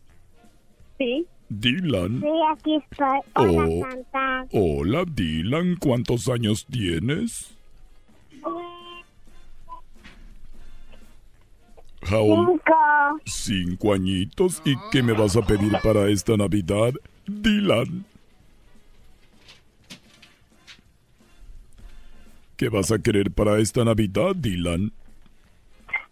Sí. 0.99 1.27
Dylan. 1.49 2.21
Sí, 2.21 2.29
aquí 2.53 2.77
estoy. 2.77 3.21
Hola, 3.35 3.67
Oh. 3.69 3.81
Santa. 3.91 4.47
Hola, 4.53 5.05
Dylan. 5.07 5.77
¿Cuántos 5.77 6.29
años 6.29 6.67
tienes? 6.71 7.51
Cinco. 12.07 13.21
Cinco 13.25 13.93
añitos. 13.95 14.63
¿Y 14.65 14.75
qué 14.93 15.03
me 15.03 15.13
vas 15.15 15.37
a 15.37 15.43
pedir 15.43 15.73
para 15.83 16.09
esta 16.09 16.37
Navidad, 16.37 16.93
Dylan? 17.27 18.05
¿Qué 22.57 22.69
vas 22.69 22.93
a 22.93 23.01
querer 23.01 23.33
para 23.33 23.59
esta 23.59 23.85
Navidad, 23.85 24.37
Dylan? 24.37 24.93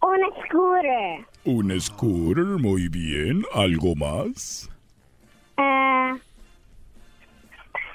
Un 0.01 0.19
scooter. 0.45 1.25
Un 1.45 1.79
scooter, 1.79 2.43
muy 2.43 2.89
bien. 2.89 3.43
¿Algo 3.53 3.95
más? 3.95 4.69
Eh, 5.57 6.13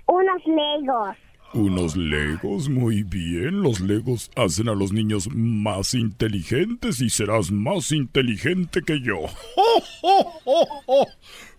unos 0.06 0.46
legos. 0.46 1.16
Unos 1.52 1.96
legos, 1.96 2.70
muy 2.70 3.02
bien. 3.02 3.62
Los 3.62 3.80
legos 3.80 4.30
hacen 4.34 4.70
a 4.70 4.74
los 4.74 4.92
niños 4.92 5.28
más 5.34 5.92
inteligentes 5.92 7.00
y 7.00 7.10
serás 7.10 7.50
más 7.50 7.92
inteligente 7.92 8.80
que 8.82 9.00
yo. 9.00 9.18
¡Oh, 9.56 9.82
oh, 10.02 10.40
oh, 10.46 10.82
oh! 10.86 11.06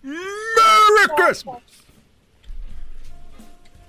¡Merry 0.02 1.14
Christmas! 1.16 1.62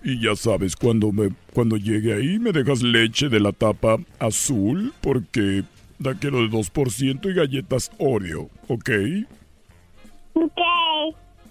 Y 0.03 0.19
ya 0.19 0.35
sabes, 0.35 0.75
cuando 0.75 1.11
me 1.11 1.29
cuando 1.53 1.77
llegue 1.77 2.13
ahí 2.13 2.39
me 2.39 2.51
dejas 2.51 2.81
leche 2.81 3.29
de 3.29 3.39
la 3.39 3.51
tapa 3.51 3.97
azul 4.19 4.93
porque 5.01 5.63
da 5.99 6.15
quiero 6.15 6.39
de 6.41 6.49
2% 6.49 7.29
y 7.29 7.33
galletas 7.33 7.91
Oreo, 7.99 8.49
¿ok? 8.67 8.89
Ok. 10.33 10.59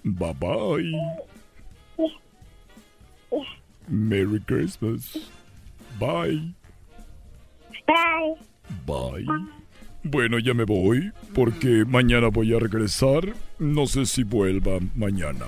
Bye 0.02 0.34
bye. 0.34 0.92
Merry 3.86 4.40
Christmas. 4.40 5.16
Bye. 5.98 6.54
Bye. 7.86 8.36
Bye. 8.86 9.26
Bueno, 10.02 10.38
ya 10.38 10.54
me 10.54 10.64
voy 10.64 11.12
porque 11.34 11.84
mañana 11.84 12.28
voy 12.28 12.54
a 12.54 12.58
regresar. 12.58 13.34
No 13.58 13.86
sé 13.86 14.06
si 14.06 14.22
vuelva 14.22 14.78
mañana. 14.94 15.46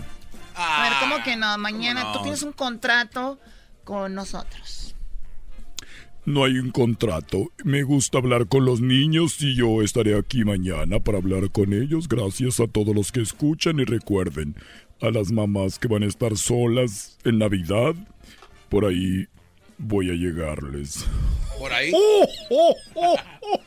A 0.55 0.83
ver, 0.83 0.93
¿cómo 1.01 1.25
que 1.25 1.37
no? 1.37 1.57
Mañana 1.59 2.13
tú 2.13 2.23
tienes 2.23 2.43
un 2.43 2.53
contrato 2.53 3.39
con 3.85 4.15
nosotros. 4.15 4.95
No 6.25 6.45
hay 6.45 6.59
un 6.59 6.71
contrato. 6.71 7.51
Me 7.65 7.83
gusta 7.83 8.19
hablar 8.19 8.47
con 8.47 8.65
los 8.65 8.81
niños 8.81 9.41
y 9.41 9.57
yo 9.57 9.83
estaré 9.83 10.17
aquí 10.17 10.45
mañana 10.45 11.01
para 11.01 11.19
hablar 11.19 11.51
con 11.51 11.73
ellos. 11.73 12.07
Gracias 12.07 12.61
a 12.61 12.69
todos 12.69 12.95
los 12.95 13.11
que 13.11 13.21
escuchan 13.21 13.81
y 13.81 13.85
recuerden 13.85 14.55
a 15.01 15.11
las 15.11 15.33
mamás 15.33 15.81
que 15.81 15.89
van 15.89 16.05
a 16.05 16.07
estar 16.07 16.37
solas 16.37 17.19
en 17.25 17.39
Navidad. 17.39 17.97
Por 18.69 18.85
ahí 18.85 19.27
voy 19.79 20.11
a 20.11 20.15
llegarles. 20.15 21.05
¿Por 21.59 21.73
ahí? 21.73 21.91
¡Oh, 21.93 22.25
oh, 22.51 22.77
oh, 22.95 23.17
oh! 23.41 23.61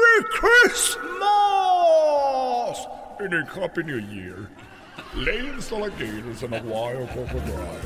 ¡Merry 0.00 0.24
Christmas! 0.30 1.20
And 3.40 3.48
Happy 3.48 3.82
New 3.82 3.96
Year. 3.96 4.50
Layers 5.14 5.72
alligators 5.72 6.42
and 6.42 6.52
a 6.52 6.62
wild 6.62 7.08
crocodile. 7.08 7.80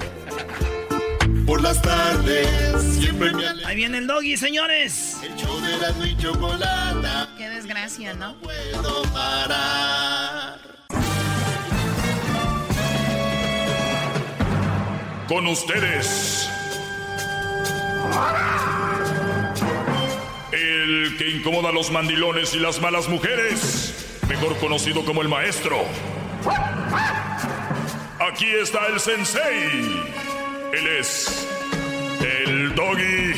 Por 1.46 1.62
las 1.62 1.80
tardes 1.80 2.82
siempre 2.98 3.32
me. 3.32 3.44
Ahí 3.64 3.76
viene 3.76 3.98
el 3.98 4.08
doggy, 4.08 4.36
señores. 4.36 5.16
El 5.22 5.36
show 5.36 5.60
de 5.60 5.76
la 5.78 6.06
y 6.08 6.16
chocolata. 6.16 7.28
Qué 7.38 7.48
desgracia, 7.50 8.14
¿no? 8.14 8.34
Puedo 8.40 9.02
parar. 9.12 10.58
Con 15.28 15.46
ustedes. 15.46 16.48
El 20.50 21.16
que 21.16 21.30
incomoda 21.30 21.68
a 21.68 21.72
los 21.72 21.92
mandilones 21.92 22.54
y 22.54 22.58
las 22.58 22.80
malas 22.80 23.08
mujeres. 23.08 24.03
Mejor 24.28 24.56
conocido 24.58 25.04
como 25.04 25.22
el 25.22 25.28
maestro. 25.28 25.76
Aquí 28.20 28.46
está 28.46 28.86
el 28.86 29.00
sensei. 29.00 30.02
Él 30.72 30.86
es 30.98 31.46
el 32.20 32.74
doggy. 32.74 33.34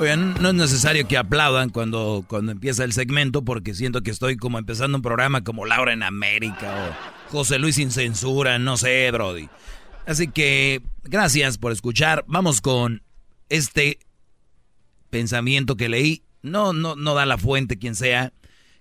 Oigan, 0.00 0.34
no 0.40 0.48
es 0.48 0.54
necesario 0.54 1.06
que 1.06 1.16
aplaudan 1.16 1.70
cuando, 1.70 2.24
cuando 2.26 2.50
empieza 2.52 2.82
el 2.84 2.92
segmento 2.92 3.44
porque 3.44 3.74
siento 3.74 4.02
que 4.02 4.10
estoy 4.10 4.36
como 4.36 4.58
empezando 4.58 4.98
un 4.98 5.02
programa 5.02 5.44
como 5.44 5.66
Laura 5.66 5.92
en 5.92 6.02
América 6.02 6.94
o 7.28 7.30
José 7.30 7.58
Luis 7.58 7.76
sin 7.76 7.92
censura, 7.92 8.58
no 8.58 8.76
sé, 8.76 9.10
Brody. 9.12 9.48
Así 10.06 10.28
que 10.28 10.82
gracias 11.02 11.56
por 11.58 11.72
escuchar. 11.72 12.24
Vamos 12.26 12.60
con 12.60 13.02
este 13.48 13.98
pensamiento 15.10 15.76
que 15.76 15.88
leí. 15.88 16.22
No, 16.42 16.72
no, 16.74 16.94
no 16.94 17.14
da 17.14 17.24
la 17.24 17.38
fuente 17.38 17.78
quien 17.78 17.94
sea 17.94 18.32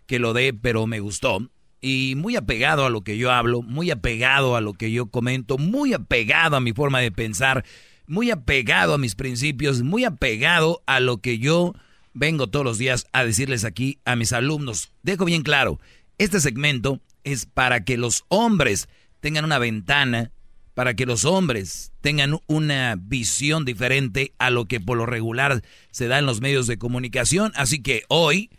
que 0.06 0.20
lo 0.20 0.34
dé, 0.34 0.54
pero 0.54 0.86
me 0.86 1.00
gustó. 1.00 1.50
Y 1.80 2.16
muy 2.18 2.36
apegado 2.36 2.86
a 2.86 2.90
lo 2.90 3.02
que 3.02 3.18
yo 3.18 3.32
hablo, 3.32 3.62
muy 3.62 3.90
apegado 3.92 4.56
a 4.56 4.62
lo 4.62 4.74
que 4.74 4.92
yo 4.92 5.08
comento, 5.08 5.58
muy 5.58 5.94
apegado 5.94 6.56
a 6.56 6.62
mi 6.62 6.74
forma 6.74 7.00
de 7.00 7.12
pensar, 7.12 7.64
muy 8.06 8.32
apegado 8.32 8.94
a 8.94 8.98
mis 8.98 9.16
principios, 9.16 9.82
muy 9.82 10.04
apegado 10.04 10.82
a 10.86 11.00
lo 11.00 11.18
que 11.18 11.40
yo 11.40 11.74
vengo 12.14 12.48
todos 12.48 12.66
los 12.66 12.78
días 12.78 13.08
a 13.12 13.24
decirles 13.24 13.64
aquí 13.64 14.00
a 14.06 14.16
mis 14.16 14.34
alumnos. 14.34 14.92
Dejo 15.04 15.26
bien 15.26 15.42
claro, 15.42 15.80
este 16.18 16.40
segmento 16.40 17.02
es 17.24 17.46
para 17.46 17.84
que 17.84 17.98
los 17.98 18.26
hombres 18.28 18.88
tengan 19.20 19.46
una 19.46 19.60
ventana, 19.60 20.32
para 20.74 20.96
que 20.96 21.06
los 21.06 21.26
hombres 21.26 21.92
tengan 22.02 22.40
una 22.48 22.96
visión 23.00 23.66
diferente 23.66 24.34
a 24.40 24.50
lo 24.50 24.66
que 24.66 24.80
por 24.80 24.98
lo 24.98 25.06
regular 25.06 25.64
se 25.92 26.08
da 26.08 26.20
en 26.20 26.26
los 26.26 26.42
medios 26.42 26.68
de 26.68 26.78
comunicación. 26.78 27.52
Así 27.56 27.82
que 27.82 28.04
hoy 28.08 28.50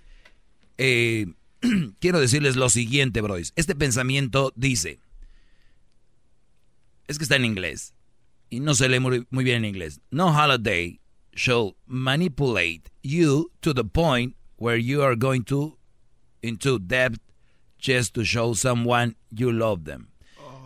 eh, 0.78 1.26
quiero 2.00 2.20
decirles 2.20 2.56
lo 2.56 2.70
siguiente, 2.70 3.20
bros. 3.20 3.52
Este 3.56 3.74
pensamiento 3.74 4.52
dice, 4.54 5.00
es 7.08 7.18
que 7.18 7.24
está 7.24 7.36
en 7.36 7.44
inglés 7.44 7.94
y 8.48 8.60
no 8.60 8.74
se 8.74 8.88
lee 8.88 9.00
muy, 9.00 9.26
muy 9.30 9.44
bien 9.44 9.58
en 9.58 9.64
inglés. 9.66 10.00
No 10.10 10.32
holiday 10.32 11.00
shall 11.34 11.76
manipulate 11.86 12.90
you 13.02 13.50
to 13.60 13.74
the 13.74 13.84
point 13.84 14.36
where 14.56 14.80
you 14.80 15.02
are 15.02 15.16
going 15.16 15.42
to 15.42 15.78
into 16.42 16.78
debt 16.78 17.14
just 17.78 18.14
to 18.14 18.24
show 18.24 18.54
someone 18.54 19.16
you 19.30 19.50
love 19.50 19.84
them. 19.84 20.13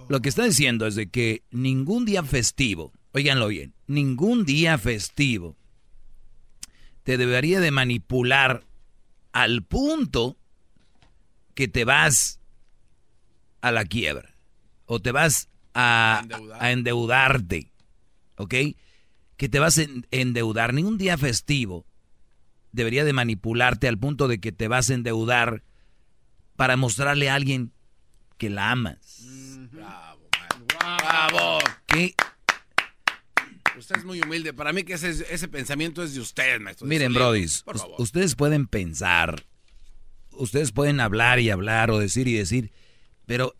Lo 0.09 0.20
que 0.20 0.30
está 0.30 0.44
diciendo 0.44 0.86
es 0.86 0.94
de 0.94 1.09
que 1.09 1.43
ningún 1.51 2.05
día 2.05 2.22
festivo, 2.22 2.93
oiganlo 3.12 3.48
bien, 3.48 3.74
ningún 3.86 4.44
día 4.44 4.78
festivo 4.78 5.56
te 7.02 7.18
debería 7.18 7.60
de 7.60 7.70
manipular 7.70 8.64
al 9.32 9.62
punto 9.62 10.36
que 11.55 11.68
te 11.68 11.85
vas 11.85 12.40
a 13.60 13.70
la 13.70 13.85
quiebra 13.85 14.35
o 14.86 15.01
te 15.01 15.12
vas 15.12 15.48
a, 15.74 16.24
a 16.59 16.72
endeudarte, 16.72 17.70
¿ok? 18.36 18.55
Que 19.36 19.48
te 19.48 19.59
vas 19.59 19.78
a 19.78 19.85
endeudar. 20.10 20.72
Ningún 20.72 20.97
día 20.97 21.18
festivo 21.18 21.85
debería 22.72 23.05
de 23.05 23.12
manipularte 23.12 23.89
al 23.89 23.98
punto 23.98 24.28
de 24.28 24.40
que 24.40 24.52
te 24.52 24.68
vas 24.68 24.89
a 24.89 24.94
endeudar 24.94 25.62
para 26.56 26.76
mostrarle 26.76 27.28
a 27.28 27.35
alguien 27.35 27.72
que 28.39 28.51
la 28.51 28.70
amas. 28.70 29.38
Bravo. 31.27 31.59
¿Qué? 31.86 32.15
Usted 33.77 33.97
es 33.97 34.05
muy 34.05 34.20
humilde. 34.20 34.53
Para 34.53 34.73
mí 34.73 34.82
que 34.85 34.95
ese, 34.95 35.11
ese 35.32 35.49
pensamiento 35.49 36.03
es 36.03 36.15
de 36.15 36.20
usted, 36.20 36.61
maestro. 36.61 36.86
Miren, 36.86 37.12
brodis, 37.12 37.65
ustedes 37.99 38.35
pueden 38.35 38.66
pensar, 38.66 39.45
ustedes 40.32 40.73
pueden 40.73 41.01
hablar 41.01 41.39
y 41.40 41.51
hablar 41.51 41.90
o 41.90 41.99
decir 41.99 42.27
y 42.28 42.35
decir, 42.35 42.73
pero 43.27 43.55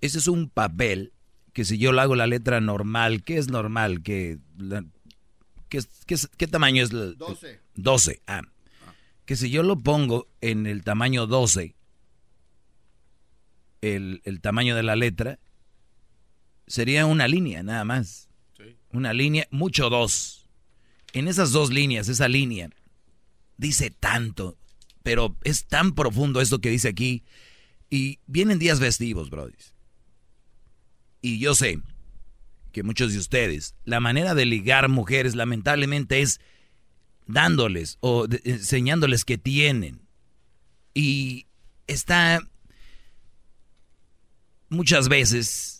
ese 0.00 0.18
es 0.18 0.28
un 0.28 0.48
papel 0.48 1.12
que 1.52 1.64
si 1.64 1.78
yo 1.78 1.92
lo 1.92 2.00
hago 2.00 2.16
la 2.16 2.26
letra 2.26 2.60
normal, 2.60 3.22
¿qué 3.22 3.38
es 3.38 3.48
normal? 3.48 4.02
¿Qué, 4.02 4.38
la- 4.58 4.84
qué, 5.68 5.80
qué 6.36 6.46
tamaño 6.46 6.82
es? 6.82 6.92
la- 6.92 7.06
12. 7.12 7.60
12, 7.74 8.22
ah. 8.26 8.42
Que 9.24 9.36
si 9.36 9.50
yo 9.50 9.62
lo 9.62 9.78
pongo 9.80 10.28
en 10.40 10.66
el 10.66 10.84
tamaño 10.84 11.26
12, 11.26 11.74
el, 13.82 14.20
el 14.24 14.40
tamaño 14.40 14.74
de 14.76 14.82
la 14.82 14.96
letra, 14.96 15.38
sería 16.66 17.06
una 17.06 17.28
línea 17.28 17.62
nada 17.62 17.84
más. 17.84 18.28
Una 18.92 19.12
línea, 19.12 19.46
mucho 19.50 19.90
dos. 19.90 20.48
En 21.12 21.28
esas 21.28 21.52
dos 21.52 21.70
líneas, 21.70 22.08
esa 22.08 22.28
línea, 22.28 22.70
dice 23.56 23.90
tanto, 23.90 24.56
pero 25.02 25.36
es 25.44 25.66
tan 25.66 25.94
profundo 25.94 26.40
esto 26.40 26.60
que 26.60 26.70
dice 26.70 26.88
aquí. 26.88 27.24
Y 27.90 28.20
vienen 28.26 28.58
días 28.58 28.80
festivos, 28.80 29.30
brodis. 29.30 29.74
Y 31.20 31.38
yo 31.38 31.54
sé 31.54 31.80
que 32.72 32.82
muchos 32.82 33.12
de 33.12 33.18
ustedes, 33.18 33.74
la 33.84 34.00
manera 34.00 34.34
de 34.34 34.44
ligar 34.44 34.88
mujeres 34.88 35.34
lamentablemente 35.34 36.20
es 36.20 36.40
dándoles 37.26 37.98
o 38.00 38.26
enseñándoles 38.44 39.24
que 39.24 39.38
tienen. 39.38 40.02
Y 40.94 41.46
está 41.86 42.40
muchas 44.68 45.08
veces 45.08 45.75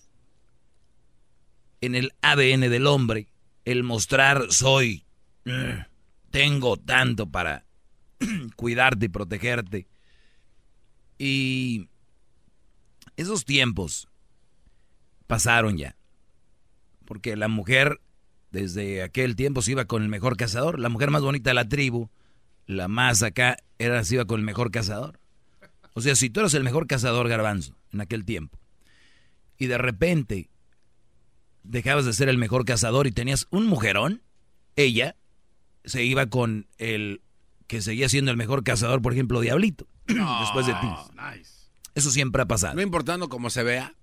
en 1.80 1.94
el 1.94 2.12
ADN 2.22 2.60
del 2.70 2.86
hombre 2.86 3.28
el 3.64 3.82
mostrar 3.82 4.46
soy, 4.50 5.04
tengo 6.30 6.76
tanto 6.76 7.30
para 7.30 7.64
cuidarte 8.56 9.06
y 9.06 9.08
protegerte. 9.08 9.86
Y 11.18 11.88
esos 13.16 13.44
tiempos 13.44 14.08
pasaron 15.26 15.76
ya. 15.76 15.96
Porque 17.04 17.36
la 17.36 17.48
mujer 17.48 18.00
desde 18.50 19.02
aquel 19.02 19.36
tiempo 19.36 19.62
se 19.62 19.72
iba 19.72 19.84
con 19.84 20.02
el 20.02 20.08
mejor 20.08 20.36
cazador. 20.36 20.78
La 20.78 20.88
mujer 20.88 21.10
más 21.10 21.22
bonita 21.22 21.50
de 21.50 21.54
la 21.54 21.68
tribu, 21.68 22.08
la 22.66 22.88
más 22.88 23.22
acá, 23.22 23.56
era 23.78 24.02
se 24.04 24.14
iba 24.14 24.24
con 24.24 24.40
el 24.40 24.46
mejor 24.46 24.70
cazador. 24.70 25.18
O 25.94 26.00
sea, 26.00 26.14
si 26.14 26.30
tú 26.30 26.40
eras 26.40 26.54
el 26.54 26.64
mejor 26.64 26.86
cazador 26.86 27.28
garbanzo 27.28 27.76
en 27.92 28.00
aquel 28.00 28.24
tiempo, 28.24 28.58
y 29.58 29.66
de 29.66 29.78
repente 29.78 30.50
dejabas 31.68 32.04
de 32.04 32.12
ser 32.12 32.28
el 32.28 32.38
mejor 32.38 32.64
cazador 32.64 33.06
y 33.06 33.12
tenías 33.12 33.46
un 33.50 33.66
mujerón, 33.66 34.22
ella 34.76 35.16
se 35.84 36.04
iba 36.04 36.26
con 36.26 36.66
el 36.78 37.22
que 37.66 37.82
seguía 37.82 38.08
siendo 38.08 38.30
el 38.30 38.36
mejor 38.36 38.64
cazador, 38.64 39.02
por 39.02 39.12
ejemplo, 39.12 39.40
Diablito, 39.40 39.86
después 40.06 40.66
de 40.66 40.74
ti. 40.74 40.88
Eso 41.94 42.10
siempre 42.10 42.42
ha 42.42 42.46
pasado. 42.46 42.74
No 42.74 42.82
importando 42.82 43.28
cómo 43.28 43.50
se 43.50 43.62
vea. 43.62 43.94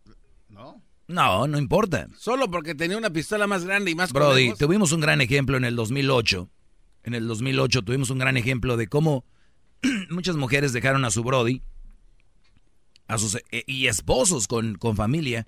No, 1.05 1.47
no 1.47 1.57
importa. 1.57 2.07
Solo 2.17 2.49
porque 2.49 2.75
tenía 2.75 2.97
una 2.97 3.09
pistola 3.09 3.45
más 3.45 3.65
grande 3.65 3.91
y 3.91 3.95
más 3.95 4.13
Brody, 4.13 4.45
conejos. 4.45 4.59
tuvimos 4.59 4.91
un 4.93 5.01
gran 5.01 5.21
ejemplo 5.21 5.57
en 5.57 5.65
el 5.65 5.75
2008. 5.75 6.49
En 7.03 7.13
el 7.13 7.27
2008 7.27 7.81
tuvimos 7.81 8.09
un 8.09 8.19
gran 8.19 8.37
ejemplo 8.37 8.77
de 8.77 8.87
cómo 8.87 9.25
muchas 10.09 10.37
mujeres 10.37 10.71
dejaron 10.73 11.03
a 11.05 11.11
su 11.11 11.23
Brody 11.23 11.61
a 13.07 13.17
sus, 13.17 13.35
eh, 13.35 13.63
y 13.67 13.87
esposos 13.87 14.47
con, 14.47 14.75
con 14.75 14.95
familia 14.95 15.45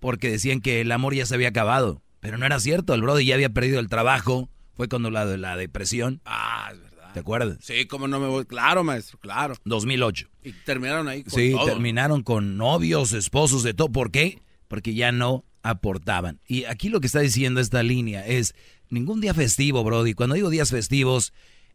porque 0.00 0.30
decían 0.30 0.60
que 0.60 0.80
el 0.80 0.92
amor 0.92 1.14
ya 1.14 1.26
se 1.26 1.34
había 1.34 1.48
acabado. 1.48 2.02
Pero 2.20 2.36
no 2.38 2.46
era 2.46 2.58
cierto, 2.60 2.94
el 2.94 3.02
Brody 3.02 3.24
ya 3.24 3.34
había 3.34 3.50
perdido 3.50 3.80
el 3.80 3.88
trabajo. 3.88 4.48
Fue 4.74 4.88
cuando 4.88 5.10
la 5.10 5.24
la 5.24 5.56
depresión. 5.56 6.20
Ah, 6.24 6.70
es 6.72 6.80
verdad. 6.80 7.12
¿Te 7.12 7.20
acuerdas? 7.20 7.58
Sí, 7.60 7.86
cómo 7.86 8.06
no 8.08 8.20
me 8.20 8.26
voy. 8.28 8.44
Claro, 8.44 8.84
maestro, 8.84 9.18
claro. 9.18 9.54
2008. 9.64 10.28
Y 10.44 10.52
terminaron 10.52 11.08
ahí 11.08 11.22
con 11.24 11.32
Sí, 11.32 11.52
todo. 11.52 11.64
terminaron 11.66 12.22
con 12.22 12.56
novios, 12.56 13.12
esposos, 13.12 13.62
de 13.62 13.74
todo. 13.74 13.90
¿Por 13.90 14.10
qué? 14.10 14.42
Porque 14.68 14.94
ya 14.94 15.10
no 15.12 15.44
aportaban. 15.62 16.40
Y 16.46 16.64
aquí 16.64 16.88
lo 16.88 17.00
que 17.00 17.06
está 17.06 17.20
diciendo 17.20 17.60
esta 17.60 17.82
línea 17.82 18.26
es 18.26 18.54
ningún 18.90 19.20
día 19.20 19.34
festivo, 19.34 19.82
Brody. 19.84 20.14
Cuando 20.14 20.34
digo 20.34 20.50
días 20.50 20.70
festivos, 20.70 21.32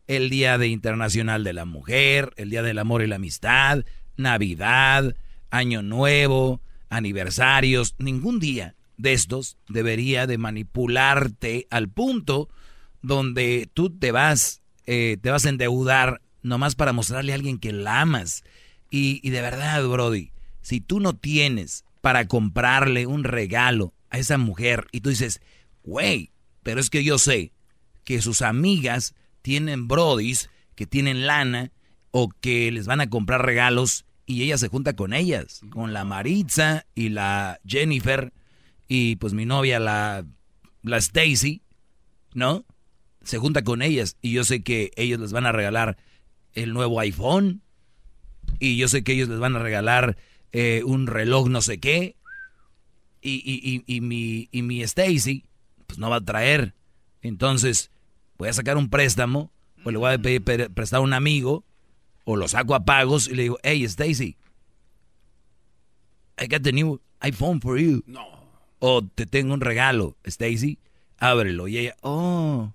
el 0.07 0.29
Día 0.29 0.57
de 0.57 0.67
Internacional 0.67 1.43
de 1.43 1.53
la 1.53 1.65
Mujer, 1.65 2.31
el 2.37 2.49
Día 2.49 2.61
del 2.63 2.79
Amor 2.79 3.01
y 3.03 3.07
la 3.07 3.15
Amistad, 3.15 3.83
Navidad, 4.17 5.15
Año 5.49 5.81
Nuevo, 5.81 6.61
aniversarios, 6.95 7.95
ningún 7.97 8.39
día 8.39 8.75
de 8.97 9.13
estos 9.13 9.57
debería 9.67 10.27
de 10.27 10.37
manipularte 10.37 11.67
al 11.69 11.89
punto 11.89 12.49
donde 13.01 13.69
tú 13.73 13.89
te 13.89 14.11
vas, 14.11 14.61
eh, 14.85 15.17
te 15.21 15.29
vas 15.29 15.45
a 15.45 15.49
endeudar 15.49 16.21
nomás 16.41 16.75
para 16.75 16.93
mostrarle 16.93 17.31
a 17.31 17.35
alguien 17.35 17.57
que 17.57 17.71
la 17.71 18.01
amas. 18.01 18.43
Y, 18.89 19.19
y 19.23 19.31
de 19.31 19.41
verdad, 19.41 19.85
Brody, 19.87 20.31
si 20.61 20.79
tú 20.79 20.99
no 20.99 21.13
tienes 21.13 21.85
para 22.01 22.27
comprarle 22.27 23.07
un 23.07 23.23
regalo 23.23 23.93
a 24.09 24.19
esa 24.19 24.37
mujer 24.37 24.87
y 24.91 25.01
tú 25.01 25.09
dices, 25.09 25.41
güey, 25.83 26.31
pero 26.63 26.79
es 26.79 26.89
que 26.89 27.03
yo 27.03 27.17
sé 27.17 27.51
que 28.03 28.21
sus 28.21 28.41
amigas 28.41 29.15
tienen 29.41 29.87
brodis 29.87 30.49
que 30.75 30.85
tienen 30.85 31.27
lana 31.27 31.71
o 32.11 32.29
que 32.29 32.71
les 32.71 32.87
van 32.87 33.01
a 33.01 33.09
comprar 33.09 33.45
regalos 33.45 34.05
y 34.25 34.43
ella 34.43 34.57
se 34.57 34.69
junta 34.69 34.93
con 34.93 35.13
ellas, 35.13 35.61
con 35.69 35.93
la 35.93 36.05
Maritza 36.05 36.85
y 36.95 37.09
la 37.09 37.59
Jennifer 37.65 38.33
y 38.87 39.17
pues 39.17 39.33
mi 39.33 39.45
novia 39.45 39.79
la, 39.79 40.25
la 40.81 40.97
Stacy, 40.97 41.61
¿no? 42.33 42.65
Se 43.23 43.37
junta 43.37 43.63
con 43.63 43.81
ellas 43.81 44.17
y 44.21 44.31
yo 44.31 44.43
sé 44.43 44.63
que 44.63 44.91
ellos 44.95 45.19
les 45.19 45.31
van 45.31 45.45
a 45.45 45.51
regalar 45.51 45.97
el 46.53 46.73
nuevo 46.73 46.99
iPhone 46.99 47.61
y 48.59 48.77
yo 48.77 48.87
sé 48.87 49.03
que 49.03 49.13
ellos 49.13 49.29
les 49.29 49.39
van 49.39 49.55
a 49.55 49.59
regalar 49.59 50.17
eh, 50.51 50.83
un 50.85 51.07
reloj 51.07 51.49
no 51.49 51.61
sé 51.61 51.79
qué 51.79 52.15
y, 53.21 53.35
y, 53.45 53.83
y, 53.87 53.95
y 53.95 54.01
mi, 54.01 54.49
y 54.51 54.61
mi 54.61 54.83
Stacy 54.83 55.45
pues 55.87 55.97
no 55.99 56.09
va 56.09 56.17
a 56.17 56.21
traer. 56.21 56.73
Entonces 57.21 57.91
voy 58.37 58.49
a 58.49 58.53
sacar 58.53 58.77
un 58.77 58.89
préstamo 58.89 59.51
o 59.83 59.91
le 59.91 59.97
voy 59.97 60.13
a 60.13 60.17
pedir 60.17 60.71
a 60.91 60.99
un 60.99 61.13
amigo 61.13 61.63
o 62.25 62.35
lo 62.35 62.47
saco 62.47 62.75
a 62.75 62.85
pagos 62.85 63.27
y 63.27 63.35
le 63.35 63.43
digo, 63.43 63.59
hey 63.63 63.83
Stacy, 63.83 64.37
I 66.37 66.47
got 66.47 66.63
the 66.63 66.71
new 66.71 66.99
iPhone 67.19 67.59
for 67.61 67.77
you. 67.77 68.03
No. 68.05 68.25
O 68.79 69.01
te 69.01 69.25
tengo 69.25 69.53
un 69.53 69.61
regalo, 69.61 70.17
Stacy, 70.25 70.79
ábrelo. 71.17 71.67
Y 71.67 71.77
ella, 71.77 71.95
oh, 72.01 72.73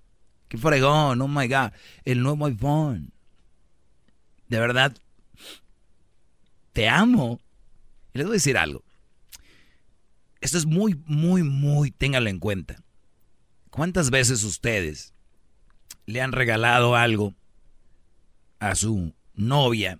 qué 0.48 0.56
fregón, 0.56 1.20
oh 1.20 1.28
my 1.28 1.46
God, 1.48 1.72
el 2.04 2.22
nuevo 2.22 2.46
iPhone. 2.46 3.12
De 4.48 4.58
verdad, 4.58 4.96
te 6.72 6.88
amo. 6.88 7.40
Y 8.14 8.18
les 8.18 8.26
voy 8.26 8.34
a 8.34 8.40
decir 8.40 8.56
algo. 8.56 8.82
Esto 10.40 10.56
es 10.56 10.66
muy, 10.66 10.94
muy, 11.06 11.42
muy, 11.42 11.90
ténganlo 11.90 12.30
en 12.30 12.38
cuenta. 12.38 12.82
¿Cuántas 13.70 14.10
veces 14.10 14.44
ustedes 14.44 15.12
le 16.06 16.22
han 16.22 16.32
regalado 16.32 16.96
algo 16.96 17.34
a 18.60 18.74
su 18.74 19.12
novia 19.38 19.98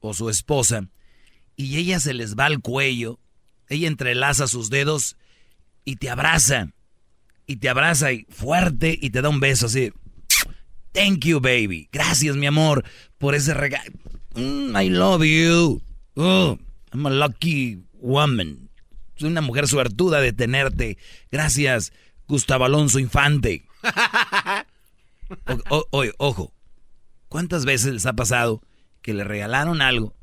o 0.00 0.14
su 0.14 0.30
esposa 0.30 0.88
y 1.56 1.76
ella 1.76 2.00
se 2.00 2.14
les 2.14 2.36
va 2.36 2.46
al 2.46 2.60
cuello, 2.60 3.18
ella 3.68 3.86
entrelaza 3.88 4.46
sus 4.48 4.70
dedos 4.70 5.16
y 5.84 5.96
te 5.96 6.08
abraza, 6.10 6.72
y 7.46 7.56
te 7.56 7.68
abraza 7.68 8.12
y 8.12 8.26
fuerte 8.30 8.98
y 9.00 9.10
te 9.10 9.20
da 9.22 9.28
un 9.28 9.40
beso 9.40 9.66
así. 9.66 9.92
Thank 10.92 11.24
you, 11.26 11.40
baby. 11.40 11.88
Gracias, 11.92 12.36
mi 12.36 12.46
amor, 12.46 12.84
por 13.18 13.34
ese 13.34 13.54
regalo. 13.54 13.92
Mm, 14.34 14.76
I 14.76 14.88
love 14.88 15.22
you. 15.24 15.82
Oh, 16.16 16.58
I'm 16.92 17.06
a 17.06 17.10
lucky 17.10 17.78
woman. 17.94 18.70
Soy 19.16 19.28
una 19.28 19.40
mujer 19.42 19.68
suertuda 19.68 20.20
de 20.20 20.32
tenerte. 20.32 20.96
Gracias, 21.30 21.92
Gustavo 22.26 22.64
Alonso 22.64 22.98
Infante. 22.98 23.64
O- 25.46 25.76
o- 25.76 25.86
oye, 25.92 26.12
ojo, 26.18 26.52
¿cuántas 27.30 27.64
veces 27.64 27.94
les 27.94 28.04
ha 28.04 28.12
pasado 28.12 28.60
que 29.00 29.14
le 29.14 29.24
regalaron 29.24 29.80
algo 29.80 30.14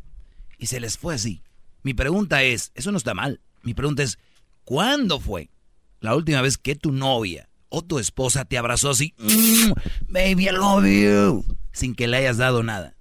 y 0.59 0.67
se 0.67 0.79
les 0.79 0.99
fue 0.99 1.15
así? 1.15 1.41
Mi 1.81 1.95
pregunta 1.95 2.43
es, 2.43 2.71
eso 2.75 2.91
no 2.91 2.99
está 2.99 3.15
mal. 3.15 3.41
Mi 3.63 3.73
pregunta 3.73 4.03
es, 4.03 4.19
¿cuándo 4.65 5.19
fue 5.19 5.49
la 6.01 6.15
última 6.15 6.41
vez 6.41 6.59
que 6.59 6.75
tu 6.75 6.91
novia 6.91 7.49
o 7.69 7.81
tu 7.81 7.97
esposa 7.97 8.45
te 8.45 8.57
abrazó 8.57 8.91
así, 8.91 9.15
"Mm, 9.17 9.71
baby, 10.09 10.49
I 10.49 10.51
love 10.51 10.85
you, 10.85 11.45
sin 11.71 11.95
que 11.95 12.07
le 12.07 12.17
hayas 12.17 12.37
dado 12.37 12.61
nada? 12.61 12.93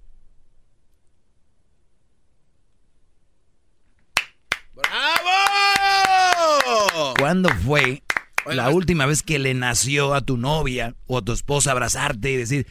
¡Bravo! 4.73 7.13
¿Cuándo 7.19 7.49
fue 7.65 8.03
la 8.45 8.69
última 8.69 9.05
vez 9.05 9.21
que 9.21 9.37
le 9.37 9.53
nació 9.53 10.13
a 10.13 10.21
tu 10.21 10.37
novia 10.37 10.95
o 11.07 11.17
a 11.17 11.21
tu 11.21 11.33
esposa 11.33 11.71
abrazarte 11.71 12.31
y 12.31 12.37
decir, 12.37 12.67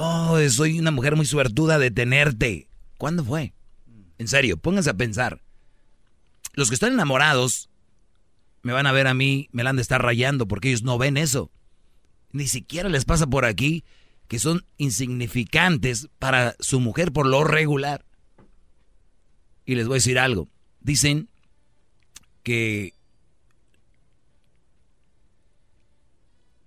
oh, 0.00 0.38
soy 0.50 0.78
una 0.78 0.90
mujer 0.90 1.16
muy 1.16 1.26
suertuda 1.26 1.78
de 1.78 1.90
tenerte? 1.90 2.68
¿Cuándo 2.98 3.24
fue? 3.24 3.54
En 4.18 4.28
serio, 4.28 4.56
pónganse 4.56 4.90
a 4.90 4.94
pensar. 4.94 5.42
Los 6.54 6.68
que 6.68 6.74
están 6.74 6.92
enamorados 6.92 7.70
me 8.62 8.72
van 8.72 8.86
a 8.86 8.92
ver 8.92 9.06
a 9.06 9.14
mí, 9.14 9.48
me 9.52 9.62
la 9.64 9.70
han 9.70 9.76
de 9.76 9.82
estar 9.82 10.02
rayando 10.02 10.46
porque 10.46 10.68
ellos 10.68 10.82
no 10.82 10.98
ven 10.98 11.16
eso. 11.16 11.50
Ni 12.32 12.46
siquiera 12.46 12.88
les 12.88 13.04
pasa 13.04 13.26
por 13.26 13.44
aquí 13.44 13.84
que 14.28 14.38
son 14.38 14.64
insignificantes 14.76 16.08
para 16.18 16.54
su 16.60 16.78
mujer 16.80 17.12
por 17.12 17.26
lo 17.26 17.42
regular. 17.44 18.04
Y 19.64 19.74
les 19.74 19.86
voy 19.86 19.94
a 19.94 19.96
decir 19.96 20.18
algo. 20.18 20.48
Dicen 20.80 21.28
que 22.42 22.94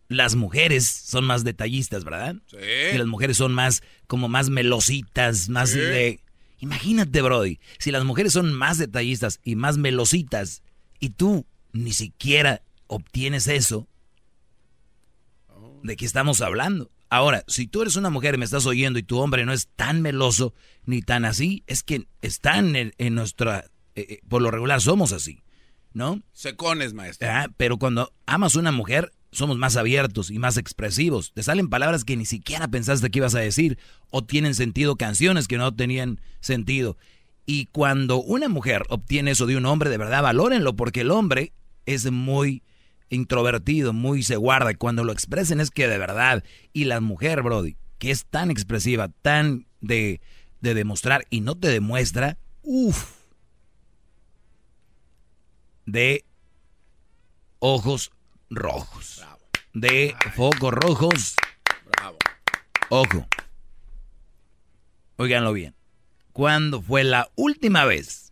las 0.10 0.36
mujeres 0.36 0.88
son 0.88 1.24
más 1.26 1.44
detallistas, 1.44 2.04
¿verdad? 2.04 2.36
Sí. 2.48 2.58
Que 2.58 2.96
las 2.98 3.08
mujeres 3.08 3.38
son 3.38 3.54
más, 3.54 3.82
como 4.08 4.28
más 4.30 4.50
melositas, 4.50 5.50
más 5.50 5.72
Sí. 5.72 5.80
de... 5.80 6.20
Imagínate, 6.60 7.22
Brody, 7.22 7.60
si 7.78 7.92
las 7.92 8.04
mujeres 8.06 8.32
son 8.34 8.54
más 8.54 8.78
detallistas 8.78 9.40
y 9.44 9.56
más 9.56 9.78
melositas 9.78 10.64
y 11.00 11.10
tú 11.10 11.46
ni 11.74 11.92
siquiera 11.92 12.62
obtienes 12.88 13.48
eso, 13.48 13.88
¿de 15.84 15.96
qué 15.96 16.06
estamos 16.06 16.42
hablando? 16.42 16.90
Ahora, 17.10 17.44
si 17.48 17.68
tú 17.68 17.82
eres 17.82 17.96
una 17.96 18.10
mujer 18.10 18.36
y 18.36 18.38
me 18.38 18.46
estás 18.46 18.66
oyendo 18.66 18.98
y 18.98 19.04
tu 19.04 19.20
hombre 19.20 19.46
no 19.46 19.54
es 19.54 19.68
tan 19.76 20.02
meloso 20.02 20.54
ni 20.86 21.02
tan 21.02 21.26
así, 21.26 21.64
es 21.68 21.84
que 21.84 22.08
están 22.22 22.76
en, 22.76 22.94
en 22.98 23.14
nuestra... 23.16 23.66
eh, 23.96 24.06
eh, 24.10 24.20
por 24.28 24.42
lo 24.42 24.50
regular 24.50 24.82
somos 24.82 25.12
así, 25.12 25.44
¿no? 25.94 26.22
Secones, 26.32 26.94
maestro. 26.94 27.28
Ah, 27.30 27.48
pero 27.58 27.78
cuando 27.78 28.14
amas 28.26 28.56
a 28.56 28.60
una 28.60 28.72
mujer, 28.72 29.12
somos 29.34 29.58
más 29.58 29.76
abiertos 29.76 30.32
y 30.32 30.40
más 30.40 30.58
expresivos. 30.58 31.34
Te 31.34 31.44
salen 31.44 31.70
palabras 31.70 32.06
que 32.06 32.16
ni 32.18 32.26
siquiera 32.26 32.68
pensaste 32.68 33.10
que 33.10 33.20
ibas 33.20 33.36
a 33.36 33.40
decir 33.40 33.78
o 34.10 34.24
tienen 34.24 34.56
sentido 34.56 34.96
canciones 34.96 35.48
que 35.48 35.58
no 35.58 35.76
tenían 35.76 36.22
sentido. 36.40 36.98
Y 37.46 37.66
cuando 37.68 38.22
una 38.22 38.48
mujer 38.48 38.84
obtiene 38.90 39.32
eso 39.32 39.46
de 39.46 39.58
un 39.58 39.66
hombre, 39.66 39.90
de 39.90 39.98
verdad 39.98 40.24
valórenlo 40.24 40.76
porque 40.76 41.02
el 41.02 41.12
hombre 41.12 41.52
es 41.86 42.10
muy 42.10 42.64
introvertido, 43.10 43.94
muy 43.94 44.24
se 44.24 44.38
guarda. 44.38 44.74
Cuando 44.74 45.04
lo 45.04 45.12
expresen 45.12 45.60
es 45.60 45.70
que 45.70 45.88
de 45.88 45.98
verdad. 45.98 46.44
Y 46.72 46.86
la 46.86 47.02
mujer, 47.02 47.42
Brody, 47.42 47.76
que 48.00 48.12
es 48.12 48.26
tan 48.26 48.52
expresiva, 48.52 49.10
tan 49.22 49.68
de, 49.82 50.22
de 50.62 50.74
demostrar 50.74 51.26
y 51.30 51.42
no 51.42 51.56
te 51.56 51.68
demuestra, 51.68 52.38
uff, 52.62 53.16
de 55.86 56.24
ojos 57.60 58.12
rojos. 58.50 59.03
De 59.74 60.16
focos 60.36 60.72
rojos. 60.74 61.36
Bravo. 61.98 62.18
Ojo. 62.90 63.28
Óiganlo 65.18 65.54
bien. 65.54 65.76
¿Cuándo 66.32 66.82
fue 66.82 67.04
la 67.04 67.30
última 67.36 67.86
vez 67.86 68.32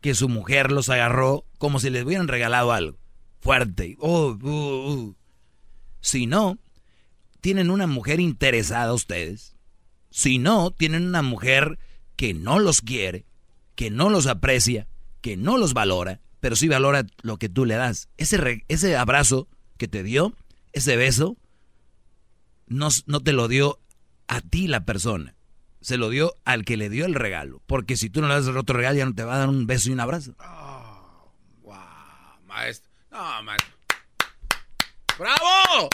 que 0.00 0.14
su 0.14 0.28
mujer 0.28 0.72
los 0.72 0.88
agarró 0.88 1.44
como 1.58 1.80
si 1.80 1.90
les 1.90 2.04
hubieran 2.04 2.28
regalado 2.28 2.72
algo? 2.72 2.98
Fuerte. 3.40 3.96
Oh, 4.00 4.36
uh, 4.40 4.48
uh. 4.48 5.16
Si 6.00 6.26
no, 6.26 6.58
tienen 7.40 7.70
una 7.70 7.86
mujer 7.86 8.20
interesada 8.20 8.92
ustedes. 8.92 9.54
Si 10.10 10.38
no, 10.38 10.70
tienen 10.70 11.06
una 11.06 11.22
mujer 11.22 11.78
que 12.16 12.34
no 12.34 12.58
los 12.58 12.80
quiere, 12.80 13.26
que 13.76 13.90
no 13.90 14.10
los 14.10 14.26
aprecia, 14.26 14.88
que 15.20 15.36
no 15.36 15.56
los 15.56 15.72
valora, 15.72 16.20
pero 16.40 16.56
sí 16.56 16.68
valora 16.68 17.04
lo 17.22 17.36
que 17.36 17.48
tú 17.48 17.64
le 17.64 17.74
das. 17.76 18.08
Ese, 18.16 18.36
re- 18.36 18.64
ese 18.68 18.96
abrazo 18.96 19.48
que 19.80 19.88
te 19.88 20.02
dio, 20.02 20.34
ese 20.72 20.96
beso, 20.96 21.38
no, 22.66 22.88
no 23.06 23.20
te 23.20 23.32
lo 23.32 23.48
dio 23.48 23.80
a 24.28 24.42
ti 24.42 24.68
la 24.68 24.84
persona. 24.84 25.34
Se 25.80 25.96
lo 25.96 26.10
dio 26.10 26.34
al 26.44 26.66
que 26.66 26.76
le 26.76 26.90
dio 26.90 27.06
el 27.06 27.14
regalo. 27.14 27.62
Porque 27.66 27.96
si 27.96 28.10
tú 28.10 28.20
no 28.20 28.28
le 28.28 28.34
das 28.34 28.46
el 28.46 28.58
otro 28.58 28.76
regalo, 28.76 28.98
ya 28.98 29.06
no 29.06 29.14
te 29.14 29.24
va 29.24 29.36
a 29.36 29.38
dar 29.38 29.48
un 29.48 29.66
beso 29.66 29.88
y 29.88 29.94
un 29.94 30.00
abrazo. 30.00 30.34
Maestro. 32.46 32.90
No, 33.10 33.42
maestro. 33.42 33.74
¡Bravo! 35.18 35.88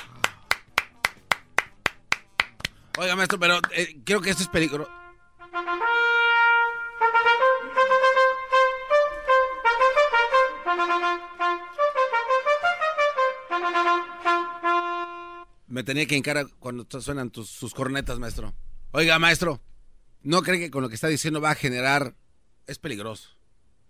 Oiga, 2.99 3.15
maestro, 3.15 3.39
pero 3.39 3.61
eh, 3.73 4.01
creo 4.05 4.21
que 4.21 4.31
esto 4.31 4.43
es 4.43 4.49
peligroso. 4.49 4.91
Me 15.67 15.83
tenía 15.83 16.07
que 16.07 16.17
encarar 16.17 16.47
cuando 16.59 16.87
suenan 17.01 17.31
tus, 17.31 17.49
sus 17.49 17.75
cornetas, 17.75 18.19
maestro. 18.19 18.55
Oiga, 18.93 19.19
maestro, 19.19 19.61
¿no 20.23 20.43
cree 20.43 20.59
que 20.59 20.71
con 20.71 20.83
lo 20.83 20.89
que 20.89 20.95
está 20.95 21.09
diciendo 21.09 21.41
va 21.41 21.51
a 21.51 21.55
generar... 21.55 22.15
Es 22.67 22.79
peligroso. 22.79 23.31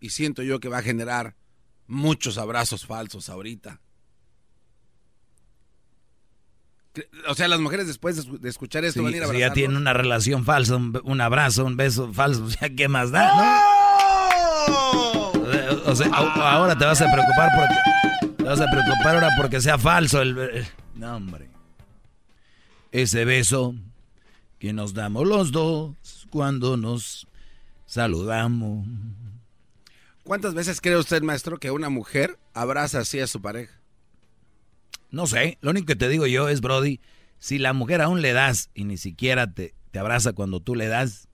Y 0.01 0.11
siento 0.11 0.43
yo 0.43 0.61
que 0.61 0.69
va 0.69 0.79
a 0.79 0.83
generar 0.83 1.37
muchos 1.87 2.39
abrazos 2.39 2.87
falsos 2.87 3.29
ahorita. 3.29 3.81
O 7.29 7.35
sea, 7.35 7.49
las 7.49 7.61
mujeres 7.61 7.87
después 7.87 8.41
de 8.41 8.49
escuchar 8.49 8.85
esto 8.85 9.03
van 9.03 9.13
a 9.13 9.17
ir 9.17 9.23
a 9.23 9.29
Si 9.29 9.39
ya 9.39 9.53
tienen 9.53 9.77
una 9.77 9.93
relación 9.93 10.45
falsa, 10.45 10.77
un, 10.77 11.21
abrazo, 11.21 11.65
un 11.65 11.77
beso 11.77 12.13
falso, 12.13 12.45
o 12.47 12.51
sea, 12.51 12.71
¿qué 12.71 12.89
más 12.89 13.11
da? 13.11 13.31
¡Oh! 14.69 15.33
O 15.87 15.95
sea, 15.95 16.09
ahora 16.09 16.77
te 16.77 16.85
vas 16.85 17.01
a 17.01 17.13
preocupar 17.13 17.51
porque... 17.55 18.37
Te 18.37 18.43
vas 18.45 18.61
a 18.61 18.67
preocupar 18.67 19.15
ahora 19.15 19.29
porque 19.37 19.61
sea 19.61 19.79
falso 19.79 20.23
el... 20.23 20.39
el 20.39 20.67
no, 20.95 21.17
hombre. 21.17 21.51
Ese 22.97 23.27
beso 23.27 23.75
que 24.59 24.73
nos 24.73 24.95
damos 24.95 25.29
los 25.29 25.53
dos 25.53 25.95
cuando 26.31 26.79
nos 26.79 27.29
saludamos. 27.85 28.87
¿Cuántas 30.23 30.55
veces 30.55 30.81
cree 30.81 30.97
usted, 30.97 31.21
maestro, 31.21 31.59
que 31.59 31.71
una 31.71 31.91
mujer 31.91 32.39
abraza 32.55 33.01
así 33.01 33.21
a 33.21 33.27
su 33.27 33.43
pareja? 33.43 33.79
No 35.11 35.27
sé, 35.27 35.59
lo 35.61 35.73
único 35.73 35.89
que 35.89 35.97
te 35.97 36.09
digo 36.09 36.27
yo 36.27 36.49
es, 36.49 36.63
Brody, 36.63 37.03
si 37.39 37.59
la 37.59 37.75
mujer 37.75 38.01
aún 38.01 38.23
le 38.23 38.33
das 38.33 38.71
y 38.73 38.85
ni 38.85 38.97
siquiera 38.97 39.53
te, 39.53 39.75
te 39.91 39.99
abraza 39.99 40.33
cuando 40.33 40.61
tú 40.61 40.75
le 40.75 40.87
das. 40.87 41.29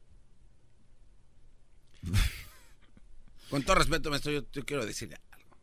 Con 3.51 3.63
todo 3.63 3.77
respeto, 3.77 4.11
maestro, 4.11 4.33
yo, 4.33 4.43
yo, 4.51 4.65
quiero 4.65 4.85
decirle 4.85 5.17
algo. 5.31 5.57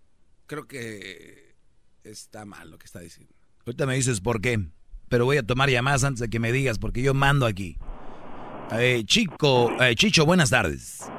Creo 0.48 0.66
que 0.66 1.56
está 2.06 2.46
mal 2.46 2.72
lo 2.72 2.80
que 2.80 2.86
está 2.86 3.02
diciendo. 3.02 3.36
Ahorita 3.66 3.86
me 3.86 3.96
dices 3.96 4.22
por 4.22 4.40
qué, 4.40 4.66
pero 5.10 5.26
voy 5.26 5.38
a 5.38 5.44
tomar 5.44 5.70
llamadas 5.70 6.04
antes 6.04 6.22
de 6.22 6.30
que 6.30 6.40
me 6.40 6.52
digas, 6.52 6.80
porque 6.80 7.02
yo 7.02 7.14
mando 7.14 7.46
aquí. 7.46 7.78
Eh, 8.72 9.04
Chico, 9.06 9.72
eh, 9.82 9.96
Chicho, 9.96 10.26
buenas 10.26 10.52
tardes. 10.52 11.12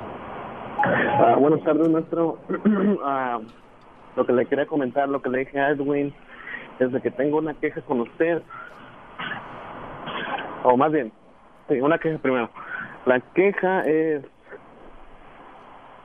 Uh, 0.78 1.38
buenas 1.40 1.62
tardes, 1.64 1.88
maestro. 1.88 2.38
uh, 2.48 3.42
lo 4.16 4.26
que 4.26 4.32
le 4.32 4.46
quería 4.46 4.66
comentar, 4.66 5.08
lo 5.08 5.20
que 5.20 5.28
le 5.28 5.40
dije 5.40 5.58
a 5.58 5.70
Edwin, 5.70 6.14
es 6.78 6.92
de 6.92 7.00
que 7.00 7.10
tengo 7.10 7.38
una 7.38 7.54
queja 7.54 7.80
con 7.82 8.00
usted. 8.00 8.42
O 10.62 10.76
más 10.76 10.92
bien, 10.92 11.12
sí, 11.68 11.80
una 11.80 11.98
queja 11.98 12.18
primero. 12.18 12.48
La 13.06 13.20
queja 13.20 13.80
es 13.82 14.22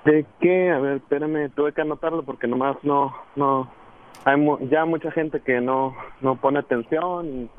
de 0.05 0.25
que, 0.39 0.71
a 0.71 0.79
ver, 0.79 0.97
espérame, 0.97 1.49
tuve 1.55 1.73
que 1.73 1.81
anotarlo 1.81 2.23
porque 2.23 2.47
nomás 2.47 2.77
no, 2.83 3.13
no, 3.35 3.69
hay 4.23 4.37
mu 4.37 4.57
ya 4.69 4.85
mucha 4.85 5.11
gente 5.11 5.41
que 5.41 5.61
no, 5.61 5.95
no 6.21 6.35
pone 6.37 6.59
atención 6.59 7.27
y 7.27 7.49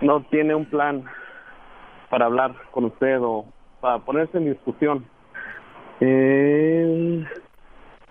no 0.00 0.22
tiene 0.24 0.54
un 0.54 0.66
plan 0.66 1.04
para 2.10 2.26
hablar 2.26 2.54
con 2.70 2.84
usted 2.84 3.18
o 3.20 3.46
para 3.80 3.98
ponerse 4.00 4.38
en 4.38 4.52
discusión. 4.52 5.04
Eh, 6.00 7.24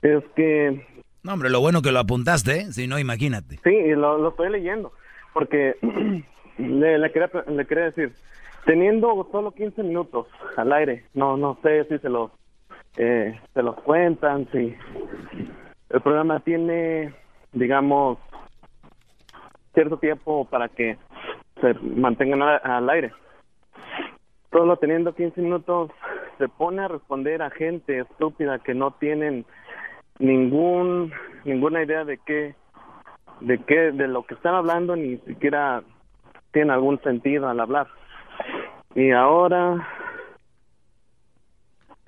es 0.02 0.24
que... 0.36 0.86
No, 1.24 1.34
hombre, 1.34 1.50
lo 1.50 1.60
bueno 1.60 1.82
que 1.82 1.92
lo 1.92 2.00
apuntaste, 2.00 2.62
¿eh? 2.62 2.72
Si 2.72 2.88
no, 2.88 2.98
imagínate. 2.98 3.60
Sí, 3.64 3.90
lo, 3.90 4.18
lo 4.18 4.30
estoy 4.30 4.50
leyendo, 4.50 4.92
porque 5.34 5.76
le, 6.58 6.98
le, 6.98 7.12
quería, 7.12 7.30
le 7.48 7.66
quería 7.66 7.86
decir, 7.86 8.14
teniendo 8.66 9.28
solo 9.32 9.52
15 9.52 9.84
minutos 9.84 10.28
al 10.58 10.72
aire, 10.74 11.06
no 11.14 11.38
no 11.38 11.58
sé 11.62 11.86
si 11.86 12.00
se 12.00 12.10
los, 12.10 12.32
eh, 12.98 13.40
se 13.54 13.62
los 13.62 13.76
cuentan, 13.82 14.48
si 14.52 14.76
el 15.90 16.02
programa 16.02 16.40
tiene, 16.40 17.14
digamos, 17.54 18.18
cierto 19.74 19.98
tiempo 19.98 20.46
para 20.46 20.70
que 20.70 20.98
se 21.60 21.74
mantengan 21.74 22.42
al, 22.42 22.62
al 22.64 22.90
aire. 22.90 23.14
Solo 24.52 24.78
teniendo 24.78 25.16
15 25.16 25.42
minutos 25.42 25.92
se 26.38 26.50
pone 26.50 26.84
a 26.84 26.88
responder 26.88 27.42
a 27.42 27.50
gente 27.50 28.00
estúpida 28.00 28.60
que 28.60 28.74
no 28.74 28.92
tienen 28.92 29.46
ningún 30.20 31.12
ninguna 31.46 31.84
idea 31.84 32.06
de 32.06 32.18
qué 32.18 32.56
de 33.40 33.58
qué 33.60 33.92
de 33.92 34.08
lo 34.08 34.24
que 34.24 34.36
están 34.36 34.56
hablando 34.56 34.96
ni 34.96 35.18
siquiera 35.20 35.84
tiene 36.52 36.74
algún 36.74 37.02
sentido 37.02 37.48
al 37.48 37.60
hablar 37.60 37.88
y 38.94 39.12
ahora 39.12 39.88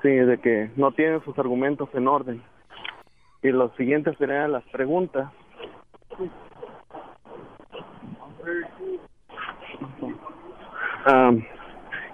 sí 0.02 0.10
de 0.10 0.38
que 0.40 0.70
no 0.76 0.92
tienen 0.92 1.24
sus 1.24 1.38
argumentos 1.40 1.90
en 1.94 2.08
orden 2.08 2.44
y 3.44 3.52
lo 3.52 3.70
siguiente 3.76 4.14
serían 4.16 4.52
las 4.52 4.64
preguntas 4.66 5.32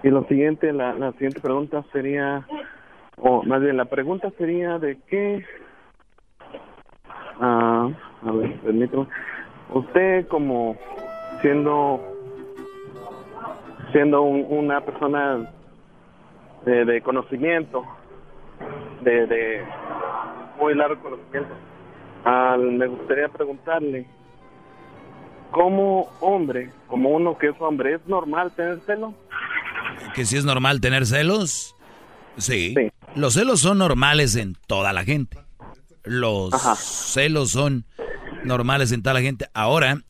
y 0.04 0.10
lo 0.10 0.24
siguiente 0.26 0.74
la, 0.74 0.94
la 0.94 1.12
siguiente 1.14 1.40
pregunta 1.40 1.84
sería 1.92 2.46
o 3.18 3.44
más 3.44 3.62
bien 3.62 3.78
la 3.78 3.86
pregunta 3.86 4.32
sería 4.38 4.80
de 4.80 4.98
qué 5.08 5.46
Ah, 7.40 7.90
a 8.26 8.32
ver, 8.32 8.54
permítame. 8.60 9.08
Usted 9.74 10.28
como 10.28 10.76
siendo 11.42 12.02
siendo 13.94 14.22
un, 14.24 14.46
una 14.50 14.82
persona 14.82 15.50
de, 16.66 16.84
de 16.84 17.02
conocimiento, 17.02 17.86
de, 19.02 19.26
de, 19.26 19.66
muy 20.60 20.76
largo 20.76 21.02
conocimiento, 21.02 21.56
ah, 22.26 22.58
me 22.60 22.88
gustaría 22.88 23.28
preguntarle, 23.30 24.06
como 25.52 26.10
hombre, 26.20 26.72
como 26.88 27.10
uno 27.10 27.38
que 27.38 27.48
es 27.48 27.56
hombre, 27.60 27.96
¿es 27.96 28.08
normal 28.08 28.52
tener 28.56 28.80
celos? 28.82 29.14
¿Que 30.14 30.26
si 30.26 30.38
es 30.38 30.46
normal 30.46 30.82
tener 30.82 31.06
celos? 31.06 31.76
Sí. 32.38 32.74
sí. 32.76 32.92
Los 33.16 33.34
celos 33.34 33.60
son 33.62 33.80
normales 33.80 34.36
en 34.36 34.56
toda 34.68 34.94
la 34.94 35.04
gente 35.04 35.38
los 36.10 36.54
Ajá. 36.54 36.76
celos 36.76 37.52
son 37.52 37.86
normales 38.44 38.92
en 38.92 39.02
toda 39.02 39.14
la 39.14 39.22
gente. 39.22 39.48
Ahora, 39.54 40.04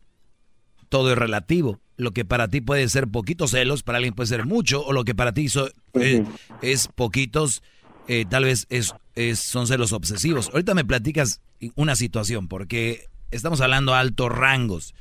todo 0.90 1.12
es 1.12 1.18
relativo. 1.18 1.80
Lo 1.98 2.12
que 2.12 2.24
para 2.24 2.48
ti 2.48 2.62
puede 2.62 2.88
ser 2.88 3.08
poquitos 3.08 3.52
celos, 3.52 3.84
para 3.84 3.98
alguien 3.98 4.14
puede 4.14 4.28
ser 4.28 4.46
mucho, 4.46 4.82
o 4.86 4.94
lo 4.94 5.04
que 5.04 5.14
para 5.14 5.34
ti 5.34 5.50
so, 5.50 5.70
eh, 5.96 6.24
es 6.62 6.88
poquitos, 6.88 7.62
eh, 8.10 8.26
tal 8.28 8.46
vez 8.46 8.66
es, 8.72 8.92
son 9.40 9.68
celos 9.68 9.94
obsesivos. 9.94 10.50
Ahorita 10.50 10.74
me 10.74 10.84
platicas 10.84 11.42
una 11.76 11.96
situación, 11.96 12.48
porque 12.48 13.06
estamos 13.30 13.62
hablando 13.62 13.92
de 13.92 14.00
altos 14.00 14.32
rangos 14.32 14.96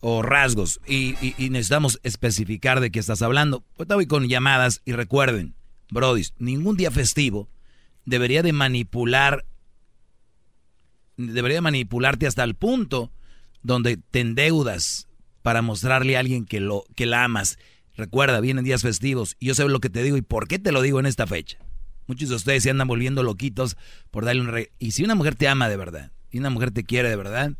o 0.00 0.22
rasgos 0.22 0.80
y, 0.84 1.14
necesitamos 1.50 2.00
especificar 2.02 2.80
de 2.80 2.90
qué 2.90 2.98
estás 2.98 3.22
hablando. 3.22 3.62
Ahorita 3.78 3.94
voy 3.94 4.06
con 4.08 4.26
llamadas 4.26 4.82
y 4.84 4.90
recuerden, 4.90 5.54
Brody, 5.90 6.24
ningún 6.38 6.76
día 6.76 6.90
festivo 6.90 7.48
debería 8.04 8.42
de 8.42 8.52
manipular 8.52 9.44
debería 11.16 11.60
manipularte 11.62 12.26
hasta 12.26 12.42
el 12.42 12.56
punto 12.56 13.12
donde 13.62 13.98
te 13.98 14.18
endeudas 14.18 15.08
para 15.42 15.62
mostrarle 15.62 16.16
a 16.16 16.20
alguien 16.20 16.44
que, 16.44 16.58
lo, 16.58 16.84
que 16.96 17.06
la 17.06 17.22
amas. 17.22 17.56
Recuerda, 17.96 18.40
vienen 18.40 18.64
días 18.64 18.82
festivos 18.82 19.36
y 19.38 19.46
yo 19.46 19.54
sé 19.54 19.68
lo 19.68 19.78
que 19.78 19.90
te 19.90 20.02
digo 20.02 20.16
y 20.16 20.22
por 20.22 20.48
qué 20.48 20.58
te 20.58 20.72
lo 20.72 20.82
digo 20.82 20.98
en 20.98 21.06
esta 21.06 21.26
fecha. 21.28 21.58
Muchos 22.08 22.30
de 22.30 22.34
ustedes 22.34 22.64
se 22.64 22.70
andan 22.70 22.88
volviendo 22.88 23.22
loquitos 23.22 23.76
por 24.10 24.24
darle 24.24 24.40
un 24.40 24.48
rey. 24.48 24.68
Y 24.78 24.92
si 24.92 25.04
una 25.04 25.14
mujer 25.14 25.36
te 25.36 25.46
ama 25.46 25.68
de 25.68 25.76
verdad 25.76 26.10
y 26.30 26.38
una 26.38 26.50
mujer 26.50 26.72
te 26.72 26.82
quiere 26.82 27.08
de 27.08 27.16
verdad, 27.16 27.52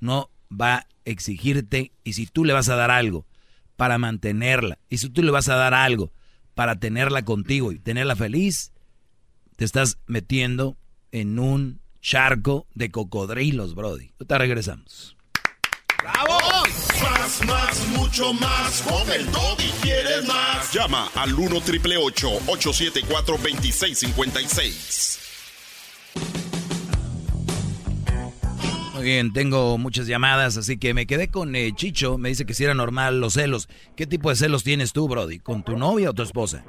no 0.00 0.30
va 0.50 0.74
a 0.74 0.86
exigirte. 1.04 1.92
Y 2.04 2.12
si 2.12 2.26
tú 2.26 2.44
le 2.44 2.52
vas 2.52 2.68
a 2.68 2.76
dar 2.76 2.90
algo 2.90 3.26
para 3.76 3.98
mantenerla, 3.98 4.78
y 4.90 4.98
si 4.98 5.08
tú 5.08 5.22
le 5.22 5.30
vas 5.30 5.48
a 5.48 5.54
dar 5.54 5.72
algo 5.72 6.12
para 6.54 6.78
tenerla 6.78 7.24
contigo 7.24 7.72
y 7.72 7.78
tenerla 7.78 8.16
feliz, 8.16 8.72
te 9.56 9.64
estás 9.64 9.98
metiendo 10.06 10.76
en 11.12 11.38
un 11.38 11.80
charco 12.00 12.66
de 12.74 12.90
cocodrilos, 12.90 13.74
Brody. 13.74 14.10
Ahorita 14.18 14.38
regresamos. 14.38 15.16
Más, 17.02 17.44
más, 17.46 17.88
mucho 17.88 18.32
más. 18.34 18.82
Con 18.82 19.10
el 19.10 19.22
y 19.58 19.70
quieres 19.82 20.26
más. 20.26 20.72
Llama 20.72 21.08
al 21.14 21.34
1 21.34 21.60
triple 21.60 21.96
874 21.96 23.36
2656. 23.36 25.18
Muy 28.94 29.04
bien, 29.04 29.32
tengo 29.32 29.78
muchas 29.78 30.06
llamadas, 30.06 30.56
así 30.56 30.78
que 30.78 30.94
me 30.94 31.06
quedé 31.06 31.28
con 31.28 31.56
eh, 31.56 31.72
Chicho. 31.74 32.18
Me 32.18 32.28
dice 32.28 32.46
que 32.46 32.54
si 32.54 32.64
era 32.64 32.74
normal 32.74 33.20
los 33.20 33.32
celos. 33.34 33.68
¿Qué 33.96 34.06
tipo 34.06 34.30
de 34.30 34.36
celos 34.36 34.64
tienes 34.64 34.92
tú, 34.92 35.08
Brody? 35.08 35.38
¿Con 35.40 35.62
tu 35.62 35.76
novia 35.76 36.10
o 36.10 36.12
tu 36.12 36.22
esposa? 36.22 36.64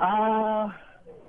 Ah. 0.00 0.76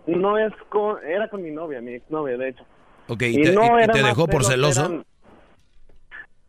No 0.07 0.37
es 0.37 0.53
con, 0.69 0.97
era 1.03 1.29
con 1.29 1.41
mi 1.41 1.51
novia, 1.51 1.81
mi 1.81 1.95
exnovia, 1.95 2.37
de 2.37 2.49
hecho. 2.49 2.63
Ok, 3.07 3.23
¿y, 3.23 3.39
y 3.39 3.43
te, 3.43 3.51
no 3.53 3.81
y 3.81 3.87
te 3.87 4.03
dejó 4.03 4.27
por 4.27 4.43
celoso? 4.45 4.85
Eran, 4.85 5.05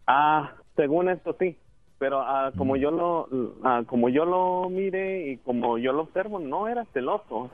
ah, 0.07 0.53
según 0.77 1.09
esto 1.09 1.35
sí. 1.39 1.57
pero 1.99 2.21
ah, 2.21 2.53
como 2.57 2.77
yo 2.77 2.91
lo 2.91 3.29
ah, 3.65 3.83
como 3.87 4.09
yo 4.09 4.25
lo 4.25 4.69
mire 4.71 5.29
y 5.29 5.37
como 5.39 5.79
yo 5.79 5.93
lo 5.93 6.03
observo, 6.03 6.39
no 6.39 6.69
era 6.69 6.85
celoso. 6.93 7.51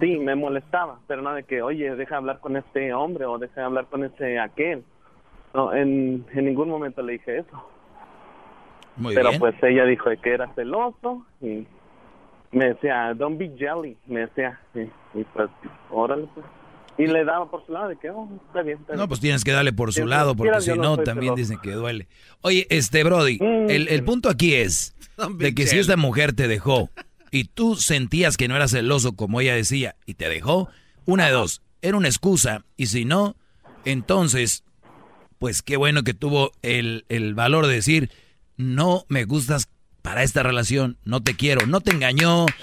Sí, 0.00 0.18
me 0.18 0.34
molestaba, 0.34 0.98
pero 1.06 1.22
no 1.22 1.32
de 1.32 1.44
que, 1.44 1.62
oye, 1.62 1.94
deja 1.96 2.18
hablar 2.18 2.40
con 2.40 2.56
este 2.58 2.92
hombre 2.92 3.24
o 3.24 3.38
deja 3.38 3.64
hablar 3.64 3.86
con 3.86 4.04
ese 4.04 4.38
aquel. 4.38 4.84
No, 5.54 5.72
en, 5.72 6.26
en 6.34 6.44
ningún 6.44 6.68
momento 6.68 7.00
le 7.00 7.14
dije 7.14 7.38
eso. 7.38 7.64
Muy 8.96 9.14
pero 9.14 9.30
bien. 9.30 9.40
pues 9.40 9.54
ella 9.62 9.84
dijo 9.86 10.10
que 10.22 10.30
era 10.30 10.52
celoso 10.54 11.24
y 11.40 11.66
me 12.52 12.68
decía, 12.74 13.14
don't 13.14 13.38
be 13.38 13.50
jelly, 13.56 13.96
me 14.06 14.20
decía. 14.20 14.60
Y, 14.74 14.80
y 15.18 15.24
pues, 15.32 15.48
órale, 15.90 16.28
pues. 16.34 16.44
Y 16.98 17.06
le 17.06 17.24
daba 17.24 17.50
por 17.50 17.64
su 17.66 17.72
lado 17.72 17.88
de 17.88 17.96
que, 17.96 18.08
oh, 18.10 18.28
está 18.46 18.62
bien, 18.62 18.78
está 18.78 18.92
bien. 18.92 19.00
No, 19.00 19.08
pues 19.08 19.20
tienes 19.20 19.44
que 19.44 19.52
darle 19.52 19.72
por 19.72 19.92
su 19.92 20.06
lado, 20.06 20.34
porque 20.34 20.60
si 20.60 20.72
no, 20.72 20.96
también 20.96 21.34
celoso. 21.34 21.36
dicen 21.36 21.58
que 21.62 21.72
duele. 21.72 22.08
Oye, 22.40 22.66
este, 22.70 23.04
Brody, 23.04 23.38
el, 23.40 23.88
el 23.88 24.04
punto 24.04 24.28
aquí 24.30 24.54
es 24.54 24.94
de 25.38 25.54
que 25.54 25.66
si 25.66 25.78
esta 25.78 25.96
mujer 25.96 26.32
te 26.32 26.48
dejó 26.48 26.90
y 27.30 27.44
tú 27.44 27.76
sentías 27.76 28.36
que 28.36 28.48
no 28.48 28.56
era 28.56 28.66
celoso 28.68 29.12
como 29.14 29.40
ella 29.40 29.54
decía 29.54 29.96
y 30.06 30.14
te 30.14 30.28
dejó, 30.28 30.68
una 31.04 31.26
de 31.26 31.32
dos, 31.32 31.60
era 31.82 31.96
una 31.98 32.08
excusa 32.08 32.64
y 32.78 32.86
si 32.86 33.04
no, 33.04 33.36
entonces, 33.84 34.64
pues 35.38 35.62
qué 35.62 35.76
bueno 35.76 36.02
que 36.02 36.14
tuvo 36.14 36.52
el, 36.62 37.04
el 37.08 37.34
valor 37.34 37.66
de 37.66 37.74
decir, 37.74 38.10
no 38.56 39.04
me 39.08 39.24
gustas 39.24 39.68
para 40.02 40.22
esta 40.22 40.42
relación, 40.42 40.96
no 41.04 41.20
te 41.22 41.34
quiero, 41.34 41.66
no 41.66 41.80
te 41.80 41.90
engañó. 41.90 42.46
Ent- 42.46 42.54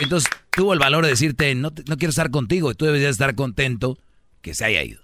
Entonces 0.00 0.30
tuvo 0.50 0.72
el 0.72 0.78
valor 0.78 1.04
de 1.04 1.10
decirte, 1.10 1.54
no, 1.54 1.70
te- 1.72 1.82
no 1.88 1.96
quiero 1.96 2.10
estar 2.10 2.30
contigo 2.30 2.70
y 2.70 2.74
tú 2.74 2.84
debes 2.84 3.02
de 3.02 3.08
estar 3.08 3.34
contento 3.34 3.96
que 4.42 4.54
se 4.54 4.64
haya 4.64 4.82
ido. 4.82 5.02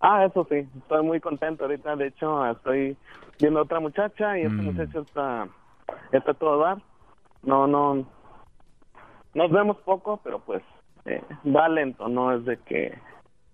Ah, 0.00 0.24
eso 0.24 0.46
sí, 0.50 0.66
estoy 0.78 1.02
muy 1.04 1.20
contento 1.20 1.64
ahorita. 1.64 1.96
De 1.96 2.08
hecho, 2.08 2.44
estoy 2.50 2.96
viendo 3.40 3.60
a 3.60 3.62
otra 3.62 3.80
muchacha 3.80 4.38
y 4.38 4.42
esta 4.42 4.54
Mm. 4.54 4.64
muchacha 4.64 4.98
está, 5.00 5.48
está 6.12 6.30
a 6.32 6.34
todo 6.34 6.58
dar. 6.58 6.78
No, 7.42 7.66
no, 7.66 8.06
nos 9.34 9.50
vemos 9.50 9.76
poco, 9.84 10.20
pero 10.22 10.40
pues 10.44 10.62
eh, 11.04 11.22
va 11.46 11.68
lento, 11.68 12.08
no 12.08 12.32
es 12.36 12.44
de 12.44 12.58
que 12.58 12.92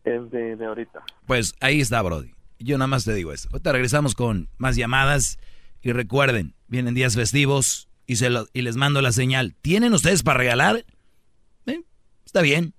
es 0.04 0.30
de, 0.30 0.56
de 0.56 0.66
ahorita. 0.66 1.02
Pues 1.26 1.54
ahí 1.60 1.80
está, 1.80 2.00
Brody. 2.02 2.32
Yo 2.58 2.76
nada 2.76 2.88
más 2.88 3.04
te 3.04 3.14
digo 3.14 3.32
eso. 3.32 3.48
Ahorita 3.52 3.72
regresamos 3.72 4.14
con 4.14 4.48
más 4.58 4.76
llamadas. 4.76 5.38
Y 5.80 5.92
recuerden, 5.92 6.54
vienen 6.66 6.94
días 6.94 7.14
festivos 7.14 7.87
y, 8.08 8.16
se 8.16 8.28
lo- 8.30 8.48
y 8.52 8.62
les 8.62 8.74
mando 8.76 9.00
la 9.02 9.12
señal. 9.12 9.54
¿Tienen 9.62 9.92
ustedes 9.94 10.24
para 10.24 10.38
regalar? 10.38 10.84
Eh, 11.66 11.82
Está 12.26 12.40
bien. 12.42 12.74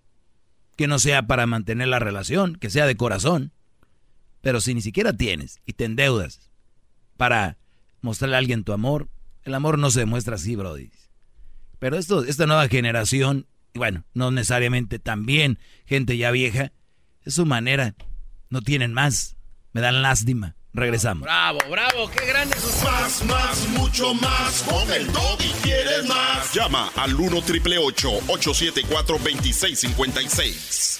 Que 0.76 0.88
no 0.88 1.00
sea 1.00 1.26
para 1.28 1.46
mantener 1.48 1.88
la 1.88 2.00
relación, 2.00 2.56
que 2.56 2.70
sea 2.70 2.86
de 2.86 2.98
corazón. 2.98 3.54
Pero 4.42 4.60
si 4.60 4.74
ni 4.74 4.82
siquiera 4.82 5.14
tienes 5.14 5.60
y 5.66 5.74
te 5.74 5.86
endeudas 5.86 6.50
para 7.18 7.58
mostrarle 8.02 8.36
a 8.36 8.40
alguien 8.40 8.64
tu 8.64 8.74
amor, 8.74 9.08
el 9.44 9.54
amor 9.54 9.78
no 9.78 9.92
se 9.92 10.00
demuestra 10.02 10.36
así, 10.36 10.56
Brody. 10.56 10.90
Pero 11.80 11.98
esto, 11.98 12.24
esta 12.24 12.46
nueva 12.46 12.68
generación, 12.68 13.46
bueno, 13.74 14.06
no 14.14 14.32
necesariamente 14.32 15.00
también 15.00 15.60
gente 15.86 16.18
ya 16.18 16.32
vieja, 16.32 16.72
es 17.24 17.36
su 17.36 17.46
manera. 17.46 17.96
No 18.50 18.62
tienen 18.62 18.94
más. 18.94 19.36
Me 19.74 19.82
dan 19.82 20.02
lástima. 20.02 20.56
Regresamos. 20.74 21.24
Bravo, 21.24 21.60
bravo, 21.70 22.12
qué 22.12 22.26
grande 22.26 22.56
sus 22.60 22.84
Más, 22.84 23.24
más, 23.26 23.68
mucho 23.70 24.14
más. 24.14 24.64
Con 24.70 24.92
el 24.92 25.08
y 25.08 25.52
quieres 25.64 26.06
más. 26.08 26.54
Llama 26.54 26.92
al 26.96 27.16
1 27.16 27.42
triple 27.42 27.80
874 27.80 29.18
2656. 29.18 31.00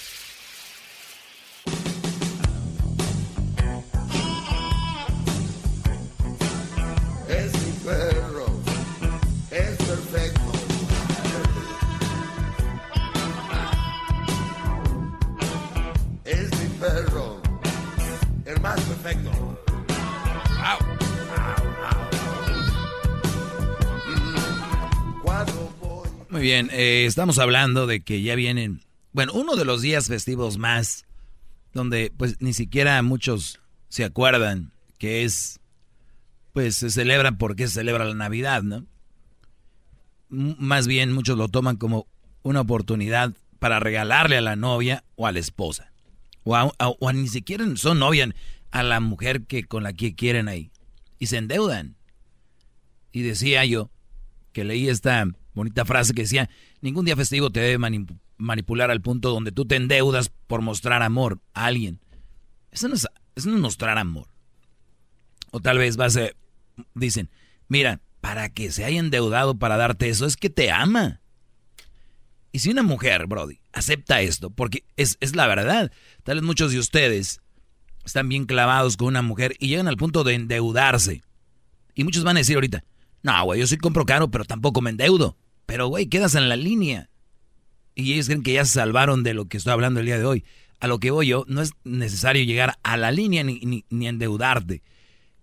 Es 7.28 7.52
mi 7.54 7.72
perro, 7.84 8.46
es 9.52 9.76
perfecto. 9.76 10.52
Es 16.24 16.50
mi 16.58 16.68
perro, 16.80 17.40
el 18.46 18.60
más 18.60 18.80
perfecto. 18.80 19.49
Muy 26.30 26.42
bien, 26.42 26.70
eh, 26.72 27.06
estamos 27.06 27.38
hablando 27.38 27.86
de 27.86 28.02
que 28.02 28.22
ya 28.22 28.34
vienen, 28.36 28.82
bueno, 29.12 29.32
uno 29.34 29.56
de 29.56 29.64
los 29.64 29.82
días 29.82 30.06
festivos 30.06 30.58
más, 30.58 31.04
donde 31.74 32.12
pues 32.16 32.40
ni 32.40 32.52
siquiera 32.52 33.02
muchos 33.02 33.60
se 33.88 34.04
acuerdan 34.04 34.72
que 34.98 35.24
es, 35.24 35.58
pues 36.52 36.76
se 36.76 36.90
celebra 36.90 37.32
porque 37.32 37.66
se 37.66 37.74
celebra 37.74 38.04
la 38.04 38.14
Navidad, 38.14 38.62
¿no? 38.62 38.86
Más 40.28 40.86
bien 40.86 41.12
muchos 41.12 41.36
lo 41.36 41.48
toman 41.48 41.76
como 41.76 42.06
una 42.42 42.60
oportunidad 42.60 43.32
para 43.58 43.80
regalarle 43.80 44.36
a 44.36 44.40
la 44.40 44.54
novia 44.54 45.02
o 45.16 45.26
a 45.26 45.32
la 45.32 45.40
esposa. 45.40 45.92
O, 46.44 46.54
a- 46.56 46.70
o 46.78 47.12
ni 47.12 47.26
siquiera 47.26 47.64
son 47.76 47.98
novia 47.98 48.32
a 48.70 48.82
la 48.84 49.00
mujer 49.00 49.42
que 49.46 49.64
con 49.64 49.82
la 49.82 49.92
que 49.92 50.14
quieren 50.14 50.46
ahí. 50.46 50.70
Y 51.18 51.26
se 51.26 51.38
endeudan. 51.38 51.96
Y 53.10 53.22
decía 53.22 53.64
yo 53.64 53.90
que 54.52 54.62
leí 54.64 54.88
esta 54.88 55.26
bonita 55.60 55.84
frase 55.84 56.14
que 56.14 56.22
decía, 56.22 56.48
ningún 56.80 57.04
día 57.04 57.16
festivo 57.16 57.50
te 57.50 57.60
debe 57.60 57.78
mani- 57.78 58.06
manipular 58.38 58.90
al 58.90 59.02
punto 59.02 59.30
donde 59.30 59.52
tú 59.52 59.66
te 59.66 59.76
endeudas 59.76 60.30
por 60.46 60.62
mostrar 60.62 61.02
amor 61.02 61.40
a 61.52 61.66
alguien. 61.66 62.00
Eso 62.70 62.88
no 62.88 62.94
es, 62.94 63.06
eso 63.34 63.48
no 63.50 63.56
es 63.56 63.60
mostrar 63.62 63.98
amor. 63.98 64.28
O 65.50 65.60
tal 65.60 65.78
vez 65.78 65.96
vas 65.96 66.16
a, 66.16 66.30
dicen, 66.94 67.28
mira, 67.68 68.00
para 68.20 68.48
que 68.48 68.70
se 68.72 68.84
haya 68.84 68.98
endeudado 68.98 69.58
para 69.58 69.76
darte 69.76 70.08
eso 70.08 70.26
es 70.26 70.36
que 70.36 70.50
te 70.50 70.70
ama. 70.70 71.20
Y 72.52 72.60
si 72.60 72.70
una 72.70 72.82
mujer, 72.82 73.26
Brody, 73.26 73.60
acepta 73.72 74.22
esto, 74.22 74.50
porque 74.50 74.84
es, 74.96 75.18
es 75.20 75.36
la 75.36 75.46
verdad, 75.46 75.92
tal 76.24 76.36
vez 76.36 76.44
muchos 76.44 76.72
de 76.72 76.78
ustedes 76.78 77.40
están 78.04 78.28
bien 78.28 78.46
clavados 78.46 78.96
con 78.96 79.08
una 79.08 79.22
mujer 79.22 79.54
y 79.58 79.68
llegan 79.68 79.88
al 79.88 79.96
punto 79.96 80.24
de 80.24 80.34
endeudarse. 80.34 81.22
Y 81.94 82.04
muchos 82.04 82.24
van 82.24 82.36
a 82.36 82.40
decir 82.40 82.56
ahorita, 82.56 82.82
no, 83.22 83.44
güey, 83.44 83.60
yo 83.60 83.66
sí 83.66 83.76
compro 83.76 84.06
caro, 84.06 84.30
pero 84.30 84.44
tampoco 84.44 84.80
me 84.80 84.90
endeudo. 84.90 85.36
Pero, 85.70 85.86
güey, 85.86 86.06
quedas 86.06 86.34
en 86.34 86.48
la 86.48 86.56
línea. 86.56 87.10
Y 87.94 88.12
ellos 88.12 88.26
creen 88.26 88.42
que 88.42 88.54
ya 88.54 88.64
se 88.64 88.74
salvaron 88.74 89.22
de 89.22 89.34
lo 89.34 89.44
que 89.44 89.56
estoy 89.56 89.72
hablando 89.72 90.00
el 90.00 90.06
día 90.06 90.18
de 90.18 90.24
hoy. 90.24 90.44
A 90.80 90.88
lo 90.88 90.98
que 90.98 91.12
voy 91.12 91.28
yo, 91.28 91.44
no 91.46 91.62
es 91.62 91.74
necesario 91.84 92.42
llegar 92.42 92.76
a 92.82 92.96
la 92.96 93.12
línea 93.12 93.44
ni, 93.44 93.84
ni, 93.88 94.08
endeudarte. 94.08 94.82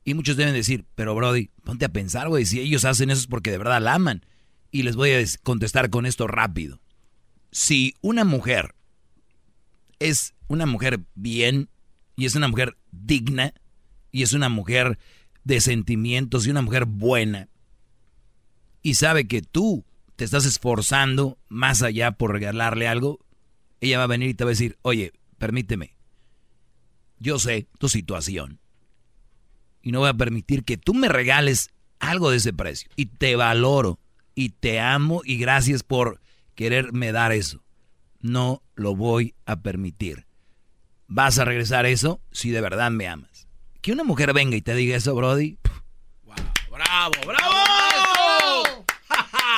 Y 0.04 0.16
muchos 0.16 0.36
deben 0.36 0.54
decir, 0.54 0.84
pero 0.96 1.16
Brody, 1.16 1.50
ponte 1.64 1.86
a 1.86 1.94
pensar, 1.94 2.28
güey, 2.28 2.46
si 2.46 2.60
ellos 2.60 2.84
hacen 2.84 3.10
eso 3.10 3.22
es 3.22 3.28
porque 3.28 3.52
de 3.52 3.58
verdad 3.58 3.82
la 3.82 3.94
aman. 3.94 4.26
Y 4.70 4.84
les 4.84 4.98
voy 4.98 5.12
a 5.12 5.24
contestar 5.44 5.90
con 5.90 6.06
esto 6.06 6.28
rápido. 6.28 6.82
Si 7.54 7.96
una 8.02 8.26
mujer 8.26 8.76
es 10.00 10.34
una 10.48 10.66
mujer 10.66 11.00
bien 11.16 11.70
y 12.18 12.26
es 12.26 12.36
una 12.36 12.50
mujer 12.50 12.76
digna 12.92 13.54
y 14.12 14.24
es 14.24 14.34
una 14.34 14.50
mujer 14.50 15.00
de 15.46 15.62
sentimientos 15.62 16.46
y 16.46 16.50
una 16.50 16.62
mujer 16.62 16.84
buena 16.84 17.48
y 18.82 18.96
sabe 18.96 19.28
que 19.28 19.42
tú 19.42 19.86
te 20.18 20.26
estás 20.26 20.46
esforzando 20.46 21.38
más 21.48 21.84
allá 21.84 22.12
por 22.12 22.32
regalarle 22.34 22.88
algo, 22.88 23.20
ella 23.80 24.00
va 24.00 24.06
a 24.06 24.08
venir 24.08 24.30
y 24.30 24.34
te 24.34 24.44
va 24.44 24.50
a 24.50 24.58
decir, 24.58 24.78
oye, 24.82 25.14
permíteme, 25.38 25.96
yo 27.20 27.38
sé 27.40 27.68
tu 27.78 27.88
situación 27.88 28.60
y 29.82 29.92
no 29.92 30.00
voy 30.00 30.10
a 30.10 30.16
permitir 30.16 30.64
que 30.64 30.76
tú 30.76 30.96
me 30.96 31.08
regales 31.08 31.70
algo 32.00 32.32
de 32.32 32.38
ese 32.38 32.52
precio 32.52 32.90
y 32.96 33.06
te 33.06 33.36
valoro 33.36 34.00
y 34.34 34.50
te 34.50 34.80
amo 34.80 35.22
y 35.24 35.38
gracias 35.38 35.84
por 35.84 36.20
quererme 36.56 37.12
dar 37.12 37.32
eso. 37.32 37.64
No 38.20 38.64
lo 38.74 38.96
voy 38.96 39.36
a 39.46 39.62
permitir. 39.62 40.26
¿Vas 41.08 41.38
a 41.38 41.46
regresar 41.46 41.86
eso 41.86 42.22
si 42.32 42.50
de 42.50 42.62
verdad 42.62 42.90
me 42.90 43.08
amas? 43.08 43.48
Que 43.82 43.92
una 43.92 44.04
mujer 44.04 44.34
venga 44.34 44.56
y 44.56 44.62
te 44.62 44.74
diga 44.74 44.98
eso, 44.98 45.14
Brody. 45.14 45.60
¡Bravo, 46.70 47.14
bravo! 47.26 47.67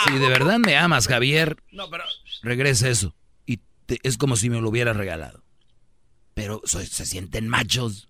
Si 0.05 0.17
de 0.17 0.27
verdad 0.29 0.59
me 0.59 0.77
amas, 0.77 1.07
Javier, 1.07 1.61
No, 1.71 1.89
pero 1.89 2.03
regresa 2.43 2.89
eso. 2.89 3.15
Y 3.45 3.59
es 4.03 4.17
como 4.17 4.35
si 4.35 4.49
me 4.49 4.61
lo 4.61 4.69
hubieras 4.69 4.95
regalado. 4.97 5.43
Pero 6.33 6.61
se 6.65 7.05
sienten 7.05 7.47
machos. 7.47 8.09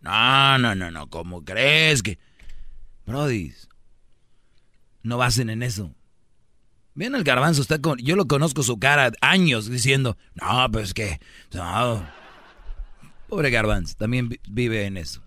No, 0.00 0.58
no, 0.58 0.74
no, 0.74 0.90
no. 0.90 1.08
¿Cómo 1.08 1.44
crees 1.44 2.02
que...? 2.02 2.18
Brody, 3.06 3.54
no 5.02 5.16
basen 5.16 5.50
en 5.50 5.62
eso. 5.62 5.94
Ven 6.94 7.14
el 7.14 7.24
garbanzo, 7.24 7.62
está 7.62 7.80
con... 7.80 7.98
Yo 7.98 8.14
lo 8.16 8.26
conozco 8.26 8.62
su 8.62 8.78
cara 8.78 9.12
años 9.20 9.68
diciendo, 9.70 10.16
no, 10.34 10.70
pues 10.70 10.92
que... 10.94 11.18
No. 11.52 12.06
Pobre 13.28 13.50
garbanzo, 13.50 13.94
también 13.96 14.28
vi- 14.28 14.40
vive 14.48 14.84
en 14.86 14.96
eso. 14.96 15.22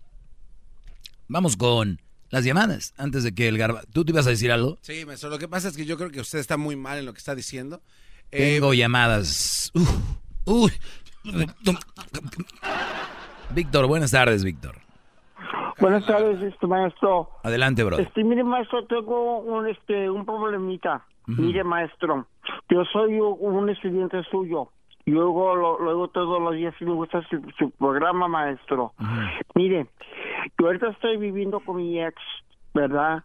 Vamos 1.28 1.56
con 1.58 2.02
las 2.32 2.46
llamadas, 2.46 2.94
antes 2.98 3.24
de 3.24 3.36
que 3.36 3.48
el 3.48 3.58
garbanzo... 3.58 3.88
¿Tú 3.94 4.04
te 4.06 4.12
ibas 4.12 4.26
a 4.26 4.32
decir 4.32 4.52
algo? 4.52 4.78
Sí, 4.82 5.06
maestro, 5.06 5.30
lo 5.30 5.38
que 5.38 5.48
pasa 5.48 5.68
es 5.68 5.78
que 5.78 5.86
yo 5.86 5.98
creo 5.98 6.10
que 6.10 6.22
usted 6.22 6.40
está 6.40 6.58
muy 6.58 6.76
mal 6.76 6.98
en 6.98 7.06
lo 7.06 7.14
que 7.14 7.20
está 7.20 7.36
diciendo. 7.36 7.82
Eh, 8.32 8.56
Tengo 8.56 8.74
llamadas. 8.74 9.72
Uf, 9.76 9.90
uy. 10.46 10.72
Víctor, 13.54 13.88
buenas 13.88 14.12
tardes, 14.12 14.44
Víctor. 14.44 14.76
Buenas 15.80 16.06
tardes, 16.06 16.42
este 16.42 16.68
maestro. 16.68 17.30
Adelante, 17.44 17.84
bro. 17.84 17.98
Este, 17.98 18.24
mire, 18.24 18.44
maestro, 18.44 18.86
tengo 18.86 19.40
un, 19.40 19.68
este, 19.68 20.10
un 20.10 20.26
problemita. 20.26 21.06
Mire, 21.28 21.64
maestro, 21.64 22.28
yo 22.70 22.84
soy 22.92 23.20
un 23.20 23.70
estudiante 23.70 24.22
suyo. 24.30 24.70
Luego, 25.06 25.56
lo- 25.56 25.80
luego 25.80 26.08
todos 26.10 26.42
los 26.42 26.54
días 26.56 26.74
sí 26.78 26.86
me 26.86 26.94
gusta 26.94 27.22
su, 27.30 27.42
su 27.58 27.72
programa, 27.72 28.28
maestro. 28.28 28.94
Mire, 29.56 29.88
yo 30.60 30.68
ahorita 30.68 30.90
estoy 30.90 31.18
viviendo 31.18 31.60
con 31.60 31.78
mi 31.78 32.02
ex, 32.02 32.16
¿verdad? 32.74 33.24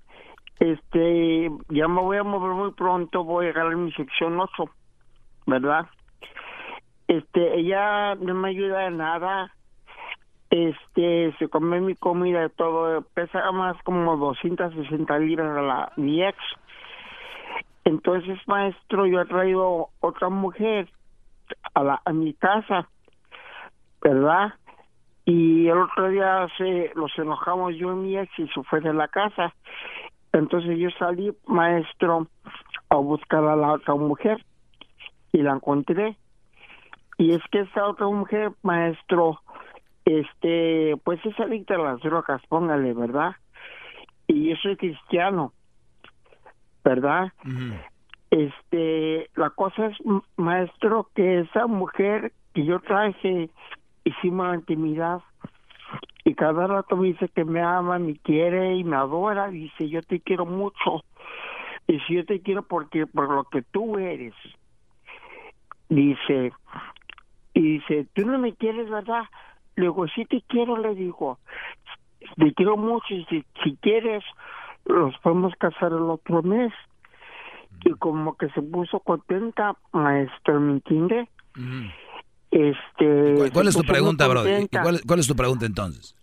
Este, 0.58 1.50
ya 1.68 1.86
me 1.86 2.00
voy 2.00 2.16
a 2.16 2.22
mover 2.24 2.52
muy 2.52 2.72
pronto, 2.72 3.24
voy 3.24 3.46
a 3.48 3.52
ganar 3.52 3.76
mi 3.76 3.92
sección 3.92 4.40
8, 4.40 4.70
¿verdad? 5.46 5.86
Este, 7.08 7.58
ella 7.60 8.14
no 8.16 8.34
me 8.34 8.48
ayuda 8.48 8.86
en 8.86 8.96
nada. 8.96 9.52
Este, 10.50 11.34
se 11.38 11.48
come 11.48 11.80
mi 11.80 11.94
comida 11.94 12.46
y 12.46 12.48
todo, 12.50 13.02
pesa 13.14 13.50
más 13.52 13.76
como 13.82 14.16
260 14.16 15.18
libras 15.18 15.56
a 15.58 15.62
la, 15.62 15.92
mi 15.96 16.24
ex. 16.24 16.38
Entonces, 17.84 18.38
maestro, 18.46 19.06
yo 19.06 19.20
he 19.20 19.26
traído 19.26 19.88
otra 20.00 20.28
mujer 20.28 20.88
a, 21.74 21.82
la, 21.82 22.02
a 22.04 22.12
mi 22.12 22.34
casa, 22.34 22.88
¿verdad? 24.02 24.54
Y 25.24 25.66
el 25.66 25.78
otro 25.78 26.08
día 26.08 26.46
se, 26.56 26.92
nos 26.94 27.10
enojamos 27.18 27.74
yo 27.76 27.92
y 27.92 27.96
mi 27.96 28.16
ex 28.18 28.30
y 28.38 28.46
se 28.48 28.62
fue 28.62 28.80
de 28.80 28.94
la 28.94 29.08
casa. 29.08 29.52
Entonces 30.32 30.78
yo 30.78 30.88
salí, 30.98 31.32
maestro, 31.46 32.28
a 32.88 32.96
buscar 32.96 33.44
a 33.44 33.56
la 33.56 33.72
otra 33.72 33.94
mujer 33.94 34.44
y 35.32 35.42
la 35.42 35.54
encontré. 35.54 36.16
Y 37.18 37.32
es 37.32 37.42
que 37.50 37.60
esa 37.60 37.88
otra 37.88 38.06
mujer, 38.06 38.52
maestro, 38.62 39.40
este, 40.04 40.94
pues 41.04 41.18
es 41.24 41.38
adicta 41.40 41.74
a 41.74 41.78
las 41.78 42.00
drogas, 42.00 42.40
póngale, 42.48 42.92
¿verdad? 42.94 43.34
Y 44.28 44.50
yo 44.50 44.56
soy 44.56 44.76
cristiano, 44.76 45.52
¿verdad? 46.84 47.32
Este, 48.30 49.30
la 49.34 49.50
cosa 49.50 49.86
es, 49.86 49.96
maestro, 50.36 51.08
que 51.14 51.40
esa 51.40 51.66
mujer 51.66 52.32
que 52.54 52.64
yo 52.64 52.80
traje, 52.80 53.50
hicimos 54.04 54.48
la 54.48 54.54
intimidad 54.56 55.20
y 56.24 56.34
cada 56.34 56.66
rato 56.66 56.96
me 56.96 57.08
dice 57.08 57.28
que 57.28 57.44
me 57.44 57.62
ama, 57.62 57.98
me 58.00 58.16
quiere 58.16 58.74
y 58.74 58.82
me 58.82 58.96
adora, 58.96 59.48
dice, 59.48 59.88
yo 59.88 60.02
te 60.02 60.20
quiero 60.20 60.44
mucho. 60.44 61.04
Dice, 61.86 62.04
yo 62.08 62.24
te 62.24 62.40
quiero 62.40 62.62
porque 62.62 63.06
por 63.06 63.30
lo 63.30 63.44
que 63.44 63.62
tú 63.62 63.96
eres. 63.96 64.34
Dice, 65.88 66.52
y 67.54 67.78
dice, 67.78 68.08
tú 68.12 68.26
no 68.26 68.38
me 68.38 68.54
quieres, 68.54 68.90
¿verdad? 68.90 69.22
Le 69.76 69.82
digo, 69.82 70.08
sí 70.08 70.24
te 70.24 70.42
quiero, 70.48 70.76
le 70.78 70.96
digo, 70.96 71.38
te 72.36 72.52
quiero 72.54 72.76
mucho 72.76 73.14
y 73.14 73.24
si, 73.26 73.44
si 73.62 73.76
quieres, 73.76 74.24
los 74.84 75.16
podemos 75.18 75.54
casar 75.56 75.92
el 75.92 76.10
otro 76.10 76.42
mes. 76.42 76.72
Y 77.84 77.92
como 77.94 78.36
que 78.36 78.48
se 78.50 78.62
puso 78.62 79.00
contenta, 79.00 79.76
maestro, 79.92 80.60
¿me 80.60 80.72
entiende? 80.74 81.28
Este, 82.50 83.50
¿Cuál, 83.52 83.68
es 83.68 83.76
tu 83.76 83.84
pregunta, 83.84 84.26
bro? 84.28 84.42
contenta. 84.42 84.82
¿Cuál, 84.82 85.00
cuál 85.06 85.18
es 85.20 85.26
tu 85.26 85.36
pregunta 85.36 85.66
entonces? 85.66 86.16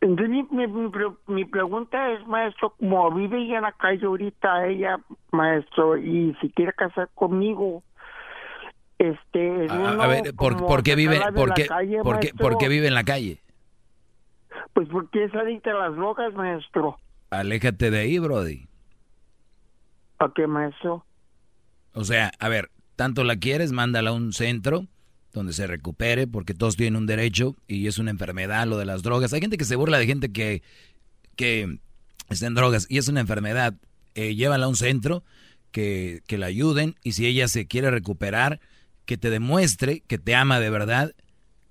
Entonces, 0.00 0.28
mi, 0.28 0.42
mi- 0.50 0.66
mi 0.66 0.90
pre- 0.90 1.14
mi 1.28 1.44
pregunta 1.44 2.10
es, 2.12 2.26
maestro, 2.26 2.74
como 2.78 3.10
vive 3.14 3.42
ella 3.42 3.56
en 3.56 3.62
la 3.62 3.72
calle 3.72 4.04
ahorita, 4.04 4.66
ella, 4.66 4.98
maestro, 5.32 5.96
y 5.96 6.36
si 6.40 6.50
quiere 6.50 6.72
casar 6.74 7.08
conmigo, 7.14 7.82
este, 8.98 9.64
es 9.64 9.70
A, 9.70 9.92
uno 9.92 10.02
a 10.02 10.06
ver, 10.08 10.34
¿por, 10.34 10.82
qué 10.82 10.94
vive, 10.94 11.20
por 11.34 11.54
qué, 11.54 11.66
calle, 11.66 12.02
por 12.02 12.20
qué, 12.20 12.32
por 12.34 12.58
qué 12.58 12.68
vive 12.68 12.86
en 12.88 12.94
la 12.94 13.04
calle? 13.04 13.40
Pues 14.72 14.88
porque 14.88 15.24
es 15.24 15.34
adicta 15.34 15.70
a 15.70 15.88
las 15.88 15.96
drogas, 15.96 16.34
maestro. 16.34 16.98
Aléjate 17.30 17.90
de 17.90 17.98
ahí, 18.00 18.18
Brody. 18.18 18.66
¿A 20.18 20.32
qué, 20.34 20.46
maestro? 20.46 21.04
O 21.92 22.04
sea, 22.04 22.32
a 22.38 22.48
ver, 22.48 22.70
tanto 22.96 23.24
la 23.24 23.36
quieres, 23.36 23.72
mándala 23.72 24.10
a 24.10 24.14
un 24.14 24.32
centro 24.32 24.86
donde 25.32 25.52
se 25.52 25.66
recupere, 25.66 26.26
porque 26.26 26.54
todos 26.54 26.76
tienen 26.76 26.96
un 26.96 27.06
derecho 27.06 27.56
y 27.66 27.86
es 27.88 27.98
una 27.98 28.10
enfermedad 28.10 28.66
lo 28.66 28.78
de 28.78 28.84
las 28.84 29.02
drogas. 29.02 29.32
Hay 29.32 29.40
gente 29.40 29.58
que 29.58 29.64
se 29.64 29.76
burla 29.76 29.98
de 29.98 30.06
gente 30.06 30.32
que, 30.32 30.62
que 31.36 31.78
está 32.30 32.46
en 32.46 32.54
drogas 32.54 32.86
y 32.88 32.98
es 32.98 33.08
una 33.08 33.20
enfermedad. 33.20 33.74
Eh, 34.14 34.34
llévala 34.36 34.66
a 34.66 34.68
un 34.68 34.76
centro 34.76 35.24
que, 35.72 36.22
que 36.28 36.38
la 36.38 36.46
ayuden 36.46 36.94
y 37.02 37.12
si 37.12 37.26
ella 37.26 37.48
se 37.48 37.66
quiere 37.66 37.90
recuperar, 37.90 38.60
que 39.06 39.16
te 39.16 39.30
demuestre 39.30 40.00
que 40.06 40.18
te 40.18 40.34
ama 40.34 40.60
de 40.60 40.70
verdad, 40.70 41.14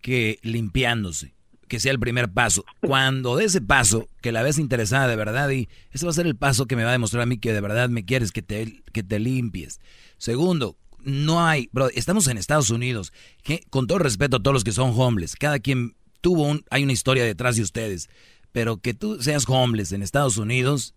que 0.01 0.39
limpiándose, 0.43 1.33
que 1.67 1.79
sea 1.79 1.91
el 1.91 1.99
primer 1.99 2.31
paso. 2.31 2.65
Cuando 2.81 3.35
de 3.35 3.45
ese 3.45 3.61
paso, 3.61 4.07
que 4.21 4.31
la 4.31 4.43
ves 4.43 4.59
interesada 4.59 5.07
de 5.07 5.15
verdad 5.15 5.49
y 5.49 5.69
ese 5.91 6.05
va 6.05 6.11
a 6.11 6.15
ser 6.15 6.27
el 6.27 6.35
paso 6.35 6.65
que 6.65 6.75
me 6.75 6.83
va 6.83 6.89
a 6.89 6.93
demostrar 6.93 7.23
a 7.23 7.25
mí 7.25 7.37
que 7.37 7.53
de 7.53 7.61
verdad 7.61 7.89
me 7.89 8.05
quieres, 8.05 8.31
que 8.31 8.41
te, 8.41 8.83
que 8.91 9.03
te 9.03 9.19
limpies. 9.19 9.79
Segundo, 10.17 10.77
no 11.03 11.45
hay, 11.45 11.69
bro, 11.71 11.89
estamos 11.89 12.27
en 12.27 12.37
Estados 12.37 12.69
Unidos, 12.69 13.13
que, 13.43 13.65
con 13.69 13.87
todo 13.87 13.99
respeto 13.99 14.37
a 14.37 14.39
todos 14.39 14.53
los 14.53 14.63
que 14.63 14.71
son 14.71 14.93
homeless, 14.95 15.35
cada 15.35 15.59
quien 15.59 15.95
tuvo 16.21 16.43
un, 16.43 16.63
hay 16.69 16.83
una 16.83 16.93
historia 16.93 17.25
detrás 17.25 17.55
de 17.55 17.61
ustedes, 17.61 18.09
pero 18.51 18.77
que 18.77 18.93
tú 18.93 19.21
seas 19.21 19.45
homeless 19.47 19.91
en 19.91 20.01
Estados 20.01 20.37
Unidos, 20.37 20.95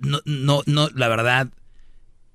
no, 0.00 0.20
no, 0.24 0.62
no, 0.66 0.88
la 0.90 1.08
verdad, 1.08 1.50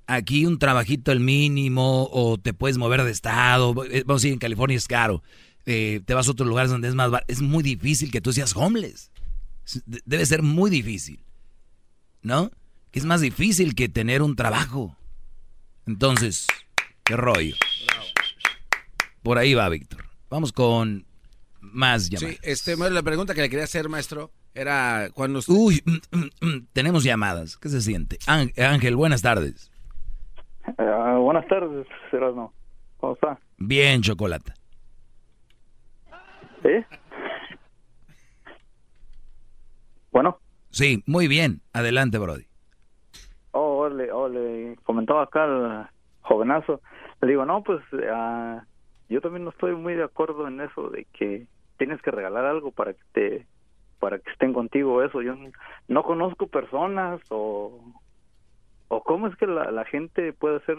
aquí 0.07 0.45
un 0.45 0.57
trabajito 0.57 1.11
el 1.11 1.19
mínimo 1.19 2.09
o 2.11 2.37
te 2.37 2.53
puedes 2.53 2.77
mover 2.77 3.03
de 3.03 3.11
estado, 3.11 3.71
eh, 3.85 4.03
vamos 4.05 4.21
a 4.21 4.23
decir, 4.23 4.33
en 4.33 4.39
California 4.39 4.77
es 4.77 4.87
caro, 4.87 5.21
eh, 5.67 6.01
te 6.05 6.13
vas 6.15 6.27
a 6.27 6.31
otros 6.31 6.47
lugares 6.49 6.71
donde 6.71 6.87
es 6.87 6.95
más 6.95 7.11
bar- 7.11 7.25
es 7.27 7.41
muy 7.41 7.61
difícil 7.61 8.09
que 8.09 8.21
tú 8.21 8.33
seas 8.33 8.55
homeless, 8.55 9.11
Es- 9.65 9.83
de- 9.85 10.01
debe 10.05 10.25
ser 10.25 10.41
muy 10.41 10.71
difícil, 10.71 11.19
¿no? 12.23 12.49
Es 12.93 13.05
más 13.05 13.21
difícil 13.21 13.75
que 13.75 13.89
tener 13.89 14.21
un 14.23 14.35
trabajo. 14.35 14.95
Entonces, 15.85 16.47
qué 17.03 17.15
rollo. 17.15 17.55
Por 19.21 19.37
ahí 19.37 19.53
va, 19.53 19.67
Víctor. 19.69 20.05
Vamos 20.29 20.51
con 20.51 21.05
más 21.59 22.09
llamadas. 22.09 22.35
Sí, 22.35 22.39
este, 22.43 22.75
la 22.89 23.03
pregunta 23.03 23.33
que 23.35 23.41
le 23.41 23.49
quería 23.49 23.65
hacer, 23.65 23.89
maestro, 23.89 24.31
era 24.55 25.09
cuando... 25.13 25.39
usted- 25.39 25.53
Uy, 25.53 25.83
mm, 25.85 26.17
mm, 26.17 26.47
mm, 26.47 26.65
tenemos 26.73 27.03
llamadas. 27.03 27.57
¿Qué 27.57 27.69
se 27.69 27.81
siente? 27.81 28.17
Ángel, 28.25 28.95
buenas 28.95 29.21
tardes. 29.21 29.69
Ah, 30.77 31.17
buenas 31.19 31.47
tardes, 31.47 31.85
Serasno. 32.09 32.53
¿Cómo 32.97 33.13
está? 33.13 33.39
Bien, 33.57 34.01
Chocolata. 34.01 34.55
¿Sí? 36.63 36.85
Bueno. 40.11 40.39
Sí, 40.69 41.03
muy 41.05 41.27
bien. 41.27 41.61
Adelante, 41.73 42.17
Brody. 42.17 42.45
Oh, 43.51 43.79
ole, 43.79 44.11
ole. 44.11 44.77
Comentaba 44.83 45.23
acá 45.23 45.45
el 45.45 45.87
jovenazo. 46.21 46.81
Le 47.21 47.27
digo, 47.29 47.45
no, 47.45 47.63
pues 47.63 47.81
ah, 48.11 48.63
yo 49.09 49.21
también 49.21 49.43
no 49.43 49.51
estoy 49.51 49.75
muy 49.75 49.95
de 49.95 50.03
acuerdo 50.03 50.47
en 50.47 50.61
eso 50.61 50.89
de 50.89 51.05
que 51.13 51.47
tienes 51.77 52.01
que 52.01 52.11
regalar 52.11 52.45
algo 52.45 52.71
para 52.71 52.93
que 52.93 53.03
te 53.13 53.47
para 53.99 54.19
que 54.19 54.29
estén 54.31 54.53
contigo 54.53 55.03
eso. 55.03 55.21
Yo 55.21 55.35
no, 55.35 55.49
no 55.87 56.03
conozco 56.03 56.47
personas 56.47 57.19
o 57.29 57.81
o 58.89 59.03
cómo 59.03 59.27
es 59.27 59.35
que 59.35 59.47
la, 59.47 59.71
la 59.71 59.85
gente 59.85 60.33
puede 60.33 60.59
ser, 60.61 60.77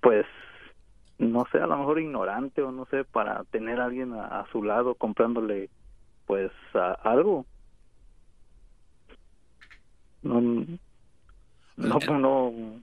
pues, 0.00 0.26
no 1.22 1.44
sé, 1.52 1.58
a 1.58 1.66
lo 1.66 1.76
mejor 1.78 2.00
ignorante 2.00 2.62
o 2.62 2.72
no 2.72 2.86
sé, 2.86 3.04
para 3.04 3.44
tener 3.44 3.80
a 3.80 3.86
alguien 3.86 4.12
a, 4.14 4.40
a 4.40 4.46
su 4.52 4.62
lado 4.62 4.94
comprándole, 4.94 5.70
pues, 6.26 6.50
a- 6.74 6.92
algo. 7.04 7.46
No, 10.22 10.40
no, 10.40 11.98
no, 12.18 12.80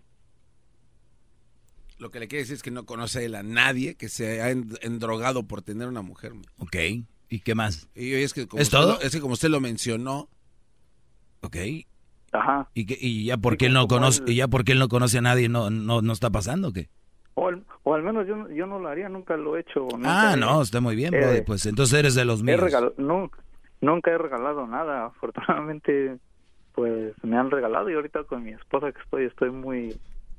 Lo 1.99 2.11
que 2.11 2.19
le 2.19 2.27
quiere 2.27 2.43
decir 2.43 2.55
es 2.55 2.63
que 2.63 2.71
no 2.71 2.85
conoce 2.85 3.25
él 3.25 3.35
a 3.35 3.43
nadie 3.43 3.95
que 3.95 4.07
se 4.09 4.41
ha 4.41 4.49
en- 4.51 4.69
endrogado 4.81 5.43
por 5.43 5.61
tener 5.61 5.87
una 5.87 6.01
mujer. 6.01 6.33
Ok. 6.59 6.75
¿Y 7.29 7.39
qué 7.41 7.55
más? 7.55 7.87
Y 7.93 8.13
es 8.13 8.33
que 8.33 8.47
como 8.47 8.61
¿Es 8.61 8.67
usted 8.69 8.77
todo? 8.79 9.01
es 9.01 9.11
que 9.13 9.19
como 9.21 9.33
usted 9.33 9.49
lo 9.49 9.59
mencionó, 9.59 10.27
Ok. 11.41 11.55
Ajá. 12.33 12.69
¿Y, 12.73 12.85
que, 12.85 12.97
y 12.99 13.23
ya 13.25 13.37
porque 13.37 13.67
él 13.67 13.73
no 13.73 13.87
conoce, 13.87 14.21
él- 14.23 14.29
y 14.31 14.35
ya 14.35 14.47
porque 14.49 14.73
él 14.73 14.79
no 14.79 14.89
conoce 14.89 15.17
a 15.17 15.21
nadie, 15.21 15.47
no, 15.49 15.69
no, 15.69 16.01
no 16.01 16.13
está 16.13 16.29
pasando, 16.29 16.67
¿o 16.67 16.73
qué? 16.73 16.89
O 17.39 17.47
al, 17.47 17.63
o 17.83 17.93
al 17.93 18.03
menos 18.03 18.27
yo, 18.27 18.35
no- 18.35 18.49
yo 18.49 18.65
no 18.67 18.79
lo 18.79 18.87
haría, 18.89 19.07
nunca 19.09 19.37
lo 19.37 19.55
he 19.57 19.61
hecho. 19.61 19.81
nunca 19.91 20.31
Ah, 20.31 20.35
no, 20.35 20.61
está 20.61 20.81
muy 20.81 20.95
bien, 20.95 21.13
eh, 21.13 21.19
Brody. 21.19 21.41
Pues 21.41 21.65
entonces 21.65 21.97
eres 21.97 22.15
de 22.15 22.25
los 22.25 22.41
he 22.41 22.43
míos. 22.43 22.61
nu- 22.97 23.31
nunca 23.81 24.11
he 24.11 24.17
regalado 24.17 24.67
nada, 24.67 25.05
afortunadamente, 25.07 26.17
pues 26.73 27.13
me 27.23 27.37
han 27.37 27.49
regalado 27.51 27.89
y 27.89 27.93
ahorita 27.95 28.23
con 28.25 28.43
mi 28.43 28.51
esposa 28.51 28.91
que 28.91 28.99
estoy, 29.01 29.25
estoy 29.25 29.51
muy 29.51 29.95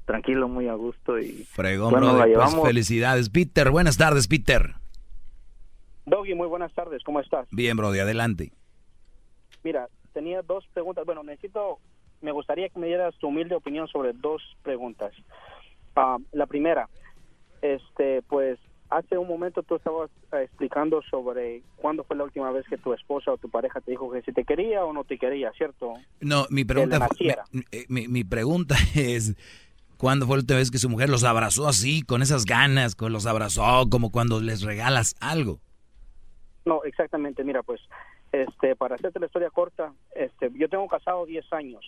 tranquilo, 0.06 0.48
muy 0.48 0.66
a 0.68 0.74
gusto 0.74 1.18
y 1.18 1.44
Fregón, 1.44 1.90
bueno, 1.90 2.06
Brody. 2.08 2.18
la 2.18 2.24
Pues 2.24 2.30
llevamos. 2.50 2.66
felicidades. 2.66 3.28
Peter, 3.30 3.70
buenas 3.70 3.96
tardes, 3.96 4.26
Peter. 4.28 4.74
Doggy, 6.06 6.34
muy 6.34 6.48
buenas 6.48 6.72
tardes, 6.74 7.02
¿cómo 7.04 7.20
estás? 7.20 7.46
Bien, 7.52 7.76
Brody, 7.76 8.00
adelante. 8.00 8.52
Mira, 9.62 9.88
tenía 10.12 10.42
dos 10.42 10.66
preguntas. 10.72 11.04
Bueno, 11.04 11.22
necesito, 11.22 11.78
me 12.22 12.32
gustaría 12.32 12.68
que 12.68 12.78
me 12.80 12.86
dieras 12.88 13.14
tu 13.18 13.28
humilde 13.28 13.54
opinión 13.54 13.86
sobre 13.88 14.12
dos 14.14 14.42
preguntas. 14.62 15.12
La 16.32 16.46
primera, 16.46 16.88
este, 17.62 18.22
pues 18.22 18.58
hace 18.88 19.18
un 19.18 19.28
momento 19.28 19.62
tú 19.62 19.76
estabas 19.76 20.10
eh, 20.32 20.42
explicando 20.44 21.00
sobre 21.10 21.62
cuándo 21.76 22.04
fue 22.04 22.16
la 22.16 22.24
última 22.24 22.50
vez 22.50 22.66
que 22.68 22.78
tu 22.78 22.92
esposa 22.92 23.32
o 23.32 23.38
tu 23.38 23.48
pareja 23.48 23.80
te 23.80 23.90
dijo 23.92 24.10
que 24.10 24.22
si 24.22 24.32
te 24.32 24.44
quería 24.44 24.84
o 24.84 24.92
no 24.92 25.04
te 25.04 25.18
quería, 25.18 25.52
¿cierto? 25.52 25.94
No, 26.20 26.46
mi 26.50 26.64
pregunta, 26.64 26.98
mi, 27.52 27.62
eh, 27.72 27.84
mi- 27.88 28.08
mi 28.08 28.24
pregunta 28.24 28.74
es, 28.96 29.36
¿cuándo 29.98 30.26
fue 30.26 30.36
la 30.36 30.40
última 30.40 30.58
vez 30.58 30.70
que 30.70 30.78
su 30.78 30.88
mujer 30.88 31.08
los 31.10 31.24
abrazó 31.24 31.68
así, 31.68 32.02
con 32.02 32.22
esas 32.22 32.44
ganas, 32.46 32.94
con 32.96 33.12
los 33.12 33.26
abrazó, 33.26 33.88
como 33.90 34.10
cuando 34.10 34.40
les 34.40 34.62
regalas 34.62 35.14
algo? 35.20 35.60
No, 36.64 36.82
exactamente. 36.84 37.44
Mira, 37.44 37.62
pues, 37.62 37.80
este, 38.32 38.74
para 38.76 38.94
hacerte 38.94 39.18
la 39.20 39.26
historia 39.26 39.50
corta, 39.50 39.92
este, 40.14 40.50
yo 40.54 40.68
tengo 40.68 40.86
casado 40.88 41.26
10 41.26 41.44
años. 41.52 41.84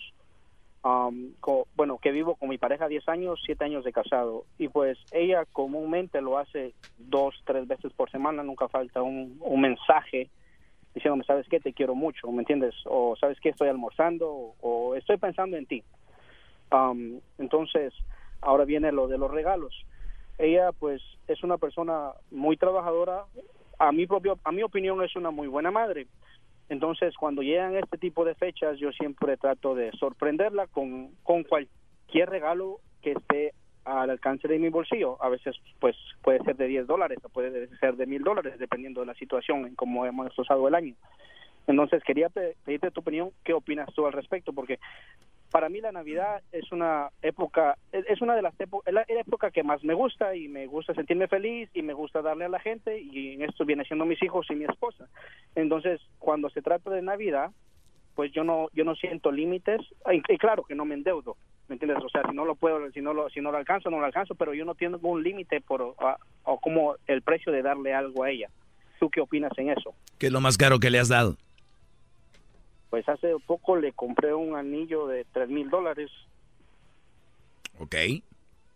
Am, 0.83 1.33
co- 1.39 1.67
bueno, 1.75 1.97
que 1.97 2.11
vivo 2.11 2.35
con 2.35 2.49
mi 2.49 2.57
pareja 2.57 2.87
10 2.87 3.07
años, 3.07 3.41
7 3.45 3.63
años 3.65 3.83
de 3.85 3.93
casado. 3.93 4.45
Y 4.57 4.67
pues 4.67 4.97
ella 5.11 5.45
comúnmente 5.53 6.21
lo 6.21 6.37
hace 6.37 6.73
dos, 6.97 7.35
tres 7.45 7.67
veces 7.67 7.93
por 7.93 8.11
semana. 8.11 8.43
Nunca 8.43 8.67
falta 8.67 9.01
un, 9.01 9.37
un 9.41 9.61
mensaje 9.61 10.29
diciéndome, 10.93 11.23
¿sabes 11.25 11.47
qué? 11.49 11.59
Te 11.59 11.73
quiero 11.73 11.95
mucho, 11.95 12.31
¿me 12.31 12.41
entiendes? 12.41 12.75
O 12.85 13.15
¿sabes 13.19 13.39
qué? 13.39 13.49
Estoy 13.49 13.69
almorzando 13.69 14.29
o, 14.29 14.55
o 14.61 14.95
estoy 14.95 15.17
pensando 15.17 15.57
en 15.57 15.65
ti. 15.65 15.83
Am, 16.71 17.19
entonces, 17.37 17.93
ahora 18.41 18.65
viene 18.65 18.91
lo 18.91 19.07
de 19.07 19.17
los 19.17 19.31
regalos. 19.31 19.73
Ella, 20.37 20.71
pues, 20.71 21.01
es 21.27 21.43
una 21.43 21.57
persona 21.57 22.11
muy 22.31 22.57
trabajadora. 22.57 23.25
A 23.79 23.91
mi 23.91 24.05
propio, 24.07 24.39
a 24.43 24.51
mi 24.51 24.63
opinión, 24.63 25.01
es 25.03 25.15
una 25.15 25.31
muy 25.31 25.47
buena 25.47 25.71
madre. 25.71 26.07
Entonces, 26.69 27.15
cuando 27.17 27.41
llegan 27.41 27.75
este 27.75 27.97
tipo 27.97 28.25
de 28.25 28.35
fechas, 28.35 28.79
yo 28.79 28.91
siempre 28.91 29.37
trato 29.37 29.75
de 29.75 29.91
sorprenderla 29.93 30.67
con, 30.67 31.11
con 31.23 31.43
cualquier 31.43 32.29
regalo 32.29 32.79
que 33.01 33.11
esté 33.11 33.53
al 33.85 34.09
alcance 34.09 34.47
de 34.47 34.59
mi 34.59 34.69
bolsillo. 34.69 35.21
A 35.21 35.29
veces, 35.29 35.55
pues, 35.79 35.95
puede 36.21 36.39
ser 36.43 36.55
de 36.55 36.67
10 36.67 36.87
dólares 36.87 37.19
o 37.23 37.29
puede 37.29 37.67
ser 37.77 37.97
de 37.97 38.05
mil 38.05 38.23
dólares, 38.23 38.57
dependiendo 38.57 39.01
de 39.01 39.07
la 39.07 39.13
situación 39.15 39.65
en 39.67 39.75
cómo 39.75 40.05
hemos 40.05 40.37
usado 40.39 40.67
el 40.67 40.75
año. 40.75 40.95
Entonces, 41.67 42.01
quería 42.03 42.29
pe- 42.29 42.55
pedirte 42.63 42.91
tu 42.91 43.01
opinión. 43.01 43.31
¿Qué 43.43 43.53
opinas 43.53 43.93
tú 43.93 44.05
al 44.05 44.13
respecto? 44.13 44.53
Porque 44.53 44.79
para 45.53 45.69
mí 45.69 45.81
la 45.81 45.91
Navidad 45.91 46.41
es 46.51 46.71
una 46.71 47.11
época, 47.21 47.77
es 47.91 48.19
una 48.23 48.35
de 48.35 48.41
las 48.41 48.59
épocas, 48.59 48.91
la 48.91 49.05
época 49.07 49.51
que 49.51 49.61
más 49.61 49.83
me 49.83 49.93
gusta 49.93 50.35
y 50.35 50.47
me 50.47 50.65
gusta 50.65 50.95
sentirme 50.95 51.27
feliz 51.27 51.69
y 51.75 51.83
me 51.83 51.93
gusta 51.93 52.23
darle 52.23 52.45
a 52.45 52.49
la 52.49 52.59
gente 52.59 52.99
y 52.99 53.33
en 53.33 53.43
esto 53.43 53.63
viene 53.63 53.85
siendo 53.85 54.03
mis 54.03 54.21
hijos 54.23 54.47
y 54.49 54.55
mi 54.55 54.65
esposa. 54.65 55.07
Entonces, 55.53 56.01
cuando 56.17 56.49
se 56.49 56.63
trata 56.63 56.89
de 56.89 57.03
Navidad, 57.03 57.51
pues 58.15 58.31
yo 58.31 58.43
no 58.43 58.69
yo 58.73 58.83
no 58.83 58.95
siento 58.95 59.31
límites 59.31 59.79
y, 60.11 60.37
claro 60.39 60.63
que 60.63 60.73
no 60.73 60.85
me 60.85 60.95
endeudo, 60.95 61.37
¿me 61.67 61.75
entiendes? 61.75 62.03
O 62.03 62.09
sea, 62.09 62.23
si 62.27 62.35
no 62.35 62.45
lo 62.45 62.55
puedo, 62.55 62.89
si 62.89 63.01
no 63.01 63.13
lo 63.13 63.29
si 63.29 63.39
no 63.39 63.51
lo 63.51 63.59
alcanzo, 63.59 63.91
no 63.91 63.99
lo 63.99 64.07
alcanzo, 64.07 64.33
pero 64.33 64.55
yo 64.55 64.65
no 64.65 64.73
tengo 64.73 65.07
un 65.07 65.21
límite 65.21 65.61
por 65.61 65.83
o 65.83 66.59
como 66.61 66.95
el 67.05 67.21
precio 67.21 67.51
de 67.51 67.61
darle 67.61 67.93
algo 67.93 68.23
a 68.23 68.31
ella. 68.31 68.49
¿Tú 68.99 69.07
qué 69.11 69.21
opinas 69.21 69.51
en 69.57 69.69
eso? 69.69 69.93
¿Qué 70.17 70.27
es 70.27 70.33
lo 70.33 70.41
más 70.41 70.57
caro 70.57 70.79
que 70.79 70.89
le 70.89 70.97
has 70.97 71.09
dado? 71.09 71.37
Pues 72.93 73.09
hace 73.09 73.33
poco 73.47 73.75
le 73.75 73.91
compré 73.93 74.35
un 74.35 74.55
anillo 74.55 75.07
de 75.07 75.25
tres 75.33 75.49
mil 75.49 75.67
dólares 75.67 76.11
Ok. 77.79 77.95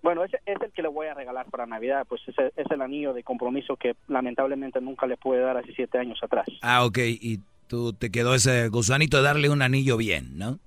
Bueno, 0.02 0.23
ese 0.23 0.39
es 0.48 0.60
el 0.60 0.72
que 0.72 0.81
le 0.81 0.88
voy 0.88 1.06
a 1.06 1.14
regalar 1.14 1.45
para 1.52 1.68
Navidad, 1.68 2.03
pues 2.10 2.23
ese 2.27 2.52
es 2.56 2.72
el 2.72 2.81
anillo 2.81 3.14
de 3.14 3.22
compromiso 3.22 3.76
que 3.76 3.95
lamentablemente 4.07 4.81
nunca 4.81 5.06
le 5.06 5.18
pude 5.18 5.41
dar 5.41 5.57
hace 5.57 5.72
siete 5.76 5.99
años 5.99 6.18
atrás. 6.23 6.48
Ah, 6.64 6.84
ok, 6.84 6.98
y 6.98 7.41
tú 7.68 7.94
te 7.94 8.10
quedó 8.10 8.34
ese 8.34 8.69
gusanito 8.69 9.18
de 9.18 9.23
darle 9.23 9.52
un 9.52 9.61
anillo 9.61 9.98
bien, 9.98 10.35
¿no? 10.35 10.57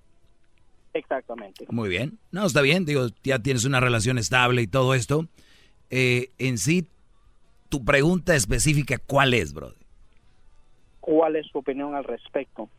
Exactamente. 0.94 1.66
Muy 1.70 1.89
bien. 1.89 2.20
No, 2.31 2.47
está 2.47 2.62
bien, 2.62 2.85
digo, 2.85 3.09
ya 3.24 3.40
tienes 3.40 3.64
una 3.64 3.81
relación 3.81 4.16
estable 4.16 4.62
y 4.62 4.68
todo 4.68 4.94
esto. 4.94 5.27
Eh, 5.90 6.28
en 6.39 6.56
sí, 6.56 6.86
tu 7.68 7.85
pregunta 7.85 8.36
específica, 8.36 8.98
¿cuál 9.05 9.35
es, 9.35 9.52
bro? 9.52 9.74
¿Cuál 11.01 11.35
es 11.35 11.48
su 11.48 11.59
opinión 11.59 11.97
al 11.97 12.05
respecto? 12.05 12.70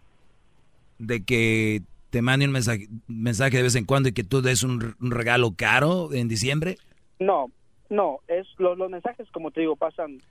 De 1.02 1.24
que 1.24 1.82
te 2.12 2.22
mande 2.22 2.46
un 2.46 2.52
mensaje, 2.52 2.88
mensaje 3.08 3.58
de 3.58 3.64
vez 3.64 3.76
en 3.76 3.86
cuando 3.86 4.10
y 4.10 4.14
que 4.14 4.24
tú 4.24 4.42
des 4.42 4.64
un, 4.64 4.96
un 5.00 5.12
regalo 5.12 5.56
caro 5.56 6.14
en 6.14 6.28
diciembre. 6.28 6.78
No, 7.20 7.50
no, 7.90 8.20
es 8.28 8.48
los, 8.58 8.78
los 8.78 8.90
mensajes, 8.90 9.30
como 9.32 9.52
te 9.52 9.62
digo, 9.62 9.76
pasan 9.76 10.22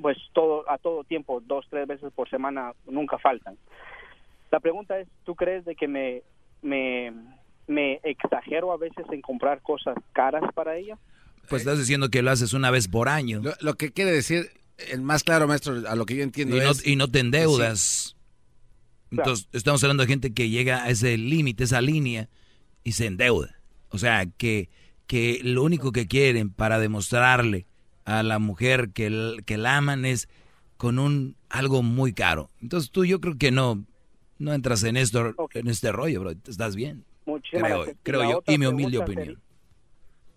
pues 0.00 0.16
todo 0.32 0.68
a 0.70 0.78
todo 0.78 1.04
tiempo, 1.04 1.40
dos, 1.46 1.66
tres 1.70 1.86
veces 1.86 2.12
por 2.14 2.28
semana, 2.28 2.72
nunca 2.86 3.18
faltan. 3.18 3.56
La 4.50 4.60
pregunta 4.60 4.98
es, 4.98 5.08
¿tú 5.24 5.34
crees 5.34 5.64
de 5.64 5.74
que 5.74 5.88
me, 5.88 6.22
me, 6.62 7.12
me 7.66 8.00
exagero 8.02 8.72
a 8.72 8.76
veces 8.76 9.06
en 9.10 9.20
comprar 9.20 9.60
cosas 9.62 9.96
caras 10.12 10.42
para 10.54 10.76
ella? 10.76 10.98
Pues 11.48 11.62
estás 11.62 11.78
diciendo 11.78 12.10
que 12.10 12.22
lo 12.22 12.30
haces 12.30 12.52
una 12.52 12.70
vez 12.70 12.88
por 12.88 13.08
año. 13.08 13.40
Lo, 13.42 13.52
lo 13.60 13.74
que 13.74 13.90
quiere 13.90 14.12
decir, 14.12 14.50
el 14.90 15.02
más 15.02 15.24
claro, 15.24 15.48
maestro, 15.48 15.88
a 15.88 15.96
lo 15.96 16.04
que 16.04 16.16
yo 16.16 16.22
entiendo 16.22 16.56
Y 16.56 16.60
no, 16.60 16.70
es... 16.70 16.86
y 16.86 16.96
no 16.96 17.08
te 17.08 17.20
endeudas. 17.20 18.16
Entonces, 19.10 19.48
estamos 19.52 19.82
hablando 19.84 20.02
de 20.02 20.08
gente 20.08 20.34
que 20.34 20.50
llega 20.50 20.84
a 20.84 20.90
ese 20.90 21.16
límite, 21.16 21.64
esa 21.64 21.80
línea, 21.80 22.28
y 22.84 22.92
se 22.92 23.06
endeuda. 23.06 23.56
O 23.90 23.98
sea, 23.98 24.26
que, 24.26 24.68
que 25.06 25.40
lo 25.42 25.62
único 25.62 25.92
que 25.92 26.06
quieren 26.06 26.50
para 26.50 26.78
demostrarle 26.78 27.66
a 28.04 28.22
la 28.22 28.38
mujer 28.38 28.90
que, 28.90 29.36
que 29.46 29.56
la 29.56 29.76
aman 29.78 30.04
es 30.04 30.28
con 30.76 30.98
un 30.98 31.36
algo 31.48 31.82
muy 31.82 32.12
caro. 32.12 32.50
Entonces 32.60 32.90
tú 32.90 33.04
yo 33.04 33.20
creo 33.20 33.36
que 33.38 33.50
no, 33.50 33.84
no 34.38 34.52
entras 34.52 34.84
en 34.84 34.96
esto, 34.96 35.34
en 35.54 35.68
este 35.68 35.90
rollo, 35.92 36.20
bro. 36.20 36.30
Estás 36.46 36.76
bien. 36.76 37.04
Muchísimas 37.26 37.64
Creo, 37.64 37.76
gracias. 37.78 37.96
creo 38.02 38.30
yo, 38.30 38.42
y 38.46 38.58
mi 38.58 38.66
humilde 38.66 38.98
opinión. 38.98 39.24
sería- 39.26 39.40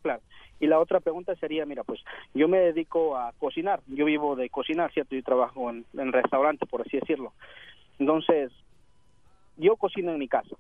claro. 0.01 0.21
Y 0.59 0.67
la 0.67 0.79
otra 0.79 0.99
pregunta 0.99 1.35
sería, 1.35 1.65
mira, 1.65 1.83
pues 1.83 1.99
yo 2.33 2.47
me 2.47 2.59
dedico 2.59 3.17
a 3.17 3.33
cocinar. 3.33 3.81
Yo 3.87 4.05
vivo 4.05 4.35
de 4.35 4.49
cocinar, 4.49 4.91
¿cierto? 4.93 5.15
Yo 5.15 5.23
trabajo 5.23 5.69
en, 5.69 5.85
en 5.97 6.11
restaurante, 6.11 6.65
por 6.65 6.81
así 6.81 6.97
decirlo. 6.99 7.33
Entonces, 7.99 8.51
yo 9.61 9.75
cocino 9.77 10.11
en 10.11 10.19
mi 10.19 10.27
casa. 10.27 10.55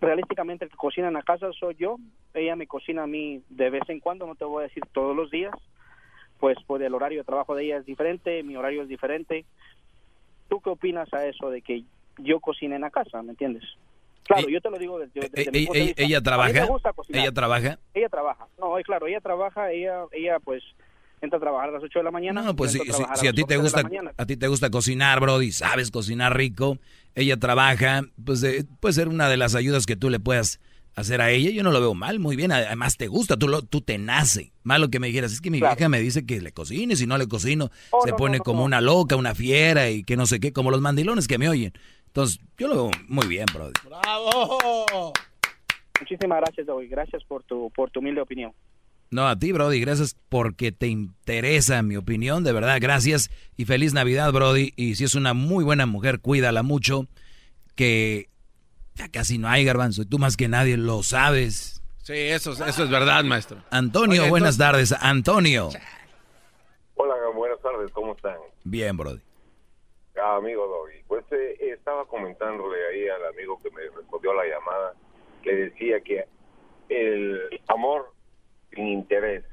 Realísticamente 0.00 0.64
el 0.64 0.70
que 0.70 0.76
cocina 0.76 1.08
en 1.08 1.14
la 1.14 1.22
casa 1.22 1.50
soy 1.58 1.74
yo. 1.76 1.96
Ella 2.32 2.56
me 2.56 2.66
cocina 2.66 3.02
a 3.02 3.06
mí 3.06 3.42
de 3.48 3.70
vez 3.70 3.82
en 3.88 4.00
cuando, 4.00 4.26
no 4.26 4.34
te 4.34 4.44
voy 4.44 4.60
a 4.64 4.68
decir 4.68 4.82
todos 4.92 5.14
los 5.16 5.30
días. 5.30 5.52
Pues, 6.38 6.56
pues 6.66 6.82
el 6.82 6.94
horario 6.94 7.18
de 7.18 7.24
trabajo 7.24 7.54
de 7.54 7.64
ella 7.64 7.78
es 7.78 7.86
diferente, 7.86 8.42
mi 8.42 8.56
horario 8.56 8.82
es 8.82 8.88
diferente. 8.88 9.44
¿Tú 10.48 10.60
qué 10.60 10.70
opinas 10.70 11.12
a 11.12 11.26
eso 11.26 11.50
de 11.50 11.62
que 11.62 11.84
yo 12.18 12.40
cocine 12.40 12.76
en 12.76 12.82
la 12.82 12.90
casa, 12.90 13.22
me 13.22 13.30
entiendes? 13.30 13.64
Claro, 14.24 14.48
yo 14.48 14.60
te 14.60 14.70
lo 14.70 14.78
digo 14.78 14.98
desde, 14.98 15.20
desde 15.20 15.42
Eh, 15.42 15.50
mi 15.52 15.58
eh, 15.58 15.66
punto 15.66 15.72
de 15.74 15.80
eh, 15.80 15.84
vista. 15.86 16.02
ella 16.02 16.20
trabaja, 16.22 16.66
ella 17.08 17.32
trabaja. 17.32 17.78
Ella 17.94 18.08
trabaja. 18.08 18.46
No, 18.58 18.78
eh, 18.78 18.82
claro, 18.84 19.06
ella 19.06 19.20
trabaja, 19.20 19.70
ella, 19.70 20.04
ella 20.12 20.38
pues 20.40 20.62
entra 21.20 21.36
a 21.38 21.40
trabajar 21.40 21.68
a 21.70 21.72
las 21.72 21.82
8 21.82 21.98
de 22.00 22.04
la 22.04 22.10
mañana. 22.10 22.42
No, 22.42 22.54
pues 22.56 22.72
si, 22.72 22.80
a 22.80 23.16
si- 23.16 23.28
a 23.28 23.32
ti 23.32 23.44
te 23.44 23.56
11 23.56 23.76
de 23.76 23.82
la 23.82 23.88
gusta, 23.88 24.22
a 24.22 24.26
ti 24.26 24.36
te 24.36 24.48
gusta 24.48 24.70
cocinar, 24.70 25.20
Brody, 25.20 25.52
sabes 25.52 25.90
cocinar 25.90 26.36
rico, 26.36 26.78
ella 27.14 27.36
trabaja, 27.38 28.02
pues 28.24 28.42
eh, 28.42 28.64
puede 28.80 28.92
ser 28.94 29.08
una 29.08 29.28
de 29.28 29.36
las 29.36 29.54
ayudas 29.54 29.86
que 29.86 29.96
tú 29.96 30.10
le 30.10 30.20
puedas 30.20 30.60
hacer 30.96 31.20
a 31.20 31.30
ella. 31.30 31.50
Yo 31.50 31.62
no 31.62 31.70
lo 31.72 31.80
veo 31.80 31.94
mal, 31.94 32.18
muy 32.20 32.36
bien. 32.36 32.52
Además 32.52 32.96
te 32.96 33.06
gusta, 33.08 33.36
tú 33.36 33.48
lo, 33.48 33.62
tú 33.62 33.80
te 33.80 33.98
nace. 33.98 34.52
Malo 34.62 34.88
que 34.90 35.00
me 35.00 35.08
dijeras, 35.08 35.32
es 35.32 35.40
que 35.40 35.50
mi 35.50 35.60
vieja 35.60 35.88
me 35.88 36.00
dice 36.00 36.24
que 36.26 36.40
le 36.40 36.52
cocine, 36.52 36.96
si 36.96 37.06
no 37.06 37.18
le 37.18 37.26
cocino, 37.28 37.70
Oh, 37.90 38.02
se 38.04 38.10
no, 38.10 38.16
pone 38.16 38.38
no, 38.38 38.38
no, 38.38 38.44
como 38.44 38.58
no. 38.60 38.64
una 38.66 38.80
loca, 38.80 39.16
una 39.16 39.34
fiera 39.34 39.90
y 39.90 40.04
que 40.04 40.16
no 40.16 40.26
sé 40.26 40.40
qué, 40.40 40.52
como 40.52 40.70
los 40.70 40.80
mandilones 40.80 41.26
que 41.28 41.38
me 41.38 41.48
oyen. 41.48 41.72
Entonces, 42.06 42.38
yo 42.58 42.68
lo 42.68 42.74
veo 42.74 42.90
muy 43.08 43.26
bien, 43.26 43.46
Brody. 43.52 43.72
¡Bravo! 43.84 45.12
Muchísimas 46.00 46.40
gracias, 46.40 46.66
David. 46.66 46.88
Gracias 46.90 47.24
por 47.24 47.42
tu, 47.44 47.70
por 47.74 47.90
tu 47.90 48.00
humilde 48.00 48.20
opinión. 48.20 48.52
No, 49.10 49.28
a 49.28 49.38
ti, 49.38 49.52
Brody, 49.52 49.80
gracias 49.80 50.16
porque 50.28 50.72
te 50.72 50.88
interesa 50.88 51.82
mi 51.82 51.96
opinión, 51.96 52.42
de 52.42 52.52
verdad, 52.52 52.78
gracias 52.80 53.30
y 53.56 53.64
feliz 53.64 53.94
Navidad, 53.94 54.32
Brody. 54.32 54.72
Y 54.76 54.96
si 54.96 55.04
es 55.04 55.14
una 55.14 55.34
muy 55.34 55.62
buena 55.64 55.86
mujer, 55.86 56.20
cuídala 56.20 56.62
mucho, 56.64 57.06
que 57.76 58.28
ya 58.94 59.08
casi 59.08 59.38
no 59.38 59.48
hay 59.48 59.64
garbanzo, 59.64 60.02
y 60.02 60.06
tú 60.06 60.18
más 60.18 60.36
que 60.36 60.48
nadie 60.48 60.76
lo 60.76 61.02
sabes. 61.02 61.80
Sí, 62.02 62.12
eso, 62.14 62.52
eso 62.52 62.84
es 62.84 62.90
verdad, 62.90 63.22
maestro. 63.24 63.62
Antonio, 63.70 64.22
Oye, 64.22 64.30
buenas 64.30 64.56
entonces- 64.56 64.90
tardes. 64.90 65.02
Antonio. 65.02 65.68
Hola, 66.96 67.14
buenas 67.34 67.60
tardes, 67.60 67.90
¿cómo 67.92 68.14
están? 68.14 68.36
Bien, 68.64 68.96
Brody. 68.96 69.20
Ah, 70.16 70.36
amigo 70.36 70.66
Dobby, 70.66 71.02
pues 71.08 71.24
eh, 71.32 71.56
estaba 71.72 72.04
comentándole 72.06 72.76
ahí 72.88 73.08
al 73.08 73.26
amigo 73.34 73.58
que 73.62 73.70
me 73.70 73.82
respondió 73.96 74.32
la 74.32 74.44
llamada, 74.44 74.94
le 75.44 75.54
decía 75.56 76.00
que 76.00 76.24
el 76.88 77.40
amor 77.68 78.12
sin 78.74 78.86
interés, 78.88 79.44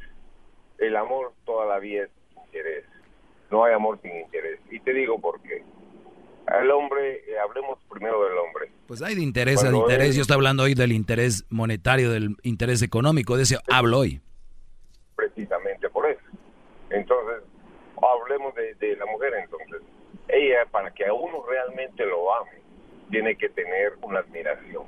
el 0.77 0.95
amor 0.95 1.33
toda 1.45 1.65
la 1.65 1.79
vida 1.79 2.03
es 2.03 2.09
sin 2.29 2.43
interés, 2.43 2.85
no 3.49 3.63
hay 3.63 3.73
amor 3.73 3.99
sin 4.01 4.15
interés. 4.15 4.59
Y 4.71 4.79
te 4.79 4.93
digo 4.93 5.19
por 5.19 5.41
qué. 5.41 5.63
Al 6.47 6.69
hombre, 6.71 7.17
eh, 7.29 7.37
hablemos 7.39 7.79
primero 7.89 8.23
del 8.27 8.37
hombre. 8.37 8.71
Pues 8.87 9.01
hay 9.01 9.15
de 9.15 9.21
interés 9.21 9.63
a 9.63 9.69
de 9.69 9.77
interés. 9.77 10.15
Yo 10.15 10.23
estoy 10.23 10.35
hablando 10.35 10.63
hoy 10.63 10.73
del 10.73 10.91
interés 10.91 11.45
monetario, 11.49 12.11
del 12.11 12.35
interés 12.43 12.81
económico. 12.81 13.37
De 13.37 13.43
ese 13.43 13.57
hablo 13.69 13.99
hoy. 13.99 14.21
precisamente 15.15 15.87
por 15.89 16.09
eso. 16.09 16.21
Entonces, 16.89 17.43
hablemos 18.01 18.53
de, 18.55 18.73
de 18.75 18.95
la 18.97 19.05
mujer 19.05 19.33
entonces. 19.41 19.81
Ella, 20.27 20.65
para 20.71 20.91
que 20.91 21.05
a 21.05 21.13
uno 21.13 21.43
realmente 21.47 22.05
lo 22.05 22.33
ame, 22.35 22.51
tiene 23.11 23.35
que 23.37 23.47
tener 23.49 23.93
una 24.01 24.19
admiración. 24.19 24.83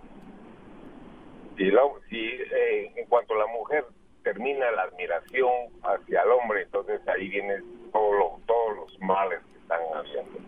Si, 1.57 1.65
la- 1.65 1.81
si, 2.09 2.17
eh, 2.17 2.91
en 2.95 3.05
cuanto 3.07 3.35
a 3.35 3.37
la 3.37 3.47
mujer 3.47 3.85
termina 4.23 4.71
la 4.71 4.83
admiración 4.83 5.51
hacia 5.83 6.21
el 6.21 6.31
hombre, 6.31 6.63
entonces 6.63 7.01
ahí 7.07 7.27
vienen 7.29 7.63
todo 7.91 8.13
lo- 8.13 8.39
todos 8.45 8.75
los 8.77 8.99
males 9.01 9.39
que 9.51 9.59
están 9.59 9.81
haciendo. 9.93 10.39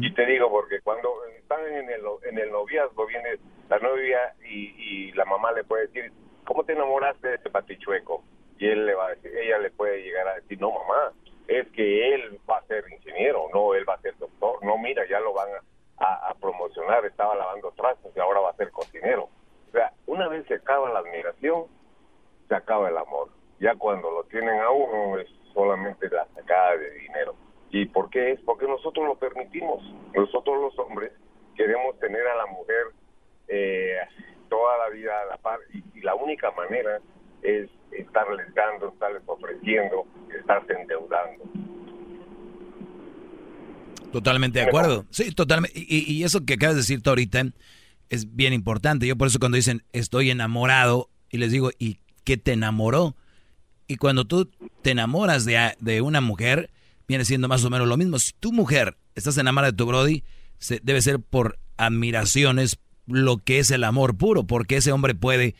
Y 0.00 0.12
te 0.14 0.24
digo, 0.26 0.50
porque 0.50 0.80
cuando 0.80 1.10
están 1.38 1.60
en 1.66 1.90
el, 1.90 2.00
en 2.24 2.38
el 2.38 2.50
noviazgo, 2.50 3.06
viene 3.06 3.38
la 3.68 3.78
novia 3.78 4.34
y, 4.48 4.74
y 4.78 5.12
la 5.12 5.24
mamá 5.26 5.52
le 5.52 5.64
puede 5.64 5.86
decir, 5.88 6.12
¿cómo 6.44 6.64
te 6.64 6.72
enamoraste 6.72 7.28
de 7.28 7.34
este 7.34 7.50
patichueco? 7.50 8.24
Y 8.58 8.68
él 8.68 8.86
le 8.86 8.94
va 8.94 9.06
a 9.08 9.10
decir, 9.10 9.36
ella 9.36 9.58
le 9.58 9.70
puede 9.70 10.02
llegar 10.02 10.26
a 10.28 10.34
decir, 10.36 10.58
no 10.60 10.70
mamá, 10.70 11.12
es 11.46 11.66
que 11.72 12.14
él 12.14 12.40
va 12.48 12.56
a 12.58 12.62
ser 12.66 12.84
ingeniero, 12.90 13.48
no, 13.52 13.74
él 13.74 13.86
va 13.88 13.94
a 13.94 14.00
ser 14.00 14.16
doctor, 14.16 14.64
no, 14.64 14.78
mira, 14.78 15.06
ya 15.08 15.20
lo 15.20 15.34
van 15.34 15.48
a, 15.50 16.04
a- 16.04 16.30
a 16.30 16.34
promocionar, 16.34 17.04
estaba 17.04 17.34
lavando 17.34 17.70
trastos 17.72 18.12
y 18.16 18.18
ahora 18.20 18.40
va 18.40 18.50
a 18.50 18.56
ser 18.56 18.70
cocinero. 18.70 19.24
O 19.68 19.72
sea, 19.72 19.92
una 20.06 20.26
vez 20.28 20.46
se 20.46 20.54
acaba 20.54 20.90
la 20.90 21.00
admiración, 21.00 21.64
se 22.48 22.54
acaba 22.54 22.88
el 22.88 22.96
amor. 22.96 23.30
Ya 23.60 23.74
cuando 23.74 24.10
lo 24.10 24.24
tienen 24.24 24.60
a 24.60 24.70
uno 24.70 25.18
es 25.18 25.28
solamente 25.54 26.08
la 26.10 26.26
sacada 26.34 26.76
de 26.76 26.90
dinero. 26.90 27.34
¿Y 27.70 27.86
por 27.86 28.10
qué 28.10 28.32
es? 28.32 28.40
Porque 28.40 28.66
nosotros 28.66 29.06
lo 29.06 29.16
permitimos. 29.16 29.82
Nosotros 30.14 30.60
los 30.60 30.78
hombres 30.78 31.12
queremos 31.56 31.98
tener 31.98 32.26
a 32.26 32.36
la 32.36 32.46
mujer 32.46 32.86
eh, 33.48 33.96
toda 34.48 34.78
la 34.78 34.90
vida 34.90 35.12
a 35.22 35.26
la 35.26 35.36
par 35.38 35.58
y, 35.72 35.82
y 35.98 36.02
la 36.02 36.14
única 36.14 36.50
manera 36.52 37.00
es 37.42 37.68
estarles 37.92 38.52
dando, 38.54 38.88
estarles 38.88 39.22
ofreciendo, 39.26 40.06
estarse 40.38 40.72
endeudando. 40.72 41.44
Totalmente 44.12 44.60
de 44.60 44.66
acuerdo. 44.66 45.04
Sí, 45.10 45.34
totalmente. 45.34 45.78
Y, 45.78 46.12
y 46.12 46.24
eso 46.24 46.44
que 46.44 46.54
acabas 46.54 46.76
de 46.76 46.80
decir 46.80 47.02
tú 47.02 47.10
ahorita 47.10 47.42
es 48.08 48.34
bien 48.34 48.52
importante. 48.52 49.06
Yo 49.06 49.16
por 49.16 49.28
eso 49.28 49.38
cuando 49.38 49.56
dicen 49.56 49.82
estoy 49.92 50.30
enamorado 50.30 51.10
y 51.30 51.38
les 51.38 51.50
digo, 51.50 51.70
¿y 51.78 51.98
qué 52.26 52.36
te 52.36 52.52
enamoró? 52.52 53.16
Y 53.88 53.96
cuando 53.96 54.26
tú 54.26 54.50
te 54.82 54.90
enamoras 54.90 55.44
de, 55.44 55.76
de 55.80 56.00
una 56.02 56.20
mujer, 56.20 56.70
viene 57.08 57.24
siendo 57.24 57.46
más 57.48 57.64
o 57.64 57.70
menos 57.70 57.86
lo 57.86 57.96
mismo. 57.96 58.18
Si 58.18 58.32
tu 58.38 58.52
mujer 58.52 58.98
estás 59.14 59.38
enamorada 59.38 59.70
de 59.70 59.76
tu 59.76 59.86
Brody, 59.86 60.24
se- 60.58 60.80
debe 60.82 61.00
ser 61.00 61.20
por 61.20 61.58
admiraciones 61.76 62.78
lo 63.06 63.38
que 63.38 63.60
es 63.60 63.70
el 63.70 63.84
amor 63.84 64.16
puro, 64.16 64.44
porque 64.44 64.78
ese 64.78 64.90
hombre 64.90 65.14
puede 65.14 65.54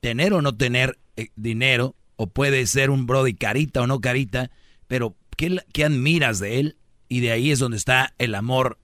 tener 0.00 0.32
o 0.32 0.42
no 0.42 0.56
tener 0.56 0.98
eh, 1.16 1.28
dinero, 1.34 1.96
o 2.14 2.28
puede 2.28 2.66
ser 2.66 2.90
un 2.90 3.06
Brody 3.06 3.34
carita 3.34 3.82
o 3.82 3.86
no 3.88 4.00
carita, 4.00 4.50
pero 4.86 5.16
¿qué, 5.36 5.58
qué 5.72 5.84
admiras 5.84 6.38
de 6.38 6.60
él? 6.60 6.76
Y 7.08 7.20
de 7.20 7.32
ahí 7.32 7.50
es 7.50 7.58
donde 7.58 7.76
está 7.76 8.14
el 8.18 8.34
amor 8.36 8.78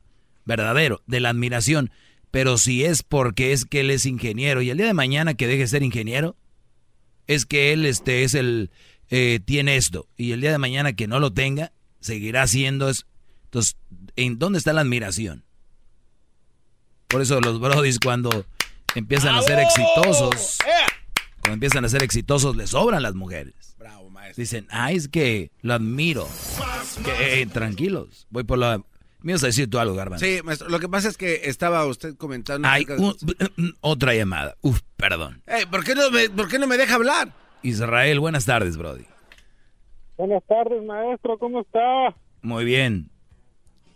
verdadero, 0.44 1.02
de 1.06 1.20
la 1.20 1.30
admiración. 1.30 1.90
Pero 2.32 2.58
si 2.58 2.84
es 2.84 3.02
porque 3.04 3.52
es 3.52 3.64
que 3.64 3.80
él 3.80 3.90
es 3.90 4.06
ingeniero 4.06 4.60
y 4.60 4.70
el 4.70 4.78
día 4.78 4.86
de 4.86 4.94
mañana 4.94 5.34
que 5.34 5.46
deje 5.46 5.60
de 5.60 5.66
ser 5.68 5.82
ingeniero, 5.82 6.36
es 7.26 7.46
que 7.46 7.72
él 7.72 7.86
este 7.86 8.24
es 8.24 8.34
el 8.34 8.70
eh, 9.10 9.40
tiene 9.44 9.76
esto. 9.76 10.08
Y 10.16 10.32
el 10.32 10.40
día 10.40 10.52
de 10.52 10.58
mañana 10.58 10.94
que 10.94 11.06
no 11.06 11.20
lo 11.20 11.32
tenga 11.32 11.72
seguirá 12.00 12.46
siendo 12.46 12.88
es. 12.88 13.06
Entonces 13.44 13.76
en 14.16 14.38
dónde 14.38 14.58
está 14.58 14.72
la 14.72 14.80
admiración 14.80 15.44
por 17.12 17.20
eso 17.20 17.40
los 17.40 17.60
brodis 17.60 17.98
cuando 17.98 18.46
empiezan 18.94 19.34
a 19.34 19.42
ser 19.42 19.58
exitosos 19.58 20.56
cuando 21.40 21.54
empiezan 21.54 21.84
a 21.84 21.88
ser 21.90 22.02
exitosos 22.02 22.56
les 22.56 22.70
sobran 22.70 23.02
las 23.02 23.14
mujeres. 23.14 23.54
Dicen 24.36 24.66
ah 24.70 24.92
es 24.92 25.08
que 25.08 25.50
lo 25.60 25.74
admiro 25.74 26.26
que, 27.04 27.42
eh, 27.42 27.46
tranquilos 27.46 28.26
voy 28.30 28.44
por 28.44 28.56
la 28.56 28.82
me 29.22 29.32
ibas 29.32 29.42
a 29.44 29.46
decir 29.46 29.68
tú 29.70 29.78
algo 29.78 29.94
Garbanzo 29.94 30.24
Sí, 30.24 30.40
maestro, 30.44 30.68
lo 30.68 30.78
que 30.80 30.88
pasa 30.88 31.08
es 31.08 31.16
que 31.16 31.42
estaba 31.44 31.86
usted 31.86 32.16
comentando... 32.16 32.66
hay 32.68 32.84
de- 32.84 32.96
un- 32.96 33.74
otra 33.80 34.14
llamada 34.14 34.54
uf 34.62 34.80
perdón 34.96 35.42
Ey, 35.46 35.66
¿por, 35.66 35.84
qué 35.84 35.94
no 35.94 36.10
me, 36.10 36.28
¿Por 36.30 36.48
qué 36.48 36.58
no 36.58 36.66
me 36.66 36.76
deja 36.76 36.94
hablar? 36.96 37.28
Israel 37.62 38.20
buenas 38.20 38.44
tardes 38.46 38.76
brody 38.76 39.04
Buenas 40.16 40.42
tardes, 40.44 40.82
maestro, 40.84 41.38
¿cómo 41.38 41.60
está? 41.60 42.14
muy 42.42 42.64
bien 42.64 43.08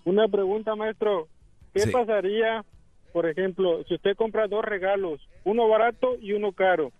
Una 0.04 0.26
pregunta, 0.28 0.74
maestro. 0.76 1.28
¿Qué 1.74 1.80
Sí. 1.80 1.90
pasaría, 1.90 2.64
por 3.12 3.26
ejemplo, 3.28 3.82
si 3.88 3.94
usted 3.94 4.16
compra 4.16 4.46
dos 4.48 4.64
regalos, 4.64 5.20
uno 5.44 5.68
barato 5.68 6.16
y 6.20 6.32
uno 6.32 6.52
caro, 6.52 6.92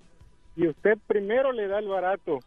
y 0.57 0.67
usted 0.69 0.99
primero 1.07 1.53
le 1.53 1.67
da 1.69 1.79
el 1.79 1.87
barato? 1.89 2.41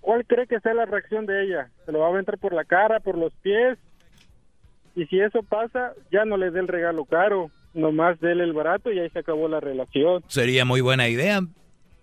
¿Cuál 0.00 0.24
cree 0.26 0.46
que 0.46 0.60
sea 0.60 0.74
la 0.74 0.84
reacción 0.86 1.26
de 1.26 1.44
ella? 1.44 1.70
¿Se 1.84 1.92
lo 1.92 1.98
va 2.00 2.06
a 2.06 2.10
aventar 2.10 2.38
por 2.38 2.52
la 2.54 2.64
cara, 2.64 3.00
por 3.00 3.18
los 3.18 3.34
pies? 3.42 3.78
Y 4.96 5.06
si 5.06 5.20
eso 5.20 5.42
pasa, 5.42 5.92
ya 6.10 6.24
no 6.24 6.36
le 6.36 6.50
dé 6.50 6.58
el 6.58 6.66
regalo 6.68 7.04
caro, 7.04 7.50
nomás 7.74 8.18
déle 8.18 8.42
el 8.44 8.52
barato 8.54 8.90
y 8.90 8.98
ahí 8.98 9.10
se 9.10 9.18
acabó 9.20 9.46
la 9.46 9.60
relación. 9.60 10.24
Sería 10.26 10.64
muy 10.64 10.80
buena 10.80 11.08
idea. 11.08 11.42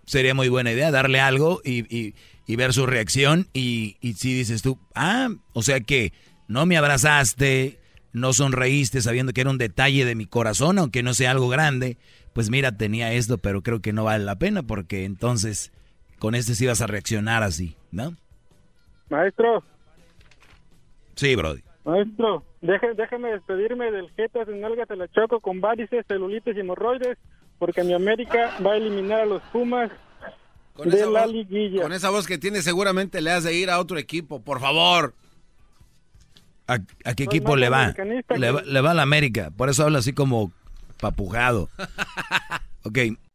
Sería 0.05 0.33
muy 0.33 0.47
buena 0.47 0.71
idea 0.71 0.91
darle 0.91 1.19
algo 1.19 1.59
y, 1.65 1.79
y- 1.95 2.13
y 2.45 2.55
ver 2.55 2.71
su 2.73 2.85
reacción. 2.85 3.47
Y, 3.53 3.97
y 3.99 4.13
si 4.13 4.33
dices 4.33 4.61
tú, 4.61 4.77
ah, 4.95 5.29
o 5.53 5.61
sea 5.63 5.79
que 5.79 6.13
no 6.47 6.65
me 6.65 6.77
abrazaste, 6.77 7.79
no 8.11 8.31
sonreíste 8.33 9.01
sabiendo 9.01 9.33
que 9.33 9.41
era 9.41 9.49
un 9.49 9.57
detalle 9.57 10.05
de 10.05 10.13
mi 10.15 10.25
corazón, 10.27 10.77
aunque 10.77 11.01
no 11.03 11.13
sea 11.15 11.31
algo 11.31 11.49
grande, 11.49 11.97
pues 12.33 12.49
mira, 12.51 12.77
tenía 12.77 13.11
esto, 13.13 13.37
pero 13.39 13.63
creo 13.63 13.81
que 13.81 13.93
no 13.93 14.03
vale 14.03 14.23
la 14.25 14.37
pena 14.37 14.61
porque 14.61 15.05
entonces 15.05 15.71
con 16.19 16.35
este 16.35 16.53
sí 16.53 16.67
vas 16.67 16.81
a 16.81 16.87
reaccionar 16.87 17.41
así, 17.43 17.75
¿no? 17.91 18.15
Maestro, 19.09 19.63
Sí, 21.15 21.35
Brody. 21.35 21.61
Maestro, 21.85 22.43
deje- 22.63 22.95
déjeme 22.95 23.31
despedirme 23.31 23.91
del 23.91 24.09
Jetas 24.15 24.47
de 24.47 24.55
Nalga 24.57 24.85
Te 24.87 24.95
la 24.95 25.07
Choco 25.09 25.39
con 25.39 25.61
varices, 25.61 26.03
celulitis 26.07 26.55
y 26.55 26.59
hemorroides, 26.61 27.17
porque 27.59 27.83
mi 27.83 27.93
América 27.93 28.57
va 28.65 28.71
a 28.73 28.77
eliminar 28.77 29.21
a 29.21 29.25
los 29.25 29.41
Pumas 29.51 29.91
Con 30.73 30.89
de 30.89 30.97
esa, 30.97 31.09
la 31.09 31.23
voz, 31.25 31.31
liguilla. 31.33 31.83
con 31.83 31.93
esa 31.93 32.09
voz 32.09 32.25
que 32.25 32.37
tiene 32.39 32.61
seguramente 32.63 33.21
le 33.21 33.29
has 33.31 33.43
de 33.43 33.53
ir 33.53 33.69
a 33.69 33.79
otro 33.79 33.97
equipo, 33.99 34.41
por 34.41 34.59
favor. 34.59 35.13
¿A, 36.67 36.75
a 37.05 37.13
qué 37.13 37.23
equipo 37.25 37.55
le 37.55 37.69
va? 37.69 37.93
Le, 38.37 38.51
va? 38.51 38.61
le 38.61 38.81
va 38.81 38.91
a 38.91 38.93
la 38.93 39.01
América, 39.03 39.51
por 39.55 39.69
eso 39.69 39.83
habla 39.83 39.99
así 39.99 40.13
como 40.13 40.51
papujado. 40.99 41.69
Ok, 42.85 42.97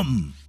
Come! 0.00 0.39